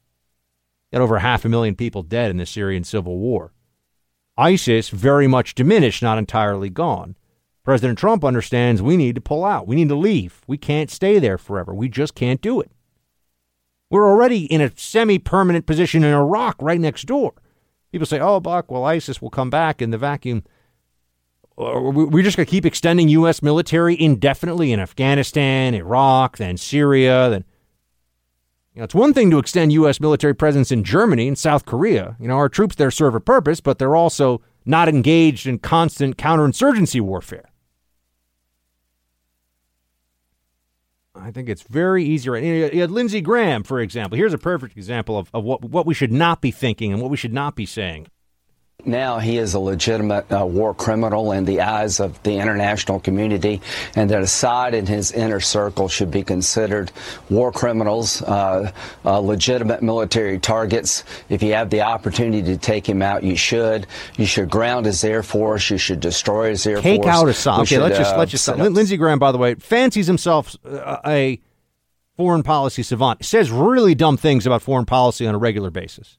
Got 0.93 1.01
over 1.01 1.21
half 1.21 1.47
a 1.47 1.49
million 1.49 1.75
people 1.75 2.03
dead 2.03 2.31
in 2.31 2.37
the 2.37 2.45
Syrian 2.45 2.85
civil 2.85 3.17
war. 3.17 3.55
ISIS 4.37 4.91
very 4.91 5.27
much 5.27 5.55
diminished, 5.55 6.03
not 6.03 6.19
entirely 6.19 6.69
gone. 6.69 7.17
President 7.65 7.99
Trump 7.99 8.23
understands 8.23 8.83
we 8.83 8.99
need 8.99 9.15
to 9.15 9.23
pull 9.23 9.47
out. 9.47 9.67
We 9.67 9.77
need 9.77 9.89
to 9.89 9.97
leave. 9.97 10.43
We 10.47 10.59
can't 10.59 10.91
stay 10.91 11.19
there 11.19 11.39
forever. 11.39 11.73
We 11.73 11.89
just 11.89 12.15
can't 12.15 12.43
do 12.43 12.61
it. 12.61 12.71
We're 13.91 14.09
already 14.09 14.47
in 14.47 14.61
a 14.61 14.73
semi 14.77 15.19
permanent 15.19 15.67
position 15.67 16.03
in 16.03 16.13
Iraq 16.13 16.57
right 16.61 16.81
next 16.81 17.05
door. 17.05 17.35
People 17.93 18.07
say, 18.07 18.19
oh, 18.19 18.41
Buck, 18.41 18.71
well, 18.71 18.85
ISIS 18.85 19.23
will 19.23 19.31
come 19.31 19.49
back 19.49 19.81
in 19.81 19.91
the 19.91 19.99
vacuum. 19.99 20.43
We're 21.57 22.23
just 22.23 22.37
going 22.37 22.45
to 22.45 22.51
keep 22.51 22.67
extending 22.67 23.09
U.S. 23.09 23.43
military 23.43 23.99
indefinitely 23.99 24.73
in 24.73 24.81
Afghanistan, 24.81 25.75
Iraq, 25.75 26.37
then 26.37 26.59
Syria. 26.59 27.31
Then, 27.31 27.45
you 28.75 28.81
know, 28.81 28.85
it's 28.85 28.95
one 28.95 29.15
thing 29.15 29.31
to 29.31 29.39
extend 29.39 29.73
U.S. 29.73 29.99
military 29.99 30.35
presence 30.35 30.71
in 30.71 30.85
Germany 30.85 31.29
and 31.29 31.39
South 31.39 31.65
Korea. 31.65 32.17
You 32.21 32.29
know, 32.29 32.37
our 32.37 32.51
troops 32.51 32.75
there 32.75 32.91
serve 32.91 33.15
a 33.15 33.21
purpose, 33.21 33.61
but 33.61 33.79
they're 33.79 33.97
also 33.97 34.43
not 34.67 34.89
engaged 34.89 35.47
in 35.47 35.59
constant 35.59 36.19
counterinsurgency 36.19 37.01
warfare. 37.01 37.49
I 41.19 41.31
think 41.31 41.49
it's 41.49 41.63
very 41.63 42.05
easy. 42.05 42.29
Right? 42.31 42.43
You 42.43 42.81
had 42.81 42.91
Lindsey 42.91 43.21
Graham, 43.21 43.63
for 43.63 43.81
example. 43.81 44.17
Here's 44.17 44.35
a 44.35 44.39
perfect 44.39 44.77
example 44.77 45.19
of, 45.19 45.31
of 45.33 45.45
what, 45.45 45.65
what 45.65 45.87
we 45.87 45.95
should 45.95 46.13
not 46.13 46.41
be 46.41 46.51
thinking 46.51 46.93
and 46.93 47.01
what 47.01 47.11
we 47.11 47.17
should 47.17 47.33
not 47.33 47.57
be 47.57 47.67
saying. 47.67 48.09
Now 48.87 49.19
he 49.19 49.37
is 49.39 49.55
a 49.55 49.59
legitimate 49.59 50.31
uh, 50.33 50.47
war 50.47 50.73
criminal 50.73 51.33
in 51.33 51.45
the 51.45 51.61
eyes 51.61 51.99
of 51.99 52.23
the 52.23 52.37
international 52.37 53.01
community, 53.01 53.61
and 53.97 54.09
that 54.11 54.23
Assad 54.23 54.75
and 54.75 54.89
his 54.89 55.11
inner 55.11 55.41
circle 55.41 55.89
should 55.89 56.11
be 56.11 56.23
considered 56.23 56.93
war 57.29 57.51
criminals, 57.51 58.23
uh, 58.23 58.71
uh, 59.05 59.19
legitimate 59.19 59.83
military 59.83 60.39
targets. 60.39 61.03
If 61.29 61.43
you 61.43 61.55
have 61.55 61.71
the 61.71 61.81
opportunity 61.81 62.43
to 62.45 62.57
take 62.57 62.89
him 62.89 63.03
out, 63.03 63.25
you 63.25 63.35
should. 63.35 63.89
You 64.17 64.27
should 64.27 64.51
ground 64.51 64.87
his 64.87 65.03
air 65.03 65.25
force. 65.25 65.69
You 65.69 65.79
should 65.79 65.99
destroy 65.99 66.51
his 66.51 66.65
air 66.65 66.81
take 66.81 67.03
force. 67.03 67.07
Take 67.07 67.15
out 67.15 67.29
Assad. 67.29 67.61
Okay, 67.61 67.67
should, 67.67 67.83
let's 67.83 67.99
just 67.99 68.17
let's 68.17 68.31
just. 68.31 68.49
Uh, 68.49 68.55
Lindsey 68.55 68.97
Graham, 68.97 69.19
by 69.19 69.33
the 69.33 69.39
way, 69.39 69.57
fancies 69.57 70.07
himself 70.07 70.55
uh, 70.65 70.99
a 71.05 71.41
foreign 72.17 72.45
policy 72.45 72.85
savant. 72.85 73.25
Says 73.25 73.51
really 73.51 73.97
dumb 73.97 74.17
things 74.17 74.47
about 74.47 74.63
foreign 74.63 74.87
policy 74.87 75.27
on 75.27 75.35
a 75.35 75.39
regular 75.39 75.71
basis, 75.71 76.19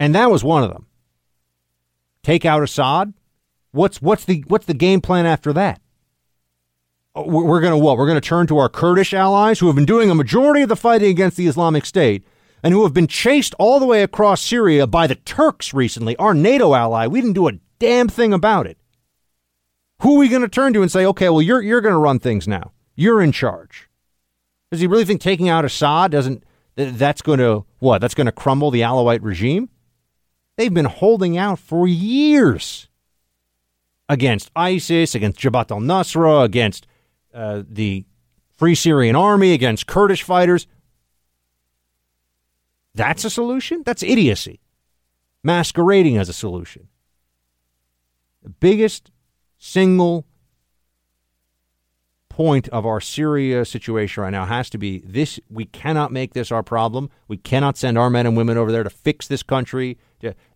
and 0.00 0.12
that 0.16 0.28
was 0.28 0.42
one 0.42 0.64
of 0.64 0.72
them 0.72 0.86
take 2.24 2.44
out 2.44 2.62
Assad? 2.62 3.12
What's 3.72 4.00
what's 4.00 4.24
the 4.24 4.44
what's 4.48 4.66
the 4.66 4.74
game 4.74 5.00
plan 5.00 5.26
after 5.26 5.52
that? 5.52 5.80
Oh, 7.14 7.28
we're 7.28 7.60
going 7.60 7.72
to 7.72 7.78
what? 7.78 7.96
We're 7.96 8.08
going 8.08 8.20
to 8.20 8.28
turn 8.28 8.46
to 8.48 8.58
our 8.58 8.68
Kurdish 8.68 9.14
allies 9.14 9.60
who 9.60 9.66
have 9.66 9.76
been 9.76 9.84
doing 9.84 10.10
a 10.10 10.14
majority 10.14 10.62
of 10.62 10.68
the 10.68 10.76
fighting 10.76 11.10
against 11.10 11.36
the 11.36 11.46
Islamic 11.46 11.86
State 11.86 12.24
and 12.62 12.72
who 12.72 12.82
have 12.82 12.94
been 12.94 13.06
chased 13.06 13.54
all 13.58 13.78
the 13.78 13.86
way 13.86 14.02
across 14.02 14.42
Syria 14.42 14.86
by 14.86 15.06
the 15.06 15.14
Turks 15.14 15.74
recently, 15.74 16.16
our 16.16 16.34
NATO 16.34 16.74
ally. 16.74 17.06
We 17.06 17.20
didn't 17.20 17.34
do 17.34 17.46
a 17.48 17.58
damn 17.78 18.08
thing 18.08 18.32
about 18.32 18.66
it. 18.66 18.78
Who 20.00 20.16
are 20.16 20.18
we 20.18 20.28
going 20.28 20.42
to 20.42 20.48
turn 20.48 20.72
to 20.72 20.82
and 20.82 20.90
say, 20.90 21.04
okay, 21.06 21.28
well, 21.28 21.42
you're, 21.42 21.62
you're 21.62 21.80
going 21.80 21.94
to 21.94 21.98
run 21.98 22.18
things 22.18 22.48
now. 22.48 22.72
You're 22.96 23.22
in 23.22 23.32
charge. 23.32 23.88
Does 24.70 24.80
he 24.80 24.86
really 24.86 25.04
think 25.04 25.20
taking 25.20 25.48
out 25.48 25.64
Assad 25.64 26.10
doesn't, 26.10 26.42
that's 26.74 27.22
going 27.22 27.38
to, 27.38 27.64
what? 27.78 28.00
That's 28.00 28.14
going 28.14 28.26
to 28.26 28.32
crumble 28.32 28.70
the 28.70 28.80
Alawite 28.80 29.22
regime? 29.22 29.68
They've 30.56 30.72
been 30.72 30.84
holding 30.84 31.36
out 31.36 31.58
for 31.58 31.88
years 31.88 32.88
against 34.08 34.50
ISIS, 34.54 35.14
against 35.14 35.40
Jabhat 35.40 35.70
al 35.70 35.80
Nusra, 35.80 36.44
against 36.44 36.86
uh, 37.32 37.62
the 37.68 38.04
Free 38.56 38.74
Syrian 38.74 39.16
Army, 39.16 39.52
against 39.52 39.86
Kurdish 39.86 40.22
fighters. 40.22 40.66
That's 42.94 43.24
a 43.24 43.30
solution? 43.30 43.82
That's 43.84 44.02
idiocy. 44.02 44.60
Masquerading 45.42 46.16
as 46.16 46.28
a 46.28 46.32
solution. 46.32 46.88
The 48.42 48.50
biggest 48.50 49.10
single 49.58 50.26
point 52.28 52.68
of 52.68 52.84
our 52.84 53.00
Syria 53.00 53.64
situation 53.64 54.22
right 54.22 54.30
now 54.30 54.44
has 54.44 54.68
to 54.70 54.78
be 54.78 54.98
this 55.06 55.38
we 55.48 55.64
cannot 55.64 56.12
make 56.12 56.34
this 56.34 56.52
our 56.52 56.62
problem. 56.62 57.10
We 57.28 57.36
cannot 57.36 57.76
send 57.76 57.96
our 57.96 58.10
men 58.10 58.26
and 58.26 58.36
women 58.36 58.58
over 58.58 58.70
there 58.70 58.82
to 58.82 58.90
fix 58.90 59.26
this 59.26 59.42
country. 59.42 59.98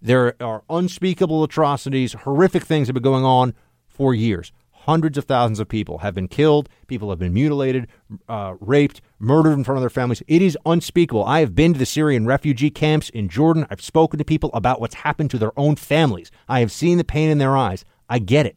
There 0.01 0.35
are 0.41 0.63
unspeakable 0.71 1.45
atrocities, 1.45 2.13
horrific 2.13 2.65
things 2.65 2.89
have 2.89 2.95
been 2.95 3.03
going 3.03 3.25
on 3.25 3.55
for 3.87 4.15
years. 4.15 4.53
Hundreds 4.73 5.19
of 5.19 5.25
thousands 5.25 5.61
of 5.61 5.69
people 5.69 5.99
have 5.99 6.15
been 6.15 6.29
killed. 6.29 6.69
People 6.87 7.11
have 7.11 7.19
been 7.19 7.35
mutilated, 7.35 7.89
uh, 8.27 8.55
raped, 8.59 9.03
murdered 9.19 9.53
in 9.53 9.63
front 9.63 9.77
of 9.77 9.83
their 9.83 9.91
families. 9.91 10.23
It 10.27 10.41
is 10.41 10.57
unspeakable. 10.65 11.25
I 11.25 11.41
have 11.41 11.55
been 11.55 11.75
to 11.75 11.79
the 11.79 11.85
Syrian 11.85 12.25
refugee 12.25 12.71
camps 12.71 13.11
in 13.11 13.29
Jordan. 13.29 13.67
I've 13.69 13.83
spoken 13.83 14.19
to 14.19 14.25
people 14.25 14.51
about 14.55 14.81
what's 14.81 14.95
happened 14.95 15.31
to 15.33 15.39
their 15.39 15.53
own 15.59 15.77
families. 15.77 16.31
I 16.49 16.61
have 16.61 16.73
seen 16.73 16.97
the 16.97 17.05
pain 17.05 17.29
in 17.29 17.37
their 17.37 17.55
eyes. 17.55 17.85
I 18.09 18.19
get 18.19 18.47
it. 18.47 18.57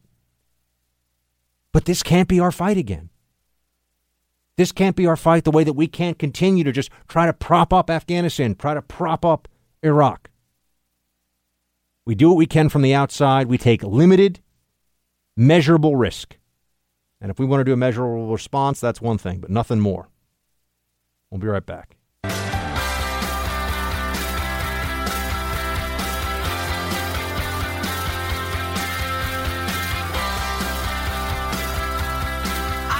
But 1.72 1.84
this 1.84 2.02
can't 2.02 2.28
be 2.28 2.40
our 2.40 2.52
fight 2.52 2.78
again. 2.78 3.10
This 4.56 4.72
can't 4.72 4.96
be 4.96 5.06
our 5.06 5.16
fight 5.16 5.44
the 5.44 5.50
way 5.50 5.64
that 5.64 5.72
we 5.72 5.86
can't 5.86 6.18
continue 6.18 6.64
to 6.64 6.72
just 6.72 6.90
try 7.08 7.26
to 7.26 7.32
prop 7.32 7.72
up 7.72 7.90
Afghanistan, 7.90 8.54
try 8.54 8.72
to 8.72 8.82
prop 8.82 9.24
up 9.24 9.48
Iraq. 9.82 10.30
We 12.04 12.16
do 12.16 12.30
what 12.30 12.36
we 12.36 12.46
can 12.46 12.68
from 12.68 12.82
the 12.82 12.94
outside. 12.94 13.46
We 13.46 13.58
take 13.58 13.84
limited, 13.84 14.40
measurable 15.36 15.94
risk. 15.94 16.36
And 17.20 17.30
if 17.30 17.38
we 17.38 17.46
want 17.46 17.60
to 17.60 17.64
do 17.64 17.72
a 17.72 17.76
measurable 17.76 18.32
response, 18.32 18.80
that's 18.80 19.00
one 19.00 19.18
thing, 19.18 19.38
but 19.38 19.50
nothing 19.50 19.78
more. 19.78 20.08
We'll 21.30 21.38
be 21.38 21.46
right 21.46 21.64
back. 21.64 21.96
I 22.24 22.30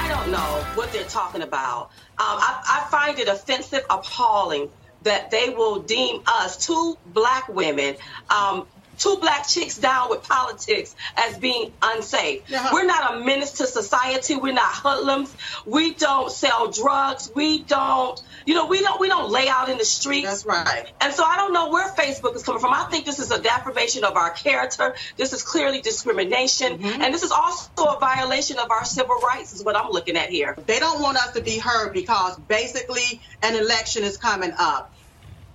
don't 0.09 0.31
know 0.31 0.65
what 0.77 0.93
they're 0.93 1.03
talking 1.05 1.43
about. 1.43 1.87
Um, 1.87 2.39
I, 2.39 2.63
I 2.65 2.87
find 2.89 3.19
it 3.19 3.27
offensive, 3.27 3.85
appalling 3.91 4.69
that 5.03 5.33
they 5.33 5.49
will 5.49 5.81
deem 5.81 6.23
us 6.29 6.65
two 6.65 6.97
black 7.07 7.49
women 7.49 7.97
um, 8.31 8.65
two 9.03 9.17
black 9.17 9.49
chicks 9.49 9.77
down 9.77 10.11
with 10.11 10.23
politics 10.23 10.95
as 11.17 11.37
being 11.39 11.73
unsafe. 11.83 12.43
We're 12.73 12.87
not 12.87 13.15
a 13.15 13.25
menace 13.25 13.53
to 13.53 13.67
society. 13.67 14.37
We're 14.37 14.53
not 14.53 14.73
hoodlums. 14.73 15.35
We 15.67 15.95
don't 15.95 16.31
sell 16.31 16.71
drugs. 16.71 17.31
We 17.35 17.63
don't, 17.63 18.23
you 18.47 18.55
know, 18.55 18.67
we 18.67 18.81
don't 18.81 19.01
we 19.01 19.09
don't 19.09 19.31
lay 19.31 19.49
out 19.49 19.69
in 19.69 19.79
the 19.79 19.85
streets. 19.85 20.45
That's 20.45 20.47
right. 20.47 20.93
And 21.01 21.13
so 21.13 21.25
I 21.25 21.37
don't 21.37 21.53
know 21.53 21.71
where 21.71 21.89
Facebook 21.89 22.37
is 22.37 22.43
coming 22.45 22.61
from. 22.61 22.73
I 22.73 22.85
think 22.85 23.05
this 23.05 23.19
is 23.19 23.31
a 23.33 23.43
deprivation 23.43 24.05
of 24.05 24.17
our 24.17 24.31
character. 24.31 24.95
This 25.17 25.33
is 25.33 25.43
clearly 25.43 25.81
discrimination, 25.81 26.79
mm-hmm. 26.79 27.03
and 27.03 27.13
this 27.13 27.23
is 27.23 27.33
also 27.33 27.85
a 27.85 27.99
violation 27.99 28.59
of 28.59 28.71
our 28.71 28.85
civil 28.85 29.17
rights. 29.17 29.53
Is 29.53 29.65
what 29.65 29.77
I'm 29.77 29.91
looking 29.91 30.17
at 30.17 30.31
here. 30.31 30.57
They 30.67 30.79
don't 30.79 31.03
want 31.03 31.19
us 31.19 31.33
to 31.33 31.43
be 31.43 31.59
heard 31.59 31.93
because 31.93 32.39
basically 32.39 33.21
an 33.43 33.57
election 33.57 34.05
is 34.05 34.17
coming 34.17 34.53
up. 34.57 34.95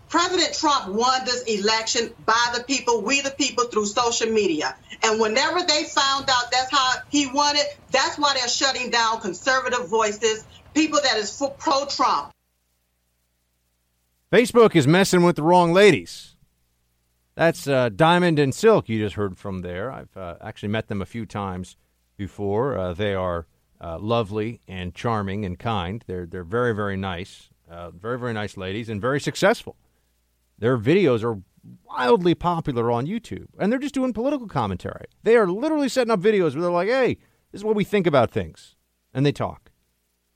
President 0.09 0.53
Trump 0.53 0.93
won 0.93 1.25
this 1.25 1.43
election 1.43 2.13
by 2.25 2.53
the 2.55 2.63
people, 2.63 3.01
we 3.01 3.21
the 3.21 3.31
people, 3.31 3.65
through 3.65 3.85
social 3.85 4.29
media. 4.29 4.75
And 5.03 5.19
whenever 5.19 5.61
they 5.63 5.83
found 5.83 6.29
out 6.29 6.51
that's 6.51 6.71
how 6.71 6.95
he 7.09 7.27
won 7.27 7.55
it, 7.55 7.77
that's 7.91 8.17
why 8.17 8.33
they're 8.33 8.47
shutting 8.47 8.89
down 8.89 9.19
conservative 9.19 9.87
voices, 9.89 10.45
people 10.73 10.99
that 11.03 11.17
is 11.17 11.41
pro 11.59 11.85
Trump. 11.85 12.31
Facebook 14.31 14.75
is 14.75 14.87
messing 14.87 15.23
with 15.23 15.35
the 15.35 15.43
wrong 15.43 15.73
ladies. 15.73 16.35
That's 17.35 17.67
uh, 17.67 17.89
Diamond 17.89 18.39
and 18.39 18.53
Silk 18.53 18.89
you 18.89 18.99
just 18.99 19.15
heard 19.15 19.37
from 19.37 19.61
there. 19.61 19.91
I've 19.91 20.15
uh, 20.17 20.35
actually 20.41 20.69
met 20.69 20.87
them 20.87 21.01
a 21.01 21.05
few 21.05 21.25
times 21.25 21.77
before. 22.17 22.77
Uh, 22.77 22.93
they 22.93 23.13
are 23.13 23.45
uh, 23.79 23.99
lovely 23.99 24.59
and 24.67 24.95
charming 24.95 25.45
and 25.45 25.59
kind. 25.59 26.03
They're 26.07 26.25
they're 26.25 26.43
very 26.43 26.73
very 26.73 26.97
nice, 26.97 27.49
uh, 27.69 27.91
very 27.91 28.17
very 28.17 28.33
nice 28.33 28.57
ladies, 28.57 28.89
and 28.89 28.99
very 28.99 29.21
successful. 29.21 29.75
Their 30.59 30.77
videos 30.77 31.23
are 31.23 31.41
wildly 31.83 32.33
popular 32.33 32.91
on 32.91 33.07
YouTube, 33.07 33.47
and 33.59 33.71
they're 33.71 33.79
just 33.79 33.93
doing 33.93 34.13
political 34.13 34.47
commentary. 34.47 35.05
They 35.23 35.35
are 35.35 35.47
literally 35.47 35.89
setting 35.89 36.11
up 36.11 36.19
videos 36.19 36.53
where 36.53 36.61
they're 36.61 36.71
like, 36.71 36.87
hey, 36.89 37.15
this 37.51 37.59
is 37.59 37.63
what 37.63 37.75
we 37.75 37.83
think 37.83 38.07
about 38.07 38.31
things. 38.31 38.75
And 39.13 39.25
they 39.25 39.31
talk. 39.31 39.71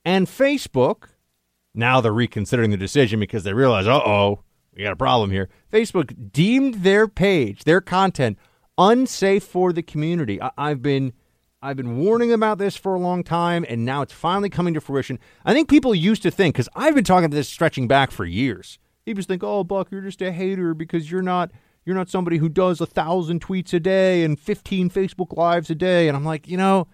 And 0.03 0.27
Facebook, 0.27 1.09
now 1.73 2.01
they're 2.01 2.11
reconsidering 2.13 2.71
the 2.71 2.77
decision 2.77 3.19
because 3.19 3.43
they 3.43 3.53
realize, 3.53 3.87
uh 3.87 3.99
oh, 3.99 4.43
we 4.75 4.83
got 4.83 4.93
a 4.93 4.97
problem 4.97 5.31
here. 5.31 5.49
Facebook 5.71 6.31
deemed 6.31 6.75
their 6.83 7.07
page, 7.07 7.63
their 7.63 7.81
content, 7.81 8.37
unsafe 8.77 9.43
for 9.43 9.71
the 9.73 9.83
community. 9.83 10.41
I- 10.41 10.69
have 10.69 10.81
been. 10.81 11.13
I've 11.63 11.77
been 11.77 11.99
warning 11.99 12.33
about 12.33 12.57
this 12.57 12.75
for 12.75 12.95
a 12.95 12.99
long 12.99 13.23
time, 13.23 13.67
and 13.69 13.85
now 13.85 14.01
it's 14.01 14.11
finally 14.11 14.49
coming 14.49 14.73
to 14.73 14.81
fruition. 14.81 15.19
I 15.45 15.53
think 15.53 15.69
people 15.69 15.93
used 15.93 16.23
to 16.23 16.31
think, 16.31 16.55
because 16.55 16.67
I've 16.75 16.95
been 16.95 17.03
talking 17.03 17.29
to 17.29 17.35
this 17.35 17.49
stretching 17.49 17.87
back 17.87 18.09
for 18.09 18.25
years, 18.25 18.79
just 19.07 19.27
think, 19.27 19.43
"Oh, 19.43 19.63
Buck, 19.63 19.91
you're 19.91 20.01
just 20.01 20.21
a 20.21 20.31
hater 20.31 20.73
because 20.73 21.11
you're 21.11 21.21
not 21.21 21.51
you're 21.85 21.95
not 21.95 22.09
somebody 22.09 22.37
who 22.37 22.49
does 22.49 22.79
a 22.79 22.85
thousand 22.85 23.41
tweets 23.41 23.73
a 23.73 23.79
day 23.79 24.23
and 24.23 24.39
15 24.39 24.89
Facebook 24.89 25.35
lives 25.35 25.69
a 25.69 25.75
day." 25.75 26.07
And 26.07 26.15
I'm 26.15 26.25
like, 26.25 26.47
you 26.47 26.57
know, 26.57 26.87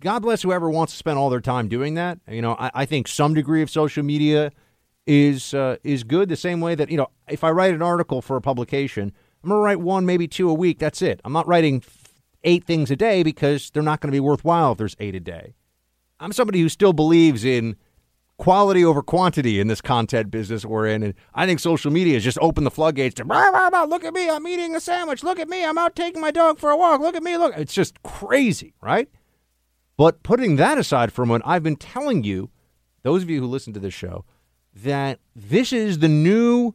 God 0.00 0.20
bless 0.20 0.42
whoever 0.42 0.70
wants 0.70 0.92
to 0.92 0.98
spend 0.98 1.18
all 1.18 1.30
their 1.30 1.40
time 1.40 1.68
doing 1.68 1.94
that. 1.94 2.18
You 2.28 2.42
know, 2.42 2.56
I, 2.58 2.70
I 2.74 2.84
think 2.86 3.08
some 3.08 3.34
degree 3.34 3.62
of 3.62 3.70
social 3.70 4.02
media 4.02 4.52
is 5.06 5.54
uh, 5.54 5.76
is 5.84 6.04
good. 6.04 6.28
The 6.28 6.36
same 6.36 6.60
way 6.60 6.74
that 6.74 6.90
you 6.90 6.96
know, 6.96 7.08
if 7.28 7.44
I 7.44 7.50
write 7.50 7.74
an 7.74 7.82
article 7.82 8.22
for 8.22 8.36
a 8.36 8.40
publication, 8.40 9.12
I'm 9.42 9.50
gonna 9.50 9.60
write 9.60 9.80
one, 9.80 10.06
maybe 10.06 10.26
two 10.26 10.48
a 10.48 10.54
week. 10.54 10.78
That's 10.78 11.02
it. 11.02 11.20
I'm 11.24 11.32
not 11.32 11.46
writing 11.46 11.82
eight 12.44 12.64
things 12.64 12.90
a 12.90 12.96
day 12.96 13.22
because 13.22 13.70
they're 13.70 13.82
not 13.82 14.00
going 14.00 14.08
to 14.08 14.16
be 14.16 14.20
worthwhile 14.20 14.72
if 14.72 14.78
there's 14.78 14.96
eight 15.00 15.14
a 15.14 15.20
day. 15.20 15.54
I'm 16.20 16.32
somebody 16.32 16.60
who 16.60 16.68
still 16.68 16.92
believes 16.92 17.44
in 17.44 17.76
quality 18.36 18.84
over 18.84 19.02
quantity 19.02 19.60
in 19.60 19.68
this 19.68 19.80
content 19.80 20.30
business 20.30 20.64
we're 20.64 20.86
in. 20.86 21.02
And 21.02 21.14
I 21.34 21.46
think 21.46 21.60
social 21.60 21.90
media 21.90 22.14
has 22.14 22.24
just 22.24 22.38
opened 22.40 22.66
the 22.66 22.70
floodgates 22.70 23.14
to 23.16 23.24
look 23.88 24.04
at 24.04 24.12
me, 24.12 24.28
I'm 24.28 24.46
eating 24.46 24.74
a 24.74 24.80
sandwich. 24.80 25.22
Look 25.22 25.38
at 25.38 25.48
me, 25.48 25.64
I'm 25.64 25.78
out 25.78 25.94
taking 25.94 26.20
my 26.20 26.30
dog 26.30 26.58
for 26.58 26.70
a 26.70 26.76
walk. 26.76 27.00
Look 27.00 27.16
at 27.16 27.22
me, 27.22 27.36
look. 27.36 27.56
It's 27.56 27.74
just 27.74 28.02
crazy, 28.02 28.74
right? 28.80 29.08
But 29.96 30.22
putting 30.22 30.56
that 30.56 30.78
aside 30.78 31.12
for 31.12 31.22
a 31.22 31.26
moment, 31.26 31.44
I've 31.46 31.62
been 31.62 31.76
telling 31.76 32.24
you, 32.24 32.50
those 33.02 33.22
of 33.22 33.30
you 33.30 33.40
who 33.40 33.46
listen 33.46 33.72
to 33.74 33.80
this 33.80 33.94
show, 33.94 34.24
that 34.74 35.20
this 35.36 35.72
is 35.72 36.00
the 36.00 36.08
new 36.08 36.74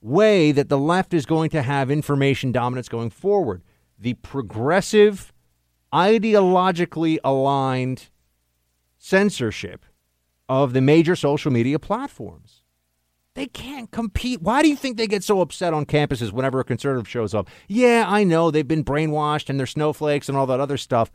way 0.00 0.50
that 0.52 0.68
the 0.68 0.78
left 0.78 1.12
is 1.12 1.26
going 1.26 1.50
to 1.50 1.62
have 1.62 1.90
information 1.90 2.50
dominance 2.50 2.88
going 2.88 3.10
forward. 3.10 3.62
The 3.98 4.14
progressive, 4.14 5.32
ideologically 5.92 7.18
aligned 7.22 8.08
censorship 8.98 9.84
of 10.52 10.74
the 10.74 10.82
major 10.82 11.16
social 11.16 11.50
media 11.50 11.78
platforms. 11.78 12.60
They 13.34 13.46
can't 13.46 13.90
compete. 13.90 14.42
Why 14.42 14.62
do 14.62 14.68
you 14.68 14.76
think 14.76 14.98
they 14.98 15.06
get 15.06 15.24
so 15.24 15.40
upset 15.40 15.72
on 15.72 15.86
campuses 15.86 16.30
whenever 16.30 16.60
a 16.60 16.64
conservative 16.64 17.08
shows 17.08 17.32
up? 17.32 17.48
Yeah, 17.68 18.04
I 18.06 18.22
know 18.24 18.50
they've 18.50 18.68
been 18.68 18.84
brainwashed 18.84 19.48
and 19.48 19.58
they're 19.58 19.66
snowflakes 19.66 20.28
and 20.28 20.36
all 20.36 20.46
that 20.46 20.60
other 20.60 20.76
stuff. 20.76 21.10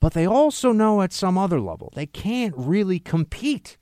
But 0.00 0.12
they 0.12 0.26
also 0.26 0.70
know 0.70 1.02
at 1.02 1.12
some 1.12 1.36
other 1.36 1.60
level 1.60 1.92
they 1.96 2.06
can't 2.06 2.54
really 2.56 3.00
compete 3.00 3.76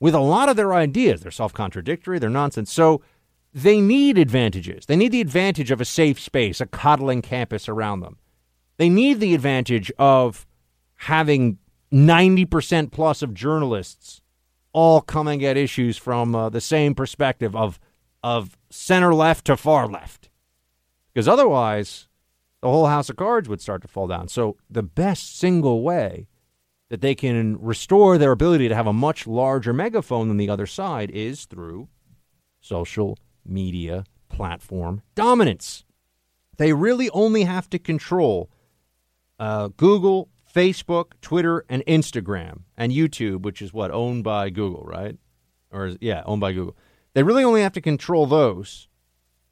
with 0.00 0.14
a 0.14 0.20
lot 0.20 0.48
of 0.48 0.56
their 0.56 0.72
ideas. 0.72 1.20
They're 1.20 1.30
self 1.30 1.52
contradictory, 1.52 2.18
they're 2.18 2.30
nonsense. 2.30 2.72
So 2.72 3.02
they 3.52 3.82
need 3.82 4.16
advantages. 4.16 4.86
They 4.86 4.96
need 4.96 5.12
the 5.12 5.20
advantage 5.20 5.70
of 5.70 5.82
a 5.82 5.84
safe 5.84 6.18
space, 6.18 6.62
a 6.62 6.66
coddling 6.66 7.20
campus 7.20 7.68
around 7.68 8.00
them. 8.00 8.16
They 8.78 8.88
need 8.88 9.20
the 9.20 9.34
advantage 9.34 9.92
of 9.98 10.46
having 10.94 11.58
90% 11.96 12.92
plus 12.92 13.22
of 13.22 13.32
journalists 13.32 14.20
all 14.72 15.00
coming 15.00 15.42
at 15.44 15.56
issues 15.56 15.96
from 15.96 16.34
uh, 16.34 16.50
the 16.50 16.60
same 16.60 16.94
perspective 16.94 17.56
of 17.56 17.80
of 18.22 18.58
center 18.70 19.14
left 19.14 19.46
to 19.46 19.56
far 19.56 19.86
left. 19.86 20.28
Because 21.14 21.28
otherwise, 21.28 22.08
the 22.60 22.68
whole 22.68 22.86
house 22.86 23.08
of 23.08 23.16
cards 23.16 23.48
would 23.48 23.60
start 23.60 23.80
to 23.82 23.88
fall 23.88 24.08
down. 24.08 24.28
So 24.28 24.56
the 24.68 24.82
best 24.82 25.38
single 25.38 25.82
way 25.82 26.26
that 26.88 27.00
they 27.00 27.14
can 27.14 27.56
restore 27.60 28.18
their 28.18 28.32
ability 28.32 28.68
to 28.68 28.74
have 28.74 28.86
a 28.86 28.92
much 28.92 29.26
larger 29.26 29.72
megaphone 29.72 30.28
than 30.28 30.36
the 30.36 30.50
other 30.50 30.66
side 30.66 31.10
is 31.12 31.46
through 31.46 31.88
social 32.60 33.16
media 33.44 34.04
platform 34.28 35.02
dominance. 35.14 35.84
They 36.56 36.72
really 36.72 37.08
only 37.10 37.44
have 37.44 37.70
to 37.70 37.78
control 37.78 38.50
uh, 39.38 39.68
Google, 39.76 40.28
Facebook, 40.56 41.12
Twitter, 41.20 41.66
and 41.68 41.84
Instagram, 41.84 42.60
and 42.78 42.90
YouTube, 42.90 43.42
which 43.42 43.60
is 43.60 43.74
what 43.74 43.90
owned 43.90 44.24
by 44.24 44.48
Google, 44.48 44.84
right? 44.84 45.18
Or 45.70 45.92
yeah, 46.00 46.22
owned 46.24 46.40
by 46.40 46.52
Google. 46.52 46.74
They 47.12 47.22
really 47.22 47.44
only 47.44 47.60
have 47.60 47.74
to 47.74 47.82
control 47.82 48.26
those 48.26 48.88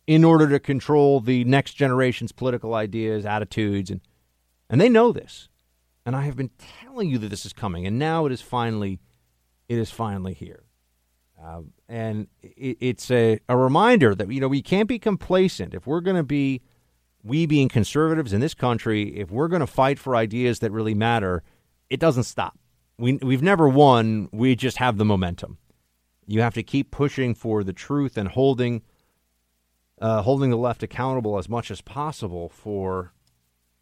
in 0.06 0.24
order 0.24 0.48
to 0.48 0.58
control 0.58 1.20
the 1.20 1.44
next 1.44 1.74
generation's 1.74 2.32
political 2.32 2.74
ideas, 2.74 3.26
attitudes, 3.26 3.90
and 3.90 4.00
and 4.70 4.80
they 4.80 4.88
know 4.88 5.12
this. 5.12 5.50
And 6.06 6.16
I 6.16 6.22
have 6.22 6.36
been 6.36 6.50
telling 6.82 7.10
you 7.10 7.18
that 7.18 7.28
this 7.28 7.44
is 7.44 7.52
coming, 7.52 7.86
and 7.86 7.98
now 7.98 8.24
it 8.24 8.32
is 8.32 8.40
finally, 8.40 8.98
it 9.68 9.78
is 9.78 9.90
finally 9.90 10.32
here. 10.32 10.64
Uh, 11.42 11.62
and 11.86 12.28
it, 12.42 12.78
it's 12.80 13.10
a, 13.10 13.38
a 13.46 13.56
reminder 13.58 14.14
that 14.14 14.32
you 14.32 14.40
know 14.40 14.48
we 14.48 14.62
can't 14.62 14.88
be 14.88 14.98
complacent 14.98 15.74
if 15.74 15.86
we're 15.86 16.00
going 16.00 16.16
to 16.16 16.22
be 16.22 16.62
we 17.24 17.46
being 17.46 17.68
conservatives 17.68 18.32
in 18.32 18.40
this 18.40 18.54
country, 18.54 19.16
if 19.16 19.30
we're 19.30 19.48
going 19.48 19.60
to 19.60 19.66
fight 19.66 19.98
for 19.98 20.14
ideas 20.14 20.58
that 20.60 20.70
really 20.70 20.94
matter, 20.94 21.42
it 21.88 21.98
doesn't 21.98 22.24
stop. 22.24 22.58
We 22.98 23.14
we've 23.14 23.42
never 23.42 23.68
won. 23.68 24.28
We 24.32 24.54
just 24.54 24.76
have 24.76 24.98
the 24.98 25.04
momentum. 25.04 25.58
You 26.26 26.42
have 26.42 26.54
to 26.54 26.62
keep 26.62 26.90
pushing 26.90 27.34
for 27.34 27.64
the 27.64 27.72
truth 27.72 28.16
and 28.16 28.28
holding 28.28 28.82
uh, 30.00 30.22
holding 30.22 30.50
the 30.50 30.56
left 30.56 30.82
accountable 30.82 31.38
as 31.38 31.48
much 31.48 31.70
as 31.70 31.80
possible 31.80 32.48
for 32.48 33.12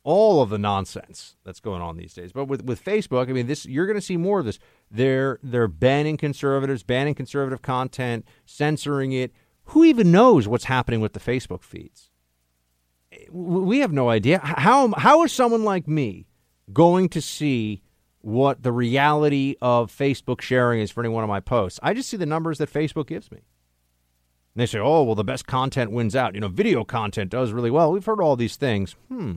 all 0.04 0.42
of 0.42 0.50
the 0.50 0.58
nonsense 0.58 1.36
that's 1.44 1.60
going 1.60 1.80
on 1.80 1.96
these 1.96 2.14
days. 2.14 2.32
But 2.32 2.46
with, 2.46 2.64
with 2.64 2.84
Facebook, 2.84 3.28
I 3.28 3.32
mean, 3.32 3.46
this 3.46 3.66
you're 3.66 3.86
going 3.86 3.98
to 3.98 4.00
see 4.00 4.16
more 4.16 4.38
of 4.40 4.46
this. 4.46 4.58
They're 4.90 5.38
they're 5.42 5.68
banning 5.68 6.16
conservatives, 6.16 6.82
banning 6.82 7.14
conservative 7.14 7.60
content, 7.60 8.24
censoring 8.46 9.12
it. 9.12 9.32
Who 9.66 9.84
even 9.84 10.10
knows 10.10 10.48
what's 10.48 10.64
happening 10.64 11.00
with 11.00 11.12
the 11.12 11.20
Facebook 11.20 11.62
feeds? 11.62 12.11
We 13.30 13.80
have 13.80 13.92
no 13.92 14.08
idea. 14.08 14.38
How 14.38 14.92
how 14.96 15.22
is 15.24 15.32
someone 15.32 15.64
like 15.64 15.86
me 15.88 16.26
going 16.72 17.08
to 17.10 17.20
see 17.20 17.82
what 18.20 18.62
the 18.62 18.72
reality 18.72 19.56
of 19.60 19.90
Facebook 19.90 20.40
sharing 20.40 20.80
is 20.80 20.90
for 20.90 21.00
any 21.00 21.08
one 21.08 21.24
of 21.24 21.28
my 21.28 21.40
posts? 21.40 21.80
I 21.82 21.94
just 21.94 22.08
see 22.08 22.16
the 22.16 22.26
numbers 22.26 22.58
that 22.58 22.72
Facebook 22.72 23.06
gives 23.06 23.30
me. 23.30 23.38
And 23.38 24.60
they 24.60 24.66
say, 24.66 24.78
"Oh, 24.78 25.02
well, 25.02 25.14
the 25.14 25.24
best 25.24 25.46
content 25.46 25.90
wins 25.90 26.14
out." 26.16 26.34
You 26.34 26.40
know, 26.40 26.48
video 26.48 26.84
content 26.84 27.30
does 27.30 27.52
really 27.52 27.70
well. 27.70 27.92
We've 27.92 28.04
heard 28.04 28.20
all 28.20 28.36
these 28.36 28.56
things. 28.56 28.96
Hmm 29.08 29.36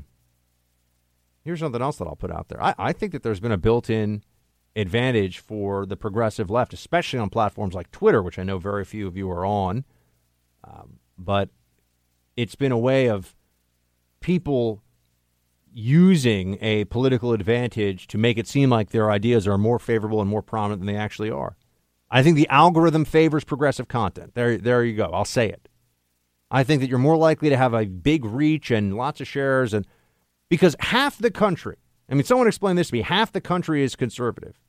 here's 1.46 1.60
something 1.60 1.82
else 1.82 1.98
that 1.98 2.08
I'll 2.08 2.16
put 2.16 2.32
out 2.32 2.50
there. 2.50 2.62
I, 2.62 2.74
I 2.78 2.92
think 2.92 3.14
that 3.14 3.24
there's 3.24 3.40
been 3.40 3.52
a 3.52 3.58
built 3.58 3.90
in 3.90 4.24
advantage 4.76 5.40
for 5.40 5.86
the 5.86 5.96
progressive 5.96 6.50
left, 6.50 6.74
especially 6.74 7.20
on 7.20 7.30
platforms 7.30 7.74
like 7.74 7.92
Twitter, 7.92 8.22
which 8.22 8.38
I 8.38 8.44
know 8.44 8.58
very 8.58 8.84
few 8.84 9.08
of 9.08 9.16
you 9.16 9.32
are 9.32 9.46
on. 9.46 9.86
Um, 10.66 11.00
but 11.18 11.50
it's 12.36 12.56
been 12.56 12.74
a 12.74 12.78
way 12.78 13.08
of 13.08 13.36
people 14.26 14.82
using 15.72 16.58
a 16.60 16.84
political 16.86 17.32
advantage 17.32 18.08
to 18.08 18.18
make 18.18 18.40
it 18.40 18.48
seem 18.48 18.72
like 18.72 18.90
their 18.90 19.12
ideas 19.12 19.48
are 19.48 19.56
more 19.56 19.78
favorable 19.78 20.20
and 20.20 20.28
more 20.28 20.42
prominent 20.42 20.82
than 20.82 20.88
they 20.88 21.00
actually 21.00 21.30
are. 21.30 21.56
I 22.10 22.24
think 22.24 22.36
the 22.36 22.50
algorithm 22.50 23.06
favors 23.06 23.44
progressive 23.44 23.88
content. 23.88 24.34
There, 24.34 24.58
there 24.58 24.84
you 24.84 24.98
go. 24.98 25.12
I'll 25.14 25.26
say 25.26 25.48
it. 25.48 25.70
I 26.50 26.64
think 26.64 26.82
that 26.82 26.90
you're 26.90 26.98
more 26.98 27.18
likely 27.18 27.50
to 27.50 27.58
have 27.58 27.76
a 27.76 27.86
big 27.86 28.26
reach 28.26 28.72
and 28.72 28.98
lots 28.98 29.22
of 29.22 29.28
shares 29.28 29.76
and 29.76 29.86
because 30.50 30.76
half 30.80 31.20
the 31.20 31.30
country, 31.30 31.78
I 32.10 32.16
mean, 32.16 32.24
someone 32.24 32.48
explained 32.48 32.80
this 32.80 32.88
to 32.88 32.94
me, 32.96 33.02
half 33.02 33.32
the 33.32 33.42
country 33.42 33.84
is 33.84 33.96
conservative. 33.96 34.60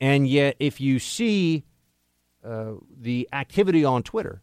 And 0.00 0.28
yet, 0.28 0.54
if 0.60 0.80
you 0.80 1.00
see 1.00 1.64
uh, 2.44 2.74
the 2.96 3.28
activity 3.32 3.84
on 3.84 4.04
Twitter, 4.04 4.42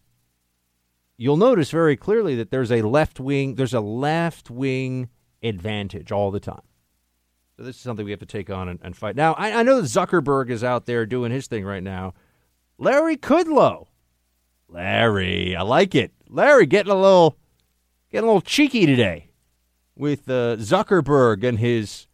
you'll 1.17 1.37
notice 1.37 1.71
very 1.71 1.97
clearly 1.97 2.35
that 2.35 2.51
there's 2.51 2.71
a 2.71 2.83
left 2.83 3.19
wing, 3.19 3.55
there's 3.55 3.73
a 3.73 3.81
left 3.81 4.49
wing 4.49 5.09
advantage 5.43 6.11
all 6.11 6.31
the 6.31 6.39
time. 6.39 6.61
So 7.57 7.63
this 7.63 7.75
is 7.75 7.81
something 7.81 8.05
we 8.05 8.11
have 8.11 8.19
to 8.19 8.25
take 8.25 8.49
on 8.49 8.69
and, 8.69 8.79
and 8.83 8.95
fight. 8.95 9.15
Now, 9.15 9.33
I, 9.33 9.51
I, 9.59 9.63
know 9.63 9.81
Zuckerberg 9.81 10.51
is 10.51 10.63
out 10.63 10.85
there 10.85 11.07
doing 11.07 11.31
his 11.31 11.47
thing 11.47 11.65
right 11.65 11.81
now. 11.81 12.13
Larry 12.77 13.17
Kudlow, 13.17 13.87
Larry, 14.69 15.55
I 15.55 15.63
like 15.63 15.95
it. 15.95 16.11
Larry 16.29 16.67
getting 16.67 16.91
a 16.91 16.95
little, 16.95 17.35
getting 18.11 18.25
a 18.25 18.31
little 18.31 18.41
cheeky 18.41 18.85
today 18.85 19.31
with 19.95 20.29
uh, 20.29 20.57
Zuckerberg 20.57 21.43
and 21.43 21.57
his 21.57 22.05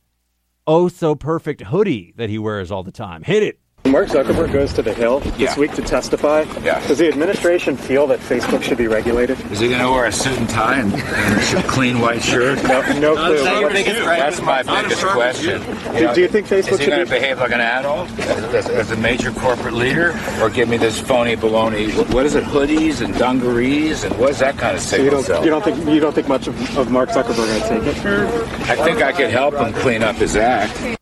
oh 0.65 0.87
so 0.87 1.13
perfect 1.13 1.63
hoodie 1.63 2.13
that 2.15 2.29
he 2.29 2.37
wears 2.37 2.71
all 2.71 2.83
the 2.83 2.91
time. 2.91 3.23
Hit 3.23 3.43
it. 3.43 3.59
Mark 3.85 4.07
Zuckerberg 4.07 4.51
goes 4.51 4.73
to 4.73 4.81
the 4.81 4.93
Hill 4.93 5.19
this 5.19 5.37
yeah. 5.37 5.59
week 5.59 5.73
to 5.73 5.81
testify. 5.81 6.45
Yeah. 6.63 6.85
Does 6.87 6.97
the 6.97 7.07
administration 7.09 7.75
feel 7.75 8.07
that 8.07 8.19
Facebook 8.19 8.63
should 8.63 8.77
be 8.77 8.87
regulated? 8.87 9.39
Is 9.51 9.59
he 9.59 9.67
going 9.67 9.81
to 9.81 9.91
wear 9.91 10.05
a 10.05 10.11
suit 10.11 10.37
and 10.37 10.49
tie 10.49 10.79
and, 10.79 10.93
and 10.93 11.59
a 11.59 11.63
clean 11.67 11.99
white 11.99 12.23
shirt? 12.23 12.63
No, 12.63 12.81
no 12.99 13.15
clue. 13.15 13.43
That's 13.43 14.41
my 14.41 14.63
biggest 14.63 15.05
question. 15.05 15.61
Do, 15.93 16.01
you, 16.01 16.13
do 16.15 16.21
you 16.21 16.27
think 16.27 16.47
Facebook 16.47 16.71
is 16.73 16.79
he 16.79 16.85
going 16.87 17.05
to 17.05 17.11
behave 17.11 17.39
like 17.39 17.51
an 17.51 17.61
adult 17.61 18.09
as, 18.19 18.69
as, 18.69 18.91
a 18.91 18.97
major 18.97 19.31
corporate 19.31 19.73
leader, 19.73 20.17
or 20.41 20.49
give 20.49 20.69
me 20.69 20.77
this 20.77 20.99
phony 20.99 21.35
baloney? 21.35 21.91
What 22.13 22.25
is 22.25 22.35
it? 22.35 22.45
Hoodies 22.45 23.01
and 23.01 23.13
dungarees 23.17 24.03
and 24.05 24.17
what 24.17 24.31
is 24.31 24.39
that 24.39 24.57
kind 24.57 24.75
of 24.75 24.81
signal? 24.81 25.21
So 25.21 25.43
you, 25.43 25.49
don't, 25.49 25.63
you 25.65 25.71
don't 25.71 25.85
think 25.85 25.93
you 25.93 25.99
don't 25.99 26.15
think 26.15 26.27
much 26.27 26.47
of, 26.47 26.77
of 26.77 26.89
Mark 26.89 27.09
Zuckerberg? 27.09 27.61
I 27.61 27.67
take 27.67 27.83
it. 27.83 28.69
I 28.69 28.75
think 28.75 29.01
I 29.01 29.11
could 29.11 29.29
help 29.29 29.55
him 29.55 29.73
clean 29.73 30.03
up 30.03 30.15
his 30.15 30.35
act. 30.35 30.97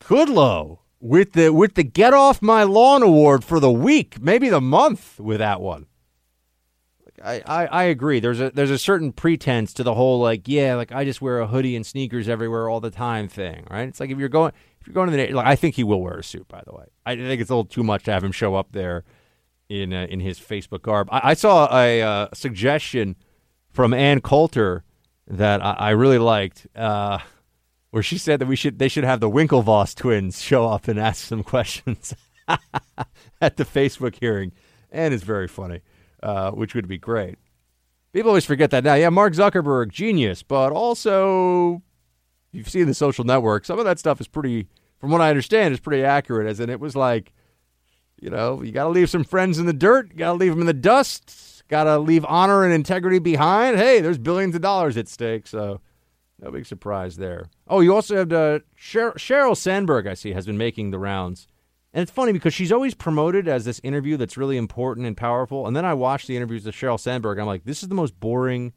Kudlow 0.00 0.81
with 1.02 1.32
the 1.32 1.52
with 1.52 1.74
the 1.74 1.82
Get 1.82 2.14
Off 2.14 2.40
My 2.40 2.62
Lawn 2.62 3.02
award 3.02 3.44
for 3.44 3.58
the 3.58 3.70
week, 3.70 4.22
maybe 4.22 4.48
the 4.48 4.60
month 4.60 5.18
with 5.18 5.38
that 5.38 5.60
one. 5.60 5.86
I, 7.22 7.42
I, 7.46 7.66
I 7.66 7.82
agree. 7.84 8.20
There's 8.20 8.40
a 8.40 8.50
there's 8.50 8.70
a 8.70 8.78
certain 8.78 9.12
pretense 9.12 9.72
to 9.74 9.82
the 9.82 9.94
whole 9.94 10.20
like 10.20 10.42
yeah 10.46 10.76
like 10.76 10.92
I 10.92 11.04
just 11.04 11.20
wear 11.20 11.40
a 11.40 11.46
hoodie 11.46 11.76
and 11.76 11.84
sneakers 11.84 12.28
everywhere 12.28 12.68
all 12.68 12.80
the 12.80 12.90
time 12.90 13.28
thing 13.28 13.66
right. 13.70 13.88
It's 13.88 14.00
like 14.00 14.10
if 14.10 14.18
you're 14.18 14.28
going 14.28 14.52
if 14.80 14.86
you're 14.86 14.94
going 14.94 15.10
to 15.10 15.16
the 15.16 15.32
like 15.32 15.46
I 15.46 15.56
think 15.56 15.74
he 15.74 15.84
will 15.84 16.00
wear 16.00 16.18
a 16.18 16.24
suit 16.24 16.48
by 16.48 16.62
the 16.64 16.72
way. 16.72 16.86
I 17.04 17.16
think 17.16 17.40
it's 17.40 17.50
a 17.50 17.54
little 17.54 17.64
too 17.64 17.84
much 17.84 18.04
to 18.04 18.12
have 18.12 18.24
him 18.24 18.32
show 18.32 18.54
up 18.54 18.68
there 18.72 19.04
in 19.68 19.92
uh, 19.92 20.06
in 20.08 20.20
his 20.20 20.38
Facebook 20.38 20.82
garb. 20.82 21.08
I, 21.10 21.30
I 21.30 21.34
saw 21.34 21.68
a 21.76 22.02
uh, 22.02 22.28
suggestion 22.32 23.16
from 23.70 23.92
Ann 23.92 24.20
Coulter 24.20 24.84
that 25.26 25.64
I, 25.64 25.72
I 25.72 25.90
really 25.90 26.18
liked. 26.18 26.66
Uh, 26.74 27.18
where 27.92 28.02
she 28.02 28.18
said 28.18 28.40
that 28.40 28.46
we 28.46 28.56
should 28.56 28.78
they 28.78 28.88
should 28.88 29.04
have 29.04 29.20
the 29.20 29.30
Winklevoss 29.30 29.94
twins 29.94 30.40
show 30.40 30.66
up 30.66 30.88
and 30.88 30.98
ask 30.98 31.26
some 31.26 31.44
questions 31.44 32.14
at 33.40 33.56
the 33.56 33.64
Facebook 33.64 34.16
hearing, 34.18 34.50
and 34.90 35.14
it's 35.14 35.22
very 35.22 35.46
funny, 35.46 35.82
uh, 36.22 36.50
which 36.50 36.74
would 36.74 36.88
be 36.88 36.98
great. 36.98 37.36
People 38.12 38.30
always 38.30 38.46
forget 38.46 38.70
that 38.70 38.82
now. 38.82 38.94
Yeah, 38.94 39.10
Mark 39.10 39.34
Zuckerberg, 39.34 39.90
genius, 39.90 40.42
but 40.42 40.72
also 40.72 41.82
you've 42.50 42.68
seen 42.68 42.86
the 42.86 42.94
social 42.94 43.24
network. 43.24 43.66
Some 43.66 43.78
of 43.78 43.84
that 43.84 43.98
stuff 43.98 44.20
is 44.20 44.26
pretty, 44.28 44.68
from 44.98 45.10
what 45.10 45.20
I 45.20 45.28
understand, 45.28 45.74
is 45.74 45.80
pretty 45.80 46.02
accurate. 46.02 46.46
As 46.46 46.60
in, 46.60 46.70
it 46.70 46.80
was 46.80 46.96
like, 46.96 47.34
you 48.20 48.30
know, 48.30 48.62
you 48.62 48.72
got 48.72 48.84
to 48.84 48.90
leave 48.90 49.10
some 49.10 49.24
friends 49.24 49.58
in 49.58 49.66
the 49.66 49.72
dirt, 49.74 50.16
got 50.16 50.32
to 50.32 50.38
leave 50.38 50.52
them 50.52 50.60
in 50.60 50.66
the 50.66 50.72
dust, 50.72 51.62
got 51.68 51.84
to 51.84 51.98
leave 51.98 52.24
honor 52.26 52.64
and 52.64 52.72
integrity 52.72 53.18
behind. 53.18 53.76
Hey, 53.76 54.00
there's 54.00 54.18
billions 54.18 54.54
of 54.54 54.62
dollars 54.62 54.96
at 54.96 55.08
stake, 55.08 55.46
so 55.46 55.80
no 56.42 56.50
big 56.50 56.66
surprise 56.66 57.16
there. 57.16 57.46
Oh, 57.72 57.80
you 57.80 57.94
also 57.94 58.16
have 58.16 58.30
uh, 58.34 58.58
Sheryl, 58.78 59.14
Sheryl 59.14 59.56
Sandberg, 59.56 60.06
I 60.06 60.12
see, 60.12 60.34
has 60.34 60.44
been 60.44 60.58
making 60.58 60.90
the 60.90 60.98
rounds. 60.98 61.48
And 61.94 62.02
it's 62.02 62.12
funny 62.12 62.32
because 62.32 62.52
she's 62.52 62.70
always 62.70 62.92
promoted 62.92 63.48
as 63.48 63.64
this 63.64 63.80
interview 63.82 64.18
that's 64.18 64.36
really 64.36 64.58
important 64.58 65.06
and 65.06 65.16
powerful. 65.16 65.66
And 65.66 65.74
then 65.74 65.86
I 65.86 65.94
watch 65.94 66.26
the 66.26 66.36
interviews 66.36 66.66
of 66.66 66.74
Sheryl 66.74 67.00
Sandberg. 67.00 67.38
I'm 67.38 67.46
like, 67.46 67.64
this 67.64 67.82
is 67.82 67.88
the 67.88 67.94
most 67.94 68.20
boring. 68.20 68.74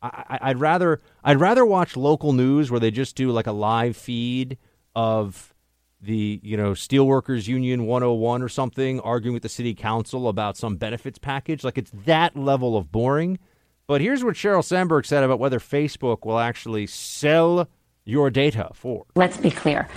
I, 0.00 0.48
would 0.48 0.58
rather 0.58 1.02
I'd 1.22 1.38
rather 1.38 1.66
watch 1.66 1.98
local 1.98 2.32
news 2.32 2.70
where 2.70 2.80
they 2.80 2.90
just 2.90 3.14
do 3.14 3.30
like 3.30 3.46
a 3.46 3.52
live 3.52 3.94
feed 3.94 4.56
of 4.96 5.54
the 6.00 6.40
you 6.42 6.56
know 6.56 6.70
Steelworkers 6.70 7.46
Union 7.46 7.84
101 7.84 8.40
or 8.40 8.48
something 8.48 9.00
arguing 9.00 9.34
with 9.34 9.42
the 9.42 9.50
city 9.50 9.74
council 9.74 10.28
about 10.28 10.56
some 10.56 10.76
benefits 10.76 11.18
package. 11.18 11.62
Like 11.62 11.76
it's 11.76 11.92
that 12.06 12.34
level 12.34 12.78
of 12.78 12.90
boring. 12.90 13.38
But 13.86 14.00
here's 14.00 14.24
what 14.24 14.36
Sheryl 14.36 14.64
Sandberg 14.64 15.04
said 15.04 15.24
about 15.24 15.40
whether 15.40 15.58
Facebook 15.58 16.24
will 16.24 16.38
actually 16.38 16.86
sell 16.86 17.68
your 18.10 18.30
data 18.30 18.70
for. 18.74 19.06
Let's 19.14 19.36
be 19.36 19.50
clear. 19.50 19.88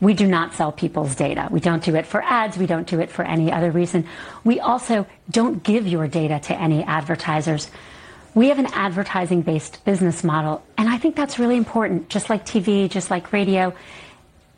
We 0.00 0.14
do 0.14 0.26
not 0.26 0.54
sell 0.54 0.72
people's 0.72 1.14
data. 1.14 1.48
We 1.50 1.60
don't 1.60 1.82
do 1.82 1.96
it 1.96 2.06
for 2.06 2.22
ads. 2.22 2.58
We 2.58 2.66
don't 2.66 2.86
do 2.86 3.00
it 3.00 3.10
for 3.10 3.24
any 3.24 3.50
other 3.50 3.70
reason. 3.70 4.06
We 4.44 4.60
also 4.60 5.06
don't 5.30 5.62
give 5.62 5.86
your 5.86 6.06
data 6.06 6.38
to 6.48 6.60
any 6.60 6.82
advertisers. 6.84 7.70
We 8.34 8.48
have 8.48 8.58
an 8.58 8.66
advertising 8.66 9.40
based 9.42 9.82
business 9.86 10.22
model, 10.22 10.62
and 10.76 10.88
I 10.88 10.98
think 10.98 11.16
that's 11.16 11.38
really 11.38 11.56
important. 11.56 12.10
Just 12.10 12.28
like 12.28 12.44
TV, 12.44 12.90
just 12.90 13.10
like 13.10 13.32
radio, 13.32 13.74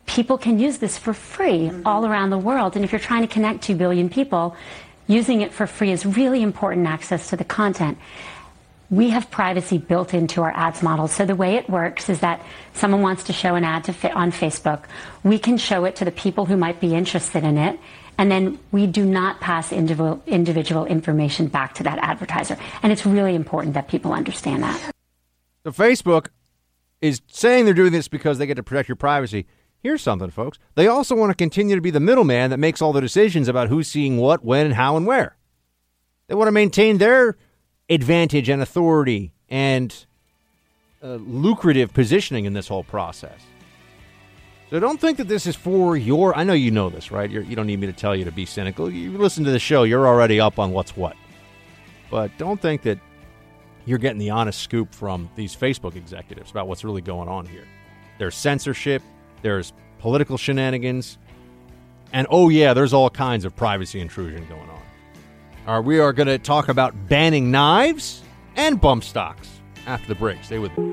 people 0.06 0.38
can 0.38 0.59
use 0.59 0.78
this 0.78 0.98
for 0.98 1.14
free 1.14 1.68
mm-hmm. 1.68 1.86
all 1.86 2.04
around 2.04 2.30
the 2.30 2.38
world. 2.38 2.74
And 2.74 2.84
if 2.84 2.90
you're 2.90 2.98
trying 2.98 3.22
to 3.22 3.32
connect 3.32 3.62
2 3.62 3.76
billion 3.76 4.11
people, 4.11 4.56
using 5.06 5.42
it 5.42 5.52
for 5.52 5.66
free 5.68 5.92
is 5.92 6.04
really 6.04 6.42
important 6.42 6.88
access 6.88 7.30
to 7.30 7.36
the 7.36 7.44
content 7.44 7.98
we 8.91 9.11
have 9.11 9.30
privacy 9.30 9.78
built 9.78 10.14
into 10.14 10.43
our 10.43 10.53
ads 10.57 10.82
model. 10.82 11.09
So 11.09 11.26
the 11.26 11.34
way 11.34 11.57
it 11.57 11.68
works 11.68 12.09
is 12.09 12.20
that 12.20 12.45
someone 12.72 13.03
wants 13.03 13.24
to 13.24 13.32
show 13.32 13.55
an 13.55 13.64
ad 13.64 13.84
to 13.84 14.12
on 14.12 14.32
Facebook, 14.32 14.84
we 15.22 15.39
can 15.39 15.59
show 15.59 15.84
it 15.84 15.97
to 15.97 16.05
the 16.05 16.11
people 16.12 16.47
who 16.47 16.57
might 16.57 16.80
be 16.80 16.95
interested 16.95 17.45
in 17.45 17.59
it, 17.59 17.78
and 18.16 18.30
then 18.30 18.59
we 18.72 18.86
do 18.86 19.05
not 19.05 19.41
pass 19.41 19.72
individual, 19.72 20.22
individual 20.26 20.86
information 20.86 21.49
back 21.49 21.74
to 21.74 21.82
that 21.84 21.99
advertiser. 21.99 22.57
And 22.82 22.91
it's 22.91 23.05
really 23.05 23.34
important 23.34 23.74
that 23.74 23.89
people 23.89 24.12
understand 24.12 24.62
that. 24.62 24.91
So 25.64 25.70
Facebook 25.70 26.28
is 27.01 27.20
saying 27.28 27.64
they're 27.64 27.74
doing 27.74 27.93
this 27.93 28.09
because 28.09 28.39
they 28.39 28.47
get 28.47 28.55
to 28.55 28.62
protect 28.62 28.89
your 28.89 28.97
privacy. 28.97 29.47
Here's 29.80 30.03
something, 30.03 30.30
folks. 30.30 30.59
They 30.74 30.89
also 30.89 31.14
want 31.14 31.30
to 31.30 31.36
continue 31.36 31.76
to 31.76 31.80
be 31.80 31.93
the 31.93 32.01
middleman 32.01 32.51
that 32.51 32.59
makes 32.59 32.82
all 32.82 32.93
the 32.93 33.01
decisions 33.01 33.47
about 33.47 33.68
who's 33.68 33.86
seeing 33.86 34.16
what, 34.16 34.45
when, 34.45 34.72
how, 34.72 34.97
and 34.97 35.07
where. 35.07 35.36
They 36.26 36.34
want 36.34 36.49
to 36.49 36.53
maintain 36.53 36.99
their 36.99 37.36
advantage 37.89 38.49
and 38.49 38.61
authority 38.62 39.32
and 39.49 40.07
uh, 41.03 41.14
lucrative 41.14 41.93
positioning 41.93 42.45
in 42.45 42.53
this 42.53 42.68
whole 42.68 42.84
process. 42.84 43.41
So 44.70 44.78
don't 44.78 45.01
think 45.01 45.16
that 45.16 45.28
this 45.28 45.47
is 45.47 45.57
for 45.57 45.97
your. 45.97 46.36
I 46.36 46.45
know 46.45 46.53
you 46.53 46.70
know 46.70 46.91
this, 46.91 47.11
right? 47.11 47.30
You're, 47.30 47.43
you 47.43 47.51
do 47.51 47.57
not 47.57 47.66
need 47.66 47.80
me 47.80 47.86
to 47.86 47.93
tell 47.93 48.14
you 48.14 48.24
to 48.26 48.32
be 48.32 48.45
cynical. 48.45 48.91
You 48.91 49.16
listen 49.16 49.45
to 49.45 49.51
the 49.51 49.59
show, 49.59 49.84
you're 49.84 50.07
already 50.07 50.41
up 50.41 50.59
on 50.59 50.72
what's 50.72 50.97
what. 50.97 51.16
But 52.11 52.30
don't 52.36 52.61
think 52.61 52.82
that 52.82 52.99
you're 53.86 53.99
getting 53.99 54.18
the 54.18 54.30
honest 54.30 54.61
scoop 54.61 54.95
from 54.95 55.30
these 55.36 55.57
Facebook 55.57 55.97
executives 55.97 56.51
about 56.51 56.68
what's 56.68 56.84
really 56.84 57.01
going 57.01 57.28
on 57.28 57.47
here. 57.47 57.64
There's 58.18 58.34
censorship, 58.34 59.03
there's 59.41 59.72
political 60.01 60.36
shenanigans. 60.36 61.16
And 62.12 62.26
oh, 62.30 62.51
yeah, 62.51 62.74
there's 62.74 62.93
all 62.93 63.09
kinds 63.09 63.45
of 63.47 63.57
privacy 63.57 64.01
intrusion 64.01 64.47
going 64.49 64.68
on. 64.68 64.78
Right, 65.68 65.84
we 65.84 65.98
are 66.00 66.14
going 66.14 66.28
to 66.28 66.38
talk 66.38 66.68
about 66.68 66.94
banning 67.10 67.50
knives 67.50 68.22
and 68.56 68.80
bump 68.80 69.04
stocks 69.04 69.60
after 69.86 70.08
the 70.08 70.14
break. 70.14 70.42
Stay 70.42 70.58
with 70.58 70.76
me. 70.78 70.84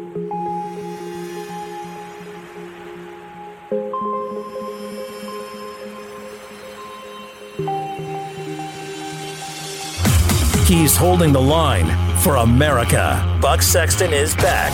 He's 10.65 10.97
holding 10.97 11.31
the 11.31 11.39
line 11.39 12.17
for 12.17 12.35
America. 12.35 13.39
Buck 13.41 13.61
Sexton 13.61 14.11
is 14.11 14.35
back. 14.35 14.73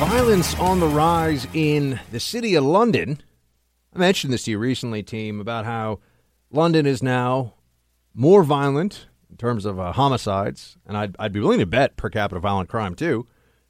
Violence 0.00 0.58
on 0.58 0.80
the 0.80 0.88
rise 0.88 1.46
in 1.54 2.00
the 2.10 2.18
city 2.18 2.56
of 2.56 2.64
London. 2.64 3.22
I 3.94 4.00
mentioned 4.00 4.32
this 4.32 4.42
to 4.44 4.50
you 4.50 4.58
recently, 4.58 5.04
team, 5.04 5.38
about 5.38 5.64
how 5.64 6.00
London 6.52 6.84
is 6.84 7.02
now 7.02 7.54
more 8.14 8.44
violent 8.44 9.06
in 9.30 9.38
terms 9.38 9.64
of 9.64 9.80
uh, 9.80 9.92
homicides, 9.92 10.76
and 10.86 10.96
I'd, 10.96 11.16
I'd 11.18 11.32
be 11.32 11.40
willing 11.40 11.60
to 11.60 11.66
bet 11.66 11.96
per 11.96 12.10
capita 12.10 12.38
violent 12.38 12.68
crime 12.68 12.94
too, 12.94 13.26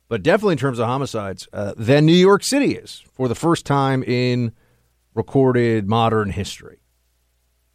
but 0.08 0.22
definitely 0.22 0.52
in 0.52 0.58
terms 0.58 0.80
of 0.80 0.86
homicides, 0.86 1.48
uh, 1.52 1.74
than 1.76 2.04
New 2.04 2.12
York 2.12 2.42
City 2.42 2.74
is 2.74 3.04
for 3.12 3.28
the 3.28 3.36
first 3.36 3.64
time 3.64 4.02
in 4.02 4.52
recorded 5.14 5.88
modern 5.88 6.30
history. 6.30 6.80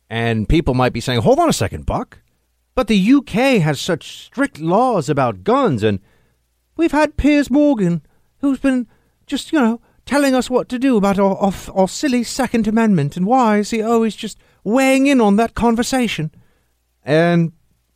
And 0.10 0.47
people 0.47 0.74
might 0.74 0.93
be 0.93 0.99
saying, 0.99 1.22
hold 1.22 1.39
on 1.39 1.49
a 1.49 1.53
second, 1.53 1.86
Buck. 1.86 2.20
But 2.76 2.88
the 2.88 3.14
UK 3.14 3.62
has 3.62 3.80
such 3.80 4.26
strict 4.26 4.60
laws 4.60 5.10
about 5.10 5.43
guns, 5.43 5.84
and 5.84 5.99
we've 6.76 6.91
had 6.91 7.18
Piers 7.18 7.49
Morgan, 7.49 8.01
who's 8.39 8.60
been 8.60 8.88
just, 9.26 9.51
you 9.51 9.60
know, 9.60 9.82
telling 10.05 10.36
us 10.36 10.49
what 10.49 10.70
to 10.70 10.78
do 10.78 10.97
about 10.97 11.18
our, 11.18 11.36
our, 11.38 11.53
our 11.74 11.88
silly 11.88 12.24
Second 12.24 12.68
Amendment, 12.68 13.18
and 13.18 13.26
why 13.26 13.58
is 13.58 13.72
he 13.72 13.82
always 13.82 14.16
just 14.16 14.38
weighing 14.64 15.08
in 15.08 15.22
on 15.22 15.36
that 15.38 15.55
conversation? 15.55 16.32
And 17.03 17.53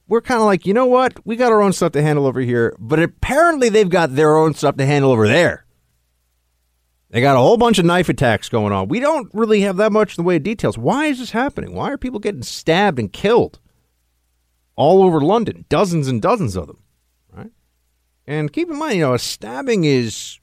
we're 0.07 0.21
kind 0.21 0.41
of 0.41 0.45
like, 0.45 0.65
you 0.65 0.73
know 0.73 0.85
what? 0.85 1.25
We 1.25 1.35
got 1.35 1.51
our 1.51 1.61
own 1.61 1.73
stuff 1.73 1.93
to 1.93 2.01
handle 2.01 2.25
over 2.25 2.41
here, 2.41 2.75
but 2.79 2.99
apparently 2.99 3.69
they've 3.69 3.89
got 3.89 4.15
their 4.15 4.35
own 4.35 4.53
stuff 4.53 4.75
to 4.77 4.85
handle 4.85 5.11
over 5.11 5.27
there. 5.27 5.65
They 7.11 7.19
got 7.19 7.35
a 7.35 7.39
whole 7.39 7.57
bunch 7.57 7.77
of 7.77 7.85
knife 7.85 8.07
attacks 8.07 8.47
going 8.47 8.71
on. 8.71 8.87
We 8.87 9.01
don't 9.01 9.29
really 9.33 9.61
have 9.61 9.77
that 9.77 9.91
much 9.91 10.17
in 10.17 10.23
the 10.23 10.27
way 10.27 10.37
of 10.37 10.43
details. 10.43 10.77
Why 10.77 11.07
is 11.07 11.19
this 11.19 11.31
happening? 11.31 11.73
Why 11.73 11.91
are 11.91 11.97
people 11.97 12.19
getting 12.19 12.41
stabbed 12.41 12.99
and 12.99 13.11
killed 13.11 13.59
all 14.77 15.03
over 15.03 15.19
London? 15.19 15.65
Dozens 15.67 16.07
and 16.07 16.21
dozens 16.21 16.55
of 16.55 16.67
them, 16.67 16.83
right? 17.33 17.51
And 18.25 18.53
keep 18.53 18.69
in 18.69 18.77
mind, 18.77 18.95
you 18.95 19.01
know, 19.01 19.13
a 19.13 19.19
stabbing 19.19 19.83
is 19.83 20.39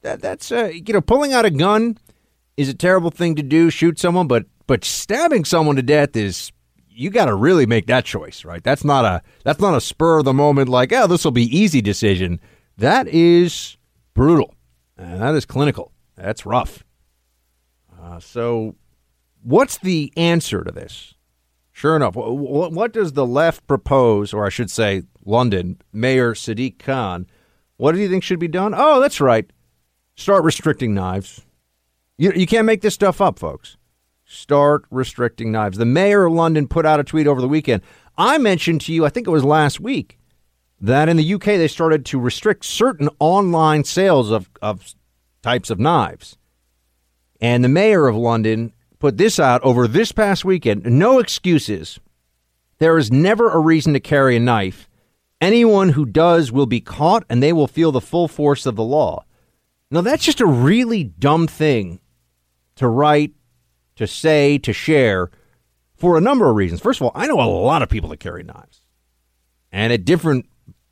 that 0.00 0.22
that's 0.22 0.50
uh, 0.50 0.72
you 0.72 0.94
know, 0.94 1.02
pulling 1.02 1.34
out 1.34 1.44
a 1.44 1.50
gun 1.50 1.98
is 2.56 2.70
a 2.70 2.74
terrible 2.74 3.10
thing 3.10 3.34
to 3.34 3.42
do, 3.42 3.68
shoot 3.68 3.98
someone, 3.98 4.26
but 4.26 4.46
but 4.66 4.84
stabbing 4.84 5.44
someone 5.44 5.76
to 5.76 5.82
death 5.82 6.16
is 6.16 6.52
you 6.88 7.10
got 7.10 7.26
to 7.26 7.34
really 7.34 7.66
make 7.66 7.86
that 7.86 8.04
choice, 8.04 8.44
right? 8.44 8.62
That's 8.62 8.84
not 8.84 9.04
a 9.04 9.22
that's 9.44 9.60
not 9.60 9.74
a 9.74 9.80
spur 9.80 10.18
of 10.18 10.24
the 10.24 10.32
moment 10.32 10.68
like, 10.68 10.92
oh, 10.92 11.06
this 11.06 11.24
will 11.24 11.32
be 11.32 11.56
easy 11.56 11.80
decision. 11.80 12.40
That 12.78 13.08
is 13.08 13.76
brutal. 14.14 14.54
And 14.96 15.20
that 15.20 15.34
is 15.34 15.44
clinical. 15.44 15.92
That's 16.16 16.46
rough. 16.46 16.84
Uh, 18.00 18.20
so, 18.20 18.76
what's 19.42 19.78
the 19.78 20.12
answer 20.16 20.62
to 20.62 20.70
this? 20.70 21.14
Sure 21.72 21.96
enough, 21.96 22.14
what, 22.14 22.72
what 22.72 22.92
does 22.92 23.14
the 23.14 23.26
left 23.26 23.66
propose, 23.66 24.32
or 24.32 24.46
I 24.46 24.48
should 24.48 24.70
say, 24.70 25.02
London 25.24 25.80
Mayor 25.92 26.34
Sadiq 26.34 26.78
Khan? 26.78 27.26
What 27.78 27.92
do 27.92 28.00
you 28.00 28.08
think 28.08 28.22
should 28.22 28.38
be 28.38 28.46
done? 28.46 28.74
Oh, 28.76 29.00
that's 29.00 29.20
right. 29.20 29.50
Start 30.14 30.44
restricting 30.44 30.94
knives. 30.94 31.44
You, 32.16 32.32
you 32.36 32.46
can't 32.46 32.66
make 32.66 32.82
this 32.82 32.94
stuff 32.94 33.20
up, 33.20 33.40
folks. 33.40 33.76
Start 34.34 34.84
restricting 34.90 35.52
knives. 35.52 35.78
The 35.78 35.84
mayor 35.84 36.24
of 36.24 36.32
London 36.32 36.66
put 36.66 36.84
out 36.84 37.00
a 37.00 37.04
tweet 37.04 37.26
over 37.26 37.40
the 37.40 37.48
weekend. 37.48 37.82
I 38.18 38.36
mentioned 38.38 38.80
to 38.82 38.92
you, 38.92 39.06
I 39.06 39.08
think 39.08 39.26
it 39.26 39.30
was 39.30 39.44
last 39.44 39.80
week, 39.80 40.18
that 40.80 41.08
in 41.08 41.16
the 41.16 41.34
UK 41.34 41.44
they 41.44 41.68
started 41.68 42.04
to 42.06 42.18
restrict 42.18 42.64
certain 42.64 43.08
online 43.20 43.84
sales 43.84 44.30
of, 44.30 44.50
of 44.60 44.94
types 45.42 45.70
of 45.70 45.78
knives. 45.78 46.36
And 47.40 47.62
the 47.62 47.68
mayor 47.68 48.08
of 48.08 48.16
London 48.16 48.72
put 48.98 49.18
this 49.18 49.38
out 49.38 49.62
over 49.62 49.86
this 49.86 50.10
past 50.10 50.44
weekend. 50.44 50.84
No 50.84 51.20
excuses. 51.20 52.00
There 52.78 52.98
is 52.98 53.12
never 53.12 53.50
a 53.50 53.58
reason 53.60 53.92
to 53.92 54.00
carry 54.00 54.36
a 54.36 54.40
knife. 54.40 54.88
Anyone 55.40 55.90
who 55.90 56.04
does 56.04 56.50
will 56.50 56.66
be 56.66 56.80
caught 56.80 57.24
and 57.30 57.42
they 57.42 57.52
will 57.52 57.68
feel 57.68 57.92
the 57.92 58.00
full 58.00 58.28
force 58.28 58.66
of 58.66 58.76
the 58.76 58.82
law. 58.82 59.24
Now, 59.90 60.00
that's 60.00 60.24
just 60.24 60.40
a 60.40 60.46
really 60.46 61.04
dumb 61.04 61.46
thing 61.46 62.00
to 62.76 62.88
write, 62.88 63.32
to 63.96 64.06
say, 64.06 64.58
to 64.58 64.72
share 64.72 65.30
for 65.96 66.16
a 66.16 66.20
number 66.20 66.48
of 66.48 66.56
reasons. 66.56 66.80
First 66.80 67.00
of 67.00 67.06
all, 67.06 67.12
I 67.14 67.26
know 67.26 67.40
a 67.40 67.44
lot 67.44 67.82
of 67.82 67.88
people 67.88 68.10
that 68.10 68.20
carry 68.20 68.42
knives. 68.42 68.80
And 69.72 69.92
at 69.92 70.04
different 70.04 70.46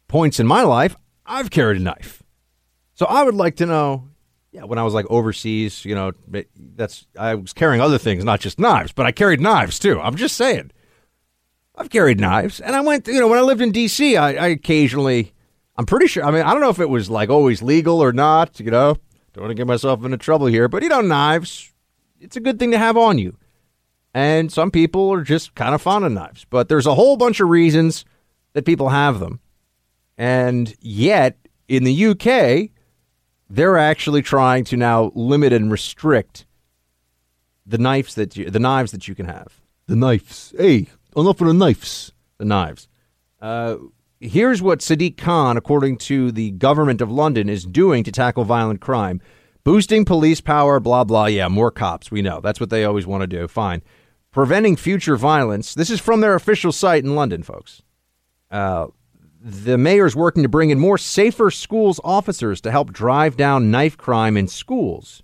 points 0.08 0.40
in 0.40 0.46
my 0.46 0.62
life, 0.62 0.96
I've 1.24 1.50
carried 1.50 1.80
a 1.80 1.84
knife. 1.84 2.22
So 2.94 3.06
I 3.06 3.22
would 3.22 3.34
like 3.34 3.56
to 3.56 3.66
know, 3.66 4.08
yeah, 4.50 4.64
when 4.64 4.78
I 4.78 4.82
was 4.82 4.94
like 4.94 5.06
overseas, 5.08 5.84
you 5.84 5.94
know, 5.94 6.12
that's 6.56 7.06
I 7.18 7.34
was 7.34 7.52
carrying 7.52 7.80
other 7.80 7.98
things, 7.98 8.24
not 8.24 8.40
just 8.40 8.58
knives, 8.58 8.92
but 8.92 9.06
I 9.06 9.12
carried 9.12 9.40
knives 9.40 9.78
too. 9.78 10.00
I'm 10.00 10.16
just 10.16 10.36
saying. 10.36 10.70
I've 11.74 11.88
carried 11.88 12.20
knives, 12.20 12.60
and 12.60 12.76
I 12.76 12.80
went, 12.82 13.06
you 13.08 13.18
know, 13.18 13.28
when 13.28 13.38
I 13.38 13.42
lived 13.42 13.62
in 13.62 13.72
D.C., 13.72 14.14
I, 14.16 14.32
I 14.32 14.48
occasionally, 14.48 15.32
I'm 15.76 15.86
pretty 15.86 16.06
sure. 16.06 16.22
I 16.22 16.30
mean, 16.30 16.42
I 16.42 16.52
don't 16.52 16.60
know 16.60 16.68
if 16.68 16.80
it 16.80 16.90
was 16.90 17.08
like 17.08 17.30
always 17.30 17.62
legal 17.62 18.02
or 18.02 18.12
not. 18.12 18.60
You 18.60 18.70
know, 18.70 18.96
don't 19.32 19.44
want 19.44 19.50
to 19.52 19.54
get 19.54 19.66
myself 19.66 20.04
into 20.04 20.18
trouble 20.18 20.46
here, 20.46 20.68
but 20.68 20.82
you 20.82 20.90
know, 20.90 21.00
knives, 21.00 21.71
it's 22.22 22.36
a 22.36 22.40
good 22.40 22.58
thing 22.58 22.70
to 22.70 22.78
have 22.78 22.96
on 22.96 23.18
you. 23.18 23.36
And 24.14 24.52
some 24.52 24.70
people 24.70 25.12
are 25.12 25.22
just 25.22 25.54
kind 25.54 25.74
of 25.74 25.82
fond 25.82 26.04
of 26.04 26.12
knives, 26.12 26.46
but 26.48 26.68
there's 26.68 26.86
a 26.86 26.94
whole 26.94 27.16
bunch 27.16 27.40
of 27.40 27.48
reasons 27.48 28.04
that 28.52 28.66
people 28.66 28.90
have 28.90 29.20
them. 29.20 29.40
And 30.18 30.74
yet, 30.80 31.38
in 31.66 31.84
the 31.84 32.06
UK, 32.06 32.70
they're 33.48 33.78
actually 33.78 34.22
trying 34.22 34.64
to 34.64 34.76
now 34.76 35.12
limit 35.14 35.52
and 35.52 35.70
restrict 35.70 36.46
the 37.64 37.78
knives 37.78 38.14
that 38.16 38.36
you, 38.36 38.50
the 38.50 38.58
knives 38.58 38.92
that 38.92 39.08
you 39.08 39.14
can 39.14 39.26
have. 39.26 39.60
The 39.86 39.96
knives. 39.96 40.54
Hey, 40.56 40.88
enough 41.16 41.40
of 41.40 41.46
the 41.46 41.54
knives. 41.54 42.12
The 42.38 42.44
knives. 42.44 42.88
Uh, 43.40 43.76
here's 44.20 44.60
what 44.60 44.80
Sadiq 44.80 45.16
Khan, 45.16 45.56
according 45.56 45.98
to 45.98 46.30
the 46.30 46.50
government 46.52 47.00
of 47.00 47.10
London, 47.10 47.48
is 47.48 47.64
doing 47.64 48.04
to 48.04 48.12
tackle 48.12 48.44
violent 48.44 48.80
crime. 48.80 49.20
Boosting 49.64 50.04
police 50.04 50.40
power, 50.40 50.80
blah, 50.80 51.04
blah. 51.04 51.26
Yeah, 51.26 51.48
more 51.48 51.70
cops. 51.70 52.10
We 52.10 52.22
know. 52.22 52.40
That's 52.40 52.58
what 52.58 52.70
they 52.70 52.84
always 52.84 53.06
want 53.06 53.22
to 53.22 53.26
do. 53.26 53.46
Fine. 53.46 53.82
Preventing 54.32 54.76
future 54.76 55.16
violence. 55.16 55.74
This 55.74 55.90
is 55.90 56.00
from 56.00 56.20
their 56.20 56.34
official 56.34 56.72
site 56.72 57.04
in 57.04 57.14
London, 57.14 57.42
folks. 57.42 57.82
Uh, 58.50 58.88
the 59.40 59.78
mayor's 59.78 60.16
working 60.16 60.42
to 60.42 60.48
bring 60.48 60.70
in 60.70 60.78
more 60.78 60.98
safer 60.98 61.50
schools 61.50 62.00
officers 62.02 62.60
to 62.62 62.70
help 62.70 62.92
drive 62.92 63.36
down 63.36 63.70
knife 63.70 63.96
crime 63.96 64.36
in 64.36 64.48
schools. 64.48 65.22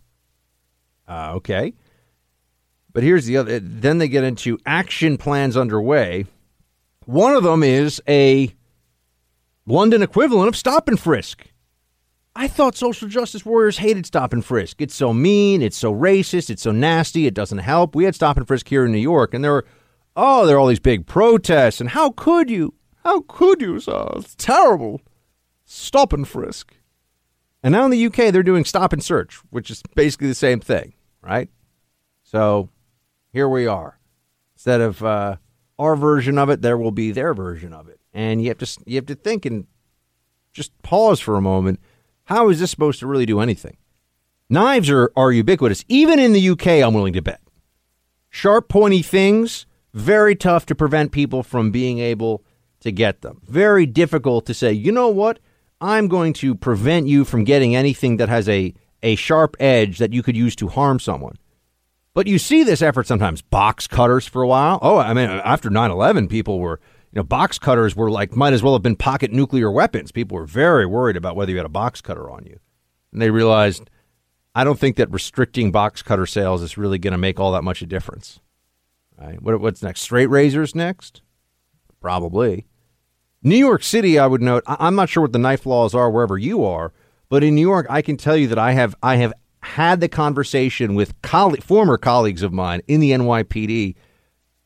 Uh, 1.09 1.33
okay. 1.37 1.73
But 2.93 3.03
here's 3.03 3.27
the 3.27 3.37
other. 3.37 3.61
Then 3.61 3.99
they 3.99 4.09
get 4.09 4.25
into 4.25 4.59
action 4.67 5.17
plans 5.19 5.57
underway. 5.57 6.27
One 7.07 7.35
of 7.35 7.43
them 7.45 7.63
is 7.63 8.03
a 8.09 8.55
London 9.67 10.03
equivalent 10.03 10.49
of 10.49 10.57
stop 10.57 10.89
and 10.89 10.99
frisk. 10.99 11.47
I 12.41 12.47
thought 12.47 12.77
social 12.77 13.09
justice 13.09 13.45
warriors 13.45 13.79
hated 13.79 14.07
stop 14.07 14.33
and 14.33 14.45
frisk. 14.45 14.81
It's 14.81 14.95
so 14.95 15.13
mean, 15.13 15.61
it's 15.61 15.77
so 15.77 15.93
racist, 15.93 16.51
it's 16.51 16.63
so 16.63 16.71
nasty, 16.71 17.27
it 17.27 17.35
doesn't 17.35 17.59
help. 17.59 17.97
We 17.97 18.05
had 18.05 18.15
stop 18.15 18.37
and 18.37 18.47
frisk 18.47 18.69
here 18.69 18.87
in 18.87 18.93
New 18.93 18.99
York, 18.99 19.35
and 19.35 19.43
there 19.43 19.51
were, 19.51 19.67
oh, 20.15 20.47
there 20.47 20.55
are 20.55 20.61
all 20.61 20.69
these 20.69 20.79
big 20.79 21.05
protests, 21.05 21.81
and 21.81 21.91
how 21.91 22.13
could 22.13 22.49
you? 22.49 22.75
How 23.03 23.23
could 23.23 23.61
you? 23.61 23.75
It's 23.75 24.37
terrible. 24.37 25.01
Stop 25.65 26.13
and 26.13 26.29
frisk. 26.29 26.77
And 27.65 27.73
now 27.73 27.87
in 27.87 27.91
the 27.91 28.07
UK, 28.07 28.33
they're 28.33 28.45
doing 28.45 28.65
stop 28.65 28.93
and 28.93 29.03
search, 29.03 29.41
which 29.51 29.69
is 29.69 29.83
basically 29.97 30.29
the 30.29 30.35
same 30.37 30.61
thing, 30.61 30.95
right? 31.21 31.51
So 32.23 32.69
here 33.33 33.49
we 33.49 33.67
are. 33.67 33.99
Instead 34.55 34.81
of 34.81 35.03
uh, 35.03 35.39
our 35.77 35.97
version 35.97 36.39
of 36.39 36.51
it, 36.51 36.63
there 36.63 36.79
will 36.79 36.93
be 36.93 37.11
their 37.11 37.35
version 37.35 37.73
of 37.73 37.89
it, 37.89 37.99
and 38.15 38.41
you 38.41 38.47
have 38.47 38.59
to 38.59 38.81
you 38.87 38.95
have 38.95 39.07
to 39.07 39.17
think 39.17 39.45
and 39.45 39.67
just 40.53 40.71
pause 40.83 41.19
for 41.19 41.35
a 41.35 41.43
moment. 41.43 41.81
How 42.29 42.51
is 42.51 42.61
this 42.61 42.71
supposed 42.71 43.01
to 43.01 43.07
really 43.07 43.25
do 43.25 43.41
anything? 43.41 43.79
Knives 44.51 44.91
are, 44.91 45.11
are 45.17 45.33
ubiquitous, 45.33 45.83
even 45.89 46.19
in 46.19 46.35
the 46.35 46.51
UK. 46.51 46.67
I'm 46.67 46.93
willing 46.93 47.15
to 47.15 47.23
bet. 47.23 47.41
Sharp, 48.29 48.69
pointy 48.69 49.01
things, 49.01 49.65
very 49.95 50.37
tough 50.37 50.67
to 50.67 50.75
prevent 50.75 51.11
people 51.11 51.43
from 51.43 51.71
being 51.71 52.01
able 52.01 52.45
to 52.81 52.93
get 52.93 53.23
them. 53.23 53.41
Very 53.49 53.87
difficult 53.87 54.45
to 54.45 54.53
say, 54.53 54.75
you 54.75 54.93
know 54.93 55.09
what? 55.09 55.39
I'm 55.81 56.07
going 56.07 56.35
to 56.35 56.55
prevent 56.55 57.07
you 57.07 57.25
from 57.25 57.45
getting 57.45 57.75
anything 57.75 58.19
that 58.19 58.29
has 58.29 58.47
a, 58.47 58.75
a 59.03 59.15
sharp 59.15 59.57
edge 59.59 59.97
that 59.97 60.13
you 60.13 60.23
could 60.23 60.37
use 60.37 60.55
to 60.57 60.69
harm 60.69 61.01
someone. 61.01 61.39
But 62.13 62.27
you 62.27 62.39
see 62.39 62.63
this 62.63 62.83
effort 62.83 63.07
sometimes. 63.07 63.41
Box 63.41 63.87
cutters 63.87 64.27
for 64.27 64.43
a 64.43 64.49
while. 64.49 64.79
Oh, 64.83 64.99
I 64.99 65.15
mean, 65.15 65.31
after 65.31 65.71
9 65.71 65.91
11, 65.91 66.29
people 66.29 66.59
were, 66.59 66.79
know, 67.19 67.25
box 67.25 67.59
cutters 67.59 67.95
were 67.95 68.11
like, 68.11 68.35
might 68.35 68.53
as 68.53 68.63
well 68.63 68.73
have 68.73 68.83
been 68.83 68.97
pocket 68.97 69.33
nuclear 69.33 69.71
weapons. 69.71 70.13
People 70.13 70.37
were 70.37 70.47
very 70.47 70.87
worried 70.87 71.17
about 71.17 71.37
whether 71.37 71.51
you 71.51 71.57
had 71.57 71.67
a 71.67 71.71
box 71.71 72.01
cutter 72.01 72.31
on 72.31 72.45
you. 72.47 72.59
And 73.13 73.21
they 73.21 73.31
realized 73.31 73.91
I 74.55 74.65
don't 74.65 74.79
think 74.79 74.97
that 74.97 75.11
restricting 75.13 75.71
box 75.71 76.03
cutter 76.03 76.27
sales 76.27 76.63
is 76.63 76.77
really 76.77 76.99
going 76.99 77.13
to 77.13 77.19
make 77.19 77.39
all 77.39 77.53
that 77.53 77.63
much 77.63 77.83
of 77.83 77.87
a 77.87 77.91
difference. 77.91 78.41
Right? 79.17 79.41
What, 79.41 79.61
what's 79.61 79.83
next? 79.83 80.01
Straight 80.01 80.27
razors 80.27 80.75
next? 80.75 81.23
Probably. 82.01 82.67
New 83.43 83.57
York 83.57 83.83
City, 83.83 84.19
I 84.19 84.27
would 84.27 84.43
note. 84.43 84.65
I, 84.67 84.77
I'm 84.81 84.95
not 84.95 85.09
sure 85.09 85.23
what 85.23 85.33
the 85.33 85.39
knife 85.39 85.65
laws 85.67 85.95
are 85.95 86.11
wherever 86.11 86.37
you 86.37 86.65
are, 86.65 86.93
but 87.29 87.45
in 87.45 87.55
New 87.55 87.61
York, 87.61 87.87
I 87.89 88.03
can 88.03 88.17
tell 88.17 88.37
you 88.37 88.49
that 88.49 88.59
I 88.59 88.73
have 88.73 88.95
I 89.03 89.17
have 89.17 89.33
had 89.61 90.01
the 90.01 90.09
conversation 90.09 90.95
with 90.95 91.21
coll- 91.23 91.57
former 91.57 91.99
colleagues 91.99 92.43
of 92.43 92.53
mine 92.53 92.81
in 92.89 93.01
the 93.01 93.13
NYPD. 93.13 93.97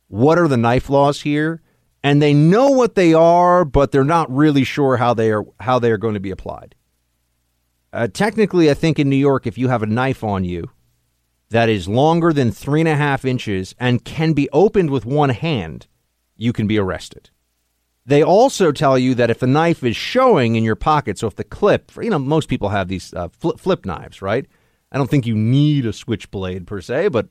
What 0.08 0.38
are 0.38 0.48
the 0.48 0.56
knife 0.56 0.90
laws 0.90 1.22
here? 1.22 1.62
And 2.04 2.20
they 2.20 2.34
know 2.34 2.70
what 2.70 2.94
they 2.94 3.14
are, 3.14 3.64
but 3.64 3.92
they're 3.92 4.04
not 4.04 4.34
really 4.34 4.64
sure 4.64 4.96
how 4.96 5.14
they 5.14 5.30
are 5.30 5.44
how 5.60 5.78
they 5.78 5.90
are 5.90 5.98
going 5.98 6.14
to 6.14 6.20
be 6.20 6.32
applied. 6.32 6.74
Uh, 7.92 8.08
technically, 8.08 8.70
I 8.70 8.74
think 8.74 8.98
in 8.98 9.08
New 9.08 9.16
York, 9.16 9.46
if 9.46 9.58
you 9.58 9.68
have 9.68 9.82
a 9.82 9.86
knife 9.86 10.24
on 10.24 10.44
you 10.44 10.70
that 11.50 11.68
is 11.68 11.86
longer 11.86 12.32
than 12.32 12.50
three 12.50 12.80
and 12.80 12.88
a 12.88 12.96
half 12.96 13.24
inches 13.24 13.74
and 13.78 14.04
can 14.04 14.32
be 14.32 14.48
opened 14.52 14.90
with 14.90 15.04
one 15.04 15.28
hand, 15.28 15.86
you 16.34 16.52
can 16.52 16.66
be 16.66 16.78
arrested. 16.78 17.30
They 18.04 18.22
also 18.22 18.72
tell 18.72 18.98
you 18.98 19.14
that 19.14 19.30
if 19.30 19.38
the 19.38 19.46
knife 19.46 19.84
is 19.84 19.94
showing 19.94 20.56
in 20.56 20.64
your 20.64 20.74
pocket, 20.74 21.18
so 21.18 21.28
if 21.28 21.36
the 21.36 21.44
clip, 21.44 21.92
you 22.00 22.10
know, 22.10 22.18
most 22.18 22.48
people 22.48 22.70
have 22.70 22.88
these 22.88 23.14
uh, 23.14 23.28
flip, 23.28 23.60
flip 23.60 23.86
knives, 23.86 24.20
right? 24.20 24.46
I 24.90 24.98
don't 24.98 25.08
think 25.08 25.26
you 25.26 25.36
need 25.36 25.86
a 25.86 25.92
switchblade 25.92 26.66
per 26.66 26.80
se, 26.80 27.08
but 27.08 27.28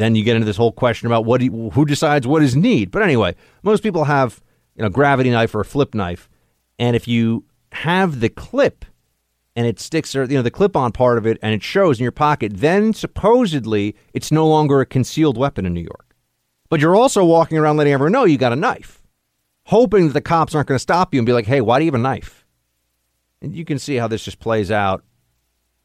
then 0.00 0.14
you 0.14 0.24
get 0.24 0.36
into 0.36 0.46
this 0.46 0.56
whole 0.56 0.72
question 0.72 1.06
about 1.06 1.24
what 1.24 1.40
you, 1.40 1.70
who 1.70 1.84
decides 1.84 2.26
what 2.26 2.42
is 2.42 2.56
need. 2.56 2.90
But 2.90 3.02
anyway, 3.02 3.34
most 3.62 3.82
people 3.82 4.04
have 4.04 4.42
you 4.74 4.82
know 4.82 4.88
gravity 4.88 5.30
knife 5.30 5.54
or 5.54 5.60
a 5.60 5.64
flip 5.64 5.94
knife, 5.94 6.28
and 6.78 6.96
if 6.96 7.06
you 7.06 7.44
have 7.72 8.20
the 8.20 8.28
clip 8.28 8.84
and 9.54 9.66
it 9.66 9.78
sticks 9.78 10.16
or 10.16 10.24
you 10.24 10.36
know 10.36 10.42
the 10.42 10.50
clip 10.50 10.76
on 10.76 10.92
part 10.92 11.18
of 11.18 11.26
it 11.26 11.38
and 11.42 11.54
it 11.54 11.62
shows 11.62 11.98
in 11.98 12.02
your 12.02 12.12
pocket, 12.12 12.52
then 12.56 12.94
supposedly 12.94 13.94
it's 14.14 14.32
no 14.32 14.46
longer 14.48 14.80
a 14.80 14.86
concealed 14.86 15.36
weapon 15.36 15.66
in 15.66 15.74
New 15.74 15.82
York. 15.82 16.14
But 16.68 16.80
you're 16.80 16.96
also 16.96 17.24
walking 17.24 17.58
around 17.58 17.76
letting 17.76 17.92
everyone 17.92 18.12
know 18.12 18.24
you 18.24 18.38
got 18.38 18.52
a 18.52 18.56
knife, 18.56 19.02
hoping 19.66 20.06
that 20.06 20.14
the 20.14 20.20
cops 20.20 20.54
aren't 20.54 20.68
going 20.68 20.76
to 20.76 20.82
stop 20.82 21.12
you 21.12 21.20
and 21.20 21.26
be 21.26 21.32
like, 21.32 21.46
"Hey, 21.46 21.60
why 21.60 21.78
do 21.78 21.84
you 21.84 21.90
have 21.90 22.00
a 22.00 22.02
knife?" 22.02 22.46
And 23.42 23.54
you 23.54 23.64
can 23.64 23.78
see 23.78 23.96
how 23.96 24.08
this 24.08 24.24
just 24.24 24.38
plays 24.38 24.70
out 24.70 25.04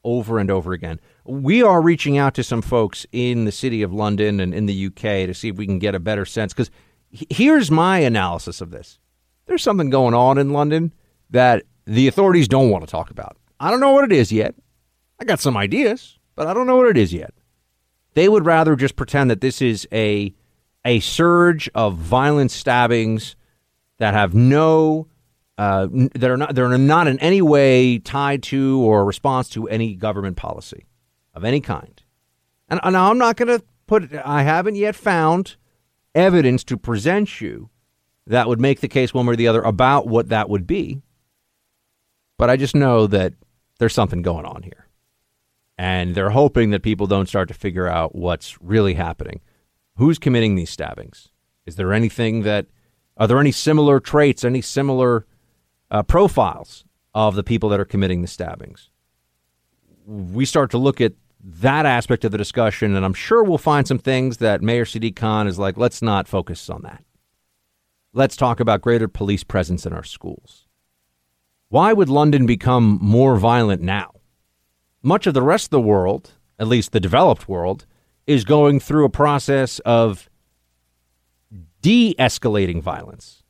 over 0.04 0.40
and 0.40 0.52
over 0.52 0.72
again. 0.72 1.00
We 1.26 1.64
are 1.64 1.82
reaching 1.82 2.18
out 2.18 2.36
to 2.36 2.44
some 2.44 2.62
folks 2.62 3.06
in 3.12 3.46
the 3.46 3.52
city 3.52 3.82
of 3.82 3.92
London 3.92 4.40
and 4.40 4.54
in 4.54 4.68
the 4.68 4.86
UK 4.88 5.26
to 5.28 5.34
see 5.34 5.50
if 5.50 5.56
we 5.56 5.66
can 5.66 5.80
get 5.80 5.96
a 5.96 6.00
better 6.00 6.26
sense. 6.26 6.54
Because 6.54 6.70
here's 7.10 7.72
my 7.72 8.00
analysis 8.00 8.62
of 8.62 8.72
this 8.72 9.00
there's 9.48 9.64
something 9.64 9.90
going 9.90 10.14
on 10.14 10.38
in 10.38 10.52
London 10.52 10.94
that 11.30 11.64
the 11.86 12.08
authorities 12.08 12.48
don't 12.48 12.70
want 12.70 12.86
to 12.86 12.92
talk 12.92 13.10
about. 13.10 13.38
I 13.60 13.72
don't 13.72 13.80
know 13.80 13.92
what 13.92 14.04
it 14.04 14.12
is 14.12 14.32
yet. 14.32 14.56
I 15.20 15.26
got 15.26 15.40
some 15.40 15.58
ideas, 15.58 16.20
but 16.36 16.48
I 16.48 16.54
don't 16.54 16.68
know 16.68 16.78
what 16.78 16.90
it 16.90 16.98
is 16.98 17.14
yet. 17.14 17.34
They 18.14 18.30
would 18.30 18.46
rather 18.46 18.76
just 18.76 18.96
pretend 18.96 19.32
that 19.32 19.42
this 19.42 19.62
is 19.62 19.88
a 19.92 20.34
a 20.84 21.00
surge 21.00 21.70
of 21.74 21.96
violent 21.96 22.52
stabbings 22.52 23.36
that 23.98 24.14
have 24.14 24.36
no 24.36 25.08
uh, 25.58 25.88
that 25.92 26.30
are 26.30 26.38
not 26.38 26.54
they're 26.54 26.78
not 26.78 27.08
in 27.08 27.18
any 27.20 27.42
way 27.42 27.98
tied 27.98 28.44
to 28.44 28.82
or 28.82 29.06
response 29.06 29.50
to 29.50 29.68
any 29.68 29.96
government 29.96 30.38
policy 30.38 30.86
of 31.36 31.44
any 31.44 31.62
kind. 31.62 32.02
And, 32.70 32.80
and 32.84 32.98
I'm 32.98 33.18
not 33.18 33.38
going 33.38 33.60
to 33.60 33.64
put 33.88 34.12
I 34.14 34.42
haven't 34.44 34.76
yet 34.76 34.96
found 34.96 35.58
evidence 36.16 36.64
to 36.64 36.78
present 36.78 37.42
you 37.42 37.70
that 38.28 38.48
would 38.48 38.60
make 38.60 38.80
the 38.80 38.88
case 38.88 39.14
one 39.14 39.26
way 39.26 39.34
or 39.34 39.36
the 39.36 39.48
other 39.48 39.62
about 39.62 40.08
what 40.08 40.30
that 40.30 40.50
would 40.50 40.66
be. 40.66 41.02
But 42.38 42.50
I 42.50 42.58
just 42.58 42.76
know 42.76 43.08
that 43.08 43.34
there's 43.80 43.94
something 43.94 44.22
going 44.22 44.46
on 44.46 44.64
here. 44.64 44.88
And 45.78 46.16
they're 46.16 46.32
hoping 46.32 46.70
that 46.72 46.84
people 46.84 47.06
don't 47.06 47.28
start 47.28 47.50
to 47.50 47.54
figure 47.54 47.88
out 47.88 48.16
what's 48.16 48.60
really 48.62 48.94
happening. 48.94 49.42
Who's 49.98 50.18
committing 50.18 50.56
these 50.56 50.70
stabbings? 50.70 51.30
Is 51.66 51.76
there 51.76 51.94
anything 51.94 52.44
that, 52.44 52.68
are 53.18 53.28
there 53.28 53.40
any 53.40 53.52
similar 53.52 54.00
traits, 54.00 54.44
any 54.44 54.62
similar 54.62 55.26
uh, 55.92 56.04
profiles 56.04 56.86
of 57.14 57.36
the 57.36 57.44
people 57.44 57.70
that 57.70 57.80
are 57.80 57.86
committing 57.86 58.22
the 58.22 58.28
stabbings? 58.28 58.90
We 60.06 60.46
start 60.46 60.72
to 60.72 60.78
look 60.78 61.02
at 61.02 61.14
that 61.48 61.86
aspect 61.86 62.26
of 62.26 62.32
the 62.32 62.40
discussion, 62.40 62.96
and 62.96 63.06
I'm 63.06 63.14
sure 63.14 63.44
we'll 63.44 63.60
find 63.60 63.88
some 63.88 64.00
things 64.00 64.38
that 64.38 64.64
Mayor 64.64 64.84
Sadiq 64.84 65.16
Khan 65.16 65.48
is 65.48 65.60
like, 65.60 65.78
let's 65.78 66.02
not 66.02 66.28
focus 66.28 66.70
on 66.72 66.82
that. 66.82 67.04
Let's 68.14 68.36
talk 68.36 68.60
about 68.60 68.82
greater 68.82 69.08
police 69.08 69.44
presence 69.44 69.86
in 69.86 69.94
our 69.94 70.04
schools. 70.04 70.66
Why 71.70 71.94
would 71.94 72.10
London 72.10 72.46
become 72.46 72.98
more 73.02 73.38
violent 73.38 73.82
now? 73.82 74.12
Much 75.04 75.28
of 75.28 75.36
the 75.36 75.42
rest 75.44 75.68
of 75.68 75.72
the 75.72 75.82
world, 75.82 76.32
at 76.58 76.68
least 76.68 76.94
the 76.94 77.00
developed 77.00 77.48
world, 77.48 77.86
is 78.26 78.44
going 78.44 78.80
through 78.80 79.06
a 79.06 79.10
process 79.10 79.78
of 79.80 80.30
de 81.82 82.16
escalating 82.18 82.82
violence. 82.82 83.44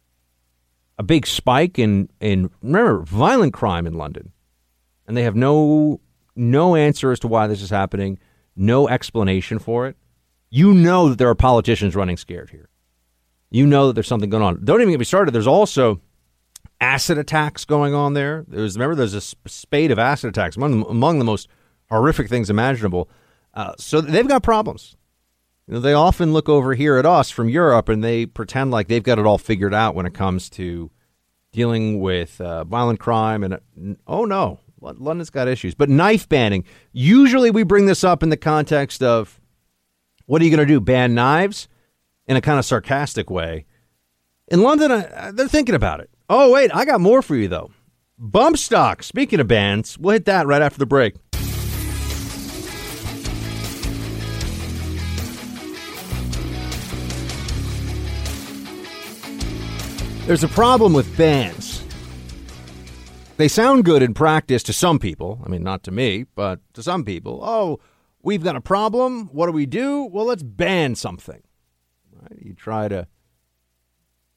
A 0.97 1.03
big 1.03 1.25
spike 1.25 1.79
in, 1.79 2.09
in, 2.19 2.49
remember, 2.61 2.99
violent 2.99 3.53
crime 3.53 3.87
in 3.87 3.93
London. 3.93 4.33
And 5.07 5.15
they 5.15 5.23
have 5.23 5.35
no, 5.35 6.01
no 6.35 6.75
answer 6.75 7.11
as 7.11 7.19
to 7.19 7.27
why 7.27 7.47
this 7.47 7.61
is 7.61 7.69
happening, 7.69 8.19
no 8.55 8.87
explanation 8.87 9.59
for 9.59 9.87
it. 9.87 9.95
You 10.49 10.73
know 10.73 11.09
that 11.09 11.17
there 11.17 11.29
are 11.29 11.35
politicians 11.35 11.95
running 11.95 12.17
scared 12.17 12.49
here. 12.49 12.69
You 13.49 13.65
know 13.65 13.87
that 13.87 13.93
there's 13.93 14.07
something 14.07 14.29
going 14.29 14.43
on. 14.43 14.63
Don't 14.63 14.81
even 14.81 14.91
get 14.93 14.99
me 14.99 15.05
started. 15.05 15.31
There's 15.31 15.47
also 15.47 16.01
acid 16.81 17.17
attacks 17.17 17.65
going 17.65 17.93
on 17.93 18.13
there. 18.13 18.45
Remember 18.49 18.95
there's 18.95 19.13
a 19.13 19.21
spate 19.21 19.91
of 19.91 19.99
acid 19.99 20.29
attacks 20.29 20.55
among 20.55 20.85
among 20.89 21.19
the 21.19 21.25
most 21.25 21.47
horrific 21.89 22.29
things 22.29 22.49
imaginable. 22.49 23.09
Uh, 23.53 23.73
so 23.77 24.01
they've 24.01 24.27
got 24.27 24.43
problems. 24.43 24.97
You 25.67 25.75
know, 25.75 25.79
they 25.79 25.93
often 25.93 26.33
look 26.33 26.47
over 26.47 26.75
here 26.75 26.97
at 26.97 27.05
us 27.05 27.31
from 27.31 27.49
Europe 27.49 27.89
and 27.89 28.03
they 28.03 28.25
pretend 28.25 28.71
like 28.71 28.87
they've 28.87 29.01
got 29.01 29.17
it 29.17 29.25
all 29.25 29.37
figured 29.37 29.73
out 29.73 29.95
when 29.95 30.05
it 30.05 30.13
comes 30.13 30.49
to 30.51 30.91
dealing 31.51 31.99
with 31.99 32.39
uh, 32.39 32.65
violent 32.65 32.99
crime. 32.99 33.43
And 33.43 33.53
uh, 33.55 33.59
oh 34.05 34.25
no, 34.25 34.59
London's 34.93 35.29
got 35.29 35.47
issues. 35.47 35.75
But 35.75 35.89
knife 35.89 36.27
banning. 36.29 36.63
Usually 36.91 37.51
we 37.51 37.63
bring 37.63 37.85
this 37.85 38.03
up 38.03 38.23
in 38.23 38.29
the 38.29 38.37
context 38.37 39.03
of 39.03 39.39
what 40.25 40.41
are 40.41 40.45
you 40.45 40.51
going 40.51 40.67
to 40.67 40.73
do? 40.73 40.79
Ban 40.79 41.13
knives 41.13 41.67
in 42.27 42.35
a 42.35 42.41
kind 42.41 42.59
of 42.59 42.65
sarcastic 42.65 43.29
way. 43.29 43.65
In 44.47 44.61
London, 44.61 44.91
uh, 44.91 45.31
they're 45.33 45.47
thinking 45.47 45.75
about 45.75 45.99
it. 45.99 46.09
Oh, 46.29 46.51
wait, 46.51 46.73
I 46.73 46.85
got 46.85 47.01
more 47.01 47.21
for 47.21 47.35
you, 47.35 47.47
though. 47.47 47.71
Bump 48.17 48.57
stock. 48.57 49.03
Speaking 49.03 49.39
of 49.39 49.47
bands, 49.47 49.97
we'll 49.97 50.13
hit 50.13 50.25
that 50.25 50.47
right 50.47 50.61
after 50.61 50.79
the 50.79 50.85
break. 50.85 51.15
There's 60.25 60.43
a 60.43 60.47
problem 60.47 60.93
with 60.93 61.15
bands. 61.17 61.64
They 63.37 63.49
sound 63.49 63.83
good 63.83 64.01
in 64.01 64.13
practice 64.13 64.63
to 64.63 64.73
some 64.73 64.97
people. 64.97 65.41
I 65.45 65.49
mean, 65.49 65.61
not 65.61 65.83
to 65.83 65.91
me, 65.91 66.25
but 66.35 66.61
to 66.73 66.81
some 66.81 67.03
people. 67.03 67.41
Oh, 67.43 67.79
we've 68.23 68.43
got 68.43 68.55
a 68.55 68.61
problem. 68.61 69.27
What 69.27 69.47
do 69.47 69.51
we 69.51 69.65
do? 69.65 70.05
Well, 70.05 70.25
let's 70.25 70.43
ban 70.43 70.95
something. 70.95 71.43
Right? 72.13 72.39
You 72.41 72.53
try 72.53 72.87
to 72.87 73.07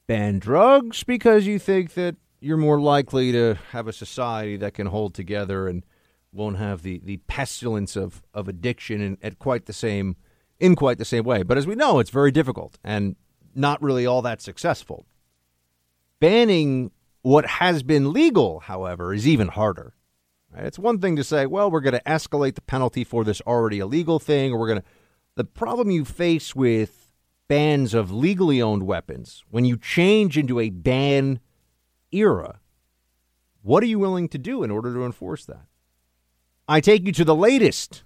ban 0.05 0.39
drugs 0.39 1.03
because 1.03 1.47
you 1.47 1.59
think 1.59 1.93
that 1.93 2.17
you're 2.41 2.57
more 2.57 2.79
likely 2.79 3.31
to 3.31 3.57
have 3.71 3.87
a 3.87 3.93
society 3.93 4.57
that 4.57 4.73
can 4.73 4.87
hold 4.87 5.13
together 5.13 5.67
and 5.69 5.85
won't 6.33 6.57
have 6.57 6.83
the, 6.83 6.99
the 7.03 7.17
pestilence 7.27 7.95
of, 7.95 8.21
of 8.33 8.49
addiction 8.49 9.01
in, 9.01 9.17
at 9.21 9.39
quite 9.39 9.65
the 9.65 9.73
same 9.73 10.17
in 10.59 10.75
quite 10.75 10.97
the 10.97 11.05
same 11.05 11.23
way. 11.23 11.41
But 11.41 11.57
as 11.57 11.65
we 11.65 11.75
know, 11.75 11.99
it's 11.99 12.09
very 12.09 12.31
difficult 12.31 12.77
and 12.83 13.15
not 13.55 13.81
really 13.81 14.05
all 14.05 14.21
that 14.23 14.41
successful. 14.41 15.05
Banning 16.19 16.91
what 17.21 17.45
has 17.45 17.83
been 17.83 18.13
legal, 18.13 18.61
however, 18.61 19.13
is 19.13 19.27
even 19.27 19.49
harder. 19.49 19.93
It's 20.55 20.79
one 20.79 20.99
thing 20.99 21.15
to 21.15 21.23
say, 21.23 21.45
well, 21.45 21.69
we're 21.69 21.81
going 21.81 21.93
to 21.93 22.03
escalate 22.03 22.55
the 22.55 22.61
penalty 22.61 23.03
for 23.03 23.23
this 23.23 23.41
already 23.41 23.79
illegal 23.79 24.19
thing, 24.19 24.51
or 24.51 24.59
we're 24.59 24.67
going 24.67 24.81
to. 24.81 24.87
The 25.35 25.43
problem 25.43 25.91
you 25.91 26.05
face 26.05 26.55
with 26.55 27.13
bans 27.47 27.93
of 27.93 28.11
legally 28.11 28.61
owned 28.61 28.83
weapons, 28.83 29.43
when 29.49 29.65
you 29.65 29.77
change 29.77 30.37
into 30.37 30.59
a 30.59 30.69
ban 30.69 31.39
era, 32.11 32.59
what 33.61 33.83
are 33.83 33.87
you 33.87 33.99
willing 33.99 34.27
to 34.29 34.37
do 34.37 34.63
in 34.63 34.71
order 34.71 34.93
to 34.93 35.05
enforce 35.05 35.45
that? 35.45 35.65
I 36.67 36.81
take 36.81 37.05
you 37.05 37.11
to 37.13 37.25
the 37.25 37.35
latest 37.35 38.03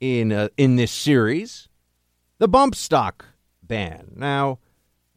in 0.00 0.32
uh, 0.32 0.48
in 0.56 0.76
this 0.76 0.92
series, 0.92 1.68
the 2.38 2.48
bump 2.48 2.74
stock 2.74 3.26
ban. 3.62 4.12
Now, 4.16 4.58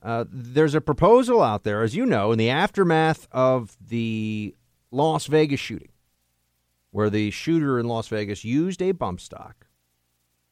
uh, 0.04 0.26
there's 0.30 0.76
a 0.76 0.82
proposal 0.82 1.42
out 1.42 1.64
there, 1.64 1.82
as 1.82 1.96
you 1.96 2.06
know, 2.06 2.34
in 2.34 2.38
the 2.38 2.50
aftermath 2.50 3.28
of 3.32 3.78
the 3.80 4.54
Las 4.92 5.28
Vegas 5.28 5.62
shooting, 5.62 5.92
where 6.92 7.10
the 7.10 7.32
shooter 7.32 7.80
in 7.80 7.88
Las 7.88 8.10
Vegas 8.10 8.44
used 8.44 8.82
a 8.82 8.92
bump 8.92 9.22
stock 9.22 9.66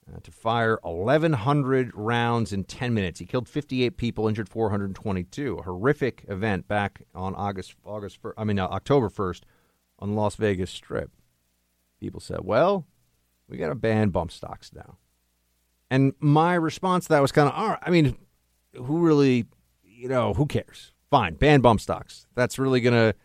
uh, 0.09 0.19
to 0.23 0.31
fire 0.31 0.79
1,100 0.83 1.91
rounds 1.93 2.53
in 2.53 2.63
10 2.63 2.93
minutes. 2.93 3.19
He 3.19 3.25
killed 3.25 3.49
58 3.49 3.97
people, 3.97 4.29
injured 4.29 4.47
422. 4.47 5.57
A 5.57 5.63
horrific 5.63 6.23
event 6.29 6.69
back 6.69 7.01
on 7.13 7.35
August, 7.35 7.75
August, 7.83 8.19
I 8.37 8.45
mean 8.45 8.57
uh, 8.57 8.67
October 8.67 9.09
1st, 9.09 9.41
on 9.99 10.11
the 10.11 10.15
Las 10.15 10.35
Vegas 10.35 10.71
Strip. 10.71 11.11
People 11.99 12.21
said, 12.21 12.39
"Well, 12.43 12.87
We 13.49 13.57
got 13.57 13.67
to 13.67 13.75
ban 13.75 14.09
bump 14.09 14.31
stocks 14.31 14.71
now. 14.73 14.97
And 15.89 16.13
my 16.19 16.55
response 16.55 17.05
to 17.05 17.09
that 17.09 17.21
was 17.21 17.33
kind 17.33 17.49
of, 17.49 17.53
all 17.53 17.67
right, 17.71 17.79
I 17.81 17.89
mean, 17.89 18.17
who 18.75 18.99
really, 18.99 19.45
you 19.83 20.07
know, 20.07 20.33
who 20.33 20.45
cares? 20.45 20.93
Fine, 21.09 21.35
ban 21.35 21.61
bump 21.61 21.81
stocks. 21.81 22.25
That's 22.35 22.57
really 22.57 22.81
going 22.81 22.93
to 22.93 23.15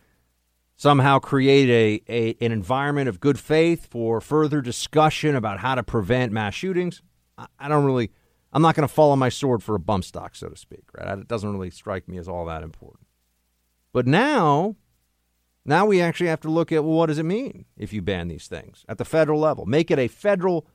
somehow 0.75 1.19
create 1.19 1.69
a, 1.69 2.13
a 2.13 2.45
an 2.45 2.51
environment 2.51 3.09
of 3.09 3.19
good 3.19 3.39
faith 3.39 3.87
for 3.87 4.21
further 4.21 4.61
discussion 4.61 5.35
about 5.35 5.59
how 5.59 5.75
to 5.75 5.83
prevent 5.83 6.31
mass 6.31 6.53
shootings. 6.53 7.01
I, 7.37 7.47
I 7.59 7.67
don't 7.67 7.85
really, 7.85 8.11
I'm 8.53 8.61
not 8.61 8.75
going 8.75 8.87
to 8.87 8.93
fall 8.93 9.11
on 9.11 9.19
my 9.19 9.29
sword 9.29 9.63
for 9.63 9.75
a 9.75 9.79
bump 9.79 10.03
stock, 10.03 10.35
so 10.35 10.49
to 10.49 10.55
speak. 10.55 10.83
Right? 10.93 11.17
It 11.17 11.27
doesn't 11.27 11.51
really 11.51 11.71
strike 11.71 12.07
me 12.07 12.17
as 12.17 12.27
all 12.27 12.45
that 12.45 12.63
important. 12.63 13.07
But 13.91 14.05
now, 14.05 14.75
now 15.65 15.85
we 15.85 16.01
actually 16.01 16.27
have 16.27 16.41
to 16.41 16.49
look 16.49 16.71
at 16.71 16.83
well, 16.83 16.93
what 16.93 17.07
does 17.07 17.19
it 17.19 17.23
mean 17.23 17.65
if 17.75 17.91
you 17.91 18.01
ban 18.01 18.27
these 18.27 18.47
things 18.47 18.85
at 18.87 18.97
the 18.97 19.05
federal 19.05 19.39
level? 19.39 19.65
Make 19.65 19.89
it 19.89 19.99
a 19.99 20.07
federal 20.07 20.67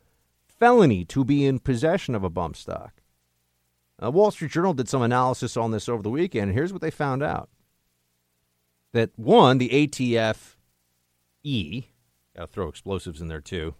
felony 0.46 1.04
to 1.06 1.24
be 1.24 1.44
in 1.44 1.58
possession 1.58 2.14
of 2.14 2.24
a 2.24 2.30
bump 2.30 2.56
stock. 2.56 3.01
Uh, 4.02 4.10
Wall 4.10 4.30
Street 4.30 4.50
Journal 4.50 4.74
did 4.74 4.88
some 4.88 5.02
analysis 5.02 5.56
on 5.56 5.70
this 5.70 5.88
over 5.88 6.02
the 6.02 6.10
weekend. 6.10 6.52
Here's 6.52 6.72
what 6.72 6.82
they 6.82 6.90
found 6.90 7.22
out: 7.22 7.48
that 8.92 9.10
one, 9.16 9.58
the 9.58 9.68
ATF 9.68 10.56
E, 11.44 11.84
got 12.36 12.46
to 12.46 12.52
throw 12.52 12.68
explosives 12.68 13.20
in 13.20 13.28
there 13.28 13.40
too. 13.40 13.74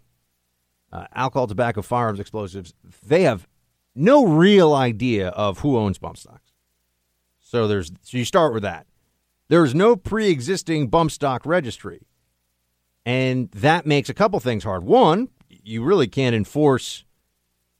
Uh, 0.92 1.06
alcohol, 1.14 1.46
tobacco, 1.46 1.82
firearms, 1.82 2.20
explosives. 2.20 2.74
They 3.04 3.22
have 3.22 3.48
no 3.94 4.26
real 4.26 4.74
idea 4.74 5.28
of 5.28 5.60
who 5.60 5.76
owns 5.76 5.98
bump 5.98 6.18
stocks. 6.18 6.52
So 7.40 7.66
there's 7.66 7.92
so 8.02 8.18
you 8.18 8.24
start 8.24 8.54
with 8.54 8.62
that. 8.62 8.86
There's 9.48 9.74
no 9.74 9.96
pre-existing 9.96 10.88
bump 10.88 11.10
stock 11.10 11.44
registry, 11.44 12.06
and 13.04 13.50
that 13.50 13.86
makes 13.86 14.08
a 14.08 14.14
couple 14.14 14.38
things 14.40 14.64
hard. 14.64 14.84
One, 14.84 15.28
you 15.48 15.82
really 15.82 16.06
can't 16.06 16.34
enforce 16.34 17.04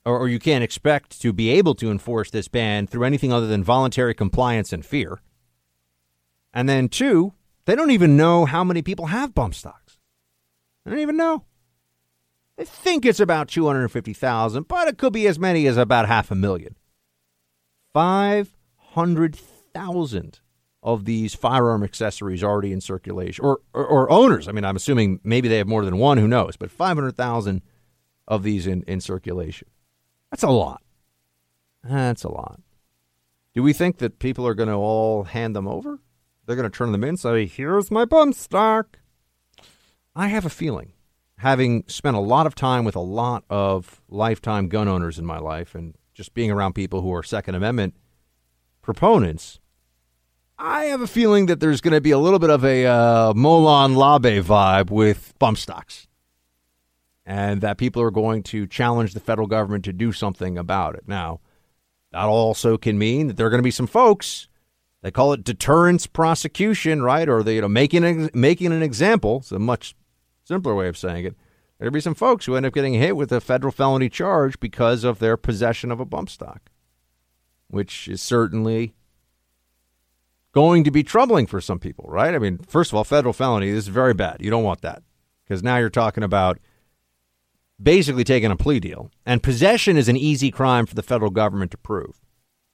or, 0.05 0.19
or 0.19 0.29
you 0.29 0.39
can't 0.39 0.65
expect 0.65 1.21
to 1.23 1.33
be 1.33 1.51
able 1.51 1.75
to 1.77 1.91
enforce 1.91 2.31
this 2.31 2.49
ban 2.49 2.87
through 2.87 3.05
anything 3.05 3.33
other 3.33 3.47
than 3.47 3.65
voluntary 3.65 4.15
compliance 4.15 4.73
and 4.73 4.85
fear. 4.85 5.21
And 6.53 6.69
then 6.69 6.89
two, 6.89 7.33
they 7.65 7.75
don't 7.75 7.91
even 7.91 8.17
know 8.17 8.45
how 8.45 8.63
many 8.65 8.83
people 8.83 9.07
have 9.07 9.35
bump 9.35 9.55
stocks. 9.55 9.99
They 10.85 10.91
don't 10.91 11.01
even 11.01 11.17
know. 11.17 11.45
They 12.57 12.65
think 12.65 13.07
it's 13.07 13.21
about 13.21 13.49
250,000, 13.49 14.69
but 14.69 14.89
it 14.89 14.99
could 14.99 15.13
be 15.13 15.27
as 15.27 15.39
many 15.39 15.67
as 15.67 15.77
about 15.77 16.09
half 16.09 16.31
a 16.31 16.35
million. 16.35 16.77
500,000 17.95 20.41
of 20.83 21.05
these 21.05 21.35
firearm 21.35 21.83
accessories 21.85 22.43
already 22.43 22.73
in 22.73 22.81
circulation, 22.81 23.45
or, 23.45 23.61
or, 23.73 23.87
or, 23.87 24.11
owners. 24.11 24.49
I 24.49 24.53
mean, 24.53 24.65
I'm 24.65 24.75
assuming 24.75 25.21
maybe 25.23 25.47
they 25.49 25.59
have 25.59 25.69
more 25.69 25.85
than 25.85 25.97
one, 25.97 26.19
who 26.19 26.27
knows, 26.27 26.57
but 26.57 26.73
500,000 26.73 27.63
of 28.27 28.43
these 28.43 28.67
in, 28.67 28.83
in 28.85 29.01
circulation. 29.01 29.69
That's 30.33 30.43
a 30.43 30.49
lot. 30.49 30.83
That's 31.85 32.25
a 32.25 32.31
lot. 32.31 32.59
Do 33.55 33.63
we 33.63 33.75
think 33.75 33.99
that 33.99 34.19
people 34.19 34.47
are 34.47 34.55
going 34.55 34.71
to 34.71 34.75
all 34.75 35.25
hand 35.25 35.55
them 35.55 35.69
over? 35.69 36.01
They're 36.47 36.57
going 36.57 36.71
to 36.71 36.75
turn 36.75 36.91
them 36.91 37.05
in, 37.05 37.19
say, 37.19 37.45
here's 37.45 37.91
my 37.91 38.07
bump 38.07 38.35
stock. 38.35 38.99
I 40.17 40.29
have 40.29 40.47
a 40.47 40.51
feeling, 40.51 40.93
having 41.37 41.85
spent 41.87 42.17
a 42.17 42.21
lot 42.21 42.47
of 42.47 42.55
time 42.55 42.85
with 42.85 42.97
a 42.97 43.01
lot 43.01 43.45
of 43.51 44.01
lifetime 44.09 44.69
gun 44.69 44.89
owners 44.89 45.19
in 45.19 45.27
my 45.27 45.39
life 45.39 45.75
and 45.75 45.95
just 46.15 46.33
being 46.33 46.51
around 46.51 46.73
people 46.73 47.03
who 47.03 47.13
are 47.13 47.23
Second 47.23 47.55
Amendment 47.55 47.95
proponents, 48.81 49.61
I 50.59 50.85
have 50.85 51.03
a 51.03 51.07
feeling 51.07 51.45
that 51.47 51.61
there's 51.61 51.83
going 51.83 51.93
to 51.95 52.01
be 52.01 52.11
a 52.11 52.19
little 52.19 52.39
bit 52.39 52.51
of 52.51 52.65
a 52.65 52.87
uh, 52.87 53.33
Molon 53.35 53.97
Labe 53.97 54.43
vibe 54.43 54.91
with 54.91 55.35
bump 55.39 55.59
stocks 55.59 56.07
and 57.25 57.61
that 57.61 57.79
people 57.79 58.03
are 58.03 58.11
going 58.11 58.43
to 58.43 58.67
challenge 58.67 59.15
the 59.15 59.21
federal 59.21 59.47
government 59.47 59.85
to 59.85 59.93
do 59.93 60.13
something 60.13 60.59
about 60.59 60.95
it. 60.95 61.05
Now, 61.07 61.41
that 62.11 62.25
also 62.25 62.77
can 62.77 62.99
mean 62.99 63.29
that 63.29 63.37
there 63.37 63.47
are 63.47 63.51
going 63.51 63.61
to 63.61 63.63
be 63.63 63.71
some 63.71 63.87
folks 63.87 64.49
they 65.03 65.11
call 65.11 65.33
it 65.33 65.45
deterrence 65.45 66.07
prosecution, 66.07 67.03
right? 67.03 67.29
Or 67.29 67.43
they, 67.43 67.57
you 67.57 67.61
know, 67.61 67.69
making 67.69 68.05
an, 68.05 68.31
making 68.33 68.73
an 68.73 68.83
example. 68.83 69.39
It's 69.39 69.53
a 69.53 69.59
much 69.59 69.97
simpler 70.45 70.75
way 70.75 70.89
of 70.89 70.97
saying 70.97 71.27
it. 71.27 71.37
There'll 71.79 71.93
be 71.93 72.01
some 72.01 72.15
folks 72.15 72.47
who 72.47 72.55
end 72.55 72.65
up 72.65 72.73
getting 72.73 72.95
hit 72.95 73.17
with 73.17 73.33
a 73.33 73.41
federal 73.41 73.73
felony 73.73 74.09
charge 74.09 74.59
because 74.61 75.03
of 75.03 75.19
their 75.19 75.37
possession 75.37 75.91
of 75.91 75.99
a 75.99 76.05
bump 76.05 76.31
stock, 76.31 76.71
which 77.67 78.07
is 78.07 78.23
certainly 78.23 78.95
going 80.53 80.85
to 80.85 80.93
be 80.93 81.03
troubling 81.03 81.49
for 81.49 81.61
some 81.61 81.81
people, 81.81 82.05
right? 82.09 82.35
I 82.35 82.39
mean, 82.39 82.59
first 82.59 82.93
of 82.93 82.97
all, 82.97 83.03
federal 83.03 83.33
felony 83.33 83.69
is 83.69 83.89
very 83.89 84.15
bad. 84.15 84.37
You 84.39 84.51
don't 84.51 84.63
want 84.63 84.83
that 84.83 85.03
because 85.45 85.65
now 85.65 85.79
you're 85.79 85.91
talking 85.91 86.23
about 86.23 86.61
basically 87.83 88.25
taking 88.25 88.51
a 88.51 88.57
plea 88.57 88.81
deal. 88.81 89.11
And 89.27 89.43
possession 89.43 89.97
is 89.97 90.09
an 90.09 90.17
easy 90.17 90.51
crime 90.51 90.87
for 90.87 90.95
the 90.95 91.03
federal 91.03 91.31
government 91.31 91.71
to 91.73 91.79
prove. 91.79 92.21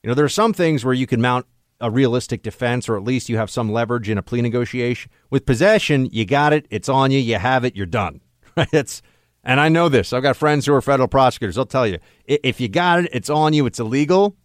You 0.02 0.09
know, 0.09 0.14
there 0.14 0.24
are 0.24 0.28
some 0.28 0.52
things 0.52 0.84
where 0.84 0.94
you 0.94 1.06
can 1.06 1.20
mount 1.20 1.46
a 1.80 1.90
realistic 1.90 2.42
defense, 2.42 2.88
or 2.88 2.96
at 2.96 3.04
least 3.04 3.28
you 3.28 3.36
have 3.36 3.50
some 3.50 3.70
leverage 3.70 4.09
in 4.09 4.18
a 4.18 4.22
plea 4.22 4.42
negotiation. 4.42 5.11
With 5.30 5.46
possession, 5.46 6.09
you 6.11 6.24
got 6.24 6.52
it, 6.52 6.66
it's 6.70 6.88
on 6.88 7.11
you, 7.11 7.18
you 7.18 7.36
have 7.36 7.64
it, 7.64 7.76
you're 7.76 7.86
done. 7.86 8.20
Right? 8.56 8.68
It's 8.72 9.02
and 9.44 9.61
I 9.61 9.68
know 9.68 9.88
this. 9.88 10.12
I've 10.12 10.24
got 10.24 10.36
friends 10.36 10.66
who 10.66 10.74
are 10.74 10.82
federal 10.82 11.06
prosecutors. 11.06 11.54
They'll 11.54 11.64
tell 11.64 11.86
you 11.86 11.98
if 12.24 12.61
you 12.61 12.68
got 12.68 13.04
it, 13.04 13.11
it's 13.12 13.30
on 13.30 13.52
you, 13.52 13.66
it's 13.66 13.78
illegal. 13.78 14.36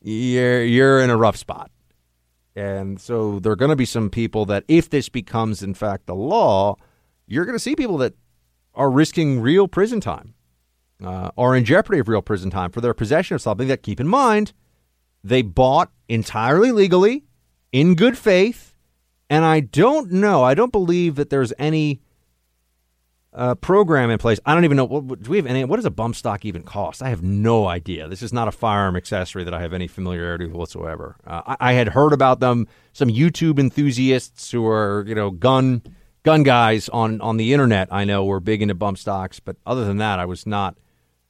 You're 0.00 0.62
you're 0.62 1.00
in 1.00 1.10
a 1.10 1.16
rough 1.16 1.36
spot. 1.36 1.72
And 2.54 3.00
so 3.00 3.40
there 3.40 3.50
are 3.50 3.56
going 3.56 3.70
to 3.70 3.76
be 3.76 3.84
some 3.84 4.10
people 4.10 4.44
that, 4.46 4.64
if 4.68 4.88
this 4.88 5.08
becomes 5.08 5.62
in 5.64 5.74
fact 5.74 6.06
the 6.06 6.14
law, 6.14 6.76
you're 7.26 7.44
going 7.44 7.56
to 7.56 7.62
see 7.62 7.74
people 7.74 7.98
that 7.98 8.14
are 8.74 8.90
risking 8.90 9.40
real 9.40 9.68
prison 9.68 10.00
time, 10.00 10.34
uh, 11.02 11.30
are 11.36 11.54
in 11.56 11.64
jeopardy 11.64 11.98
of 11.98 12.08
real 12.08 12.22
prison 12.22 12.50
time 12.50 12.70
for 12.70 12.80
their 12.80 12.94
possession 12.94 13.34
of 13.34 13.42
something 13.42 13.68
that, 13.68 13.82
keep 13.82 14.00
in 14.00 14.08
mind, 14.08 14.52
they 15.22 15.42
bought 15.42 15.90
entirely 16.08 16.72
legally, 16.72 17.24
in 17.72 17.94
good 17.94 18.16
faith, 18.16 18.74
and 19.30 19.44
I 19.44 19.60
don't 19.60 20.12
know, 20.12 20.42
I 20.42 20.54
don't 20.54 20.72
believe 20.72 21.16
that 21.16 21.30
there's 21.30 21.52
any 21.58 22.00
uh, 23.34 23.54
program 23.56 24.10
in 24.10 24.18
place. 24.18 24.38
I 24.46 24.54
don't 24.54 24.64
even 24.64 24.76
know. 24.76 24.84
What, 24.84 25.22
do 25.22 25.30
we 25.30 25.38
have 25.38 25.46
any? 25.46 25.64
What 25.64 25.76
does 25.76 25.84
a 25.84 25.90
bump 25.90 26.14
stock 26.14 26.44
even 26.44 26.62
cost? 26.62 27.02
I 27.02 27.08
have 27.08 27.22
no 27.22 27.66
idea. 27.66 28.08
This 28.08 28.22
is 28.22 28.32
not 28.32 28.46
a 28.46 28.52
firearm 28.52 28.96
accessory 28.96 29.42
that 29.44 29.52
I 29.52 29.60
have 29.60 29.72
any 29.72 29.88
familiarity 29.88 30.46
with 30.46 30.54
whatsoever. 30.54 31.16
Uh, 31.26 31.42
I, 31.46 31.70
I, 31.70 31.72
had 31.72 31.88
heard 31.88 32.12
about 32.12 32.40
them. 32.40 32.68
Some 32.92 33.08
YouTube 33.08 33.58
enthusiasts 33.58 34.52
who 34.52 34.64
are, 34.66 35.04
you 35.08 35.16
know, 35.16 35.30
gun 35.30 35.82
gun 36.24 36.42
guys 36.42 36.88
on 36.88 37.20
on 37.20 37.36
the 37.36 37.52
internet 37.52 37.88
I 37.92 38.04
know 38.04 38.24
were 38.24 38.40
big 38.40 38.62
into 38.62 38.74
bump 38.74 38.98
stocks, 38.98 39.38
but 39.38 39.56
other 39.64 39.84
than 39.84 39.98
that, 39.98 40.18
I 40.18 40.24
was 40.24 40.46
not 40.46 40.76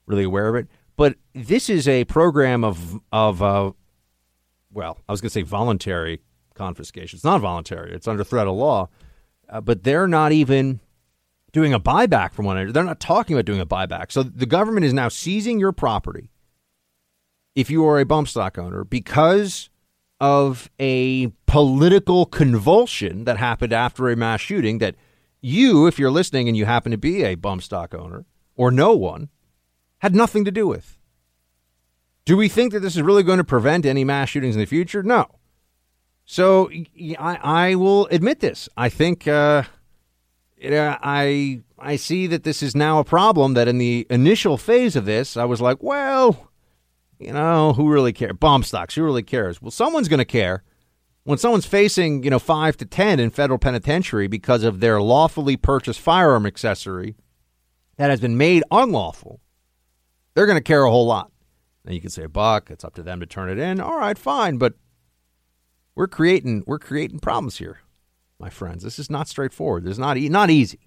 really 0.07 0.25
aware 0.25 0.49
of 0.49 0.55
it. 0.55 0.69
But 0.97 1.17
this 1.35 1.69
is 1.69 1.87
a 1.87 2.05
program 2.05 2.65
of 2.65 3.01
of 3.13 3.43
uh, 3.43 3.73
well, 4.73 4.99
I 5.09 5.13
was 5.13 5.21
going 5.21 5.29
to 5.29 5.35
say 5.35 5.43
voluntary 5.43 6.23
confiscation. 6.55 7.17
It's 7.19 7.25
not 7.25 7.41
voluntary; 7.41 7.93
it's 7.93 8.09
under 8.09 8.25
threat 8.25 8.47
of 8.47 8.55
law. 8.55 8.89
Uh, 9.47 9.61
but 9.61 9.83
they're 9.83 10.09
not 10.09 10.33
even 10.33 10.81
doing 11.53 11.75
a 11.75 11.81
buyback 11.81 12.33
from 12.33 12.47
one 12.47 12.57
another. 12.57 12.73
They're 12.73 12.83
not 12.83 12.99
talking 12.99 13.37
about 13.37 13.45
doing 13.45 13.61
a 13.61 13.67
buyback. 13.67 14.11
So 14.11 14.23
the 14.23 14.47
government 14.47 14.87
is 14.87 14.95
now 14.95 15.09
seizing 15.09 15.61
your 15.61 15.73
property 15.73 16.31
if 17.55 17.71
you 17.71 17.87
are 17.87 18.01
a 18.01 18.05
bump 18.05 18.29
stock 18.29 18.59
owner 18.59 18.85
because 18.85 19.69
of 20.21 20.71
a 20.81 21.27
political 21.55 22.27
convulsion 22.27 23.27
that 23.27 23.37
happened 23.37 23.73
after 23.73 24.09
a 24.09 24.17
mass 24.17 24.41
shooting 24.41 24.79
that 24.79 24.97
you, 25.41 25.87
if 25.87 26.01
you're 26.01 26.11
listening 26.11 26.49
and 26.49 26.57
you 26.57 26.65
happen 26.65 26.91
to 26.91 26.99
be 26.99 27.23
a 27.23 27.37
bump 27.37 27.63
stock 27.63 27.95
owner 27.95 28.25
or 28.57 28.73
no 28.73 28.93
one, 28.93 29.29
had 29.99 30.17
nothing 30.17 30.45
to 30.45 30.51
do 30.51 30.67
with. 30.67 30.99
Do 32.25 32.37
we 32.37 32.49
think 32.49 32.73
that 32.73 32.81
this 32.81 32.97
is 32.97 33.03
really 33.03 33.23
going 33.23 33.39
to 33.39 33.45
prevent 33.45 33.87
any 33.87 34.03
mass 34.03 34.31
shootings 34.31 34.57
in 34.57 34.61
the 34.61 34.67
future? 34.67 35.05
No. 35.05 35.29
So 36.25 36.73
I, 37.21 37.39
I 37.41 37.75
will 37.77 38.07
admit 38.07 38.41
this. 38.41 38.69
I 38.77 38.89
think 38.89 39.29
uh, 39.29 39.63
I 40.61 41.61
I 41.79 41.95
see 41.95 42.27
that 42.27 42.43
this 42.43 42.65
is 42.65 42.75
now 42.75 42.99
a 42.99 43.05
problem. 43.05 43.55
That 43.55 43.69
in 43.69 43.79
the 43.79 44.09
initial 44.11 44.57
phase 44.59 44.97
of 44.97 45.05
this, 45.05 45.37
I 45.37 45.45
was 45.45 45.61
like, 45.61 45.81
well, 45.85 46.51
you 47.21 47.33
know, 47.33 47.75
who 47.75 47.93
really 47.93 48.13
cares? 48.13 48.33
Bump 48.41 48.65
stocks, 48.65 48.97
who 48.97 49.05
really 49.05 49.23
cares? 49.23 49.63
Well, 49.63 49.71
someone's 49.71 50.09
going 50.09 50.19
to 50.19 50.25
care. 50.25 50.65
When 51.25 51.39
someone's 51.39 51.67
facing, 51.67 52.23
you 52.23 52.31
know, 52.31 52.39
five 52.39 52.77
to 52.77 52.85
10 52.85 53.19
in 53.19 53.31
federal 53.31 53.59
penitentiary 53.59 54.27
because 54.27 54.63
of 54.63 54.81
their 54.81 55.01
lawfully 55.01 55.57
purchased 55.57 56.01
firearm 56.01 56.45
accessory 56.45 57.17
that 57.97 58.11
has 58.11 58.21
been 58.21 58.37
made 58.37 58.63
unlawful, 58.71 59.41
they're 60.35 60.47
going 60.47 60.59
to 60.59 60.63
care 60.63 60.85
a 60.85 60.91
whole 60.91 61.07
lot. 61.07 61.31
Now 61.85 61.93
you 61.93 62.01
can 62.01 62.11
say, 62.11 62.27
Buck, 62.27 62.71
it's 62.71 62.85
up 62.85 62.95
to 62.95 63.03
them 63.03 63.21
to 63.21 63.27
turn 63.27 63.49
it 63.51 63.59
in. 63.59 63.81
All 63.81 63.99
right, 63.99 64.19
fine, 64.19 64.59
but 64.59 64.75
we're 65.95 66.09
creating 66.09 66.65
we're 66.67 66.79
creating 66.79 67.21
problems 67.21 67.59
here, 67.59 67.81
my 68.39 68.51
friends. 68.51 68.83
This 68.83 68.99
is 68.99 69.11
not 69.11 69.29
straightforward. 69.29 69.85
This 69.85 69.93
is 69.93 69.99
not 69.99 70.17
e- 70.17 70.29
not 70.29 70.51
easy. 70.51 70.81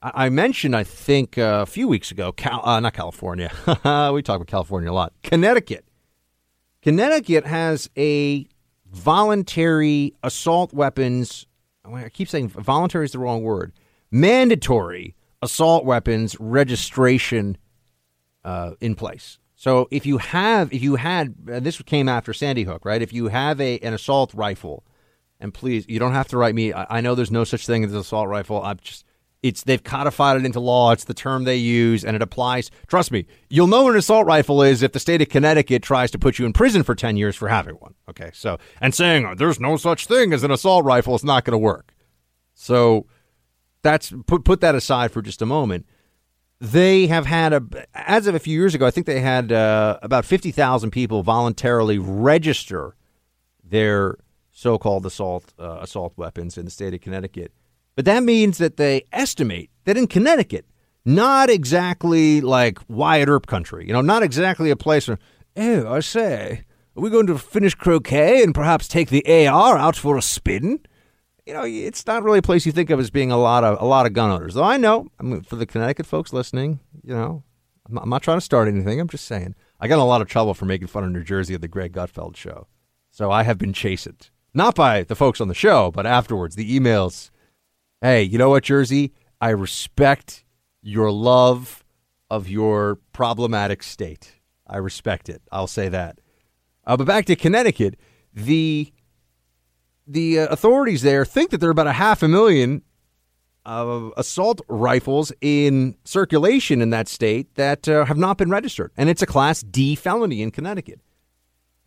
I 0.00 0.28
mentioned, 0.28 0.76
I 0.76 0.84
think, 0.84 1.38
uh, 1.38 1.58
a 1.62 1.66
few 1.66 1.88
weeks 1.88 2.12
ago, 2.12 2.30
Cal- 2.30 2.64
uh, 2.64 2.78
not 2.78 2.92
California. 2.92 3.50
we 3.66 4.22
talk 4.22 4.36
about 4.36 4.46
California 4.46 4.90
a 4.90 4.92
lot. 4.92 5.12
Connecticut. 5.24 5.84
Connecticut 6.82 7.44
has 7.44 7.90
a 7.96 8.46
voluntary 8.92 10.14
assault 10.22 10.72
weapons. 10.72 11.46
I 11.84 12.08
keep 12.08 12.28
saying 12.28 12.48
voluntary 12.48 13.04
is 13.04 13.12
the 13.12 13.18
wrong 13.18 13.42
word. 13.42 13.72
Mandatory 14.10 15.14
assault 15.42 15.84
weapons 15.84 16.36
registration 16.40 17.56
uh, 18.44 18.72
in 18.80 18.94
place. 18.94 19.38
So 19.54 19.88
if 19.90 20.06
you 20.06 20.18
have, 20.18 20.72
if 20.72 20.82
you 20.82 20.96
had, 20.96 21.34
this 21.46 21.82
came 21.82 22.08
after 22.08 22.32
Sandy 22.32 22.62
Hook, 22.62 22.84
right? 22.84 23.02
If 23.02 23.12
you 23.12 23.28
have 23.28 23.60
a 23.60 23.78
an 23.80 23.92
assault 23.92 24.32
rifle, 24.32 24.84
and 25.40 25.52
please, 25.52 25.84
you 25.88 25.98
don't 25.98 26.12
have 26.12 26.28
to 26.28 26.36
write 26.36 26.54
me. 26.54 26.72
I, 26.72 26.98
I 26.98 27.00
know 27.00 27.14
there's 27.14 27.30
no 27.30 27.44
such 27.44 27.66
thing 27.66 27.84
as 27.84 27.92
an 27.92 27.98
assault 27.98 28.28
rifle. 28.28 28.62
I'm 28.62 28.78
just, 28.80 29.04
it's 29.42 29.62
they've 29.62 29.82
codified 29.82 30.36
it 30.36 30.44
into 30.44 30.60
law. 30.60 30.92
It's 30.92 31.04
the 31.04 31.14
term 31.14 31.44
they 31.44 31.56
use, 31.56 32.04
and 32.04 32.16
it 32.16 32.22
applies. 32.22 32.70
Trust 32.86 33.12
me, 33.12 33.26
you'll 33.48 33.66
know 33.66 33.84
what 33.84 33.92
an 33.92 33.98
assault 33.98 34.26
rifle 34.26 34.62
is 34.62 34.82
if 34.82 34.92
the 34.92 35.00
state 35.00 35.22
of 35.22 35.28
Connecticut 35.28 35.82
tries 35.82 36.10
to 36.10 36.18
put 36.18 36.38
you 36.38 36.46
in 36.46 36.52
prison 36.52 36.82
for 36.82 36.94
ten 36.94 37.16
years 37.16 37.36
for 37.36 37.48
having 37.48 37.76
one. 37.76 37.94
Okay, 38.08 38.30
so 38.34 38.58
and 38.80 38.94
saying 38.94 39.26
oh, 39.26 39.34
there's 39.34 39.60
no 39.60 39.76
such 39.76 40.06
thing 40.06 40.32
as 40.32 40.42
an 40.42 40.50
assault 40.50 40.84
rifle 40.84 41.14
is 41.14 41.24
not 41.24 41.44
going 41.44 41.52
to 41.52 41.58
work. 41.58 41.94
So 42.54 43.06
that's 43.82 44.12
put 44.26 44.44
put 44.44 44.60
that 44.60 44.74
aside 44.74 45.12
for 45.12 45.22
just 45.22 45.40
a 45.42 45.46
moment 45.46 45.86
they 46.60 47.06
have 47.06 47.26
had 47.26 47.52
a 47.52 47.62
as 47.94 48.26
of 48.26 48.34
a 48.34 48.38
few 48.38 48.58
years 48.58 48.74
ago 48.74 48.86
i 48.86 48.90
think 48.90 49.06
they 49.06 49.20
had 49.20 49.52
uh, 49.52 49.98
about 50.02 50.24
50,000 50.24 50.90
people 50.90 51.22
voluntarily 51.22 51.98
register 51.98 52.96
their 53.62 54.16
so-called 54.50 55.06
assault 55.06 55.52
uh, 55.58 55.78
assault 55.80 56.14
weapons 56.16 56.58
in 56.58 56.64
the 56.64 56.70
state 56.70 56.92
of 56.92 57.00
Connecticut 57.00 57.52
but 57.98 58.04
that 58.04 58.22
means 58.22 58.58
that 58.58 58.76
they 58.76 59.02
estimate 59.10 59.70
that 59.84 59.96
in 59.96 60.06
Connecticut 60.06 60.64
not 61.04 61.50
exactly 61.50 62.40
like 62.40 62.78
Wyatt 62.88 63.28
Earp 63.28 63.48
country 63.48 63.88
you 63.88 63.92
know 63.92 64.00
not 64.00 64.22
exactly 64.22 64.70
a 64.70 64.76
place 64.76 65.08
where 65.08 65.18
oh 65.56 65.92
i 65.92 65.98
say 65.98 66.62
are 66.96 67.02
we 67.02 67.10
going 67.10 67.26
to 67.26 67.36
finish 67.36 67.74
croquet 67.74 68.44
and 68.44 68.54
perhaps 68.54 68.86
take 68.86 69.08
the 69.08 69.48
AR 69.48 69.76
out 69.76 69.96
for 69.96 70.16
a 70.16 70.22
spin 70.22 70.78
you 71.44 71.54
know, 71.54 71.64
it's 71.64 72.06
not 72.06 72.22
really 72.22 72.40
a 72.40 72.42
place 72.42 72.66
you 72.66 72.72
think 72.72 72.90
of 72.90 73.00
as 73.00 73.10
being 73.10 73.32
a 73.32 73.38
lot 73.38 73.64
of 73.64 73.80
a 73.80 73.84
lot 73.86 74.04
of 74.04 74.12
gun 74.12 74.30
owners. 74.30 74.52
Though 74.52 74.64
I 74.64 74.76
know, 74.76 75.08
I 75.18 75.22
mean, 75.22 75.40
for 75.40 75.56
the 75.56 75.64
Connecticut 75.64 76.04
folks 76.04 76.30
listening, 76.30 76.78
you 77.02 77.14
know, 77.14 77.42
I'm 77.86 77.94
not, 77.94 78.02
I'm 78.02 78.10
not, 78.10 78.22
trying 78.22 78.36
to 78.36 78.42
start 78.42 78.68
anything. 78.68 79.00
I'm 79.00 79.08
just 79.08 79.24
saying 79.24 79.54
I 79.80 79.88
got 79.88 79.94
in 79.94 80.00
a 80.00 80.06
lot 80.06 80.20
of 80.20 80.28
trouble 80.28 80.52
for 80.52 80.66
making 80.66 80.88
fun 80.88 81.04
of 81.04 81.10
New 81.10 81.24
Jersey 81.24 81.54
at 81.54 81.62
the 81.62 81.66
Greg 81.66 81.94
Gutfeld 81.94 82.36
show, 82.36 82.66
so 83.10 83.30
I 83.30 83.44
have 83.44 83.56
been 83.56 83.72
chastened 83.72 84.28
not 84.52 84.74
by 84.74 85.04
the 85.04 85.16
folks 85.16 85.40
on 85.40 85.48
the 85.48 85.54
show, 85.54 85.90
but 85.90 86.04
afterwards 86.04 86.54
the 86.54 86.78
emails. 86.78 87.30
Hey, 88.00 88.22
you 88.22 88.38
know 88.38 88.50
what, 88.50 88.62
Jersey? 88.62 89.12
I 89.40 89.50
respect 89.50 90.44
your 90.82 91.10
love 91.10 91.84
of 92.30 92.48
your 92.48 93.00
problematic 93.12 93.82
state. 93.82 94.36
I 94.66 94.76
respect 94.76 95.28
it. 95.28 95.42
I'll 95.50 95.66
say 95.66 95.88
that. 95.88 96.20
Uh, 96.86 96.96
but 96.96 97.06
back 97.06 97.24
to 97.26 97.36
Connecticut, 97.36 97.96
the 98.32 98.92
the 100.06 100.40
uh, 100.40 100.46
authorities 100.46 101.02
there 101.02 101.24
think 101.24 101.50
that 101.50 101.58
there 101.58 101.68
are 101.68 101.72
about 101.72 101.86
a 101.86 101.92
half 101.92 102.22
a 102.22 102.28
million 102.28 102.82
uh, 103.66 104.10
assault 104.16 104.60
rifles 104.68 105.32
in 105.40 105.96
circulation 106.04 106.80
in 106.80 106.90
that 106.90 107.08
state 107.08 107.54
that 107.56 107.88
uh, 107.88 108.04
have 108.04 108.16
not 108.16 108.38
been 108.38 108.48
registered, 108.48 108.92
and 108.96 109.08
it's 109.08 109.22
a 109.22 109.26
Class 109.26 109.60
D 109.60 109.94
felony 109.94 110.40
in 110.40 110.50
Connecticut. 110.50 111.00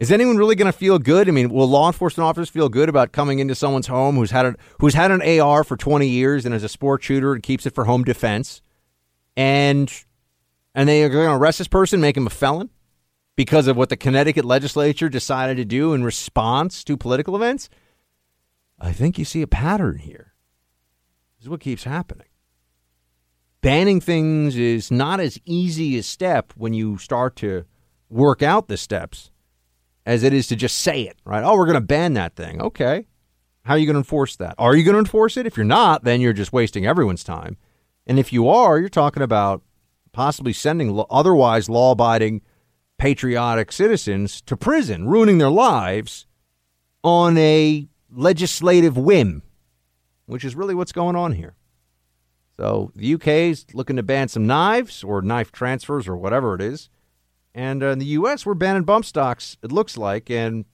Is 0.01 0.11
anyone 0.11 0.35
really 0.35 0.55
going 0.55 0.65
to 0.65 0.75
feel 0.75 0.97
good? 0.97 1.29
I 1.29 1.31
mean, 1.31 1.51
will 1.51 1.67
law 1.67 1.85
enforcement 1.85 2.25
officers 2.27 2.49
feel 2.49 2.69
good 2.69 2.89
about 2.89 3.11
coming 3.11 3.37
into 3.37 3.53
someone's 3.53 3.85
home 3.85 4.15
who's 4.15 4.31
had 4.31 4.47
a, 4.47 4.55
who's 4.79 4.95
had 4.95 5.11
an 5.11 5.21
AR 5.21 5.63
for 5.63 5.77
20 5.77 6.07
years 6.07 6.43
and 6.43 6.55
is 6.55 6.63
a 6.63 6.69
sport 6.69 7.03
shooter 7.03 7.33
and 7.33 7.43
keeps 7.43 7.67
it 7.67 7.75
for 7.75 7.85
home 7.85 8.03
defense, 8.03 8.63
and 9.37 9.93
and 10.73 10.89
they 10.89 11.03
are 11.03 11.09
going 11.09 11.27
to 11.27 11.35
arrest 11.35 11.59
this 11.59 11.67
person, 11.67 12.01
make 12.01 12.17
him 12.17 12.25
a 12.25 12.31
felon 12.31 12.71
because 13.35 13.67
of 13.67 13.77
what 13.77 13.89
the 13.89 13.95
Connecticut 13.95 14.43
legislature 14.43 15.07
decided 15.07 15.57
to 15.57 15.65
do 15.65 15.93
in 15.93 16.03
response 16.03 16.83
to 16.85 16.97
political 16.97 17.35
events? 17.35 17.69
I 18.79 18.93
think 18.93 19.19
you 19.19 19.25
see 19.25 19.43
a 19.43 19.47
pattern 19.47 19.99
here. 19.99 20.33
This 21.37 21.43
is 21.45 21.49
what 21.49 21.59
keeps 21.59 21.83
happening. 21.83 22.27
Banning 23.61 24.01
things 24.01 24.57
is 24.57 24.89
not 24.89 25.19
as 25.19 25.37
easy 25.45 25.99
a 25.99 26.01
step 26.01 26.53
when 26.55 26.73
you 26.73 26.97
start 26.97 27.35
to 27.35 27.65
work 28.09 28.41
out 28.41 28.67
the 28.67 28.77
steps 28.77 29.30
as 30.05 30.23
it 30.23 30.33
is 30.33 30.47
to 30.47 30.55
just 30.55 30.77
say 30.79 31.03
it, 31.03 31.17
right? 31.25 31.43
Oh, 31.43 31.55
we're 31.55 31.65
going 31.65 31.75
to 31.75 31.81
ban 31.81 32.13
that 32.13 32.35
thing. 32.35 32.61
Okay. 32.61 33.07
How 33.63 33.75
are 33.75 33.77
you 33.77 33.85
going 33.85 33.95
to 33.95 33.99
enforce 33.99 34.35
that? 34.37 34.55
Are 34.57 34.75
you 34.75 34.83
going 34.83 34.95
to 34.95 34.99
enforce 34.99 35.37
it? 35.37 35.45
If 35.45 35.55
you're 35.55 35.63
not, 35.65 36.03
then 36.03 36.19
you're 36.19 36.33
just 36.33 36.51
wasting 36.51 36.85
everyone's 36.85 37.23
time. 37.23 37.57
And 38.07 38.17
if 38.17 38.33
you 38.33 38.49
are, 38.49 38.79
you're 38.79 38.89
talking 38.89 39.21
about 39.21 39.61
possibly 40.11 40.53
sending 40.53 41.03
otherwise 41.09 41.69
law 41.69 41.91
abiding, 41.91 42.41
patriotic 42.97 43.71
citizens 43.71 44.41
to 44.41 44.57
prison, 44.57 45.07
ruining 45.07 45.37
their 45.37 45.51
lives 45.51 46.25
on 47.03 47.37
a 47.37 47.87
legislative 48.11 48.97
whim, 48.97 49.43
which 50.25 50.43
is 50.43 50.55
really 50.55 50.75
what's 50.75 50.91
going 50.91 51.15
on 51.15 51.33
here. 51.33 51.55
So 52.57 52.91
the 52.95 53.13
UK 53.13 53.27
is 53.27 53.65
looking 53.73 53.95
to 53.95 54.03
ban 54.03 54.27
some 54.27 54.45
knives 54.45 55.03
or 55.03 55.21
knife 55.21 55.51
transfers 55.51 56.07
or 56.07 56.17
whatever 56.17 56.55
it 56.55 56.61
is. 56.61 56.89
And 57.53 57.83
uh, 57.83 57.87
in 57.87 57.99
the 57.99 58.05
U.S., 58.05 58.45
we're 58.45 58.53
banning 58.53 58.83
bump 58.83 59.05
stocks, 59.05 59.57
it 59.61 59.71
looks 59.71 59.97
like. 59.97 60.29
And 60.29 60.65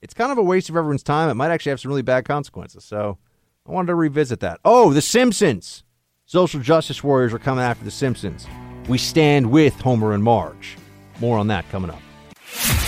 it's 0.00 0.14
kind 0.14 0.32
of 0.32 0.38
a 0.38 0.42
waste 0.42 0.68
of 0.68 0.76
everyone's 0.76 1.02
time. 1.02 1.30
It 1.30 1.34
might 1.34 1.50
actually 1.50 1.70
have 1.70 1.80
some 1.80 1.90
really 1.90 2.02
bad 2.02 2.24
consequences. 2.24 2.84
So 2.84 3.18
I 3.66 3.72
wanted 3.72 3.88
to 3.88 3.94
revisit 3.94 4.40
that. 4.40 4.60
Oh, 4.64 4.92
The 4.92 5.02
Simpsons. 5.02 5.84
Social 6.26 6.60
justice 6.60 7.02
warriors 7.02 7.32
are 7.32 7.38
coming 7.38 7.64
after 7.64 7.84
The 7.84 7.90
Simpsons. 7.90 8.46
We 8.88 8.98
stand 8.98 9.50
with 9.50 9.74
Homer 9.80 10.12
and 10.12 10.24
Marge. 10.24 10.76
More 11.20 11.38
on 11.38 11.46
that 11.48 11.68
coming 11.70 11.90
up. 11.90 12.81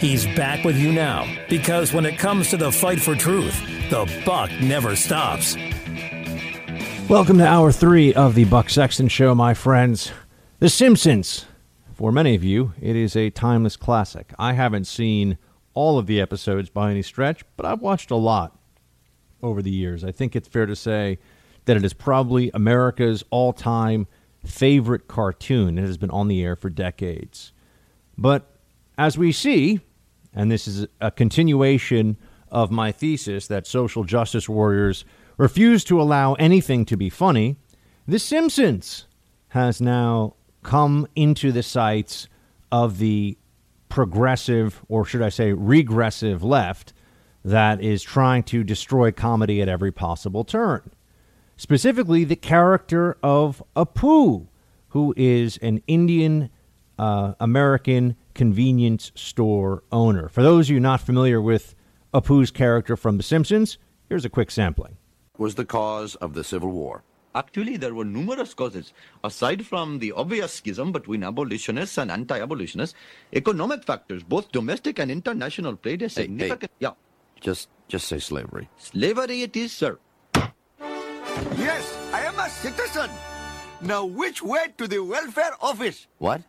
He's 0.00 0.24
back 0.28 0.64
with 0.64 0.78
you 0.78 0.92
now 0.92 1.30
because 1.50 1.92
when 1.92 2.06
it 2.06 2.18
comes 2.18 2.48
to 2.48 2.56
the 2.56 2.72
fight 2.72 3.02
for 3.02 3.14
truth, 3.14 3.54
the 3.90 4.10
buck 4.24 4.50
never 4.62 4.96
stops. 4.96 5.56
Welcome 7.06 7.36
to 7.36 7.46
hour 7.46 7.70
three 7.70 8.14
of 8.14 8.34
the 8.34 8.44
Buck 8.44 8.70
Sexton 8.70 9.08
Show, 9.08 9.34
my 9.34 9.52
friends. 9.52 10.10
The 10.58 10.70
Simpsons. 10.70 11.44
For 11.92 12.12
many 12.12 12.34
of 12.34 12.42
you, 12.42 12.72
it 12.80 12.96
is 12.96 13.14
a 13.14 13.28
timeless 13.28 13.76
classic. 13.76 14.32
I 14.38 14.54
haven't 14.54 14.86
seen 14.86 15.36
all 15.74 15.98
of 15.98 16.06
the 16.06 16.18
episodes 16.18 16.70
by 16.70 16.90
any 16.90 17.02
stretch, 17.02 17.44
but 17.58 17.66
I've 17.66 17.82
watched 17.82 18.10
a 18.10 18.16
lot 18.16 18.58
over 19.42 19.60
the 19.60 19.70
years. 19.70 20.02
I 20.02 20.12
think 20.12 20.34
it's 20.34 20.48
fair 20.48 20.64
to 20.64 20.74
say 20.74 21.18
that 21.66 21.76
it 21.76 21.84
is 21.84 21.92
probably 21.92 22.50
America's 22.54 23.22
all 23.28 23.52
time 23.52 24.06
favorite 24.46 25.08
cartoon. 25.08 25.76
It 25.76 25.82
has 25.82 25.98
been 25.98 26.08
on 26.08 26.28
the 26.28 26.42
air 26.42 26.56
for 26.56 26.70
decades. 26.70 27.52
But 28.16 28.46
as 28.96 29.18
we 29.18 29.30
see, 29.32 29.80
and 30.34 30.50
this 30.50 30.68
is 30.68 30.86
a 31.00 31.10
continuation 31.10 32.16
of 32.50 32.70
my 32.70 32.92
thesis 32.92 33.46
that 33.46 33.66
social 33.66 34.04
justice 34.04 34.48
warriors 34.48 35.04
refuse 35.36 35.84
to 35.84 36.00
allow 36.00 36.34
anything 36.34 36.84
to 36.84 36.96
be 36.96 37.08
funny, 37.08 37.56
The 38.06 38.18
Simpsons 38.18 39.06
has 39.48 39.80
now 39.80 40.34
come 40.62 41.06
into 41.16 41.52
the 41.52 41.62
sights 41.62 42.28
of 42.70 42.98
the 42.98 43.38
progressive, 43.88 44.82
or 44.88 45.04
should 45.04 45.22
I 45.22 45.28
say, 45.28 45.52
regressive 45.52 46.42
left 46.42 46.92
that 47.44 47.80
is 47.80 48.02
trying 48.02 48.42
to 48.44 48.62
destroy 48.62 49.10
comedy 49.10 49.62
at 49.62 49.68
every 49.68 49.92
possible 49.92 50.44
turn. 50.44 50.90
Specifically, 51.56 52.24
the 52.24 52.36
character 52.36 53.16
of 53.22 53.62
Apu, 53.76 54.46
who 54.88 55.14
is 55.16 55.56
an 55.58 55.82
Indian 55.86 56.50
uh, 56.98 57.34
American 57.40 58.16
convenience 58.34 59.12
store 59.14 59.82
owner. 59.90 60.28
For 60.28 60.42
those 60.42 60.68
of 60.68 60.74
you 60.74 60.80
not 60.80 61.00
familiar 61.00 61.40
with 61.40 61.74
Apu's 62.12 62.50
character 62.50 62.96
from 62.96 63.16
The 63.16 63.22
Simpsons, 63.22 63.78
here's 64.08 64.24
a 64.24 64.30
quick 64.30 64.50
sampling. 64.50 64.96
Was 65.38 65.54
the 65.54 65.64
cause 65.64 66.14
of 66.16 66.34
the 66.34 66.44
Civil 66.44 66.70
War? 66.70 67.02
Actually, 67.34 67.76
there 67.76 67.94
were 67.94 68.04
numerous 68.04 68.54
causes. 68.54 68.92
Aside 69.22 69.64
from 69.64 70.00
the 70.00 70.10
obvious 70.12 70.52
schism 70.54 70.90
between 70.90 71.22
abolitionists 71.22 71.96
and 71.96 72.10
anti-abolitionists, 72.10 72.96
economic 73.32 73.84
factors, 73.84 74.24
both 74.24 74.50
domestic 74.50 74.98
and 74.98 75.10
international, 75.10 75.76
played 75.76 76.02
a 76.02 76.08
significant... 76.08 76.72
Hey, 76.80 76.86
hey. 76.86 76.90
Yeah. 76.90 77.40
Just, 77.40 77.68
just 77.86 78.08
say 78.08 78.18
slavery. 78.18 78.68
Slavery 78.78 79.42
it 79.42 79.56
is, 79.56 79.72
sir. 79.72 79.98
Yes, 81.56 81.96
I 82.12 82.22
am 82.22 82.38
a 82.38 82.48
citizen. 82.50 83.08
Now, 83.80 84.04
which 84.04 84.42
way 84.42 84.66
to 84.76 84.88
the 84.88 84.98
welfare 84.98 85.52
office? 85.60 86.06
What? 86.18 86.42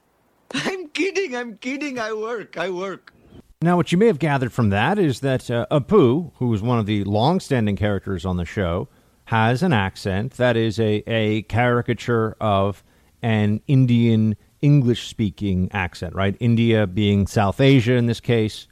I'm 0.54 0.88
kidding. 0.90 1.36
I'm 1.36 1.58
kidding. 1.58 2.00
I 2.00 2.14
work. 2.14 2.58
I 2.58 2.70
work. 2.70 3.14
Now, 3.62 3.78
what 3.78 3.92
you 3.92 3.98
may 3.98 4.08
have 4.08 4.20
gathered 4.20 4.52
from 4.52 4.70
that 4.70 4.98
is 4.98 5.20
that 5.20 5.50
uh, 5.52 5.68
Apu, 5.70 6.32
who 6.36 6.52
is 6.54 6.62
one 6.62 6.80
of 6.80 6.88
the 6.88 7.04
long-standing 7.04 7.76
characters 7.76 8.26
on 8.26 8.38
the 8.38 8.46
show, 8.46 8.88
has 9.26 9.62
an 9.62 9.72
accent 9.72 10.34
that 10.34 10.58
is 10.58 10.80
a, 10.80 11.04
a 11.06 11.44
caricature 11.44 12.36
of 12.42 12.84
an 13.22 13.62
Indian 13.68 14.36
English-speaking 14.62 15.70
accent, 15.72 16.16
right? 16.16 16.36
India 16.40 16.88
being 16.88 17.28
South 17.28 17.62
Asia 17.62 17.94
in 17.94 18.08
this 18.08 18.20
case, 18.20 18.68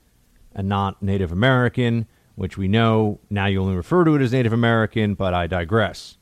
and 0.55 0.67
not 0.67 1.01
Native 1.03 1.31
American, 1.31 2.07
which 2.35 2.57
we 2.57 2.67
know 2.67 3.19
now 3.29 3.45
you 3.45 3.61
only 3.61 3.75
refer 3.75 4.03
to 4.03 4.15
it 4.15 4.21
as 4.21 4.31
Native 4.31 4.53
American, 4.53 5.13
but 5.13 5.33
I 5.35 5.45
digress. 5.45 6.17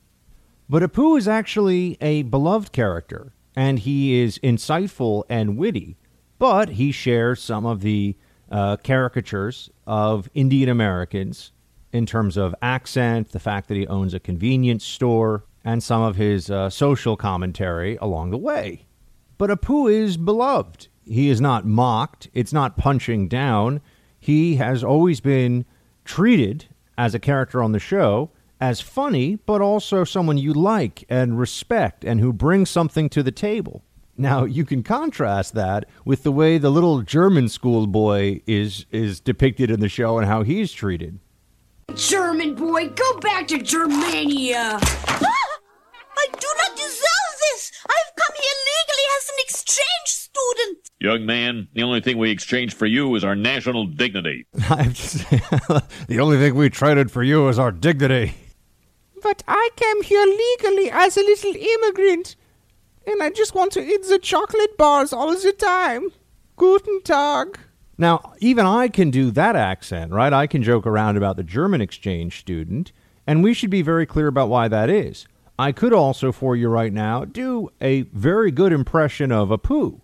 But 0.70 0.84
Apu 0.84 1.18
is 1.18 1.28
actually 1.28 1.98
a 2.02 2.24
beloved 2.24 2.74
character 2.74 3.32
and 3.58 3.80
he 3.80 4.22
is 4.22 4.38
insightful 4.44 5.24
and 5.28 5.58
witty. 5.58 5.98
but 6.38 6.70
he 6.70 6.92
shares 6.92 7.42
some 7.42 7.66
of 7.66 7.82
the 7.82 8.16
uh, 8.52 8.78
caricatures 8.84 9.72
of 9.88 10.30
Indian 10.36 10.70
Americans 10.70 11.52
in 11.92 12.06
terms 12.06 12.38
of 12.38 12.54
accent, 12.62 13.32
the 13.32 13.40
fact 13.40 13.68
that 13.68 13.76
he 13.76 13.88
owns 13.88 14.14
a 14.14 14.20
convenience 14.20 14.86
store, 14.86 15.44
and 15.66 15.82
some 15.82 16.04
of 16.04 16.16
his 16.16 16.52
uh, 16.52 16.70
social 16.70 17.18
commentary 17.18 17.98
along 17.98 18.30
the 18.30 18.38
way. 18.38 18.86
But 19.40 19.50
Apu 19.50 19.92
is 19.92 20.16
beloved. 20.18 20.88
He 21.04 21.30
is 21.30 21.42
not 21.42 21.66
mocked, 21.66 22.30
it's 22.36 22.54
not 22.54 22.78
punching 22.78 23.28
down. 23.28 23.82
He 24.20 24.58
has 24.58 24.84
always 24.84 25.20
been 25.20 25.66
treated 26.06 26.66
as 26.98 27.16
a 27.16 27.20
character 27.20 27.64
on 27.64 27.72
the 27.72 27.80
show 27.80 28.30
as 28.60 28.82
funny, 28.82 29.36
but 29.36 29.62
also 29.62 30.04
someone 30.04 30.38
you 30.38 30.54
like 30.54 31.04
and 31.10 31.40
respect 31.40 32.04
and 32.04 32.20
who 32.20 32.34
brings 32.34 32.70
something 32.70 33.10
to 33.10 33.24
the 33.24 33.32
table. 33.32 33.84
Now 34.18 34.46
you 34.46 34.66
can 34.66 34.82
contrast 34.82 35.54
that 35.54 35.86
with 36.04 36.24
the 36.24 36.32
way 36.32 36.58
the 36.58 36.72
little 36.72 37.02
German 37.04 37.50
schoolboy 37.50 38.42
is 38.48 38.86
is 38.92 39.20
depicted 39.20 39.70
in 39.70 39.80
the 39.80 39.90
show 39.90 40.18
and 40.18 40.28
how 40.28 40.42
he's 40.42 40.72
treated. 40.72 41.20
German 41.96 42.56
boy, 42.56 42.90
go 42.90 43.20
back 43.20 43.48
to 43.50 43.60
Germania. 43.60 44.80
I 44.82 46.26
do 46.32 46.48
not 46.58 46.76
deserve 46.76 47.34
this. 47.52 47.72
I've 47.86 48.16
come 48.16 48.36
here 48.36 48.58
legally 48.66 49.06
as 49.18 49.30
an 49.30 49.36
exchange 49.40 50.08
student. 50.08 50.90
Young 51.00 51.26
man, 51.28 51.68
the 51.74 51.84
only 51.84 52.02
thing 52.02 52.18
we 52.18 52.32
exchanged 52.32 52.76
for 52.76 52.88
you 52.88 53.14
is 53.16 53.24
our 53.24 53.36
national 53.36 53.86
dignity. 53.86 54.48
I 54.70 54.84
have 54.84 54.96
to 54.96 55.84
the 56.08 56.20
only 56.20 56.38
thing 56.38 56.56
we 56.56 56.72
traded 56.72 57.12
for 57.12 57.22
you 57.22 57.48
is 57.50 57.60
our 57.60 57.72
dignity. 57.72 58.34
But 59.22 59.44
I 59.48 59.69
came 59.76 60.03
here 60.03 60.26
legally 60.26 60.91
as 60.91 61.18
a 61.18 61.22
little 61.22 61.56
immigrant, 61.56 62.35
and 63.06 63.22
I 63.23 63.30
just 63.30 63.56
want 63.56 63.72
to 63.73 63.84
eat 63.84 64.03
the 64.07 64.19
chocolate 64.19 64.77
bars 64.77 65.11
all 65.11 65.35
the 65.35 65.53
time. 65.53 66.10
Guten 66.56 67.02
Tag. 67.02 67.60
Now, 67.98 68.34
even 68.39 68.65
I 68.65 68.89
can 68.89 69.10
do 69.10 69.31
that 69.31 69.56
accent, 69.56 70.11
right? 70.11 70.31
I 70.31 70.45
can 70.45 70.61
joke 70.61 70.85
around 70.85 71.18
about 71.18 71.35
the 71.35 71.44
German 71.44 71.81
exchange 71.81 72.39
student, 72.39 72.91
and 73.26 73.44
we 73.44 73.53
should 73.53 73.72
be 73.72 73.81
very 73.81 74.06
clear 74.06 74.27
about 74.27 74.49
why 74.49 74.68
that 74.68 74.89
is. 74.89 75.27
I 75.57 75.72
could 75.72 75.94
also, 75.94 76.31
for 76.31 76.56
you 76.56 76.69
right 76.69 76.94
now, 76.94 77.26
do 77.26 77.69
a 77.81 78.02
very 78.14 78.52
good 78.52 78.72
impression 78.72 79.31
of 79.31 79.49
Apu, 79.49 80.02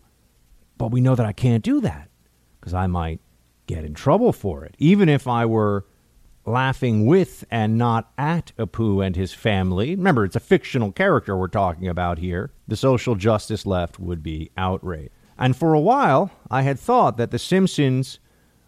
but 0.79 0.91
we 0.91 1.01
know 1.01 1.13
that 1.13 1.25
I 1.25 1.33
can't 1.33 1.63
do 1.63 1.79
that 1.81 2.09
because 2.59 2.73
I 2.73 2.87
might 2.87 3.19
get 3.67 3.85
in 3.85 3.93
trouble 3.93 4.33
for 4.33 4.65
it, 4.65 4.75
even 4.79 5.07
if 5.07 5.27
I 5.27 5.45
were 5.45 5.85
laughing 6.45 7.05
with 7.05 7.45
and 7.49 7.77
not 7.77 8.11
at 8.17 8.51
Apu 8.57 9.05
and 9.05 9.15
his 9.15 9.33
family. 9.33 9.95
Remember, 9.95 10.25
it's 10.25 10.35
a 10.35 10.41
fictional 10.41 10.91
character 10.91 11.37
we're 11.37 11.47
talking 11.47 11.87
about 11.87 12.19
here. 12.19 12.51
The 12.67 12.75
social 12.75 13.15
justice 13.15 13.65
left 13.65 13.99
would 13.99 14.21
be 14.21 14.51
outraged. 14.57 15.11
And 15.37 15.55
for 15.55 15.73
a 15.73 15.79
while, 15.79 16.31
I 16.51 16.61
had 16.61 16.79
thought 16.79 17.17
that 17.17 17.31
The 17.31 17.39
Simpsons 17.39 18.19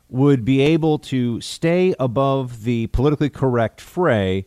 would 0.10 0.46
be 0.46 0.62
able 0.62 1.00
to 1.00 1.42
stay 1.42 1.94
above 2.00 2.64
the 2.64 2.88
politically 2.88 3.30
correct 3.30 3.82
fray, 3.82 4.46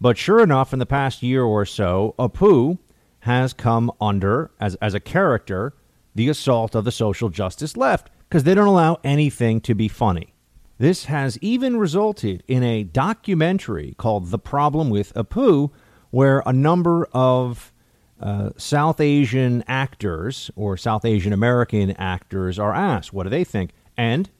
but 0.00 0.16
sure 0.16 0.42
enough, 0.42 0.72
in 0.72 0.78
the 0.78 0.86
past 0.86 1.22
year 1.22 1.42
or 1.42 1.64
so, 1.64 2.14
Apu 2.18 2.78
has 3.20 3.52
come 3.52 3.90
under, 4.00 4.50
as, 4.60 4.76
as 4.76 4.94
a 4.94 5.00
character, 5.00 5.74
the 6.14 6.28
assault 6.28 6.74
of 6.74 6.84
the 6.84 6.92
social 6.92 7.28
justice 7.28 7.76
left 7.76 8.10
because 8.28 8.44
they 8.44 8.54
don't 8.54 8.66
allow 8.66 8.98
anything 9.02 9.60
to 9.62 9.74
be 9.74 9.88
funny. 9.88 10.34
This 10.78 11.06
has 11.06 11.38
even 11.42 11.76
resulted 11.76 12.44
in 12.46 12.62
a 12.62 12.84
documentary 12.84 13.94
called 13.98 14.30
The 14.30 14.38
Problem 14.38 14.90
with 14.90 15.12
Apu, 15.14 15.70
where 16.10 16.42
a 16.46 16.52
number 16.52 17.08
of 17.12 17.72
uh, 18.20 18.50
South 18.56 19.00
Asian 19.00 19.64
actors 19.66 20.50
or 20.56 20.76
South 20.76 21.04
Asian 21.04 21.32
American 21.32 21.90
actors 21.92 22.58
are 22.58 22.72
asked, 22.72 23.12
what 23.12 23.24
do 23.24 23.30
they 23.30 23.44
think? 23.44 23.72
And, 23.96 24.30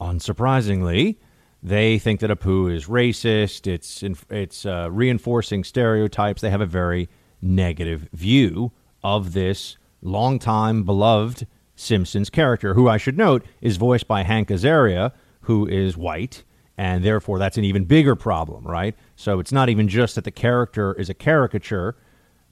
unsurprisingly, 0.00 1.16
they 1.62 1.98
think 1.98 2.20
that 2.20 2.30
Apu 2.30 2.74
is 2.74 2.86
racist. 2.86 3.66
It's 3.66 4.02
it's 4.30 4.66
uh, 4.66 4.88
reinforcing 4.90 5.64
stereotypes. 5.64 6.42
They 6.42 6.50
have 6.50 6.60
a 6.60 6.66
very 6.66 7.08
negative 7.40 8.08
view 8.12 8.72
of 9.02 9.32
this 9.32 9.78
longtime 10.02 10.82
beloved 10.82 11.46
Simpsons 11.74 12.30
character, 12.30 12.74
who 12.74 12.88
I 12.88 12.98
should 12.98 13.16
note 13.16 13.44
is 13.60 13.78
voiced 13.78 14.06
by 14.06 14.22
Hank 14.22 14.48
Azaria, 14.48 15.12
who 15.44 15.66
is 15.66 15.96
white, 15.96 16.42
and 16.76 17.04
therefore 17.04 17.38
that's 17.38 17.56
an 17.56 17.64
even 17.64 17.84
bigger 17.84 18.16
problem, 18.16 18.66
right? 18.66 18.94
So 19.16 19.38
it's 19.40 19.52
not 19.52 19.68
even 19.68 19.88
just 19.88 20.14
that 20.16 20.24
the 20.24 20.30
character 20.30 20.92
is 20.94 21.08
a 21.08 21.14
caricature, 21.14 21.96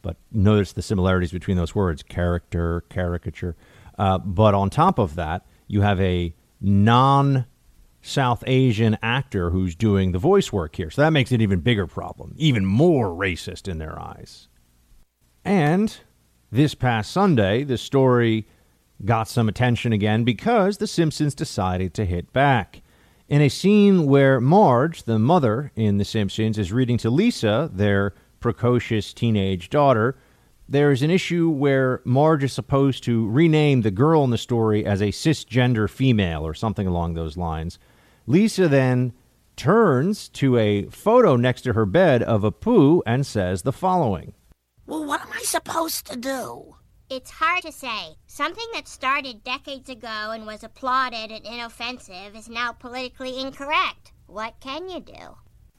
but 0.02 0.16
notice 0.30 0.72
the 0.72 0.82
similarities 0.82 1.32
between 1.32 1.56
those 1.56 1.74
words 1.74 2.02
character, 2.02 2.84
caricature. 2.88 3.56
Uh, 3.98 4.18
but 4.18 4.54
on 4.54 4.70
top 4.70 4.98
of 4.98 5.14
that, 5.16 5.46
you 5.68 5.80
have 5.82 6.00
a 6.00 6.34
non 6.60 7.46
South 8.02 8.42
Asian 8.48 8.98
actor 9.00 9.50
who's 9.50 9.76
doing 9.76 10.10
the 10.10 10.18
voice 10.18 10.52
work 10.52 10.74
here. 10.74 10.90
So 10.90 11.02
that 11.02 11.10
makes 11.10 11.30
it 11.30 11.40
even 11.40 11.60
bigger 11.60 11.86
problem, 11.86 12.34
even 12.36 12.66
more 12.66 13.08
racist 13.08 13.68
in 13.68 13.78
their 13.78 13.98
eyes. 13.98 14.48
And 15.44 15.96
this 16.50 16.74
past 16.74 17.12
Sunday, 17.12 17.62
the 17.62 17.78
story 17.78 18.46
got 19.04 19.28
some 19.28 19.48
attention 19.48 19.92
again 19.92 20.24
because 20.24 20.78
The 20.78 20.86
Simpsons 20.86 21.34
decided 21.34 21.94
to 21.94 22.04
hit 22.04 22.32
back. 22.32 22.81
In 23.32 23.40
a 23.40 23.48
scene 23.48 24.04
where 24.04 24.42
Marge, 24.42 25.04
the 25.04 25.18
mother 25.18 25.72
in 25.74 25.96
The 25.96 26.04
Simpsons, 26.04 26.58
is 26.58 26.70
reading 26.70 26.98
to 26.98 27.08
Lisa, 27.08 27.70
their 27.72 28.12
precocious 28.40 29.14
teenage 29.14 29.70
daughter, 29.70 30.18
there's 30.68 31.00
an 31.00 31.10
issue 31.10 31.48
where 31.48 32.02
Marge 32.04 32.44
is 32.44 32.52
supposed 32.52 33.02
to 33.04 33.26
rename 33.30 33.80
the 33.80 33.90
girl 33.90 34.22
in 34.22 34.28
the 34.28 34.36
story 34.36 34.84
as 34.84 35.00
a 35.00 35.06
cisgender 35.06 35.88
female 35.88 36.46
or 36.46 36.52
something 36.52 36.86
along 36.86 37.14
those 37.14 37.38
lines. 37.38 37.78
Lisa 38.26 38.68
then 38.68 39.14
turns 39.56 40.28
to 40.28 40.58
a 40.58 40.84
photo 40.90 41.34
next 41.34 41.62
to 41.62 41.72
her 41.72 41.86
bed 41.86 42.22
of 42.22 42.42
Apu 42.42 43.00
and 43.06 43.24
says 43.24 43.62
the 43.62 43.72
following 43.72 44.34
Well, 44.86 45.06
what 45.06 45.22
am 45.22 45.32
I 45.32 45.40
supposed 45.40 46.04
to 46.08 46.18
do? 46.18 46.74
It's 47.14 47.30
hard 47.30 47.60
to 47.64 47.72
say. 47.72 48.16
Something 48.26 48.64
that 48.72 48.88
started 48.88 49.44
decades 49.44 49.90
ago 49.90 50.30
and 50.30 50.46
was 50.46 50.64
applauded 50.64 51.30
and 51.30 51.44
inoffensive 51.44 52.34
is 52.34 52.48
now 52.48 52.72
politically 52.72 53.38
incorrect. 53.38 54.12
What 54.28 54.54
can 54.60 54.88
you 54.88 54.98
do? 55.00 55.36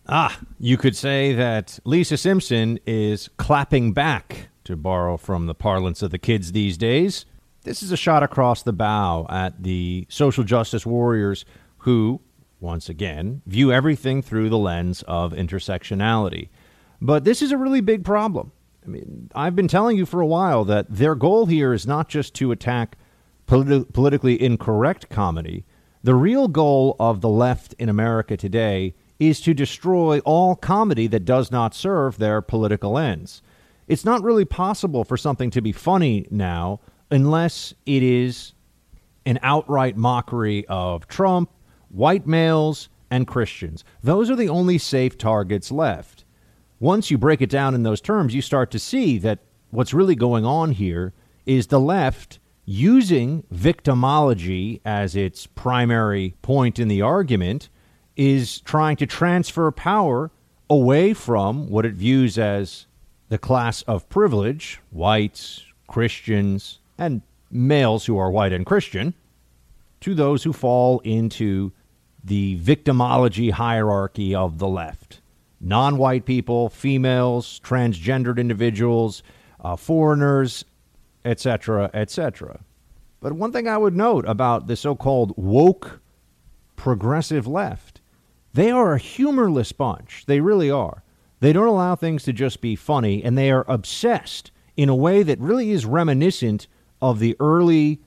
Ah, 0.07 0.39
you 0.59 0.77
could 0.77 0.95
say 0.95 1.33
that 1.33 1.79
Lisa 1.85 2.17
Simpson 2.17 2.77
is 2.85 3.31
clapping 3.37 3.93
back, 3.93 4.49
to 4.65 4.75
borrow 4.75 5.17
from 5.17 5.47
the 5.47 5.55
parlance 5.55 6.03
of 6.03 6.11
the 6.11 6.19
kids 6.19 6.51
these 6.51 6.77
days. 6.77 7.25
This 7.63 7.81
is 7.81 7.91
a 7.91 7.97
shot 7.97 8.21
across 8.21 8.61
the 8.61 8.71
bow 8.71 9.25
at 9.27 9.63
the 9.63 10.05
social 10.09 10.43
justice 10.43 10.85
warriors 10.85 11.45
who, 11.79 12.21
once 12.59 12.89
again, 12.89 13.41
view 13.47 13.71
everything 13.71 14.21
through 14.21 14.49
the 14.49 14.59
lens 14.59 15.03
of 15.07 15.33
intersectionality. 15.33 16.49
But 17.01 17.23
this 17.23 17.41
is 17.41 17.51
a 17.51 17.57
really 17.57 17.81
big 17.81 18.05
problem. 18.05 18.51
I 18.85 18.89
mean, 18.89 19.29
I've 19.33 19.55
been 19.55 19.67
telling 19.67 19.97
you 19.97 20.05
for 20.05 20.21
a 20.21 20.25
while 20.25 20.65
that 20.65 20.87
their 20.89 21.15
goal 21.15 21.45
here 21.45 21.73
is 21.73 21.87
not 21.87 22.09
just 22.09 22.33
to 22.35 22.51
attack 22.51 22.97
politi- 23.47 23.91
politically 23.93 24.41
incorrect 24.41 25.09
comedy. 25.09 25.65
The 26.03 26.15
real 26.15 26.47
goal 26.47 26.95
of 26.99 27.21
the 27.21 27.29
left 27.29 27.73
in 27.79 27.87
America 27.89 28.35
today 28.35 28.93
is 29.19 29.39
to 29.41 29.53
destroy 29.53 30.19
all 30.19 30.55
comedy 30.55 31.07
that 31.07 31.25
does 31.25 31.51
not 31.51 31.73
serve 31.73 32.17
their 32.17 32.41
political 32.41 32.97
ends. 32.97 33.41
It's 33.87 34.05
not 34.05 34.23
really 34.23 34.45
possible 34.45 35.03
for 35.03 35.17
something 35.17 35.49
to 35.51 35.61
be 35.61 35.71
funny 35.71 36.27
now 36.29 36.79
unless 37.11 37.73
it 37.85 38.03
is 38.03 38.53
an 39.25 39.39
outright 39.41 39.95
mockery 39.95 40.65
of 40.67 41.07
Trump, 41.07 41.49
white 41.89 42.27
males, 42.27 42.89
and 43.09 43.27
Christians. 43.27 43.83
Those 44.01 44.29
are 44.29 44.35
the 44.35 44.49
only 44.49 44.77
safe 44.77 45.17
targets 45.17 45.71
left 45.71 46.22
once 46.83 47.09
you 47.09 47.17
break 47.17 47.41
it 47.41 47.49
down 47.49 47.73
in 47.73 47.83
those 47.83 48.01
terms, 48.01 48.35
you 48.35 48.41
start 48.41 48.69
to 48.69 48.77
see 48.77 49.17
that 49.17 49.39
what's 49.71 49.93
really 49.93 50.15
going 50.15 50.43
on 50.43 50.73
here 50.73 51.13
is 51.45 51.67
the 51.67 51.79
left 51.79 52.39
using 52.65 53.41
victimology 53.53 54.81
as 54.83 55.15
its 55.15 55.47
primary 55.47 56.35
point 56.41 56.79
in 56.79 56.89
the 56.89 57.01
argument 57.01 57.69
is 58.17 58.59
trying 58.59 58.97
to 58.97 59.05
transfer 59.05 59.71
power 59.71 60.29
away 60.69 61.13
from 61.13 61.69
what 61.69 61.85
it 61.85 61.93
views 61.93 62.37
as 62.37 62.85
the 63.29 63.37
class 63.37 63.81
of 63.83 64.09
privilege, 64.09 64.81
whites, 64.91 65.63
Christians, 65.87 66.79
and 66.97 67.21
males 67.49 68.07
who 68.07 68.17
are 68.17 68.29
white 68.29 68.51
and 68.51 68.65
Christian, 68.65 69.13
to 70.01 70.13
those 70.13 70.43
who 70.43 70.51
fall 70.51 70.99
into 71.05 71.71
the 72.21 72.59
victimology 72.59 73.51
hierarchy 73.51 74.35
of 74.35 74.57
the 74.57 74.67
left 74.67 75.21
non 75.63 75.97
white 75.97 76.25
people, 76.25 76.69
females, 76.69 77.59
transgendered 77.63 78.37
individuals, 78.37 79.23
uh, 79.61 79.75
foreigners, 79.75 80.65
etc., 81.25 81.89
etc. 81.93 82.59
But 83.21 83.33
one 83.33 83.53
thing 83.53 83.67
I 83.67 83.77
would 83.77 83.95
note 83.95 84.25
about 84.27 84.67
the 84.67 84.75
so 84.75 84.95
called 84.95 85.33
woke 85.37 86.01
progressive 86.75 87.47
left, 87.47 88.01
they 88.53 88.69
are 88.69 88.93
a 88.93 88.99
humorless 88.99 89.71
bunch. 89.71 90.25
They 90.27 90.41
really 90.41 90.69
are. 90.69 91.03
They 91.39 91.53
don't 91.53 91.67
allow 91.67 91.95
things 91.95 92.23
to 92.23 92.33
just 92.33 92.59
be 92.59 92.75
funny, 92.75 93.23
and 93.23 93.37
they 93.37 93.49
are 93.49 93.65
obsessed 93.67 94.51
in 94.75 94.89
a 94.89 94.95
way 94.95 95.23
that 95.23 95.39
really 95.39 95.71
is 95.71 95.85
reminiscent 95.85 96.67
of 97.01 97.19
the 97.19 97.37
early 97.39 98.01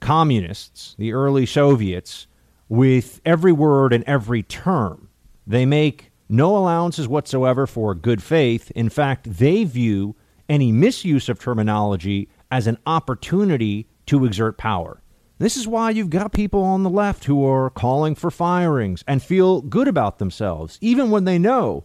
communists, 0.00 0.94
the 0.98 1.12
early 1.12 1.46
Soviets, 1.46 2.26
with 2.68 3.20
every 3.24 3.52
word 3.52 3.92
and 3.92 4.04
every 4.04 4.42
term. 4.42 5.08
They 5.46 5.66
make 5.66 6.11
no 6.32 6.56
allowances 6.56 7.06
whatsoever 7.06 7.66
for 7.66 7.94
good 7.94 8.22
faith. 8.22 8.70
In 8.74 8.88
fact, 8.88 9.38
they 9.38 9.64
view 9.64 10.16
any 10.48 10.72
misuse 10.72 11.28
of 11.28 11.38
terminology 11.38 12.28
as 12.50 12.66
an 12.66 12.78
opportunity 12.86 13.86
to 14.06 14.24
exert 14.24 14.56
power. 14.58 15.02
This 15.38 15.56
is 15.56 15.68
why 15.68 15.90
you've 15.90 16.10
got 16.10 16.32
people 16.32 16.62
on 16.62 16.82
the 16.82 16.90
left 16.90 17.24
who 17.24 17.44
are 17.46 17.70
calling 17.70 18.14
for 18.14 18.30
firings 18.30 19.04
and 19.06 19.22
feel 19.22 19.60
good 19.60 19.88
about 19.88 20.18
themselves, 20.18 20.78
even 20.80 21.10
when 21.10 21.24
they 21.24 21.38
know 21.38 21.84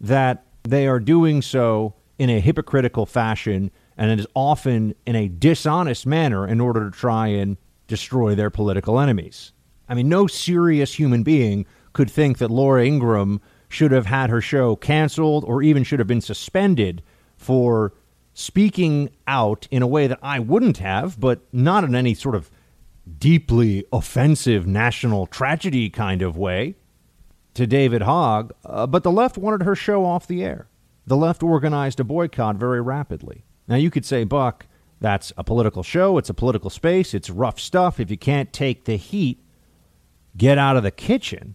that 0.00 0.46
they 0.62 0.86
are 0.86 1.00
doing 1.00 1.42
so 1.42 1.94
in 2.18 2.30
a 2.30 2.40
hypocritical 2.40 3.06
fashion 3.06 3.70
and 3.96 4.10
it 4.12 4.20
is 4.20 4.26
often 4.34 4.94
in 5.06 5.16
a 5.16 5.28
dishonest 5.28 6.06
manner 6.06 6.46
in 6.46 6.60
order 6.60 6.88
to 6.88 6.96
try 6.96 7.26
and 7.28 7.56
destroy 7.88 8.34
their 8.34 8.50
political 8.50 9.00
enemies. 9.00 9.52
I 9.88 9.94
mean, 9.94 10.08
no 10.08 10.26
serious 10.26 10.94
human 10.94 11.24
being 11.24 11.66
could 11.94 12.10
think 12.10 12.38
that 12.38 12.50
Laura 12.50 12.86
Ingraham 12.86 13.40
should 13.68 13.92
have 13.92 14.06
had 14.06 14.30
her 14.30 14.40
show 14.40 14.76
canceled 14.76 15.44
or 15.44 15.62
even 15.62 15.84
should 15.84 15.98
have 15.98 16.08
been 16.08 16.20
suspended 16.20 17.02
for 17.36 17.92
speaking 18.34 19.10
out 19.26 19.66
in 19.70 19.82
a 19.82 19.86
way 19.86 20.06
that 20.06 20.18
I 20.22 20.38
wouldn't 20.38 20.78
have, 20.78 21.18
but 21.18 21.40
not 21.52 21.84
in 21.84 21.94
any 21.94 22.14
sort 22.14 22.34
of 22.34 22.50
deeply 23.18 23.84
offensive 23.92 24.66
national 24.66 25.26
tragedy 25.26 25.90
kind 25.90 26.22
of 26.22 26.36
way 26.36 26.76
to 27.54 27.66
David 27.66 28.02
Hogg. 28.02 28.52
Uh, 28.64 28.86
but 28.86 29.02
the 29.02 29.10
left 29.10 29.36
wanted 29.36 29.64
her 29.64 29.74
show 29.74 30.04
off 30.04 30.26
the 30.26 30.44
air. 30.44 30.68
The 31.06 31.16
left 31.16 31.42
organized 31.42 32.00
a 32.00 32.04
boycott 32.04 32.56
very 32.56 32.80
rapidly. 32.80 33.44
Now, 33.66 33.76
you 33.76 33.90
could 33.90 34.04
say, 34.04 34.24
Buck, 34.24 34.66
that's 35.00 35.32
a 35.36 35.44
political 35.44 35.82
show. 35.82 36.18
It's 36.18 36.30
a 36.30 36.34
political 36.34 36.70
space. 36.70 37.14
It's 37.14 37.30
rough 37.30 37.58
stuff. 37.58 37.98
If 37.98 38.10
you 38.10 38.18
can't 38.18 38.52
take 38.52 38.84
the 38.84 38.96
heat, 38.96 39.42
get 40.36 40.58
out 40.58 40.76
of 40.76 40.82
the 40.82 40.90
kitchen. 40.90 41.54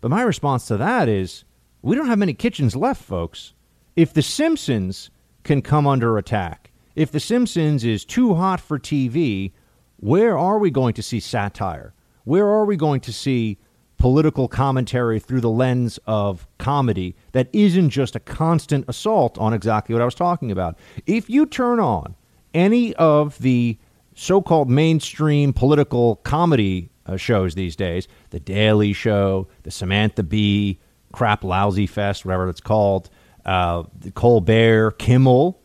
But 0.00 0.10
my 0.10 0.22
response 0.22 0.66
to 0.66 0.76
that 0.76 1.08
is 1.08 1.44
we 1.82 1.96
don't 1.96 2.06
have 2.06 2.18
many 2.18 2.34
kitchens 2.34 2.76
left, 2.76 3.02
folks. 3.02 3.54
If 3.96 4.12
The 4.12 4.22
Simpsons 4.22 5.10
can 5.44 5.62
come 5.62 5.86
under 5.86 6.18
attack, 6.18 6.70
if 6.94 7.10
The 7.10 7.20
Simpsons 7.20 7.84
is 7.84 8.04
too 8.04 8.34
hot 8.34 8.60
for 8.60 8.78
TV, 8.78 9.52
where 9.96 10.36
are 10.36 10.58
we 10.58 10.70
going 10.70 10.94
to 10.94 11.02
see 11.02 11.20
satire? 11.20 11.94
Where 12.24 12.46
are 12.46 12.64
we 12.64 12.76
going 12.76 13.00
to 13.02 13.12
see 13.12 13.58
political 13.98 14.48
commentary 14.48 15.20
through 15.20 15.42
the 15.42 15.50
lens 15.50 15.98
of 16.06 16.48
comedy 16.58 17.14
that 17.32 17.48
isn't 17.52 17.90
just 17.90 18.16
a 18.16 18.20
constant 18.20 18.84
assault 18.88 19.36
on 19.38 19.52
exactly 19.52 19.94
what 19.94 20.02
I 20.02 20.06
was 20.06 20.14
talking 20.14 20.50
about? 20.50 20.78
If 21.06 21.28
you 21.28 21.46
turn 21.46 21.80
on 21.80 22.16
any 22.54 22.94
of 22.94 23.38
the 23.38 23.78
so 24.14 24.42
called 24.42 24.68
mainstream 24.68 25.52
political 25.52 26.16
comedy 26.16 26.90
uh, 27.06 27.16
shows 27.16 27.54
these 27.54 27.76
days, 27.76 28.08
The 28.30 28.40
Daily 28.40 28.92
Show, 28.92 29.48
The 29.62 29.70
Samantha 29.70 30.22
Bee, 30.22 30.78
Crap 31.12 31.44
Lousy 31.44 31.86
Fest, 31.86 32.24
whatever 32.24 32.48
it's 32.48 32.60
called, 32.60 33.10
uh, 33.44 33.84
Colbert, 34.14 34.92
Kimmel, 34.98 35.60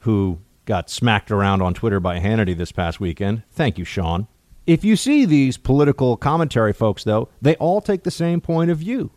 who 0.00 0.38
got 0.64 0.88
smacked 0.88 1.30
around 1.30 1.62
on 1.62 1.74
Twitter 1.74 2.00
by 2.00 2.18
Hannity 2.18 2.56
this 2.56 2.72
past 2.72 3.00
weekend. 3.00 3.42
Thank 3.50 3.78
you, 3.78 3.84
Sean. 3.84 4.28
If 4.66 4.84
you 4.84 4.96
see 4.96 5.24
these 5.24 5.56
political 5.56 6.16
commentary 6.16 6.72
folks, 6.72 7.04
though, 7.04 7.28
they 7.42 7.54
all 7.56 7.80
take 7.80 8.04
the 8.04 8.10
same 8.10 8.40
point 8.40 8.70
of 8.70 8.78
view. 8.78 9.10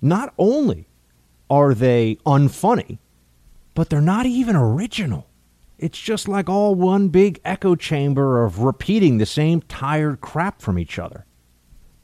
Not 0.00 0.32
only 0.38 0.88
are 1.48 1.74
they 1.74 2.18
unfunny, 2.24 2.98
but 3.74 3.90
they're 3.90 4.00
not 4.00 4.26
even 4.26 4.54
original. 4.54 5.26
It's 5.78 5.98
just 5.98 6.28
like 6.28 6.48
all 6.48 6.74
one 6.74 7.08
big 7.08 7.40
echo 7.44 7.74
chamber 7.74 8.44
of 8.44 8.60
repeating 8.60 9.18
the 9.18 9.26
same 9.26 9.62
tired 9.62 10.20
crap 10.20 10.60
from 10.60 10.78
each 10.78 10.98
other. 10.98 11.26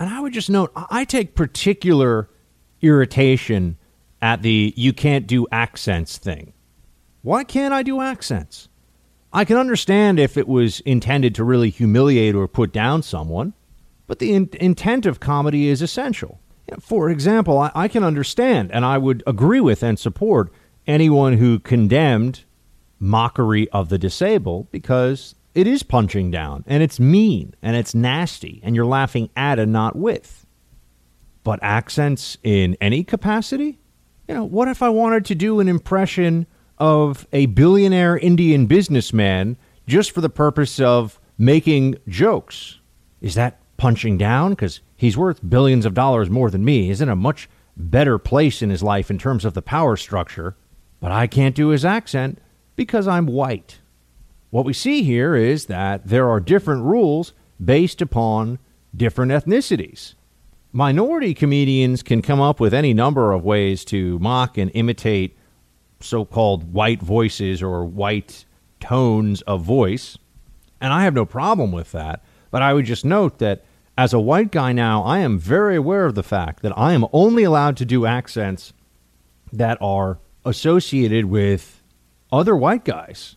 And 0.00 0.08
I 0.08 0.20
would 0.20 0.32
just 0.32 0.50
note, 0.50 0.72
I 0.74 1.04
take 1.04 1.34
particular 1.34 2.28
irritation 2.82 3.76
at 4.22 4.42
the 4.42 4.72
you 4.76 4.92
can't 4.92 5.26
do 5.26 5.46
accents 5.52 6.18
thing. 6.18 6.52
Why 7.22 7.44
can't 7.44 7.74
I 7.74 7.82
do 7.82 8.00
accents? 8.00 8.68
I 9.32 9.44
can 9.44 9.56
understand 9.56 10.18
if 10.18 10.36
it 10.36 10.48
was 10.48 10.80
intended 10.80 11.34
to 11.34 11.44
really 11.44 11.70
humiliate 11.70 12.34
or 12.34 12.48
put 12.48 12.72
down 12.72 13.02
someone, 13.02 13.52
but 14.06 14.18
the 14.18 14.32
in- 14.32 14.50
intent 14.60 15.04
of 15.04 15.20
comedy 15.20 15.68
is 15.68 15.82
essential. 15.82 16.40
For 16.80 17.10
example, 17.10 17.58
I-, 17.58 17.72
I 17.74 17.88
can 17.88 18.04
understand 18.04 18.72
and 18.72 18.84
I 18.84 18.98
would 18.98 19.22
agree 19.26 19.60
with 19.60 19.82
and 19.82 19.98
support 19.98 20.52
anyone 20.86 21.34
who 21.34 21.58
condemned 21.58 22.44
mockery 22.98 23.68
of 23.70 23.88
the 23.88 23.98
disabled 23.98 24.70
because 24.70 25.34
it 25.54 25.66
is 25.66 25.82
punching 25.82 26.30
down 26.30 26.64
and 26.66 26.82
it's 26.82 27.00
mean 27.00 27.54
and 27.60 27.76
it's 27.76 27.94
nasty 27.94 28.60
and 28.62 28.74
you're 28.74 28.86
laughing 28.86 29.28
at 29.36 29.58
and 29.58 29.72
not 29.72 29.96
with. 29.96 30.45
But 31.46 31.60
accents 31.62 32.38
in 32.42 32.76
any 32.80 33.04
capacity? 33.04 33.78
You 34.26 34.34
know, 34.34 34.44
what 34.44 34.66
if 34.66 34.82
I 34.82 34.88
wanted 34.88 35.24
to 35.26 35.36
do 35.36 35.60
an 35.60 35.68
impression 35.68 36.48
of 36.76 37.28
a 37.32 37.46
billionaire 37.46 38.18
Indian 38.18 38.66
businessman 38.66 39.56
just 39.86 40.10
for 40.10 40.20
the 40.20 40.28
purpose 40.28 40.80
of 40.80 41.20
making 41.38 41.98
jokes? 42.08 42.80
Is 43.20 43.36
that 43.36 43.60
punching 43.76 44.18
down? 44.18 44.50
Because 44.50 44.80
he's 44.96 45.16
worth 45.16 45.48
billions 45.48 45.86
of 45.86 45.94
dollars 45.94 46.28
more 46.28 46.50
than 46.50 46.64
me. 46.64 46.88
He's 46.88 47.00
in 47.00 47.08
a 47.08 47.14
much 47.14 47.48
better 47.76 48.18
place 48.18 48.60
in 48.60 48.70
his 48.70 48.82
life 48.82 49.08
in 49.08 49.16
terms 49.16 49.44
of 49.44 49.54
the 49.54 49.62
power 49.62 49.96
structure. 49.96 50.56
But 50.98 51.12
I 51.12 51.28
can't 51.28 51.54
do 51.54 51.68
his 51.68 51.84
accent 51.84 52.40
because 52.74 53.06
I'm 53.06 53.26
white. 53.26 53.78
What 54.50 54.64
we 54.64 54.72
see 54.72 55.04
here 55.04 55.36
is 55.36 55.66
that 55.66 56.08
there 56.08 56.28
are 56.28 56.40
different 56.40 56.82
rules 56.82 57.34
based 57.64 58.02
upon 58.02 58.58
different 58.96 59.30
ethnicities. 59.30 60.15
Minority 60.76 61.32
comedians 61.32 62.02
can 62.02 62.20
come 62.20 62.38
up 62.38 62.60
with 62.60 62.74
any 62.74 62.92
number 62.92 63.32
of 63.32 63.46
ways 63.46 63.82
to 63.86 64.18
mock 64.18 64.58
and 64.58 64.70
imitate 64.74 65.34
so 66.00 66.22
called 66.22 66.70
white 66.74 67.00
voices 67.00 67.62
or 67.62 67.82
white 67.82 68.44
tones 68.78 69.40
of 69.40 69.62
voice. 69.62 70.18
And 70.78 70.92
I 70.92 71.04
have 71.04 71.14
no 71.14 71.24
problem 71.24 71.72
with 71.72 71.92
that. 71.92 72.22
But 72.50 72.60
I 72.60 72.74
would 72.74 72.84
just 72.84 73.06
note 73.06 73.38
that 73.38 73.64
as 73.96 74.12
a 74.12 74.20
white 74.20 74.50
guy 74.50 74.72
now, 74.72 75.02
I 75.02 75.20
am 75.20 75.38
very 75.38 75.76
aware 75.76 76.04
of 76.04 76.14
the 76.14 76.22
fact 76.22 76.62
that 76.62 76.76
I 76.76 76.92
am 76.92 77.06
only 77.10 77.42
allowed 77.42 77.78
to 77.78 77.86
do 77.86 78.04
accents 78.04 78.74
that 79.54 79.78
are 79.80 80.18
associated 80.44 81.24
with 81.24 81.82
other 82.30 82.54
white 82.54 82.84
guys. 82.84 83.36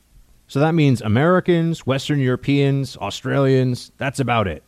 So 0.50 0.60
that 0.60 0.76
means 0.76 1.00
Americans, 1.00 1.88
Western 1.88 2.20
Europeans, 2.20 2.98
Australians. 2.98 3.94
That's 3.98 4.20
about 4.20 4.50
it. 4.50 4.62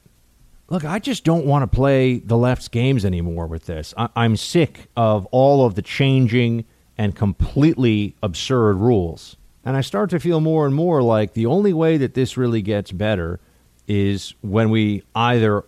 Look, 0.71 0.85
I 0.85 0.99
just 0.99 1.25
don't 1.25 1.45
want 1.45 1.63
to 1.63 1.67
play 1.67 2.19
the 2.19 2.37
left's 2.37 2.69
games 2.69 3.03
anymore 3.03 3.45
with 3.45 3.65
this. 3.65 3.93
I- 3.97 4.07
am 4.15 4.37
sick 4.37 4.87
of 4.95 5.25
all 5.25 5.65
of 5.65 5.75
the 5.75 5.81
changing 5.81 6.63
and 6.97 7.13
completely 7.13 8.15
absurd 8.23 8.77
rules. 8.77 9.35
And 9.65 9.75
I 9.75 9.81
start 9.81 10.09
to 10.11 10.19
feel 10.21 10.39
more 10.39 10.65
and 10.65 10.73
more 10.73 11.03
like 11.03 11.33
the 11.33 11.45
only 11.45 11.73
way 11.73 11.97
that 11.97 12.13
this 12.13 12.37
really 12.37 12.61
gets 12.61 12.93
better 12.93 13.41
is 13.85 14.33
when 14.39 14.69
we 14.69 15.03
either, 15.13 15.65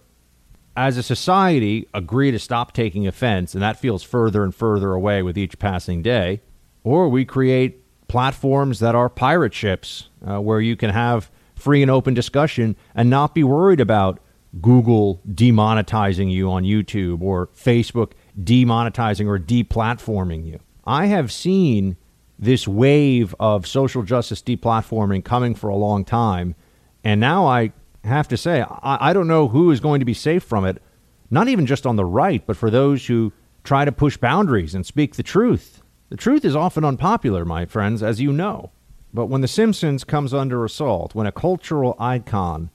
as 0.77 0.95
a 0.95 1.03
society, 1.03 1.85
agree 1.93 2.31
to 2.31 2.39
stop 2.39 2.71
taking 2.71 3.05
offense, 3.05 3.53
and 3.53 3.61
that 3.61 3.77
feels 3.77 4.03
further 4.03 4.41
and 4.41 4.55
further 4.55 4.93
away 4.93 5.21
with 5.21 5.37
each 5.37 5.59
passing 5.59 6.01
day, 6.01 6.39
or 6.85 7.09
we 7.09 7.25
create 7.25 7.83
platforms 8.07 8.79
that 8.79 8.95
are 8.95 9.09
pirate 9.09 9.53
ships 9.53 10.07
uh, 10.25 10.39
where 10.39 10.61
you 10.61 10.77
can 10.77 10.91
have 10.91 11.29
free 11.55 11.81
and 11.81 11.91
open 11.91 12.13
discussion 12.13 12.77
and 12.95 13.09
not 13.09 13.35
be 13.35 13.43
worried 13.43 13.81
about 13.81 14.21
Google 14.61 15.21
demonetizing 15.27 16.31
you 16.31 16.51
on 16.51 16.63
YouTube 16.63 17.21
or 17.21 17.47
Facebook 17.47 18.11
demonetizing 18.39 19.27
or 19.27 19.39
deplatforming 19.39 20.45
you. 20.45 20.59
I 20.85 21.07
have 21.07 21.31
seen 21.31 21.97
this 22.37 22.67
wave 22.67 23.33
of 23.39 23.65
social 23.65 24.03
justice 24.03 24.41
deplatforming 24.41 25.23
coming 25.23 25.55
for 25.55 25.69
a 25.69 25.75
long 25.75 26.03
time. 26.03 26.55
And 27.03 27.19
now 27.19 27.47
I 27.47 27.71
have 28.03 28.27
to 28.29 28.37
say, 28.37 28.61
I, 28.61 29.09
I, 29.09 29.13
don't 29.13 29.27
know 29.27 29.47
who 29.47 29.71
is 29.71 29.79
going 29.79 29.99
to 29.99 30.05
be 30.05 30.13
safe 30.13 30.43
from 30.43 30.65
it, 30.65 30.81
not 31.29 31.47
even 31.47 31.65
just 31.65 31.85
on 31.85 31.95
the 31.95 32.05
right, 32.05 32.45
but 32.45 32.57
for 32.57 32.69
those 32.69 33.05
who 33.05 33.31
try 33.63 33.85
to 33.85 33.91
push 33.91 34.17
boundaries 34.17 34.75
and 34.75 34.85
speak 34.85 35.15
the 35.15 35.23
truth. 35.23 35.81
The 36.09 36.17
truth 36.17 36.43
is 36.43 36.55
often 36.55 36.83
unpopular, 36.83 37.45
my 37.45 37.65
friends, 37.65 38.03
as 38.03 38.19
you 38.19 38.33
know. 38.33 38.71
But 39.13 39.27
when 39.27 39.41
The 39.41 39.47
Simpsons 39.47 40.03
comes 40.03 40.33
under 40.33 40.65
assault, 40.65 41.15
when 41.15 41.27
a 41.27 41.31
cultural 41.31 41.95
icon 41.99 42.69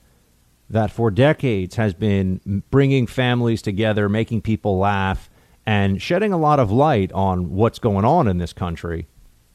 that 0.71 0.91
for 0.91 1.11
decades 1.11 1.77
has 1.77 1.95
been 1.95 2.63
bringing 2.71 3.07
families 3.07 3.63
together, 3.63 4.09
making 4.09 4.43
people 4.43 4.79
laugh, 4.79 5.31
and 5.67 6.01
shedding 6.01 6.33
a 6.33 6.39
lot 6.39 6.61
of 6.61 6.71
light 6.71 7.13
on 7.13 7.51
what's 7.51 7.79
going 7.79 8.05
on 8.05 8.29
in 8.29 8.39
this 8.39 8.53
country, 8.53 9.07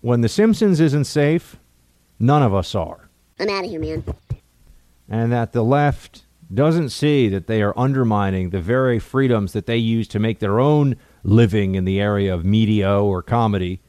when 0.02 0.22
The 0.22 0.30
Simpsons 0.30 0.80
isn't 0.80 1.06
safe, 1.06 1.58
none 2.20 2.44
of 2.44 2.54
us 2.54 2.76
are. 2.76 3.10
I'm 3.40 3.50
out 3.50 3.64
of 3.66 3.70
here, 3.70 3.80
man. 3.80 4.04
And 5.10 5.32
that 5.32 5.54
the 5.54 5.64
left 5.64 6.24
doesn't 6.54 6.90
see 6.90 7.30
that 7.30 7.48
they 7.48 7.62
are 7.62 7.78
undermining 7.78 8.50
the 8.50 8.60
very 8.60 9.00
freedoms 9.00 9.54
that 9.54 9.66
they 9.66 9.78
use 9.78 10.08
to 10.10 10.20
make 10.20 10.40
their 10.40 10.60
own 10.60 10.96
living 11.24 11.76
in 11.76 11.86
the 11.86 12.00
area 12.00 12.34
of 12.34 12.46
media 12.46 13.00
or 13.00 13.22
comedy 13.22 13.82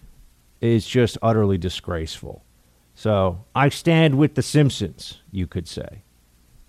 is 0.60 0.86
just 0.86 1.18
utterly 1.20 1.58
disgraceful. 1.58 2.44
So 2.94 3.44
I 3.54 3.68
stand 3.68 4.16
with 4.16 4.34
The 4.34 4.42
Simpsons, 4.42 5.20
you 5.30 5.46
could 5.46 5.68
say. 5.68 6.03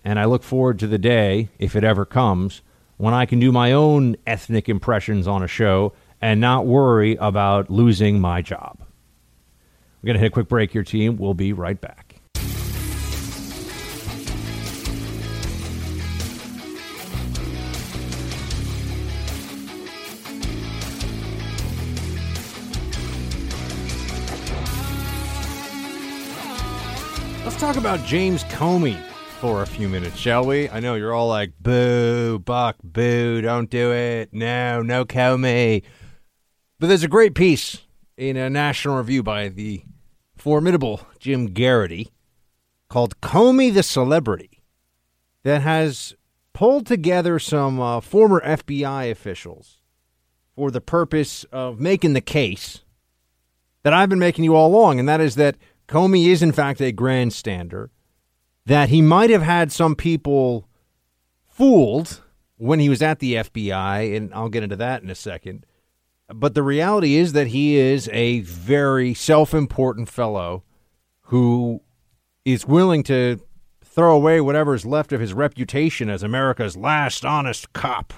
And 0.06 0.20
I 0.20 0.26
look 0.26 0.44
forward 0.44 0.78
to 0.78 0.86
the 0.86 0.98
day, 0.98 1.48
if 1.58 1.74
it 1.74 1.82
ever 1.82 2.04
comes, 2.04 2.62
when 2.96 3.12
I 3.12 3.26
can 3.26 3.40
do 3.40 3.50
my 3.50 3.72
own 3.72 4.14
ethnic 4.24 4.68
impressions 4.68 5.26
on 5.26 5.42
a 5.42 5.48
show 5.48 5.94
and 6.22 6.40
not 6.40 6.64
worry 6.64 7.16
about 7.16 7.70
losing 7.70 8.20
my 8.20 8.40
job. 8.40 8.78
We're 10.00 10.06
going 10.06 10.14
to 10.14 10.20
hit 10.20 10.28
a 10.28 10.30
quick 10.30 10.46
break 10.46 10.70
here, 10.70 10.84
team. 10.84 11.16
We'll 11.16 11.34
be 11.34 11.52
right 11.52 11.80
back. 11.80 12.20
Let's 27.44 27.58
talk 27.58 27.74
about 27.74 28.04
James 28.04 28.44
Comey 28.44 29.02
for 29.40 29.62
a 29.62 29.66
few 29.66 29.88
minutes, 29.88 30.16
shall 30.16 30.46
we? 30.46 30.68
I 30.70 30.80
know 30.80 30.94
you're 30.94 31.12
all 31.12 31.28
like, 31.28 31.52
boo, 31.60 32.38
Buck, 32.38 32.76
boo, 32.82 33.42
don't 33.42 33.68
do 33.68 33.92
it. 33.92 34.30
No, 34.32 34.82
no 34.82 35.04
Comey. 35.04 35.82
But 36.78 36.86
there's 36.86 37.02
a 37.02 37.08
great 37.08 37.34
piece 37.34 37.78
in 38.16 38.36
a 38.36 38.48
national 38.48 38.96
review 38.96 39.22
by 39.22 39.48
the 39.48 39.82
formidable 40.36 41.06
Jim 41.18 41.52
Geraghty 41.52 42.12
called 42.88 43.20
Comey 43.20 43.72
the 43.72 43.82
Celebrity 43.82 44.62
that 45.42 45.60
has 45.62 46.14
pulled 46.54 46.86
together 46.86 47.38
some 47.38 47.78
uh, 47.78 48.00
former 48.00 48.40
FBI 48.40 49.10
officials 49.10 49.80
for 50.54 50.70
the 50.70 50.80
purpose 50.80 51.44
of 51.52 51.78
making 51.78 52.14
the 52.14 52.20
case 52.22 52.84
that 53.82 53.92
I've 53.92 54.08
been 54.08 54.18
making 54.18 54.44
you 54.44 54.54
all 54.56 54.68
along, 54.68 54.98
and 54.98 55.08
that 55.08 55.20
is 55.20 55.34
that 55.34 55.56
Comey 55.86 56.28
is, 56.28 56.42
in 56.42 56.52
fact, 56.52 56.80
a 56.80 56.92
grandstander, 56.92 57.90
that 58.66 58.88
he 58.88 59.00
might 59.00 59.30
have 59.30 59.42
had 59.42 59.72
some 59.72 59.94
people 59.94 60.68
fooled 61.48 62.22
when 62.58 62.80
he 62.80 62.88
was 62.88 63.00
at 63.00 63.20
the 63.20 63.34
FBI, 63.34 64.16
and 64.16 64.34
I'll 64.34 64.48
get 64.48 64.62
into 64.62 64.76
that 64.76 65.02
in 65.02 65.10
a 65.10 65.14
second. 65.14 65.64
But 66.28 66.54
the 66.54 66.62
reality 66.62 67.16
is 67.16 67.32
that 67.32 67.48
he 67.48 67.76
is 67.76 68.08
a 68.12 68.40
very 68.40 69.14
self 69.14 69.54
important 69.54 70.08
fellow 70.08 70.64
who 71.22 71.80
is 72.44 72.66
willing 72.66 73.02
to 73.04 73.40
throw 73.84 74.14
away 74.14 74.40
whatever 74.40 74.74
is 74.74 74.84
left 74.84 75.12
of 75.12 75.20
his 75.20 75.32
reputation 75.32 76.10
as 76.10 76.22
America's 76.22 76.76
last 76.76 77.24
honest 77.24 77.72
cop 77.72 78.12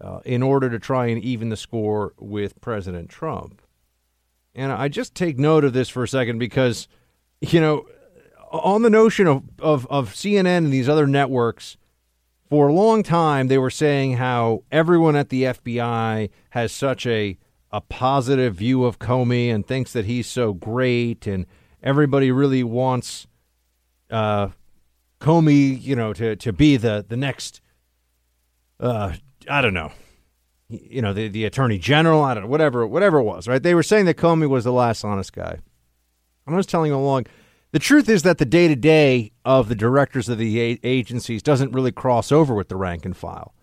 uh, 0.00 0.20
in 0.24 0.42
order 0.42 0.68
to 0.68 0.78
try 0.78 1.06
and 1.06 1.22
even 1.22 1.48
the 1.48 1.56
score 1.56 2.12
with 2.18 2.60
President 2.60 3.08
Trump. 3.08 3.62
And 4.54 4.70
I 4.70 4.88
just 4.88 5.14
take 5.14 5.38
note 5.38 5.64
of 5.64 5.72
this 5.72 5.88
for 5.88 6.02
a 6.02 6.08
second 6.08 6.38
because, 6.38 6.86
you 7.40 7.60
know, 7.60 7.86
on 8.52 8.82
the 8.82 8.90
notion 8.90 9.26
of, 9.26 9.42
of, 9.58 9.86
of 9.88 10.10
CNN 10.10 10.58
and 10.58 10.72
these 10.72 10.88
other 10.88 11.06
networks, 11.06 11.76
for 12.48 12.68
a 12.68 12.72
long 12.72 13.02
time 13.02 13.48
they 13.48 13.58
were 13.58 13.70
saying 13.70 14.18
how 14.18 14.62
everyone 14.70 15.16
at 15.16 15.30
the 15.30 15.44
FBI 15.44 16.30
has 16.50 16.72
such 16.72 17.06
a 17.06 17.38
a 17.74 17.80
positive 17.80 18.54
view 18.54 18.84
of 18.84 18.98
Comey 18.98 19.52
and 19.52 19.66
thinks 19.66 19.94
that 19.94 20.04
he's 20.04 20.26
so 20.26 20.52
great, 20.52 21.26
and 21.26 21.46
everybody 21.82 22.30
really 22.30 22.62
wants 22.62 23.26
uh, 24.10 24.48
Comey, 25.20 25.80
you 25.80 25.96
know, 25.96 26.12
to, 26.12 26.36
to 26.36 26.52
be 26.52 26.76
the 26.76 27.04
the 27.08 27.16
next, 27.16 27.62
uh, 28.78 29.14
I 29.48 29.62
don't 29.62 29.72
know, 29.72 29.90
you 30.68 31.00
know, 31.00 31.14
the, 31.14 31.28
the 31.28 31.46
attorney 31.46 31.78
general, 31.78 32.22
I 32.22 32.34
don't 32.34 32.44
know, 32.44 32.50
whatever, 32.50 32.86
whatever 32.86 33.18
it 33.18 33.24
was, 33.24 33.48
right? 33.48 33.62
They 33.62 33.74
were 33.74 33.82
saying 33.82 34.04
that 34.04 34.18
Comey 34.18 34.48
was 34.48 34.64
the 34.64 34.72
last 34.72 35.02
honest 35.04 35.32
guy. 35.32 35.58
I 36.46 36.54
was 36.54 36.66
telling 36.66 36.90
you 36.90 36.96
along, 36.96 37.26
the 37.72 37.78
truth 37.78 38.08
is 38.08 38.22
that 38.22 38.38
the 38.38 38.44
day 38.44 38.68
to 38.68 38.76
day 38.76 39.32
of 39.44 39.68
the 39.68 39.74
directors 39.74 40.28
of 40.28 40.38
the 40.38 40.78
agencies 40.82 41.42
doesn't 41.42 41.72
really 41.72 41.92
cross 41.92 42.30
over 42.30 42.54
with 42.54 42.68
the 42.68 42.76
rank 42.76 43.04
and 43.04 43.16
file. 43.16 43.54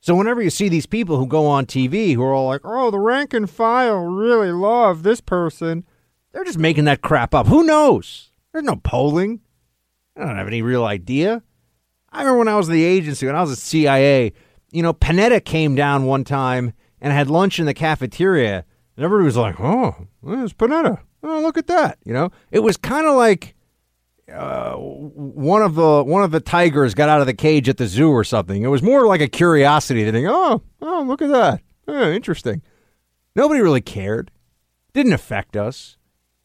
So 0.00 0.14
whenever 0.14 0.40
you 0.40 0.50
see 0.50 0.68
these 0.68 0.86
people 0.86 1.18
who 1.18 1.26
go 1.26 1.46
on 1.46 1.66
TV 1.66 2.14
who 2.14 2.22
are 2.22 2.32
all 2.32 2.46
like, 2.46 2.62
"Oh, 2.64 2.90
the 2.90 2.98
rank 2.98 3.34
and 3.34 3.48
file 3.48 3.98
really 3.98 4.50
love 4.50 5.02
this 5.02 5.20
person," 5.20 5.84
they're 6.32 6.44
just 6.44 6.58
making 6.58 6.84
that 6.84 7.02
crap 7.02 7.34
up. 7.34 7.46
Who 7.48 7.64
knows? 7.64 8.30
There's 8.52 8.64
no 8.64 8.76
polling. 8.76 9.40
I 10.16 10.24
don't 10.24 10.36
have 10.36 10.46
any 10.46 10.62
real 10.62 10.84
idea. 10.84 11.42
I 12.10 12.20
remember 12.20 12.38
when 12.38 12.48
I 12.48 12.56
was 12.56 12.68
at 12.68 12.72
the 12.72 12.84
agency, 12.84 13.26
when 13.26 13.36
I 13.36 13.42
was 13.42 13.52
at 13.52 13.58
CIA, 13.58 14.32
you 14.72 14.82
know, 14.82 14.92
Panetta 14.92 15.44
came 15.44 15.74
down 15.74 16.06
one 16.06 16.24
time 16.24 16.72
and 17.00 17.12
had 17.12 17.28
lunch 17.28 17.60
in 17.60 17.66
the 17.66 17.74
cafeteria, 17.74 18.64
and 18.96 19.04
everybody 19.04 19.26
was 19.26 19.36
like, 19.36 19.60
"Oh, 19.60 20.06
there's 20.22 20.52
Panetta. 20.54 21.00
Oh, 21.22 21.40
look 21.40 21.58
at 21.58 21.66
that." 21.68 21.98
You 22.04 22.12
know, 22.12 22.30
it 22.50 22.60
was 22.60 22.76
kind 22.76 23.06
of 23.06 23.16
like 23.16 23.54
uh, 24.32 24.74
one 24.74 25.62
of 25.62 25.74
the 25.74 26.04
one 26.04 26.22
of 26.22 26.30
the 26.30 26.40
tigers 26.40 26.94
got 26.94 27.08
out 27.08 27.20
of 27.20 27.26
the 27.26 27.34
cage 27.34 27.68
at 27.68 27.76
the 27.76 27.86
zoo 27.86 28.10
or 28.10 28.24
something. 28.24 28.62
It 28.62 28.68
was 28.68 28.82
more 28.82 29.06
like 29.06 29.20
a 29.20 29.28
curiosity 29.28 30.04
than 30.04 30.26
oh 30.26 30.62
oh 30.80 31.02
look 31.02 31.22
at 31.22 31.30
that 31.30 31.62
interesting. 31.98 32.62
Nobody 33.34 33.60
really 33.60 33.80
cared. 33.80 34.30
Didn't 34.92 35.12
affect 35.12 35.56
us. 35.56 35.96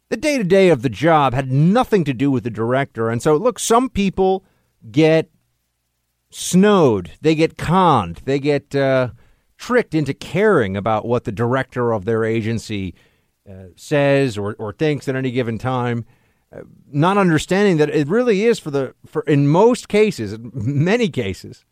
The 0.10 0.18
day 0.18 0.38
to 0.38 0.44
day 0.44 0.70
of 0.70 0.82
the 0.82 0.90
job 0.90 1.34
had 1.34 1.52
nothing 1.52 2.04
to 2.04 2.14
do 2.14 2.30
with 2.30 2.44
the 2.44 2.52
director, 2.52 3.10
and 3.10 3.22
so 3.22 3.36
look, 3.36 3.58
some 3.58 3.90
people 3.90 4.46
get 4.92 5.32
snowed, 6.30 7.12
they 7.22 7.34
get 7.34 7.58
conned, 7.58 8.22
they 8.26 8.40
get 8.40 8.76
uh, 8.76 9.10
tricked 9.58 9.96
into 9.96 10.14
caring 10.14 10.78
about 10.78 11.06
what 11.06 11.24
the 11.24 11.32
director 11.32 11.92
of 11.92 12.06
their 12.06 12.24
agency 12.24 12.94
uh, 13.50 13.68
says 13.76 14.38
or, 14.38 14.56
or 14.56 14.74
thinks 14.74 15.08
at 15.08 15.16
any 15.16 15.32
given 15.32 15.58
time 15.58 16.06
not 16.92 17.18
understanding 17.18 17.78
that 17.78 17.90
it 17.90 18.08
really 18.08 18.46
is 18.46 18.60
for 18.60 18.72
the 18.72 18.96
for 19.06 19.22
in 19.24 19.48
most 19.48 19.88
cases, 19.88 20.38
many 20.54 21.10
cases, 21.10 21.66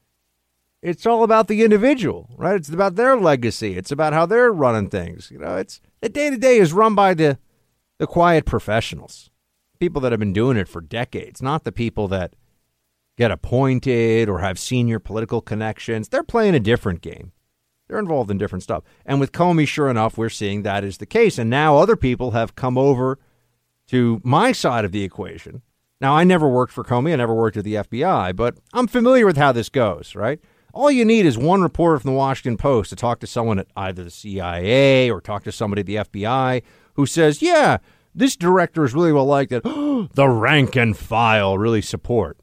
it's 0.82 1.06
all 1.06 1.24
about 1.24 1.48
the 1.48 1.64
individual, 1.64 2.30
right? 2.38 2.56
It's 2.56 2.70
about 2.70 2.96
their 2.96 3.16
legacy. 3.18 3.78
It's 3.78 3.92
about 3.92 4.14
how 4.14 4.26
they're 4.26 4.52
running 4.52 4.90
things. 4.90 5.32
You 5.32 5.40
know, 5.40 5.56
it's 5.56 5.80
the 6.02 6.10
day 6.10 6.30
to 6.30 6.38
day 6.38 6.58
is 6.58 6.74
run 6.74 6.96
by 6.96 7.14
the 7.14 7.38
the 8.00 8.08
quiet 8.08 8.46
professionals, 8.46 9.30
people 9.80 10.02
that 10.02 10.12
have 10.12 10.20
been 10.20 10.34
doing 10.34 10.58
it 10.58 10.68
for 10.68 10.82
decades, 10.82 11.42
not 11.42 11.64
the 11.64 11.72
people 11.72 12.08
that 12.10 12.36
get 13.18 13.32
appointed 13.32 14.28
or 14.28 14.40
have 14.40 14.58
senior 14.58 15.00
political 15.00 15.40
connections. 15.40 16.10
They're 16.10 16.24
playing 16.24 16.56
a 16.56 16.60
different 16.60 17.02
game. 17.02 17.32
They're 17.94 18.00
involved 18.00 18.32
in 18.32 18.40
different 18.40 18.64
stuff. 18.64 18.82
And 19.06 19.20
with 19.20 19.32
Comey, 19.32 19.68
sure 19.68 19.88
enough, 19.88 20.18
we're 20.18 20.30
seeing 20.30 20.64
that 20.64 20.84
is 20.84 20.98
the 20.98 21.06
case. 21.06 21.38
And 21.38 21.48
now 21.48 21.78
other 21.78 21.96
people 21.96 22.32
have 22.32 22.56
come 22.56 22.76
over 22.76 23.20
to 23.90 24.20
my 24.24 24.52
side 24.52 24.84
of 24.84 24.92
the 24.92 25.04
equation. 25.04 25.62
Now, 26.02 26.16
I 26.16 26.24
never 26.24 26.50
worked 26.50 26.74
for 26.74 26.84
Comey, 26.84 27.14
I 27.14 27.18
never 27.18 27.36
worked 27.36 27.56
at 27.56 27.64
the 27.64 27.76
FBI, 27.76 28.36
but 28.36 28.58
I'm 28.74 28.88
familiar 28.88 29.28
with 29.28 29.38
how 29.38 29.52
this 29.52 29.70
goes, 29.70 30.16
right? 30.16 30.40
All 30.74 30.90
you 30.90 31.06
need 31.06 31.28
is 31.28 31.38
one 31.38 31.62
reporter 31.62 32.00
from 32.00 32.14
the 32.14 32.18
Washington 32.18 32.58
Post 32.58 32.90
to 32.90 32.96
talk 32.96 33.20
to 33.20 33.28
someone 33.28 33.60
at 33.60 33.68
either 33.78 34.04
the 34.04 34.10
CIA 34.10 35.12
or 35.12 35.22
talk 35.22 35.44
to 35.44 35.52
somebody 35.52 35.82
at 35.82 35.86
the 35.86 35.96
FBI 35.98 36.64
who 36.96 37.06
says, 37.06 37.44
yeah, 37.44 37.78
this 38.16 38.36
director 38.36 38.84
is 38.86 38.96
really 38.96 39.14
well 39.14 39.26
liked 39.26 39.52
that 39.52 39.62
the 40.16 40.28
rank 40.28 40.76
and 40.76 40.98
file 40.98 41.60
really 41.60 41.84
support. 41.84 42.40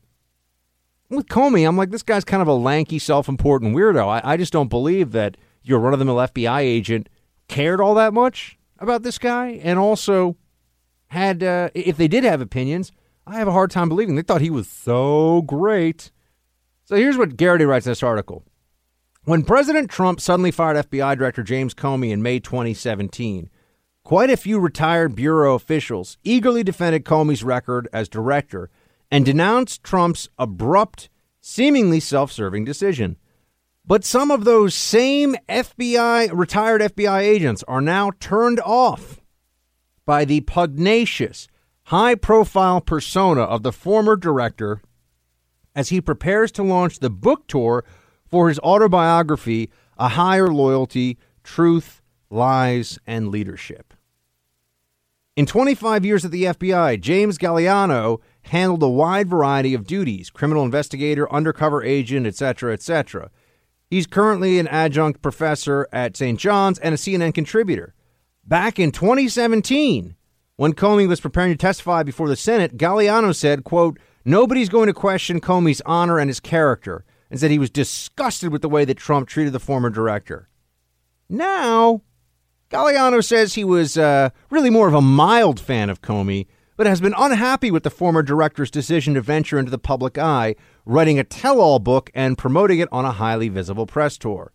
With 1.11 1.27
Comey, 1.27 1.67
I'm 1.67 1.77
like, 1.77 1.91
this 1.91 2.05
guy's 2.05 2.25
kind 2.25 2.41
of 2.41 2.49
a 2.49 2.55
lanky, 2.55 2.99
self 2.99 3.29
important 3.29 3.75
weirdo. 3.75 4.07
I, 4.07 4.33
I 4.33 4.37
just 4.37 4.53
don't 4.53 4.69
believe 4.69 5.11
that 5.13 5.37
your 5.63 5.81
run 5.81 5.93
of 5.93 5.99
the 5.99 6.05
mill 6.05 6.17
FBI 6.17 6.61
agent 6.61 7.09
cared 7.49 7.81
all 7.81 7.95
that 7.95 8.15
much 8.15 8.57
about 8.79 9.03
this 9.03 9.19
guy. 9.19 9.61
And 9.63 9.79
also, 9.79 10.37
had, 11.09 11.43
uh, 11.43 11.71
if 11.75 11.97
they 11.97 12.09
did 12.09 12.23
have 12.23 12.41
opinions, 12.41 12.93
I 13.27 13.39
have 13.39 13.49
a 13.49 13.53
hard 13.53 13.71
time 13.71 13.89
believing 13.89 14.15
they 14.15 14.23
thought 14.23 14.41
he 14.41 14.51
was 14.51 14.69
so 14.69 15.43
great. 15.43 16.13
So 16.85 16.97
here's 16.97 17.19
what 17.19 17.37
Geraghty 17.37 17.67
writes 17.67 17.87
in 17.87 17.91
this 17.91 18.03
article. 18.03 18.45
When 19.25 19.43
President 19.43 19.91
Trump 19.91 20.21
suddenly 20.21 20.51
fired 20.51 20.89
FBI 20.89 21.19
Director 21.19 21.43
James 21.43 21.75
Comey 21.75 22.11
in 22.11 22.23
May 22.23 22.39
2017, 22.41 23.51
quite 24.05 24.31
a 24.31 24.37
few 24.37 24.59
retired 24.59 25.15
Bureau 25.15 25.55
officials 25.55 26.17
eagerly 26.25 26.63
defended 26.63 27.05
Comey's 27.05 27.45
record 27.45 27.89
as 27.93 28.09
director 28.09 28.71
and 29.11 29.25
denounced 29.25 29.83
Trump's 29.83 30.29
abrupt, 30.39 31.09
seemingly 31.41 32.01
self 32.01 32.31
serving 32.31 32.65
decision. 32.65 33.17
But 33.85 34.05
some 34.05 34.31
of 34.31 34.45
those 34.45 34.75
same 34.75 35.35
FBI, 35.49 36.31
retired 36.33 36.81
FBI 36.81 37.21
agents 37.23 37.65
are 37.67 37.81
now 37.81 38.13
turned 38.21 38.61
off 38.61 39.21
by 40.07 40.25
the 40.25 40.43
pugnacious, 40.43 41.49
high 41.85 42.15
profile 42.15 42.81
persona 42.81 43.43
of 43.43 43.63
the 43.63 43.73
former 43.73 44.17
director 44.17 44.81
as 45.75 45.89
he 45.89 46.01
prepares 46.01 46.53
to 46.53 46.63
launch 46.63 46.99
the 46.99 47.11
book 47.11 47.47
tour 47.47 47.85
for 48.27 48.49
his 48.49 48.59
autobiography, 48.61 49.71
A 49.99 50.09
Higher 50.09 50.49
Loyalty 50.49 51.19
Truth, 51.43 52.01
Lies, 52.29 52.99
and 53.07 53.29
Leadership. 53.29 53.95
In 55.37 55.47
25 55.47 56.05
years 56.05 56.25
at 56.25 56.31
the 56.31 56.45
FBI, 56.45 57.01
James 57.01 57.39
Gagliano 57.39 58.21
handled 58.43 58.83
a 58.83 58.89
wide 58.89 59.29
variety 59.29 59.75
of 59.75 59.87
duties 59.87 60.31
criminal 60.31 60.65
investigator, 60.65 61.31
undercover 61.33 61.83
agent, 61.83 62.27
etc., 62.27 62.73
etc. 62.73 63.31
He's 63.89 64.07
currently 64.07 64.59
an 64.59 64.69
adjunct 64.69 65.21
professor 65.21 65.89
at 65.93 66.17
St. 66.17 66.39
John's 66.39 66.79
and 66.79 66.95
a 66.95 66.99
CNN 66.99 67.35
contributor. 67.35 67.95
Back 68.45 68.79
in 68.79 68.93
2017, 68.93 70.15
when 70.57 70.75
Comey 70.75 71.09
was 71.09 71.21
preparing 71.21 71.53
to 71.53 71.59
testify 71.59 72.03
before 72.03 72.29
the 72.29 72.37
Senate, 72.37 72.77
Gagliano 72.77 73.35
said, 73.35 73.65
quote, 73.65 73.99
Nobody's 74.25 74.69
going 74.69 74.87
to 74.89 74.93
question 74.93 75.41
Comey's 75.41 75.83
honor 75.87 76.19
and 76.19 76.29
his 76.29 76.41
character 76.41 77.05
and 77.31 77.41
said 77.41 77.51
he 77.51 77.59
was 77.59 77.71
disgusted 77.71 78.53
with 78.53 78.63
the 78.63 78.69
way 78.69 78.85
that 78.85 78.97
Trump 78.99 79.29
treated 79.29 79.53
the 79.53 79.61
former 79.61 79.89
director. 79.89 80.49
Now, 81.29 82.03
Gagliano 82.71 83.25
says 83.25 83.55
he 83.55 83.65
was 83.65 83.97
uh, 83.97 84.31
really 84.51 84.71
more 84.71 84.89
of 84.89 84.95
a 84.95 85.01
mild 85.01 85.59
fan 85.59 85.91
of 85.91 86.03
Comey, 86.03 86.47
but 86.81 86.87
has 86.87 87.03
been 87.03 87.15
unhappy 87.19 87.71
with 87.71 87.83
the 87.83 87.91
former 87.91 88.23
director's 88.23 88.71
decision 88.71 89.13
to 89.13 89.21
venture 89.21 89.59
into 89.59 89.71
the 89.71 89.77
public 89.77 90.17
eye, 90.17 90.57
writing 90.87 91.19
a 91.19 91.25
tell 91.25 91.61
all 91.61 91.79
book 91.79 92.11
and 92.15 92.39
promoting 92.39 92.79
it 92.79 92.89
on 92.91 93.05
a 93.05 93.13
highly 93.13 93.51
visible 93.51 93.85
press 93.85 94.17
tour. 94.17 94.51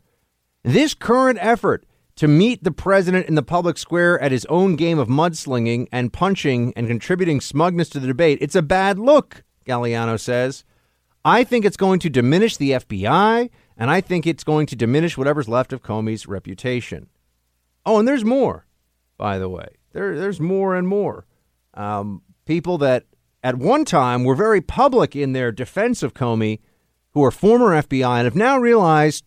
This 0.64 0.96
current 0.96 1.38
effort 1.40 1.86
to 2.16 2.28
meet 2.28 2.64
the 2.64 2.72
president 2.72 3.28
in 3.28 3.36
the 3.36 3.44
public 3.44 3.78
square 3.78 4.20
at 4.20 4.32
his 4.32 4.44
own 4.46 4.76
game 4.76 4.98
of 4.98 5.08
mudslinging 5.08 5.88
and 5.92 6.12
punching 6.12 6.74
and 6.76 6.88
contributing 6.88 7.42
smugness 7.42 7.90
to 7.90 8.00
the 8.00 8.08
debate, 8.08 8.40
it's 8.42 8.56
a 8.56 8.64
bad 8.64 8.98
look, 8.98 9.44
Gagliano 9.68 10.20
says. 10.20 10.64
I 11.24 11.44
think 11.44 11.64
it's 11.64 11.78
going 11.78 12.00
to 12.00 12.10
diminish 12.10 12.58
the 12.58 12.72
FBI, 12.72 13.52
and 13.78 13.92
I 13.92 14.02
think 14.02 14.26
it's 14.26 14.44
going 14.44 14.66
to 14.66 14.76
diminish 14.76 15.16
whatever's 15.16 15.48
left 15.48 15.72
of 15.72 15.84
Comey's 15.84 16.28
reputation. 16.28 17.08
Oh, 17.86 18.00
and 18.00 18.08
there's 18.08 18.26
more, 18.26 18.66
by 19.16 19.38
the 19.38 19.48
way. 19.48 19.76
There, 19.92 20.20
there's 20.20 20.40
more 20.40 20.74
and 20.76 20.88
more. 20.88 21.28
Um, 21.76 22.22
people 22.46 22.78
that 22.80 23.06
at 23.44 23.58
one 23.58 23.86
time 23.86 24.24
were 24.24 24.36
very 24.36 24.62
public 24.62 25.16
in 25.16 25.34
their 25.34 25.52
defense 25.52 26.02
of 26.02 26.14
Comey, 26.14 26.60
who 27.12 27.24
are 27.24 27.32
former 27.32 27.80
FBI 27.82 28.18
and 28.18 28.26
have 28.26 28.36
now 28.36 28.58
realized 28.58 29.24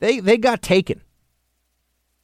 they, 0.00 0.18
they 0.20 0.36
got 0.36 0.60
taken. 0.60 1.02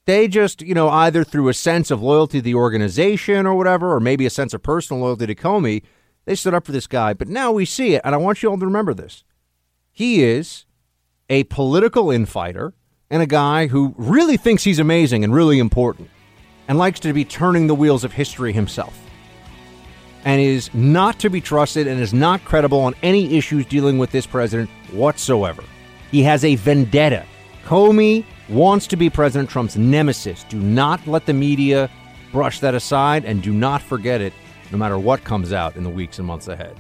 They 0.07 0.27
just, 0.29 0.63
you 0.63 0.75
know, 0.75 0.89
either 0.89 1.23
through 1.23 1.49
a 1.49 1.55
sense 1.55 1.91
of 1.91 2.03
loyalty 2.03 2.39
to 2.39 2.43
the 2.43 2.55
organization 2.55 3.47
or 3.47 3.55
whatever, 3.55 3.95
or 3.95 4.01
maybe 4.01 4.27
a 4.27 4.31
sense 4.31 4.53
of 4.53 4.63
personal 4.63 5.03
loyalty 5.03 5.27
to 5.27 5.35
Comey, 5.35 5.83
they 6.25 6.35
stood 6.35 6.55
up 6.55 6.67
for 6.67 6.73
this 6.73 6.87
guy. 6.87 7.15
But 7.15 7.29
now 7.29 7.53
we 7.53 7.65
see 7.65 7.95
it, 7.95 8.03
and 8.05 8.15
I 8.15 8.19
want 8.19 8.43
you 8.43 8.51
all 8.51 8.59
to 8.59 8.67
remember 8.67 8.93
this. 8.93 9.23
He 9.93 10.23
is 10.23 10.65
a 11.29 11.45
political 11.45 12.11
infighter 12.11 12.75
and 13.09 13.23
a 13.23 13.27
guy 13.27 13.69
who 13.69 13.95
really 13.97 14.37
thinks 14.37 14.65
he's 14.65 14.79
amazing 14.79 15.23
and 15.23 15.35
really 15.35 15.59
important 15.59 16.11
and 16.67 16.79
likes 16.79 17.01
to 17.01 17.13
be 17.13 17.25
turning 17.25 17.67
the 17.67 17.75
wheels 17.75 18.05
of 18.05 18.13
history 18.13 18.53
himself 18.53 19.10
and 20.25 20.41
is 20.41 20.73
not 20.75 21.19
to 21.21 21.31
be 21.31 21.41
trusted 21.41 21.87
and 21.87 22.01
is 22.01 22.13
not 22.13 22.45
credible 22.45 22.81
on 22.81 22.95
any 23.03 23.37
issues 23.37 23.67
dealing 23.67 23.99
with 23.99 24.11
this 24.11 24.27
president 24.27 24.69
whatsoever. 24.93 25.63
He 26.11 26.23
has 26.23 26.45
a 26.45 26.57
vendetta. 26.57 27.25
Comey 27.65 28.25
wants 28.49 28.87
to 28.89 28.97
be 28.97 29.09
President 29.09 29.49
Trump's 29.49 29.77
nemesis. 29.77 30.45
Do 30.49 30.59
not 30.59 31.07
let 31.07 31.27
the 31.27 31.33
media 31.33 31.91
brush 32.33 32.61
that 32.61 32.75
aside 32.75 33.25
and 33.25 33.43
do 33.43 33.53
not 33.53 33.81
forget 33.81 34.21
it, 34.21 34.33
no 34.73 34.79
matter 34.79 34.99
what 34.99 35.25
comes 35.25 35.53
out 35.53 35.77
in 35.77 35.85
the 35.85 35.91
weeks 35.91 36.19
and 36.19 36.27
months 36.27 36.49
ahead. 36.49 36.77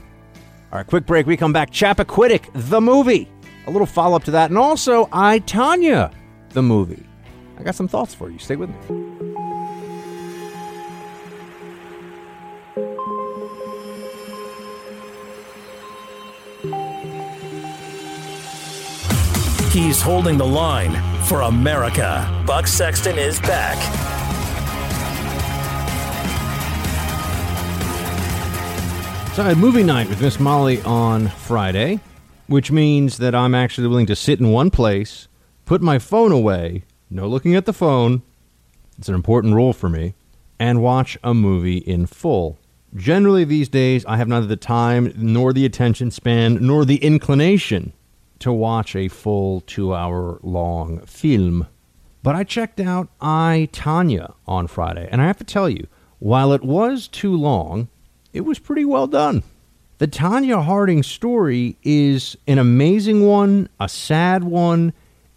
All 0.72 0.78
right, 0.78 0.86
quick 0.86 1.06
break. 1.06 1.26
We 1.26 1.36
come 1.36 1.52
back. 1.52 1.70
Chappaquiddick, 1.70 2.48
the 2.54 2.80
movie. 2.80 3.28
A 3.66 3.70
little 3.70 3.86
follow 3.86 4.16
up 4.16 4.24
to 4.24 4.30
that. 4.32 4.50
And 4.50 4.58
also, 4.58 5.08
I, 5.12 5.40
Tonya, 5.40 6.12
the 6.50 6.62
movie. 6.62 7.04
I 7.58 7.62
got 7.62 7.74
some 7.74 7.88
thoughts 7.88 8.14
for 8.14 8.30
you. 8.30 8.38
Stay 8.38 8.56
with 8.56 8.70
me. 8.70 9.29
He's 19.70 20.02
holding 20.02 20.36
the 20.36 20.44
line 20.44 20.96
for 21.26 21.42
America. 21.42 22.42
Buck 22.44 22.66
Sexton 22.66 23.16
is 23.16 23.38
back. 23.38 23.76
So 29.36 29.44
I 29.44 29.50
had 29.50 29.58
movie 29.58 29.84
night 29.84 30.08
with 30.08 30.20
Miss 30.20 30.40
Molly 30.40 30.82
on 30.82 31.28
Friday, 31.28 32.00
which 32.48 32.72
means 32.72 33.18
that 33.18 33.32
I'm 33.32 33.54
actually 33.54 33.86
willing 33.86 34.06
to 34.06 34.16
sit 34.16 34.40
in 34.40 34.50
one 34.50 34.72
place, 34.72 35.28
put 35.66 35.80
my 35.80 36.00
phone 36.00 36.32
away, 36.32 36.82
no 37.08 37.28
looking 37.28 37.54
at 37.54 37.64
the 37.64 37.72
phone. 37.72 38.22
It's 38.98 39.08
an 39.08 39.14
important 39.14 39.54
rule 39.54 39.72
for 39.72 39.88
me, 39.88 40.14
and 40.58 40.82
watch 40.82 41.16
a 41.22 41.32
movie 41.32 41.78
in 41.78 42.06
full. 42.06 42.58
Generally, 42.96 43.44
these 43.44 43.68
days, 43.68 44.04
I 44.06 44.16
have 44.16 44.26
neither 44.26 44.48
the 44.48 44.56
time, 44.56 45.12
nor 45.16 45.52
the 45.52 45.64
attention 45.64 46.10
span, 46.10 46.58
nor 46.60 46.84
the 46.84 46.96
inclination 46.96 47.92
to 48.40 48.52
watch 48.52 48.96
a 48.96 49.08
full 49.08 49.60
two 49.62 49.94
hour 49.94 50.38
long 50.42 51.00
film. 51.06 51.66
But 52.22 52.34
I 52.34 52.44
checked 52.44 52.80
out 52.80 53.08
I, 53.20 53.68
Tonya 53.72 54.34
on 54.46 54.66
Friday, 54.66 55.08
and 55.10 55.22
I 55.22 55.26
have 55.26 55.38
to 55.38 55.44
tell 55.44 55.70
you, 55.70 55.86
while 56.18 56.52
it 56.52 56.62
was 56.62 57.08
too 57.08 57.34
long, 57.34 57.88
it 58.32 58.42
was 58.42 58.58
pretty 58.58 58.84
well 58.84 59.06
done. 59.06 59.42
The 59.98 60.08
Tonya 60.08 60.64
Harding 60.64 61.02
story 61.02 61.76
is 61.82 62.36
an 62.46 62.58
amazing 62.58 63.26
one, 63.26 63.68
a 63.78 63.88
sad 63.88 64.44
one, 64.44 64.92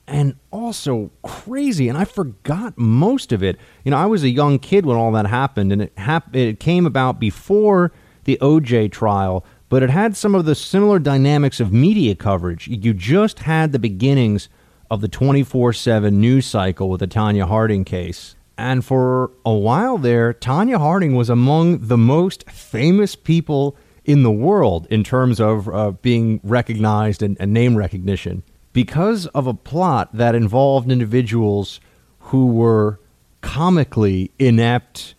and 0.07 0.35
also 0.51 1.11
crazy. 1.21 1.89
And 1.89 1.97
I 1.97 2.05
forgot 2.05 2.77
most 2.77 3.31
of 3.31 3.43
it. 3.43 3.57
You 3.83 3.91
know, 3.91 3.97
I 3.97 4.05
was 4.05 4.23
a 4.23 4.29
young 4.29 4.59
kid 4.59 4.85
when 4.85 4.97
all 4.97 5.11
that 5.13 5.25
happened, 5.25 5.71
and 5.71 5.81
it 5.83 5.93
hap- 5.97 6.35
it 6.35 6.59
came 6.59 6.85
about 6.85 7.19
before 7.19 7.91
the 8.25 8.37
OJ 8.41 8.91
trial, 8.91 9.45
but 9.73 9.81
it 9.81 9.89
had 9.89 10.15
some 10.15 10.35
of 10.35 10.45
the 10.45 10.53
similar 10.53 10.99
dynamics 10.99 11.59
of 11.59 11.73
media 11.73 12.13
coverage. 12.13 12.67
You 12.67 12.93
just 12.93 13.39
had 13.39 13.71
the 13.71 13.79
beginnings 13.79 14.47
of 14.91 15.01
the 15.01 15.07
24 15.07 15.73
7 15.73 16.21
news 16.21 16.45
cycle 16.45 16.91
with 16.91 16.99
the 16.99 17.07
Tonya 17.07 17.47
Harding 17.47 17.83
case. 17.83 18.35
And 18.55 18.85
for 18.85 19.31
a 19.43 19.51
while 19.51 19.97
there, 19.97 20.31
Tonya 20.31 20.77
Harding 20.77 21.15
was 21.15 21.27
among 21.27 21.87
the 21.87 21.97
most 21.97 22.47
famous 22.51 23.15
people 23.15 23.75
in 24.05 24.21
the 24.21 24.29
world 24.29 24.85
in 24.91 25.03
terms 25.03 25.39
of 25.39 25.67
uh, 25.67 25.89
being 26.03 26.39
recognized 26.43 27.23
and, 27.23 27.35
and 27.39 27.51
name 27.51 27.75
recognition 27.75 28.43
because 28.73 29.25
of 29.25 29.47
a 29.47 29.55
plot 29.55 30.07
that 30.13 30.35
involved 30.35 30.91
individuals 30.91 31.79
who 32.19 32.45
were 32.45 32.99
comically 33.41 34.29
inept, 34.37 35.15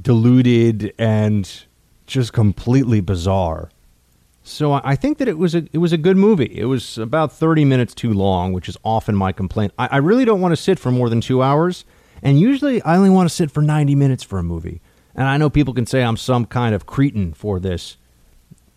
deluded, 0.00 0.94
and 0.98 1.66
just 2.08 2.32
completely 2.32 3.00
bizarre. 3.00 3.70
So 4.42 4.72
I 4.72 4.96
think 4.96 5.18
that 5.18 5.28
it 5.28 5.36
was 5.36 5.54
a 5.54 5.68
it 5.72 5.78
was 5.78 5.92
a 5.92 5.98
good 5.98 6.16
movie. 6.16 6.50
It 6.58 6.64
was 6.64 6.96
about 6.96 7.32
thirty 7.32 7.66
minutes 7.66 7.94
too 7.94 8.14
long, 8.14 8.54
which 8.54 8.68
is 8.68 8.78
often 8.82 9.14
my 9.14 9.30
complaint. 9.30 9.74
I, 9.78 9.88
I 9.92 9.96
really 9.98 10.24
don't 10.24 10.40
want 10.40 10.52
to 10.52 10.56
sit 10.56 10.78
for 10.78 10.90
more 10.90 11.10
than 11.10 11.20
two 11.20 11.42
hours, 11.42 11.84
and 12.22 12.40
usually 12.40 12.80
I 12.82 12.96
only 12.96 13.10
want 13.10 13.28
to 13.28 13.34
sit 13.34 13.50
for 13.50 13.60
ninety 13.60 13.94
minutes 13.94 14.24
for 14.24 14.38
a 14.38 14.42
movie. 14.42 14.80
And 15.14 15.28
I 15.28 15.36
know 15.36 15.50
people 15.50 15.74
can 15.74 15.84
say 15.84 16.02
I'm 16.02 16.16
some 16.16 16.46
kind 16.46 16.74
of 16.74 16.86
cretin 16.86 17.34
for 17.34 17.60
this. 17.60 17.98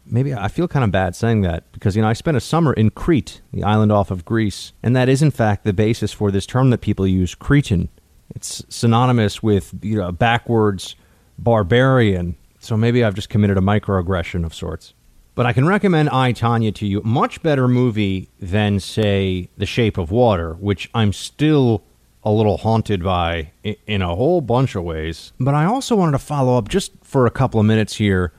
Maybe 0.06 0.34
I 0.34 0.50
feel 0.50 0.68
kind 0.68 0.84
of 0.84 0.92
bad 0.92 1.16
saying 1.16 1.42
that 1.42 1.72
because 1.72 1.96
you 1.96 2.02
know 2.02 2.10
I 2.10 2.14
spent 2.14 2.36
a 2.36 2.42
summer 2.42 2.74
in 2.74 2.90
Crete, 2.90 3.40
the 3.54 3.64
island 3.64 3.94
off 3.94 4.12
of 4.12 4.26
Greece, 4.26 4.74
and 4.84 4.94
that 4.98 5.08
is 5.08 5.22
in 5.22 5.32
fact 5.32 5.64
the 5.64 5.72
basis 5.72 6.12
for 6.12 6.32
this 6.32 6.46
term 6.46 6.70
that 6.72 6.82
people 6.82 7.08
use, 7.08 7.34
cretin. 7.34 7.88
It's 8.36 8.66
synonymous 8.68 9.42
with 9.42 9.74
you 9.82 9.98
know 9.98 10.12
backwards 10.12 10.98
barbarian 11.40 12.36
so 12.62 12.78
maybe 12.78 13.04
I've 13.04 13.16
just 13.16 13.30
committed 13.30 13.58
a 13.58 13.62
microaggression 13.62 14.46
of 14.46 14.54
sorts. 14.54 14.94
But 15.34 15.46
I 15.46 15.54
can 15.54 15.66
recommend 15.66 16.10
I, 16.10 16.34
Tonya 16.34 16.74
to 16.76 16.86
you. 16.86 17.02
Much 17.04 17.42
better 17.42 17.68
movie 17.68 18.30
than, 18.40 18.80
say, 18.80 19.50
The 19.58 19.66
Shape 19.66 19.98
of 19.98 20.12
Water, 20.12 20.54
which 20.54 20.90
I'm 20.94 21.14
still 21.14 21.84
a 22.24 22.32
little 22.32 22.58
haunted 22.58 23.04
by 23.04 23.52
in 23.64 24.02
a 24.02 24.16
whole 24.16 24.42
bunch 24.42 24.76
of 24.76 24.84
ways. 24.84 25.34
But 25.40 25.56
I 25.56 25.66
also 25.66 25.96
wanted 25.96 26.12
to 26.12 26.20
follow 26.20 26.58
up 26.58 26.70
just 26.70 26.92
for 27.02 27.26
a 27.26 27.32
couple 27.32 27.60
of 27.60 27.66
minutes 27.66 27.96
here. 27.96 28.34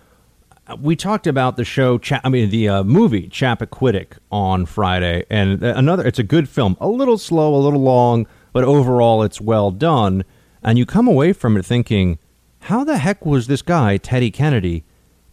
We 0.79 0.95
talked 0.95 1.27
about 1.27 1.57
the 1.57 1.65
show, 1.65 1.99
I 2.23 2.29
mean, 2.29 2.51
the 2.51 2.69
uh, 2.69 2.85
movie 2.85 3.29
Chappaquiddick 3.29 4.19
on 4.31 4.67
Friday, 4.67 5.25
and 5.29 5.63
another. 5.63 6.07
It's 6.07 6.21
a 6.21 6.23
good 6.23 6.49
film, 6.49 6.77
a 6.81 6.87
little 6.87 7.19
slow, 7.19 7.55
a 7.55 7.59
little 7.59 7.81
long, 7.81 8.29
but 8.53 8.63
overall 8.63 9.25
it's 9.25 9.41
well 9.41 9.73
done. 9.73 10.25
And 10.63 10.79
you 10.79 10.87
come 10.87 11.09
away 11.09 11.33
from 11.33 11.57
it 11.57 11.65
thinking, 11.65 12.21
how 12.63 12.85
the 12.85 12.99
heck 12.99 13.27
was 13.27 13.49
this 13.49 13.63
guy, 13.63 13.97
Teddy 13.97 14.31
Kennedy, 14.31 14.85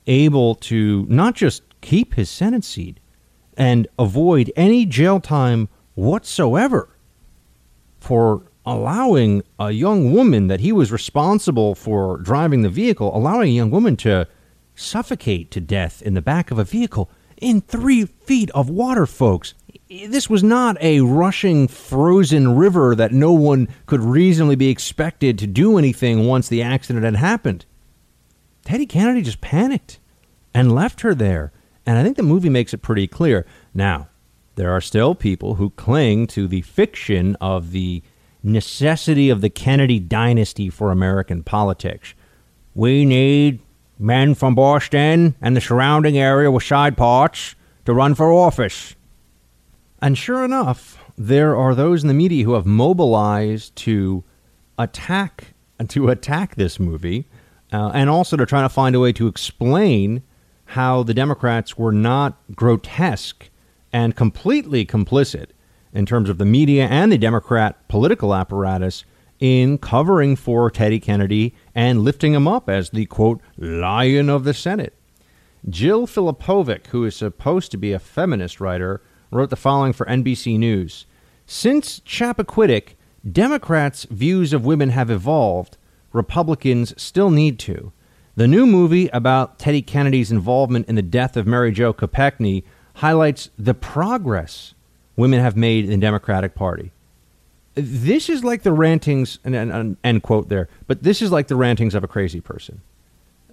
able 0.07 0.55
to 0.55 1.05
not 1.07 1.35
just 1.35 1.61
keep 1.81 2.15
his 2.15 2.29
Senate 2.29 2.63
seat 2.63 2.99
and 3.55 3.87
avoid 3.99 4.51
any 4.55 4.85
jail 4.85 5.19
time 5.19 5.69
whatsoever 5.93 6.89
for 7.99 8.43
allowing 8.65 9.43
a 9.59 9.71
young 9.71 10.11
woman 10.11 10.47
that 10.47 10.61
he 10.61 10.71
was 10.71 10.91
responsible 10.91 11.75
for 11.75 12.17
driving 12.17 12.63
the 12.63 12.69
vehicle, 12.69 13.15
allowing 13.15 13.49
a 13.49 13.53
young 13.53 13.69
woman 13.69 13.95
to 13.97 14.27
suffocate 14.73 15.51
to 15.51 15.61
death 15.61 16.01
in 16.01 16.15
the 16.15 16.21
back 16.21 16.49
of 16.49 16.57
a 16.57 16.63
vehicle 16.63 17.11
in 17.37 17.61
three 17.61 18.05
feet 18.05 18.49
of 18.51 18.69
water, 18.69 19.05
folks 19.05 19.53
this 19.89 20.29
was 20.29 20.43
not 20.43 20.77
a 20.81 21.01
rushing 21.01 21.67
frozen 21.67 22.55
river 22.55 22.95
that 22.95 23.11
no 23.11 23.31
one 23.31 23.67
could 23.87 24.01
reasonably 24.01 24.55
be 24.55 24.69
expected 24.69 25.39
to 25.39 25.47
do 25.47 25.77
anything 25.77 26.27
once 26.27 26.47
the 26.47 26.61
accident 26.61 27.05
had 27.05 27.15
happened. 27.15 27.65
Teddy 28.63 28.85
Kennedy 28.85 29.23
just 29.23 29.41
panicked 29.41 29.99
and 30.53 30.75
left 30.75 31.01
her 31.01 31.15
there. 31.15 31.51
And 31.87 31.97
I 31.97 32.03
think 32.03 32.17
the 32.17 32.23
movie 32.23 32.49
makes 32.49 32.73
it 32.73 32.83
pretty 32.83 33.07
clear. 33.07 33.47
Now, 33.73 34.09
there 34.55 34.71
are 34.71 34.81
still 34.81 35.15
people 35.15 35.55
who 35.55 35.71
cling 35.71 36.27
to 36.27 36.47
the 36.47 36.61
fiction 36.61 37.35
of 37.41 37.71
the 37.71 38.03
necessity 38.43 39.31
of 39.31 39.41
the 39.41 39.49
Kennedy 39.49 39.99
dynasty 39.99 40.69
for 40.69 40.91
American 40.91 41.41
politics. 41.43 42.13
We 42.75 43.05
need 43.05 43.59
men 43.97 44.35
from 44.35 44.53
Boston 44.53 45.35
and 45.41 45.55
the 45.55 45.61
surrounding 45.61 46.17
area 46.17 46.51
with 46.51 46.63
side 46.63 46.95
parts 46.95 47.55
to 47.85 47.93
run 47.93 48.13
for 48.13 48.31
office. 48.31 48.95
And 50.01 50.17
sure 50.17 50.45
enough, 50.45 51.03
there 51.17 51.55
are 51.55 51.75
those 51.75 52.01
in 52.03 52.07
the 52.07 52.13
media 52.13 52.45
who 52.45 52.53
have 52.53 52.65
mobilized 52.65 53.75
to 53.77 54.23
attack 54.77 55.53
to 55.87 56.09
attack 56.09 56.55
this 56.55 56.77
movie, 56.79 57.25
uh, 57.71 57.91
and 57.93 58.09
also 58.09 58.35
to 58.35 58.45
try 58.45 58.61
to 58.61 58.69
find 58.69 58.95
a 58.95 58.99
way 58.99 59.13
to 59.13 59.27
explain 59.27 60.21
how 60.65 61.03
the 61.03 61.13
Democrats 61.13 61.77
were 61.77 61.91
not 61.91 62.37
grotesque 62.53 63.49
and 63.93 64.15
completely 64.15 64.85
complicit 64.85 65.47
in 65.93 66.05
terms 66.05 66.29
of 66.29 66.37
the 66.37 66.45
media 66.45 66.85
and 66.87 67.11
the 67.11 67.17
Democrat 67.17 67.87
political 67.87 68.35
apparatus 68.35 69.05
in 69.39 69.77
covering 69.77 70.35
for 70.35 70.69
Teddy 70.69 70.99
Kennedy 70.99 71.55
and 71.73 72.01
lifting 72.01 72.33
him 72.33 72.47
up 72.47 72.69
as 72.69 72.89
the 72.89 73.05
quote 73.05 73.39
lion 73.57 74.29
of 74.29 74.43
the 74.43 74.53
Senate. 74.53 74.93
Jill 75.67 76.07
Filipovic, 76.07 76.87
who 76.87 77.05
is 77.05 77.15
supposed 77.15 77.71
to 77.71 77.77
be 77.77 77.93
a 77.93 77.99
feminist 77.99 78.59
writer, 78.59 79.01
wrote 79.31 79.49
the 79.49 79.55
following 79.55 79.93
for 79.93 80.05
NBC 80.05 80.57
News. 80.57 81.05
Since 81.45 81.99
Chappaquiddick, 82.01 82.95
Democrats' 83.29 84.05
views 84.05 84.53
of 84.53 84.65
women 84.65 84.89
have 84.89 85.09
evolved. 85.09 85.77
Republicans 86.13 86.93
still 87.01 87.29
need 87.29 87.59
to. 87.59 87.91
The 88.35 88.47
new 88.47 88.65
movie 88.65 89.09
about 89.09 89.59
Teddy 89.59 89.81
Kennedy's 89.81 90.31
involvement 90.31 90.87
in 90.87 90.95
the 90.95 91.01
death 91.01 91.35
of 91.35 91.45
Mary 91.45 91.71
Jo 91.71 91.93
Kopechne 91.93 92.63
highlights 92.95 93.49
the 93.57 93.73
progress 93.73 94.73
women 95.15 95.39
have 95.41 95.57
made 95.57 95.83
in 95.83 95.91
the 95.91 95.97
Democratic 95.97 96.55
Party. 96.55 96.91
This 97.75 98.29
is 98.29 98.43
like 98.43 98.63
the 98.63 98.71
rantings, 98.71 99.39
and, 99.43 99.55
and, 99.55 99.97
end 100.03 100.23
quote 100.23 100.49
there, 100.49 100.69
but 100.87 101.03
this 101.03 101.21
is 101.21 101.31
like 101.31 101.47
the 101.47 101.55
rantings 101.55 101.95
of 101.95 102.03
a 102.03 102.07
crazy 102.07 102.41
person. 102.41 102.81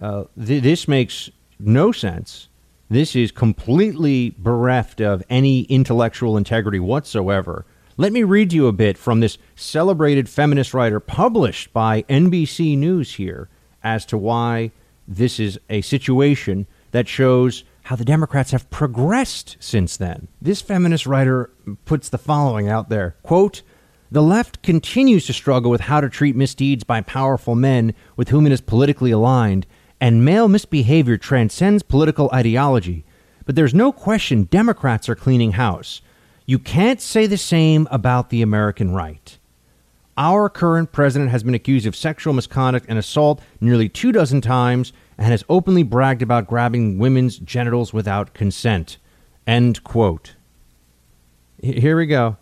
Uh, 0.00 0.24
th- 0.42 0.62
this 0.62 0.88
makes 0.88 1.30
no 1.58 1.92
sense. 1.92 2.48
This 2.88 3.16
is 3.16 3.32
completely 3.32 4.34
bereft 4.38 5.00
of 5.00 5.24
any 5.28 5.62
intellectual 5.62 6.36
integrity 6.36 6.78
whatsoever. 6.78 7.66
Let 7.96 8.12
me 8.12 8.22
read 8.22 8.52
you 8.52 8.68
a 8.68 8.72
bit 8.72 8.96
from 8.96 9.18
this 9.18 9.38
celebrated 9.56 10.28
feminist 10.28 10.72
writer 10.72 11.00
published 11.00 11.72
by 11.72 12.02
NBC 12.02 12.78
News 12.78 13.14
here 13.14 13.48
as 13.82 14.06
to 14.06 14.18
why 14.18 14.70
this 15.08 15.40
is 15.40 15.58
a 15.68 15.80
situation 15.80 16.66
that 16.92 17.08
shows 17.08 17.64
how 17.84 17.96
the 17.96 18.04
Democrats 18.04 18.52
have 18.52 18.70
progressed 18.70 19.56
since 19.58 19.96
then. 19.96 20.28
This 20.40 20.60
feminist 20.60 21.06
writer 21.06 21.50
puts 21.86 22.08
the 22.08 22.18
following 22.18 22.68
out 22.68 22.88
there 22.88 23.16
quote, 23.22 23.62
the 24.10 24.22
left 24.22 24.62
continues 24.62 25.26
to 25.26 25.32
struggle 25.32 25.70
with 25.70 25.80
how 25.82 26.00
to 26.00 26.08
treat 26.08 26.36
misdeeds 26.36 26.84
by 26.84 27.00
powerful 27.00 27.56
men 27.56 27.94
with 28.14 28.28
whom 28.28 28.46
it 28.46 28.52
is 28.52 28.60
politically 28.60 29.10
aligned, 29.10 29.66
and 30.00 30.24
male 30.24 30.48
misbehavior 30.48 31.16
transcends 31.16 31.82
political 31.82 32.30
ideology. 32.32 33.04
But 33.44 33.54
there's 33.54 33.74
no 33.74 33.92
question 33.92 34.44
Democrats 34.44 35.08
are 35.08 35.14
cleaning 35.14 35.52
house. 35.52 36.00
You 36.44 36.58
can't 36.58 37.00
say 37.00 37.26
the 37.26 37.38
same 37.38 37.88
about 37.90 38.30
the 38.30 38.42
American 38.42 38.92
right. 38.92 39.38
Our 40.18 40.48
current 40.48 40.92
president 40.92 41.30
has 41.30 41.42
been 41.42 41.54
accused 41.54 41.86
of 41.86 41.94
sexual 41.94 42.32
misconduct 42.32 42.86
and 42.88 42.98
assault 42.98 43.42
nearly 43.60 43.88
two 43.88 44.12
dozen 44.12 44.40
times 44.40 44.92
and 45.18 45.26
has 45.26 45.44
openly 45.48 45.82
bragged 45.82 46.22
about 46.22 46.46
grabbing 46.46 46.98
women's 46.98 47.38
genitals 47.38 47.92
without 47.92 48.32
consent. 48.32 48.96
End 49.46 49.84
quote. 49.84 50.34
Here 51.62 51.96
we 51.96 52.06
go. 52.06 52.36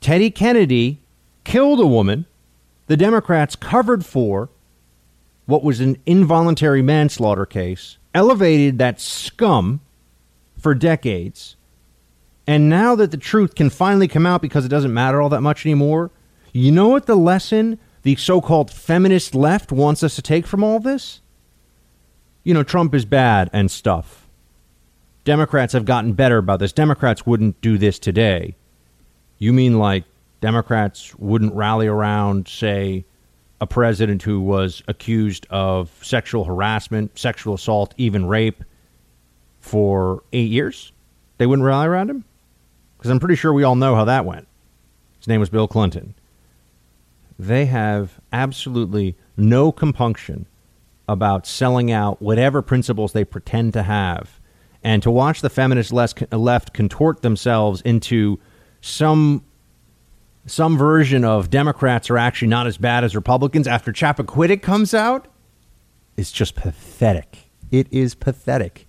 Teddy 0.00 0.30
Kennedy 0.30 1.00
killed 1.44 1.80
a 1.80 1.86
woman. 1.86 2.26
The 2.86 2.96
Democrats 2.96 3.54
covered 3.54 4.04
for 4.04 4.48
what 5.50 5.62
was 5.62 5.80
an 5.80 5.96
involuntary 6.06 6.82
manslaughter 6.82 7.44
case, 7.44 7.98
elevated 8.14 8.78
that 8.78 9.00
scum 9.00 9.80
for 10.56 10.74
decades 10.74 11.56
and 12.50 12.68
now 12.68 12.96
that 12.96 13.12
the 13.12 13.16
truth 13.16 13.54
can 13.54 13.70
finally 13.70 14.08
come 14.08 14.26
out 14.26 14.42
because 14.42 14.64
it 14.64 14.70
doesn't 14.70 14.92
matter 14.92 15.20
all 15.20 15.28
that 15.28 15.40
much 15.40 15.64
anymore, 15.64 16.10
you 16.52 16.72
know 16.72 16.88
what 16.88 17.06
the 17.06 17.14
lesson 17.14 17.78
the 18.02 18.16
so 18.16 18.40
called 18.40 18.72
feminist 18.72 19.36
left 19.36 19.70
wants 19.70 20.02
us 20.02 20.16
to 20.16 20.22
take 20.22 20.48
from 20.48 20.64
all 20.64 20.80
this? 20.80 21.20
You 22.42 22.52
know, 22.52 22.64
Trump 22.64 22.92
is 22.92 23.04
bad 23.04 23.50
and 23.52 23.70
stuff. 23.70 24.26
Democrats 25.22 25.74
have 25.74 25.84
gotten 25.84 26.14
better 26.14 26.38
about 26.38 26.58
this. 26.58 26.72
Democrats 26.72 27.24
wouldn't 27.24 27.60
do 27.60 27.78
this 27.78 28.00
today. 28.00 28.56
You 29.38 29.52
mean 29.52 29.78
like 29.78 30.02
Democrats 30.40 31.14
wouldn't 31.20 31.54
rally 31.54 31.86
around, 31.86 32.48
say, 32.48 33.04
a 33.60 33.66
president 33.66 34.22
who 34.22 34.40
was 34.40 34.82
accused 34.88 35.46
of 35.50 35.90
sexual 36.02 36.44
harassment, 36.44 37.18
sexual 37.18 37.54
assault, 37.54 37.94
even 37.96 38.26
rape 38.26 38.64
for 39.60 40.22
eight 40.32 40.50
years? 40.50 40.92
They 41.38 41.46
wouldn't 41.46 41.66
rally 41.66 41.86
around 41.86 42.10
him? 42.10 42.24
Because 42.96 43.10
I'm 43.10 43.20
pretty 43.20 43.36
sure 43.36 43.52
we 43.52 43.64
all 43.64 43.76
know 43.76 43.94
how 43.94 44.04
that 44.04 44.24
went. 44.24 44.46
His 45.18 45.28
name 45.28 45.40
was 45.40 45.48
Bill 45.50 45.68
Clinton. 45.68 46.14
They 47.38 47.66
have 47.66 48.20
absolutely 48.32 49.16
no 49.36 49.72
compunction 49.72 50.46
about 51.08 51.46
selling 51.46 51.90
out 51.90 52.20
whatever 52.20 52.62
principles 52.62 53.12
they 53.12 53.24
pretend 53.24 53.72
to 53.72 53.82
have. 53.82 54.38
And 54.84 55.02
to 55.02 55.10
watch 55.10 55.40
the 55.40 55.50
feminist 55.50 55.92
left 55.92 56.72
contort 56.72 57.22
themselves 57.22 57.80
into 57.82 58.38
some 58.80 59.44
some 60.46 60.78
version 60.78 61.24
of 61.24 61.50
Democrats 61.50 62.10
are 62.10 62.18
actually 62.18 62.48
not 62.48 62.66
as 62.66 62.78
bad 62.78 63.04
as 63.04 63.14
Republicans 63.14 63.66
after 63.66 63.92
Chappaquiddick 63.92 64.62
comes 64.62 64.94
out 64.94 65.28
is 66.16 66.32
just 66.32 66.54
pathetic. 66.54 67.50
It 67.70 67.86
is 67.90 68.14
pathetic. 68.14 68.86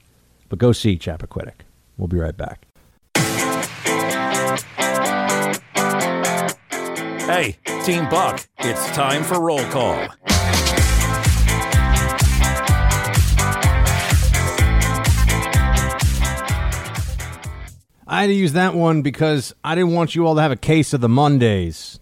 But 0.50 0.60
go 0.60 0.72
see 0.72 0.98
Chappaquiddick. 0.98 1.62
We'll 1.98 2.08
be 2.08 2.18
right 2.18 2.36
back. 2.36 2.68
Hey, 7.26 7.58
Team 7.86 8.10
Buck, 8.10 8.46
it's 8.60 8.86
time 8.92 9.24
for 9.24 9.40
roll 9.40 9.64
call. 9.66 10.08
I 18.12 18.20
had 18.20 18.28
to 18.28 18.34
use 18.34 18.52
that 18.54 18.76
one 18.76 19.04
because 19.04 19.56
I 19.64 19.74
didn't 19.74 19.94
want 19.94 20.16
you 20.16 20.28
all 20.28 20.36
to 20.36 20.42
have 20.42 20.52
a 20.52 20.58
case 20.58 20.92
of 20.92 21.00
the 21.00 21.08
Mondays. 21.08 21.98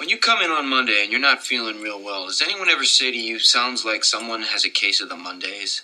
When 0.00 0.08
you 0.08 0.18
come 0.18 0.42
in 0.42 0.50
on 0.50 0.68
Monday 0.68 1.00
and 1.04 1.12
you're 1.12 1.20
not 1.20 1.40
feeling 1.40 1.80
real 1.80 2.02
well, 2.02 2.26
does 2.26 2.42
anyone 2.42 2.68
ever 2.68 2.82
say 2.82 3.12
to 3.12 3.16
you, 3.16 3.38
sounds 3.38 3.84
like 3.84 4.02
someone 4.02 4.42
has 4.42 4.64
a 4.64 4.68
case 4.68 5.00
of 5.00 5.08
the 5.08 5.14
Mondays? 5.14 5.82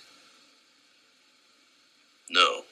No. 2.29 2.63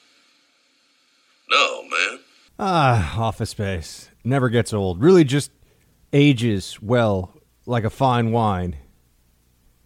No, 1.50 1.82
man. 1.84 2.18
Ah, 2.58 3.18
Office 3.18 3.50
Space. 3.50 4.10
Never 4.22 4.50
gets 4.50 4.74
old. 4.74 5.00
Really 5.00 5.24
just 5.24 5.50
ages 6.12 6.76
well 6.82 7.34
like 7.64 7.84
a 7.84 7.90
fine 7.90 8.32
wine. 8.32 8.76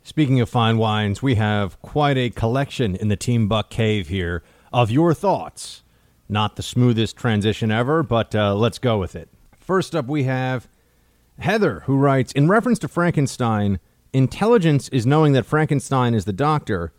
Speaking 0.02 0.40
of 0.40 0.48
fine 0.48 0.76
wines, 0.76 1.22
we 1.22 1.36
have 1.36 1.80
quite 1.82 2.18
a 2.18 2.30
collection 2.30 2.96
in 2.96 3.06
the 3.06 3.16
Team 3.16 3.46
Buck 3.46 3.70
Cave 3.70 4.08
here 4.08 4.42
of 4.72 4.90
your 4.90 5.14
thoughts. 5.14 5.84
Not 6.28 6.56
the 6.56 6.62
smoothest 6.62 7.16
transition 7.16 7.70
ever, 7.70 8.02
but 8.02 8.34
uh, 8.34 8.54
let's 8.54 8.78
go 8.78 8.98
with 8.98 9.14
it. 9.14 9.28
First 9.58 9.94
up, 9.94 10.06
we 10.06 10.24
have 10.24 10.68
Heather, 11.38 11.80
who 11.86 11.96
writes 11.96 12.32
In 12.32 12.48
reference 12.48 12.78
to 12.80 12.88
Frankenstein, 12.88 13.78
intelligence 14.12 14.88
is 14.88 15.06
knowing 15.06 15.32
that 15.34 15.46
Frankenstein 15.46 16.14
is 16.14 16.24
the 16.24 16.32
doctor, 16.32 16.92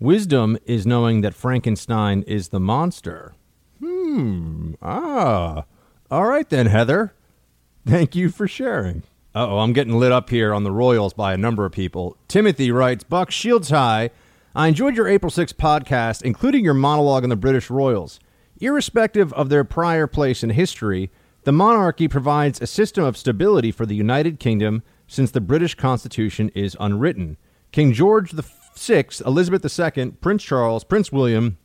wisdom 0.00 0.58
is 0.64 0.86
knowing 0.86 1.20
that 1.20 1.34
Frankenstein 1.34 2.22
is 2.22 2.48
the 2.48 2.60
monster. 2.60 3.34
Hmm. 3.78 4.74
Ah. 4.82 5.64
All 6.10 6.26
right 6.26 6.48
then, 6.48 6.66
Heather. 6.66 7.14
Thank 7.86 8.14
you 8.14 8.28
for 8.30 8.46
sharing. 8.46 9.02
oh, 9.34 9.58
I'm 9.58 9.72
getting 9.72 9.98
lit 9.98 10.12
up 10.12 10.30
here 10.30 10.52
on 10.52 10.62
the 10.62 10.70
Royals 10.70 11.14
by 11.14 11.32
a 11.32 11.38
number 11.38 11.64
of 11.64 11.72
people. 11.72 12.16
Timothy 12.28 12.70
writes 12.70 13.02
Buck 13.04 13.30
Shields 13.30 13.70
High. 13.70 14.10
I 14.54 14.68
enjoyed 14.68 14.94
your 14.96 15.08
April 15.08 15.30
6th 15.30 15.54
podcast, 15.54 16.22
including 16.22 16.64
your 16.64 16.74
monologue 16.74 17.22
on 17.24 17.30
the 17.30 17.36
British 17.36 17.70
Royals. 17.70 18.20
Irrespective 18.62 19.32
of 19.32 19.48
their 19.48 19.64
prior 19.64 20.06
place 20.06 20.44
in 20.44 20.50
history, 20.50 21.10
the 21.42 21.50
monarchy 21.50 22.06
provides 22.06 22.60
a 22.60 22.66
system 22.68 23.02
of 23.02 23.16
stability 23.16 23.72
for 23.72 23.84
the 23.84 23.96
United 23.96 24.38
Kingdom 24.38 24.84
since 25.08 25.32
the 25.32 25.40
British 25.40 25.74
Constitution 25.74 26.48
is 26.54 26.76
unwritten. 26.78 27.38
King 27.72 27.92
George 27.92 28.30
VI, 28.30 29.06
Elizabeth 29.26 29.64
II, 29.96 30.12
Prince 30.20 30.44
Charles, 30.44 30.84
Prince 30.84 31.10
William, 31.10 31.58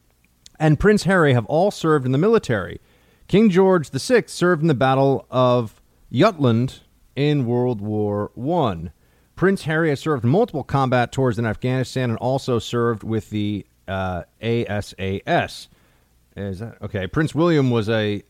and 0.59 0.79
Prince 0.79 1.03
Harry 1.03 1.33
have 1.33 1.45
all 1.45 1.69
served 1.69 2.07
in 2.07 2.13
the 2.13 2.17
military. 2.17 2.81
King 3.27 3.51
George 3.51 3.91
VI 3.91 4.23
served 4.25 4.63
in 4.63 4.67
the 4.67 4.73
Battle 4.73 5.27
of 5.29 5.79
Jutland 6.11 6.79
in 7.15 7.45
World 7.45 7.79
War 7.79 8.31
I. 8.35 8.89
Prince 9.35 9.65
Harry 9.65 9.89
has 9.89 9.99
served 9.99 10.23
multiple 10.23 10.63
combat 10.63 11.11
tours 11.11 11.37
in 11.37 11.45
Afghanistan 11.45 12.09
and 12.09 12.17
also 12.17 12.57
served 12.57 13.03
with 13.03 13.29
the 13.29 13.67
uh, 13.87 14.23
ASAS. 14.41 15.67
Is 16.37 16.59
that 16.59 16.81
okay? 16.81 17.07
Prince 17.07 17.33
William 17.33 17.71
was 17.71 17.89
a 17.89 18.23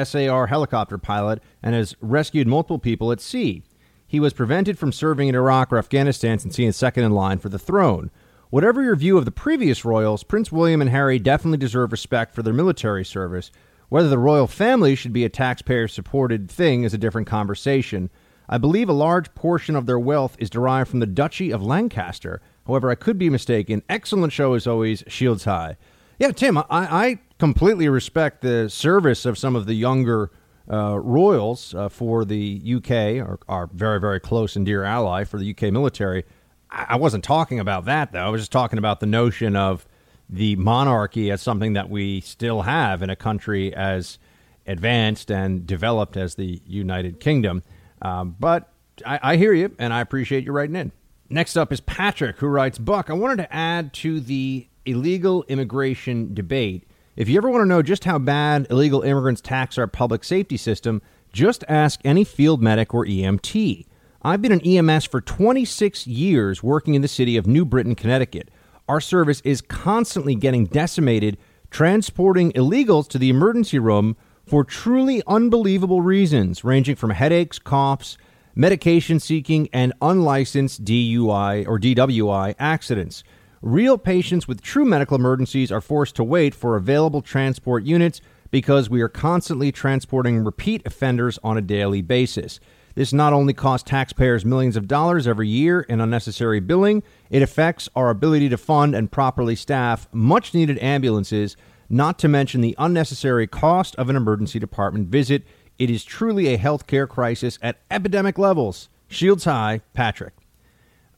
SAR 0.00 0.46
helicopter 0.46 0.98
pilot 0.98 1.42
and 1.62 1.74
has 1.74 1.96
rescued 2.00 2.46
multiple 2.46 2.78
people 2.78 3.10
at 3.10 3.20
sea. 3.20 3.64
He 4.06 4.20
was 4.20 4.32
prevented 4.32 4.78
from 4.78 4.92
serving 4.92 5.28
in 5.28 5.34
Iraq 5.34 5.72
or 5.72 5.78
Afghanistan 5.78 6.38
since 6.38 6.56
he 6.56 6.64
is 6.64 6.76
second 6.76 7.04
in 7.04 7.12
line 7.12 7.38
for 7.38 7.48
the 7.48 7.58
throne. 7.58 8.10
Whatever 8.50 8.82
your 8.82 8.96
view 8.96 9.16
of 9.16 9.24
the 9.24 9.30
previous 9.30 9.84
royals, 9.84 10.24
Prince 10.24 10.50
William 10.50 10.80
and 10.80 10.90
Harry 10.90 11.18
definitely 11.18 11.58
deserve 11.58 11.92
respect 11.92 12.34
for 12.34 12.42
their 12.42 12.52
military 12.52 13.04
service. 13.04 13.52
Whether 13.88 14.08
the 14.08 14.18
royal 14.18 14.46
family 14.46 14.94
should 14.94 15.12
be 15.12 15.24
a 15.24 15.28
taxpayer 15.28 15.86
supported 15.88 16.50
thing 16.50 16.82
is 16.82 16.94
a 16.94 16.98
different 16.98 17.28
conversation. 17.28 18.10
I 18.48 18.58
believe 18.58 18.88
a 18.88 18.92
large 18.92 19.32
portion 19.34 19.76
of 19.76 19.86
their 19.86 19.98
wealth 19.98 20.36
is 20.40 20.50
derived 20.50 20.90
from 20.90 20.98
the 20.98 21.06
Duchy 21.06 21.52
of 21.52 21.62
Lancaster. 21.62 22.40
However, 22.66 22.90
I 22.90 22.96
could 22.96 23.18
be 23.18 23.30
mistaken. 23.30 23.82
Excellent 23.88 24.32
show 24.32 24.54
as 24.54 24.66
always, 24.66 25.04
Shields 25.06 25.44
High. 25.44 25.76
Yeah, 26.18 26.32
Tim, 26.32 26.58
I, 26.58 26.64
I 26.70 27.18
completely 27.40 27.88
respect 27.88 28.42
the 28.42 28.68
service 28.68 29.24
of 29.26 29.36
some 29.36 29.56
of 29.56 29.66
the 29.66 29.74
younger 29.74 30.30
uh, 30.70 30.98
royals 31.00 31.74
uh, 31.74 31.88
for 31.88 32.24
the 32.24 32.62
UK, 32.76 33.26
or 33.26 33.40
our 33.48 33.66
very, 33.72 33.98
very 33.98 34.20
close 34.20 34.54
and 34.54 34.64
dear 34.64 34.84
ally 34.84 35.24
for 35.24 35.38
the 35.38 35.50
UK 35.50 35.72
military. 35.72 36.24
I, 36.70 36.86
I 36.90 36.96
wasn't 36.96 37.24
talking 37.24 37.58
about 37.58 37.86
that, 37.86 38.12
though. 38.12 38.20
I 38.24 38.28
was 38.28 38.42
just 38.42 38.52
talking 38.52 38.78
about 38.78 39.00
the 39.00 39.06
notion 39.06 39.56
of 39.56 39.86
the 40.28 40.54
monarchy 40.56 41.30
as 41.30 41.42
something 41.42 41.72
that 41.72 41.90
we 41.90 42.20
still 42.20 42.62
have 42.62 43.02
in 43.02 43.10
a 43.10 43.16
country 43.16 43.74
as 43.74 44.18
advanced 44.66 45.32
and 45.32 45.66
developed 45.66 46.16
as 46.16 46.36
the 46.36 46.62
United 46.66 47.18
Kingdom. 47.18 47.62
Um, 48.02 48.36
but 48.38 48.70
I, 49.04 49.18
I 49.22 49.36
hear 49.36 49.54
you, 49.54 49.74
and 49.78 49.92
I 49.92 50.02
appreciate 50.02 50.44
you 50.44 50.52
writing 50.52 50.76
in. 50.76 50.92
Next 51.30 51.56
up 51.56 51.72
is 51.72 51.80
Patrick, 51.80 52.36
who 52.38 52.48
writes 52.48 52.78
Buck, 52.78 53.08
I 53.08 53.14
wanted 53.14 53.36
to 53.38 53.52
add 53.52 53.94
to 53.94 54.20
the 54.20 54.68
illegal 54.84 55.44
immigration 55.48 56.34
debate. 56.34 56.86
If 57.16 57.28
you 57.28 57.36
ever 57.38 57.50
want 57.50 57.62
to 57.62 57.66
know 57.66 57.82
just 57.82 58.04
how 58.04 58.18
bad 58.20 58.68
illegal 58.70 59.02
immigrants 59.02 59.40
tax 59.40 59.76
our 59.76 59.88
public 59.88 60.22
safety 60.22 60.56
system, 60.56 61.02
just 61.32 61.64
ask 61.68 62.00
any 62.04 62.22
field 62.22 62.62
medic 62.62 62.94
or 62.94 63.04
EMT. 63.04 63.84
I've 64.22 64.40
been 64.40 64.52
an 64.52 64.60
EMS 64.60 65.06
for 65.06 65.20
26 65.20 66.06
years 66.06 66.62
working 66.62 66.94
in 66.94 67.02
the 67.02 67.08
city 67.08 67.36
of 67.36 67.48
New 67.48 67.64
Britain, 67.64 67.96
Connecticut. 67.96 68.48
Our 68.88 69.00
service 69.00 69.40
is 69.44 69.60
constantly 69.60 70.36
getting 70.36 70.66
decimated, 70.66 71.36
transporting 71.70 72.52
illegals 72.52 73.08
to 73.08 73.18
the 73.18 73.28
emergency 73.28 73.80
room 73.80 74.16
for 74.46 74.62
truly 74.62 75.20
unbelievable 75.26 76.02
reasons, 76.02 76.62
ranging 76.62 76.94
from 76.94 77.10
headaches, 77.10 77.58
coughs, 77.58 78.18
medication 78.54 79.18
seeking, 79.18 79.68
and 79.72 79.92
unlicensed 80.00 80.84
DUI 80.84 81.66
or 81.66 81.78
DWI 81.80 82.54
accidents. 82.58 83.24
Real 83.62 83.98
patients 83.98 84.48
with 84.48 84.62
true 84.62 84.86
medical 84.86 85.18
emergencies 85.18 85.70
are 85.70 85.82
forced 85.82 86.16
to 86.16 86.24
wait 86.24 86.54
for 86.54 86.76
available 86.76 87.20
transport 87.20 87.84
units 87.84 88.22
because 88.50 88.88
we 88.88 89.02
are 89.02 89.08
constantly 89.08 89.70
transporting 89.70 90.42
repeat 90.42 90.80
offenders 90.86 91.38
on 91.44 91.58
a 91.58 91.60
daily 91.60 92.00
basis. 92.00 92.58
This 92.94 93.12
not 93.12 93.34
only 93.34 93.52
costs 93.52 93.86
taxpayers 93.86 94.46
millions 94.46 94.78
of 94.78 94.88
dollars 94.88 95.28
every 95.28 95.46
year 95.46 95.82
in 95.82 96.00
unnecessary 96.00 96.58
billing, 96.60 97.02
it 97.28 97.42
affects 97.42 97.86
our 97.94 98.08
ability 98.08 98.48
to 98.48 98.56
fund 98.56 98.94
and 98.94 99.12
properly 99.12 99.54
staff 99.54 100.08
much 100.10 100.54
needed 100.54 100.78
ambulances 100.82 101.54
not 101.90 102.18
to 102.20 102.28
mention 102.28 102.62
the 102.62 102.74
unnecessary 102.78 103.46
cost 103.46 103.94
of 103.96 104.08
an 104.08 104.16
emergency 104.16 104.58
department 104.58 105.08
visit. 105.08 105.44
It 105.78 105.90
is 105.90 106.02
truly 106.02 106.46
a 106.48 106.56
healthcare 106.56 107.06
crisis 107.06 107.58
at 107.60 107.80
epidemic 107.90 108.38
levels. 108.38 108.88
Shields 109.06 109.44
High, 109.44 109.82
Patrick. 109.92 110.39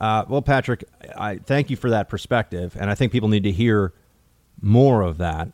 Uh, 0.02 0.24
well, 0.28 0.42
Patrick, 0.42 0.84
I 1.16 1.36
thank 1.36 1.70
you 1.70 1.76
for 1.76 1.90
that 1.90 2.08
perspective, 2.08 2.76
and 2.78 2.90
I 2.90 2.94
think 2.94 3.12
people 3.12 3.28
need 3.28 3.44
to 3.44 3.52
hear 3.52 3.92
more 4.60 5.02
of 5.02 5.18
that. 5.18 5.48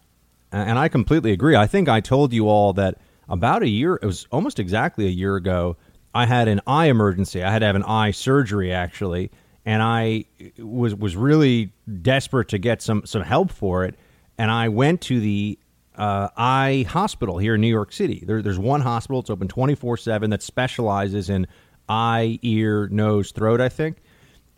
And 0.51 0.79
I 0.79 0.89
completely 0.89 1.33
agree. 1.33 1.55
I 1.55 1.67
think 1.67 1.89
I 1.89 2.01
told 2.01 2.33
you 2.33 2.49
all 2.49 2.73
that 2.73 2.99
about 3.29 3.63
a 3.63 3.69
year, 3.69 3.99
it 4.03 4.07
was 4.07 4.27
almost 4.33 4.59
exactly 4.59 5.07
a 5.07 5.11
year 5.11 5.37
ago, 5.37 5.77
I 6.15 6.25
had 6.25 6.49
an 6.49 6.63
eye 6.67 6.87
emergency. 6.87 7.43
I 7.43 7.53
had 7.53 7.59
to 7.59 7.67
have 7.67 7.77
an 7.77 7.85
eye 7.85 8.13
surgery, 8.13 8.73
actually, 8.73 9.31
and 9.67 9.83
I 9.83 10.25
was 10.59 10.95
was 10.95 11.15
really 11.15 11.71
desperate 12.01 12.49
to 12.49 12.59
get 12.59 12.81
some 12.81 13.05
some 13.05 13.23
help 13.23 13.53
for 13.53 13.85
it 13.85 13.95
and 14.39 14.51
I 14.51 14.69
went 14.69 15.01
to 15.03 15.21
the 15.21 15.59
uh, 15.97 16.29
eye 16.37 16.87
hospital 16.89 17.39
here 17.39 17.57
in 17.57 17.61
New 17.61 17.69
York 17.69 17.93
City. 17.93 18.23
There, 18.25 18.41
there's 18.41 18.59
one 18.59 18.81
hospital; 18.81 19.21
it's 19.21 19.31
open 19.31 19.49
24 19.49 19.97
seven 19.97 20.31
that 20.31 20.43
specializes 20.43 21.29
in 21.29 21.49
eye, 21.89 22.39
ear, 22.43 22.89
nose, 22.89 23.33
throat. 23.33 23.61
I 23.61 23.69
think, 23.69 23.99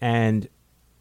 and 0.00 0.48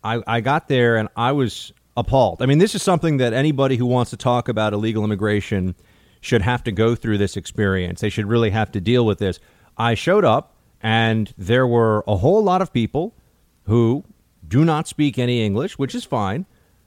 I, 0.04 0.22
I 0.28 0.42
got 0.42 0.68
there 0.68 0.98
and 0.98 1.10
I 1.16 1.32
was 1.32 1.72
appalled. 1.98 2.42
I 2.42 2.46
mean, 2.46 2.60
this 2.60 2.76
is 2.76 2.84
something 2.84 3.18
that 3.18 3.34
anybody 3.34 3.76
who 3.76 3.86
wants 3.86 4.12
to 4.12 4.18
talk 4.18 4.48
about 4.48 4.74
illegal 4.74 5.04
immigration 5.04 5.76
should 6.22 6.42
have 6.42 6.64
to 6.64 6.72
go 6.72 6.96
through 6.96 7.18
this 7.18 7.38
experience. 7.38 8.02
They 8.02 8.10
should 8.10 8.26
really 8.26 8.50
have 8.50 8.72
to 8.74 8.82
deal 8.82 9.06
with 9.06 9.20
this. 9.20 9.40
I 9.78 9.94
showed 9.94 10.26
up 10.26 10.56
and 10.82 11.34
there 11.38 11.68
were 11.68 12.04
a 12.08 12.18
whole 12.18 12.44
lot 12.44 12.62
of 12.62 12.72
people 12.74 13.16
who 13.64 14.04
do 14.48 14.66
not 14.66 14.88
speak 14.88 15.20
any 15.20 15.46
English, 15.46 15.78
which 15.78 15.94
is 15.94 16.06
fine, 16.06 16.46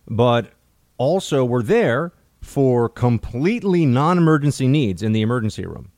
but 0.08 0.50
also 0.98 1.44
were 1.44 1.62
there 1.62 2.12
for 2.40 2.88
completely 2.88 3.86
non 3.86 4.18
emergency 4.18 4.66
needs 4.66 5.02
in 5.02 5.12
the 5.12 5.22
emergency 5.22 5.64
room. 5.64 5.90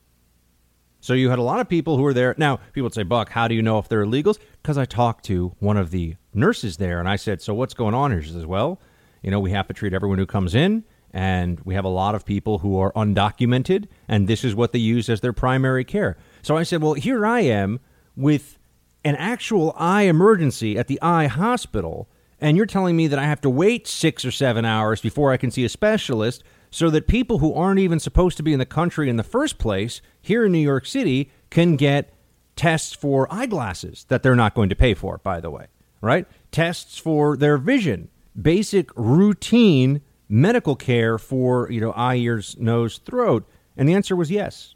So 0.99 1.13
you 1.13 1.29
had 1.29 1.39
a 1.39 1.43
lot 1.43 1.59
of 1.59 1.69
people 1.69 1.97
who 1.97 2.03
were 2.03 2.13
there. 2.13 2.33
Now, 2.37 2.57
people 2.73 2.83
would 2.83 2.93
say, 2.93 3.03
Buck, 3.03 3.29
how 3.29 3.47
do 3.47 3.55
you 3.55 3.61
know 3.61 3.77
if 3.77 3.87
they're 3.87 4.05
illegals? 4.05 4.39
Because 4.65 4.79
I 4.79 4.85
talked 4.85 5.23
to 5.25 5.55
one 5.59 5.77
of 5.77 5.91
the 5.91 6.15
nurses 6.33 6.77
there 6.77 6.99
and 6.99 7.07
I 7.07 7.17
said, 7.17 7.39
So 7.39 7.53
what's 7.53 7.75
going 7.75 7.93
on 7.93 8.09
here? 8.09 8.23
She 8.23 8.31
says, 8.31 8.47
Well, 8.47 8.81
you 9.21 9.29
know, 9.29 9.39
we 9.39 9.51
have 9.51 9.67
to 9.67 9.75
treat 9.75 9.93
everyone 9.93 10.17
who 10.17 10.25
comes 10.25 10.55
in, 10.55 10.83
and 11.11 11.59
we 11.59 11.75
have 11.75 11.85
a 11.85 11.89
lot 11.89 12.15
of 12.15 12.25
people 12.25 12.57
who 12.57 12.79
are 12.79 12.91
undocumented, 12.93 13.87
and 14.07 14.27
this 14.27 14.43
is 14.43 14.55
what 14.55 14.71
they 14.71 14.79
use 14.79 15.07
as 15.07 15.21
their 15.21 15.33
primary 15.33 15.83
care. 15.83 16.17
So 16.41 16.57
I 16.57 16.63
said, 16.63 16.81
Well, 16.81 16.93
here 16.95 17.27
I 17.27 17.41
am 17.41 17.79
with 18.15 18.57
an 19.03 19.15
actual 19.17 19.75
eye 19.77 20.03
emergency 20.03 20.79
at 20.79 20.87
the 20.87 20.99
eye 20.99 21.27
hospital 21.27 22.09
and 22.41 22.57
you're 22.57 22.65
telling 22.65 22.97
me 22.97 23.07
that 23.07 23.19
I 23.19 23.25
have 23.25 23.41
to 23.41 23.49
wait 23.49 23.87
six 23.87 24.25
or 24.25 24.31
seven 24.31 24.65
hours 24.65 24.99
before 24.99 25.31
I 25.31 25.37
can 25.37 25.51
see 25.51 25.63
a 25.63 25.69
specialist 25.69 26.43
so 26.69 26.89
that 26.89 27.07
people 27.07 27.37
who 27.37 27.53
aren't 27.53 27.79
even 27.79 27.99
supposed 27.99 28.35
to 28.37 28.43
be 28.43 28.51
in 28.51 28.59
the 28.59 28.65
country 28.65 29.09
in 29.09 29.15
the 29.15 29.23
first 29.23 29.57
place 29.57 30.01
here 30.21 30.45
in 30.45 30.51
New 30.51 30.59
York 30.59 30.85
City 30.85 31.31
can 31.49 31.75
get 31.75 32.13
tests 32.55 32.93
for 32.93 33.31
eyeglasses 33.31 34.05
that 34.09 34.23
they're 34.23 34.35
not 34.35 34.55
going 34.55 34.69
to 34.69 34.75
pay 34.75 34.93
for, 34.93 35.17
by 35.19 35.39
the 35.39 35.49
way, 35.49 35.67
right? 36.01 36.27
Tests 36.51 36.97
for 36.97 37.37
their 37.37 37.57
vision, 37.57 38.09
basic 38.39 38.89
routine 38.95 40.01
medical 40.27 40.75
care 40.75 41.17
for, 41.17 41.69
you 41.71 41.81
know, 41.81 41.91
eye, 41.91 42.15
ears, 42.15 42.55
nose, 42.59 42.97
throat. 42.99 43.47
And 43.77 43.87
the 43.87 43.93
answer 43.93 44.15
was 44.15 44.31
yes. 44.31 44.75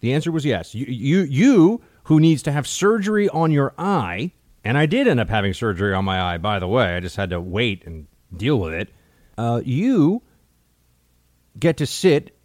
The 0.00 0.14
answer 0.14 0.30
was 0.32 0.44
yes. 0.44 0.74
You, 0.74 0.86
you, 0.86 1.20
you 1.20 1.80
who 2.04 2.20
needs 2.20 2.42
to 2.44 2.52
have 2.52 2.66
surgery 2.66 3.28
on 3.28 3.50
your 3.50 3.74
eye 3.76 4.32
and 4.64 4.76
I 4.76 4.86
did 4.86 5.08
end 5.08 5.20
up 5.20 5.30
having 5.30 5.54
surgery 5.54 5.94
on 5.94 6.04
my 6.04 6.20
eye, 6.20 6.36
by 6.36 6.58
the 6.58 6.68
way. 6.68 6.94
I 6.94 7.00
just 7.00 7.16
had 7.16 7.30
to 7.30 7.40
wait 7.40 7.86
and 7.86 8.06
deal 8.36 8.58
with 8.58 8.74
it. 8.74 8.90
Uh, 9.36 9.62
you 9.64 10.22
get 11.58 11.78
to 11.78 11.86
sit 11.86 12.36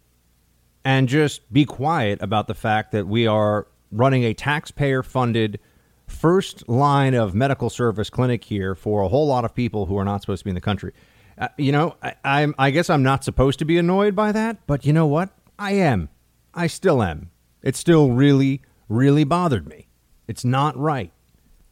and 0.84 1.08
just 1.08 1.52
be 1.52 1.64
quiet 1.64 2.22
about 2.22 2.46
the 2.46 2.54
fact 2.54 2.92
that 2.92 3.06
we 3.06 3.26
are 3.26 3.66
running 3.94 4.24
a 4.24 4.34
taxpayer 4.34 5.02
funded 5.02 5.58
first 6.06 6.68
line 6.68 7.14
of 7.14 7.34
medical 7.34 7.70
service 7.70 8.10
clinic 8.10 8.44
here 8.44 8.74
for 8.74 9.02
a 9.02 9.08
whole 9.08 9.26
lot 9.26 9.44
of 9.44 9.54
people 9.54 9.86
who 9.86 9.96
are 9.96 10.04
not 10.04 10.20
supposed 10.20 10.40
to 10.40 10.44
be 10.44 10.50
in 10.50 10.54
the 10.54 10.60
country. 10.60 10.92
Uh, 11.38 11.48
you 11.56 11.72
know, 11.72 11.96
I, 12.02 12.14
I'm, 12.24 12.54
I 12.58 12.70
guess 12.70 12.90
I'm 12.90 13.02
not 13.02 13.24
supposed 13.24 13.58
to 13.60 13.64
be 13.64 13.78
annoyed 13.78 14.14
by 14.14 14.32
that, 14.32 14.66
but 14.66 14.84
you 14.84 14.92
know 14.92 15.06
what? 15.06 15.30
I 15.58 15.72
am. 15.72 16.08
I 16.52 16.66
still 16.66 17.02
am. 17.02 17.30
It 17.62 17.76
still 17.76 18.10
really, 18.10 18.60
really 18.88 19.24
bothered 19.24 19.66
me. 19.66 19.88
It's 20.28 20.44
not 20.44 20.76
right. 20.76 21.10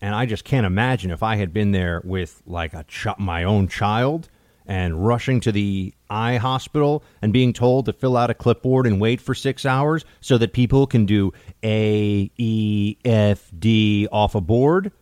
And 0.01 0.15
I 0.15 0.27
just 0.27 0.45
can't 0.45 0.67
imagine 0.67 1.11
if 1.11 1.23
I 1.23 1.37
had 1.37 1.53
been 1.53 1.71
there 1.71 2.03
with 2.05 2.43
like 2.47 2.75
a 2.75 2.85
ch- 2.85 3.19
my 3.19 3.45
own 3.45 3.69
child 3.69 4.29
and 4.67 5.07
rushing 5.07 5.41
to 5.41 5.53
the 5.53 5.93
eye 6.09 6.37
hospital 6.37 7.03
and 7.21 7.33
being 7.33 7.53
told 7.53 7.87
to 7.87 7.93
fill 7.93 8.17
out 8.17 8.31
a 8.31 8.35
clipboard 8.35 8.87
and 8.87 9.01
wait 9.01 9.21
for 9.21 9.35
six 9.35 9.67
hours 9.67 10.05
so 10.21 10.39
that 10.39 10.53
people 10.53 10.87
can 10.87 11.07
do 11.07 11.33
A, 11.65 12.31
E, 12.37 12.97
F, 13.05 13.51
D 13.59 14.09
off 14.13 14.35
a 14.35 14.41
board, 14.41 14.93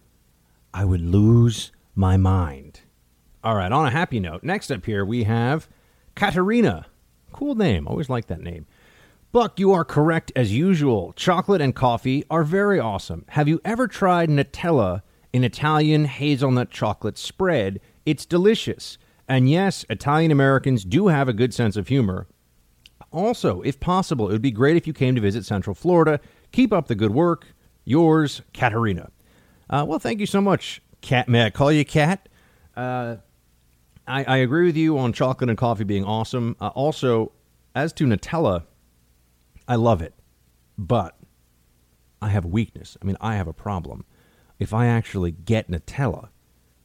I 0.73 0.85
would 0.85 1.03
lose 1.03 1.73
my 1.95 2.17
mind. 2.17 2.81
All 3.43 3.57
right, 3.57 3.73
on 3.73 3.87
a 3.87 3.91
happy 3.91 4.21
note, 4.21 4.43
next 4.43 4.71
up 4.71 4.85
here 4.87 5.05
we 5.05 5.25
have 5.25 5.69
Katerina. 6.15 6.87
Cool 7.33 7.55
name. 7.55 7.87
Always 7.87 8.11
like 8.11 8.27
that 8.27 8.43
name. 8.43 8.67
Buck, 9.33 9.61
you 9.61 9.73
are 9.73 9.85
correct 9.85 10.33
as 10.35 10.53
usual. 10.53 11.13
Chocolate 11.15 11.61
and 11.61 11.75
coffee 11.75 12.25
are 12.31 12.43
very 12.43 12.81
awesome. 12.81 13.25
Have 13.29 13.47
you 13.47 13.61
ever 13.65 13.87
tried 13.87 14.29
Nutella 14.29 15.03
an 15.33 15.45
Italian 15.45 16.07
hazelnut 16.07 16.71
chocolate 16.71 17.17
spread? 17.17 17.81
It's 18.05 18.27
delicious. 18.27 18.99
And 19.31 19.49
yes, 19.49 19.87
Italian 19.89 20.33
Americans 20.33 20.85
do 20.85 21.07
have 21.07 21.29
a 21.29 21.33
good 21.33 21.55
sense 21.55 21.77
of 21.77 21.87
humor. 21.87 22.27
Also, 23.13 23.61
if 23.61 23.79
possible, 23.79 24.29
it 24.29 24.33
would 24.33 24.43
be 24.43 24.51
great 24.51 24.77
if 24.77 24.89
you 24.89 24.93
came 24.93 25.15
to 25.15 25.21
visit 25.21 25.45
Central 25.45 25.73
Florida. 25.73 26.19
Keep 26.51 26.73
up 26.73 26.89
the 26.89 26.97
good 26.97 27.13
work. 27.13 27.47
Yours, 27.85 28.43
Katerina. 28.53 29.13
Uh, 29.71 29.85
well, 29.87 30.01
thank 30.01 30.19
you 30.19 30.27
so 30.27 30.41
much, 30.41 30.83
Cat. 31.01 31.29
May 31.29 31.45
I 31.45 31.51
call 31.51 31.71
you 31.71 31.85
Cat? 31.85 32.29
Uh, 32.77 33.19
I, 34.05 34.25
I, 34.25 34.37
agree 34.39 34.67
with 34.67 34.77
you 34.77 34.99
on 34.99 35.13
chocolate 35.13 35.49
and 35.49 35.57
coffee 35.57 35.85
being 35.85 36.05
awesome. 36.05 36.57
Uh, 36.61 36.69
also, 36.69 37.31
as 37.73 37.93
to 37.95 38.07
Nutella, 38.07 38.65
I 39.69 39.77
love 39.77 40.03
it. 40.03 40.15
But 40.77 41.17
I 42.21 42.31
have 42.31 42.45
a 42.45 42.49
weakness. 42.49 42.97
I 43.01 43.05
mean, 43.05 43.17
I 43.21 43.37
have 43.37 43.47
a 43.47 43.53
problem. 43.53 44.05
If 44.59 44.75
I 44.75 44.87
actually 44.87 45.31
get 45.31 45.71
Nutella, 45.71 46.31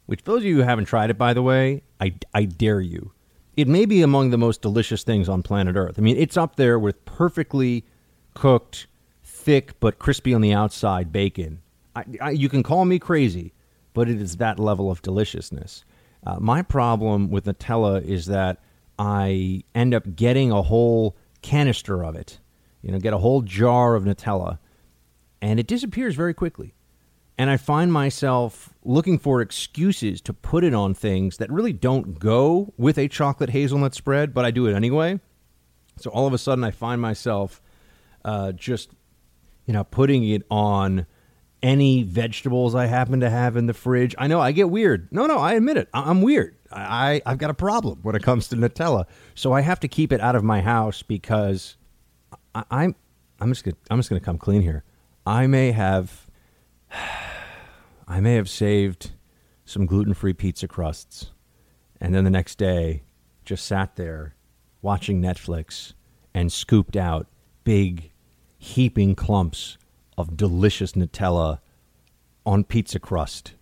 which 0.06 0.22
for 0.22 0.32
those 0.32 0.42
of 0.42 0.46
you 0.46 0.58
who 0.58 0.62
haven't 0.62 0.86
tried 0.86 1.10
it, 1.10 1.18
by 1.18 1.34
the 1.34 1.42
way, 1.42 1.82
I, 2.00 2.14
I 2.34 2.46
dare 2.46 2.82
you. 2.82 3.12
It 3.58 3.68
may 3.68 3.86
be 3.86 4.02
among 4.02 4.32
the 4.32 4.38
most 4.38 4.62
delicious 4.62 5.04
things 5.04 5.30
on 5.30 5.42
planet 5.42 5.76
Earth. 5.76 5.96
I 5.98 6.02
mean, 6.02 6.18
it's 6.18 6.38
up 6.38 6.58
there 6.58 6.78
with 6.78 7.04
perfectly 7.06 7.86
cooked, 8.34 8.88
thick 9.24 9.80
but 9.80 9.98
crispy 9.98 10.34
on 10.34 10.42
the 10.42 10.54
outside 10.54 11.12
bacon. 11.12 11.62
I, 11.96 12.04
I, 12.22 12.30
you 12.32 12.50
can 12.50 12.64
call 12.64 12.84
me 12.86 13.00
crazy, 13.00 13.54
but 13.94 14.10
it 14.10 14.22
is 14.22 14.38
that 14.38 14.60
level 14.60 14.92
of 14.92 15.02
deliciousness. 15.02 15.86
Uh, 16.26 16.38
my 16.40 16.62
problem 16.62 17.30
with 17.30 17.46
Nutella 17.46 18.04
is 18.04 18.26
that 18.26 18.60
I 19.00 19.64
end 19.74 19.94
up 19.94 20.16
getting 20.16 20.52
a 20.52 20.62
whole 20.62 21.16
canister 21.42 22.04
of 22.04 22.16
it, 22.16 22.40
you 22.82 22.92
know, 22.92 23.00
get 23.00 23.14
a 23.14 23.20
whole 23.20 23.42
jar 23.42 23.96
of 23.96 24.04
Nutella, 24.04 24.60
and 25.42 25.60
it 25.60 25.68
disappears 25.68 26.16
very 26.16 26.34
quickly. 26.34 26.74
And 27.38 27.50
I 27.50 27.58
find 27.58 27.92
myself 27.92 28.70
looking 28.84 29.20
for 29.20 29.42
excuses 29.42 30.22
to 30.22 30.34
put 30.34 30.64
it 30.64 30.74
on 30.74 30.94
things 30.94 31.38
that 31.38 31.52
really 31.52 31.74
don't 31.74 32.18
go 32.18 32.74
with 32.78 32.98
a 32.98 33.08
chocolate 33.10 33.50
hazelnut 33.50 33.94
spread, 33.94 34.34
but 34.34 34.46
I 34.46 34.52
do 34.52 34.68
it 34.68 34.74
anyway. 34.74 35.20
So 35.98 36.10
all 36.12 36.28
of 36.28 36.34
a 36.34 36.38
sudden, 36.38 36.64
I 36.64 36.72
find 36.72 37.02
myself 37.02 37.62
uh, 38.24 38.54
just, 38.54 38.90
you 39.66 39.74
know, 39.74 39.84
putting 39.84 40.24
it 40.30 40.44
on 40.50 41.06
any 41.62 42.04
vegetables 42.04 42.74
I 42.76 42.86
happen 42.86 43.20
to 43.22 43.30
have 43.30 43.58
in 43.58 43.66
the 43.66 43.74
fridge. 43.74 44.16
I 44.18 44.28
know 44.28 44.40
I 44.40 44.52
get 44.52 44.70
weird. 44.70 45.10
No, 45.12 45.26
no, 45.26 45.38
I 45.38 45.54
admit 45.56 45.78
it. 45.78 45.90
I- 45.94 46.10
I'm 46.10 46.22
weird. 46.22 46.56
I, 46.72 47.22
I've 47.26 47.38
got 47.38 47.50
a 47.50 47.54
problem 47.56 48.00
when 48.02 48.16
it 48.16 48.24
comes 48.24 48.48
to 48.50 48.56
Nutella. 48.56 49.06
So 49.36 49.52
I 49.54 49.62
have 49.62 49.80
to 49.82 49.88
keep 49.88 50.12
it 50.14 50.22
out 50.22 50.36
of 50.36 50.44
my 50.44 50.62
house 50.62 51.02
because 51.04 51.76
I, 52.54 52.64
I'm 52.72 52.96
I'm 53.40 53.50
just 53.52 53.64
gonna 53.64 53.78
I'm 53.90 53.98
just 54.00 54.10
gonna 54.10 54.20
come 54.20 54.38
clean 54.38 54.62
here. 54.62 54.84
I 55.26 55.48
may 55.48 55.72
have 55.72 56.25
I 58.08 58.20
may 58.20 58.36
have 58.36 58.50
saved 58.50 59.12
some 59.66 59.86
gluten 59.86 60.14
free 60.14 60.34
pizza 60.34 60.68
crusts 60.68 61.32
and 62.00 62.14
then 62.14 62.24
the 62.24 62.30
next 62.30 62.58
day 62.58 63.04
just 63.44 63.66
sat 63.66 63.96
there 63.96 64.36
watching 64.82 65.22
Netflix 65.22 65.94
and 66.34 66.52
scooped 66.52 66.96
out 66.96 67.28
big 67.64 68.12
heaping 68.58 69.16
clumps 69.16 69.78
of 70.18 70.38
delicious 70.38 70.94
Nutella 70.94 71.60
on 72.46 72.64
pizza 72.64 73.00
crust. 73.00 73.54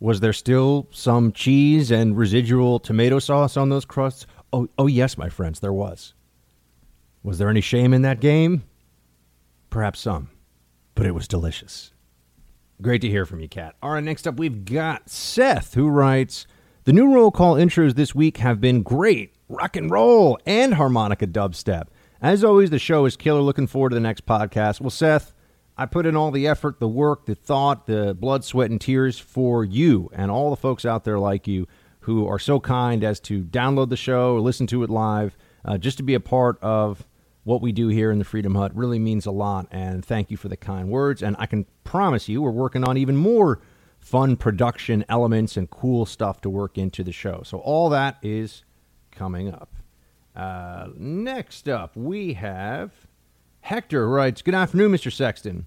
Was 0.00 0.20
there 0.20 0.32
still 0.32 0.88
some 0.90 1.32
cheese 1.32 1.90
and 1.90 2.16
residual 2.16 2.80
tomato 2.80 3.18
sauce 3.18 3.56
on 3.56 3.68
those 3.68 3.84
crusts? 3.84 4.26
Oh, 4.52 4.68
oh 4.78 4.86
yes, 4.86 5.16
my 5.16 5.28
friends, 5.28 5.60
there 5.60 5.72
was. 5.72 6.14
Was 7.22 7.38
there 7.38 7.48
any 7.48 7.60
shame 7.60 7.94
in 7.94 8.02
that 8.02 8.20
game? 8.20 8.64
Perhaps 9.70 10.00
some, 10.00 10.30
but 10.94 11.06
it 11.06 11.14
was 11.14 11.28
delicious. 11.28 11.92
Great 12.82 13.00
to 13.02 13.08
hear 13.08 13.24
from 13.24 13.38
you, 13.38 13.48
Kat. 13.48 13.76
All 13.80 13.92
right, 13.92 14.02
next 14.02 14.26
up 14.26 14.38
we've 14.38 14.64
got 14.64 15.08
Seth, 15.08 15.74
who 15.74 15.88
writes 15.88 16.48
The 16.82 16.92
new 16.92 17.14
roll 17.14 17.30
call 17.30 17.54
intros 17.54 17.94
this 17.94 18.12
week 18.12 18.38
have 18.38 18.60
been 18.60 18.82
great. 18.82 19.36
Rock 19.48 19.76
and 19.76 19.88
roll 19.88 20.36
and 20.46 20.74
harmonica 20.74 21.28
dubstep. 21.28 21.86
As 22.20 22.42
always, 22.42 22.70
the 22.70 22.80
show 22.80 23.04
is 23.04 23.16
killer. 23.16 23.40
Looking 23.40 23.68
forward 23.68 23.90
to 23.90 23.94
the 23.94 24.00
next 24.00 24.26
podcast. 24.26 24.80
Well, 24.80 24.90
Seth, 24.90 25.32
I 25.76 25.86
put 25.86 26.06
in 26.06 26.16
all 26.16 26.32
the 26.32 26.48
effort, 26.48 26.80
the 26.80 26.88
work, 26.88 27.26
the 27.26 27.36
thought, 27.36 27.86
the 27.86 28.14
blood, 28.14 28.44
sweat, 28.44 28.72
and 28.72 28.80
tears 28.80 29.16
for 29.16 29.64
you 29.64 30.10
and 30.12 30.28
all 30.32 30.50
the 30.50 30.56
folks 30.56 30.84
out 30.84 31.04
there 31.04 31.20
like 31.20 31.46
you 31.46 31.68
who 32.00 32.26
are 32.26 32.40
so 32.40 32.58
kind 32.58 33.04
as 33.04 33.20
to 33.20 33.44
download 33.44 33.90
the 33.90 33.96
show, 33.96 34.38
listen 34.38 34.66
to 34.66 34.82
it 34.82 34.90
live, 34.90 35.36
uh, 35.64 35.78
just 35.78 35.98
to 35.98 36.02
be 36.02 36.14
a 36.14 36.20
part 36.20 36.58
of 36.60 37.06
what 37.44 37.60
we 37.60 37.72
do 37.72 37.88
here 37.88 38.10
in 38.10 38.18
the 38.18 38.24
Freedom 38.24 38.54
Hut 38.54 38.74
really 38.74 38.98
means 38.98 39.26
a 39.26 39.30
lot. 39.30 39.66
And 39.70 40.04
thank 40.04 40.30
you 40.30 40.36
for 40.36 40.48
the 40.48 40.56
kind 40.56 40.88
words. 40.88 41.22
And 41.22 41.36
I 41.38 41.46
can 41.46 41.66
promise 41.84 42.28
you, 42.28 42.42
we're 42.42 42.50
working 42.50 42.84
on 42.84 42.96
even 42.96 43.16
more 43.16 43.60
fun 43.98 44.36
production 44.36 45.04
elements 45.08 45.56
and 45.56 45.70
cool 45.70 46.06
stuff 46.06 46.40
to 46.42 46.50
work 46.50 46.78
into 46.78 47.02
the 47.04 47.12
show. 47.12 47.42
So 47.44 47.58
all 47.58 47.88
that 47.90 48.18
is 48.22 48.64
coming 49.10 49.52
up. 49.52 49.74
Uh, 50.34 50.88
next 50.96 51.68
up, 51.68 51.96
we 51.96 52.34
have 52.34 52.92
Hector 53.60 54.08
writes 54.08 54.42
Good 54.42 54.54
afternoon, 54.54 54.92
Mr. 54.92 55.12
Sexton. 55.12 55.66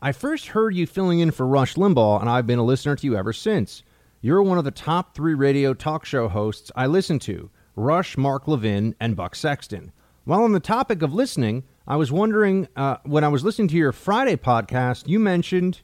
I 0.00 0.12
first 0.12 0.48
heard 0.48 0.74
you 0.74 0.86
filling 0.86 1.20
in 1.20 1.30
for 1.30 1.46
Rush 1.46 1.74
Limbaugh, 1.74 2.20
and 2.20 2.28
I've 2.28 2.46
been 2.46 2.58
a 2.58 2.64
listener 2.64 2.96
to 2.96 3.06
you 3.06 3.16
ever 3.16 3.32
since. 3.32 3.82
You're 4.20 4.42
one 4.42 4.58
of 4.58 4.64
the 4.64 4.70
top 4.70 5.14
three 5.14 5.34
radio 5.34 5.74
talk 5.74 6.04
show 6.04 6.28
hosts 6.28 6.70
I 6.76 6.86
listen 6.86 7.18
to 7.20 7.50
Rush, 7.74 8.16
Mark 8.18 8.46
Levin, 8.46 8.94
and 9.00 9.16
Buck 9.16 9.34
Sexton. 9.34 9.92
While 10.24 10.44
on 10.44 10.52
the 10.52 10.60
topic 10.60 11.02
of 11.02 11.12
listening, 11.12 11.64
I 11.84 11.96
was 11.96 12.12
wondering 12.12 12.68
uh, 12.76 12.98
when 13.04 13.24
I 13.24 13.28
was 13.28 13.42
listening 13.42 13.66
to 13.68 13.76
your 13.76 13.90
Friday 13.90 14.36
podcast, 14.36 15.08
you 15.08 15.18
mentioned 15.18 15.80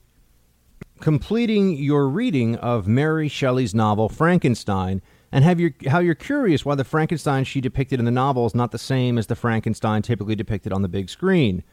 completing 1.00 1.76
your 1.76 2.08
reading 2.08 2.54
of 2.56 2.86
Mary 2.86 3.26
Shelley's 3.26 3.74
novel 3.74 4.08
Frankenstein 4.08 5.02
and 5.32 5.42
have 5.42 5.58
your, 5.58 5.72
how 5.88 5.98
you're 5.98 6.14
curious 6.14 6.64
why 6.64 6.76
the 6.76 6.84
Frankenstein 6.84 7.42
she 7.42 7.60
depicted 7.60 7.98
in 7.98 8.04
the 8.04 8.12
novel 8.12 8.46
is 8.46 8.54
not 8.54 8.70
the 8.70 8.78
same 8.78 9.18
as 9.18 9.26
the 9.26 9.34
Frankenstein 9.34 10.02
typically 10.02 10.36
depicted 10.36 10.72
on 10.72 10.82
the 10.82 10.88
big 10.88 11.10
screen. 11.10 11.64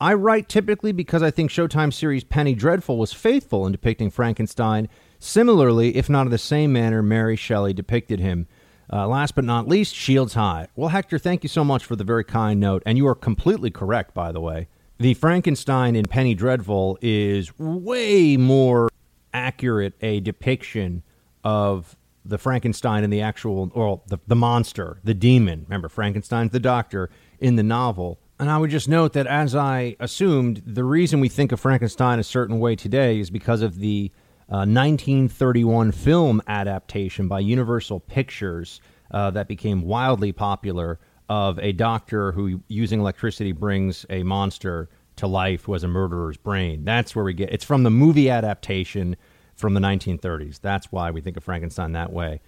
I 0.00 0.14
write 0.14 0.48
typically 0.48 0.92
because 0.92 1.22
I 1.22 1.30
think 1.30 1.50
Showtime 1.50 1.92
series 1.92 2.24
Penny 2.24 2.54
Dreadful 2.54 2.96
was 2.96 3.12
faithful 3.12 3.66
in 3.66 3.72
depicting 3.72 4.10
Frankenstein 4.10 4.88
similarly, 5.18 5.96
if 5.96 6.08
not 6.08 6.26
in 6.26 6.30
the 6.30 6.38
same 6.38 6.72
manner 6.72 7.02
Mary 7.02 7.36
Shelley 7.36 7.74
depicted 7.74 8.20
him. 8.20 8.46
Uh, 8.92 9.06
last 9.08 9.34
but 9.34 9.44
not 9.44 9.66
least, 9.66 9.94
Shields 9.94 10.34
High. 10.34 10.68
Well, 10.76 10.90
Hector, 10.90 11.18
thank 11.18 11.42
you 11.42 11.48
so 11.48 11.64
much 11.64 11.84
for 11.84 11.96
the 11.96 12.04
very 12.04 12.24
kind 12.24 12.60
note, 12.60 12.82
and 12.86 12.96
you 12.96 13.06
are 13.08 13.14
completely 13.14 13.70
correct, 13.70 14.14
by 14.14 14.32
the 14.32 14.40
way. 14.40 14.68
The 14.98 15.14
Frankenstein 15.14 15.96
in 15.96 16.06
Penny 16.06 16.34
Dreadful 16.34 16.98
is 17.02 17.56
way 17.58 18.36
more 18.36 18.88
accurate 19.34 19.94
a 20.00 20.20
depiction 20.20 21.02
of 21.44 21.96
the 22.24 22.38
Frankenstein 22.38 23.04
in 23.04 23.10
the 23.10 23.20
actual, 23.20 23.70
or 23.74 24.02
the, 24.06 24.18
the 24.26 24.36
monster, 24.36 25.00
the 25.04 25.14
demon. 25.14 25.64
Remember, 25.68 25.88
Frankenstein's 25.88 26.52
the 26.52 26.60
doctor 26.60 27.10
in 27.38 27.56
the 27.56 27.62
novel. 27.62 28.18
And 28.38 28.50
I 28.50 28.58
would 28.58 28.70
just 28.70 28.88
note 28.88 29.12
that, 29.14 29.26
as 29.26 29.54
I 29.54 29.96
assumed, 30.00 30.62
the 30.66 30.84
reason 30.84 31.20
we 31.20 31.28
think 31.28 31.52
of 31.52 31.60
Frankenstein 31.60 32.18
a 32.18 32.24
certain 32.24 32.58
way 32.58 32.76
today 32.76 33.20
is 33.20 33.30
because 33.30 33.62
of 33.62 33.78
the 33.78 34.10
uh, 34.48 34.62
1931 34.62 35.92
film 35.92 36.40
adaptation 36.46 37.26
by 37.28 37.40
Universal 37.40 38.00
Pictures 38.00 38.80
uh, 39.10 39.30
that 39.32 39.48
became 39.48 39.82
wildly 39.82 40.32
popular 40.32 40.98
of 41.28 41.58
a 41.58 41.72
doctor 41.72 42.32
who, 42.32 42.60
using 42.68 43.00
electricity, 43.00 43.52
brings 43.52 44.06
a 44.08 44.22
monster 44.22 44.88
to 45.16 45.26
life 45.26 45.64
who 45.64 45.72
has 45.72 45.82
a 45.82 45.88
murderer's 45.88 46.36
brain. 46.36 46.84
That's 46.84 47.16
where 47.16 47.24
we 47.24 47.34
get 47.34 47.50
it's 47.50 47.64
from 47.64 47.82
the 47.82 47.90
movie 47.90 48.30
adaptation 48.30 49.16
from 49.54 49.74
the 49.74 49.80
1930s. 49.80 50.60
That's 50.60 50.92
why 50.92 51.10
we 51.10 51.20
think 51.20 51.36
of 51.36 51.44
Frankenstein 51.44 51.92
that 51.92 52.12
way. 52.12 52.40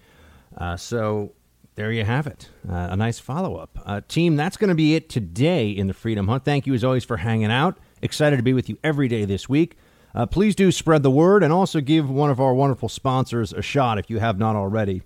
Uh, 0.55 0.77
so 0.77 1.33
there 1.75 1.91
you 1.91 2.05
have 2.05 2.27
it. 2.27 2.49
Uh, 2.69 2.87
a 2.91 2.95
nice 2.95 3.19
follow 3.19 3.57
up. 3.57 3.77
Uh, 3.85 4.01
team, 4.07 4.35
that's 4.35 4.57
going 4.57 4.69
to 4.69 4.75
be 4.75 4.95
it 4.95 5.09
today 5.09 5.69
in 5.69 5.87
the 5.87 5.93
Freedom 5.93 6.27
Hut. 6.27 6.45
Thank 6.45 6.67
you 6.67 6.73
as 6.73 6.83
always 6.83 7.03
for 7.03 7.17
hanging 7.17 7.51
out. 7.51 7.77
Excited 8.01 8.37
to 8.37 8.43
be 8.43 8.53
with 8.53 8.69
you 8.69 8.77
every 8.83 9.07
day 9.07 9.25
this 9.25 9.49
week. 9.49 9.77
Uh, 10.13 10.25
please 10.25 10.55
do 10.55 10.71
spread 10.71 11.03
the 11.03 11.11
word 11.11 11.43
and 11.43 11.53
also 11.53 11.81
give 11.81 12.09
one 12.09 12.29
of 12.29 12.39
our 12.39 12.53
wonderful 12.53 12.89
sponsors 12.89 13.53
a 13.53 13.61
shot 13.61 13.99
if 13.99 14.09
you 14.09 14.19
have 14.19 14.37
not 14.37 14.55
already. 14.55 15.01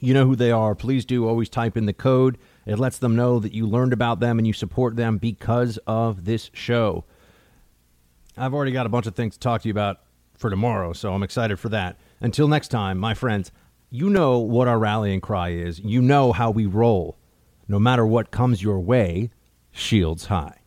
You 0.00 0.14
know 0.14 0.26
who 0.26 0.36
they 0.36 0.50
are. 0.50 0.74
Please 0.74 1.04
do 1.04 1.26
always 1.26 1.48
type 1.48 1.76
in 1.76 1.86
the 1.86 1.92
code. 1.92 2.38
It 2.66 2.78
lets 2.78 2.98
them 2.98 3.16
know 3.16 3.38
that 3.38 3.54
you 3.54 3.66
learned 3.66 3.92
about 3.92 4.20
them 4.20 4.38
and 4.38 4.46
you 4.46 4.52
support 4.52 4.96
them 4.96 5.18
because 5.18 5.78
of 5.86 6.24
this 6.24 6.50
show. 6.52 7.04
I've 8.36 8.52
already 8.52 8.72
got 8.72 8.86
a 8.86 8.90
bunch 8.90 9.06
of 9.06 9.14
things 9.14 9.34
to 9.34 9.40
talk 9.40 9.62
to 9.62 9.68
you 9.68 9.72
about 9.72 10.00
for 10.36 10.50
tomorrow, 10.50 10.92
so 10.92 11.14
I'm 11.14 11.22
excited 11.22 11.58
for 11.58 11.70
that. 11.70 11.96
Until 12.20 12.48
next 12.48 12.68
time, 12.68 12.98
my 12.98 13.14
friends, 13.14 13.50
you 13.90 14.10
know 14.10 14.38
what 14.38 14.68
our 14.68 14.78
rallying 14.78 15.20
cry 15.20 15.50
is. 15.50 15.78
You 15.78 16.02
know 16.02 16.32
how 16.32 16.50
we 16.50 16.66
roll. 16.66 17.16
No 17.68 17.78
matter 17.78 18.04
what 18.06 18.30
comes 18.30 18.62
your 18.62 18.80
way, 18.80 19.30
shields 19.72 20.26
high. 20.26 20.58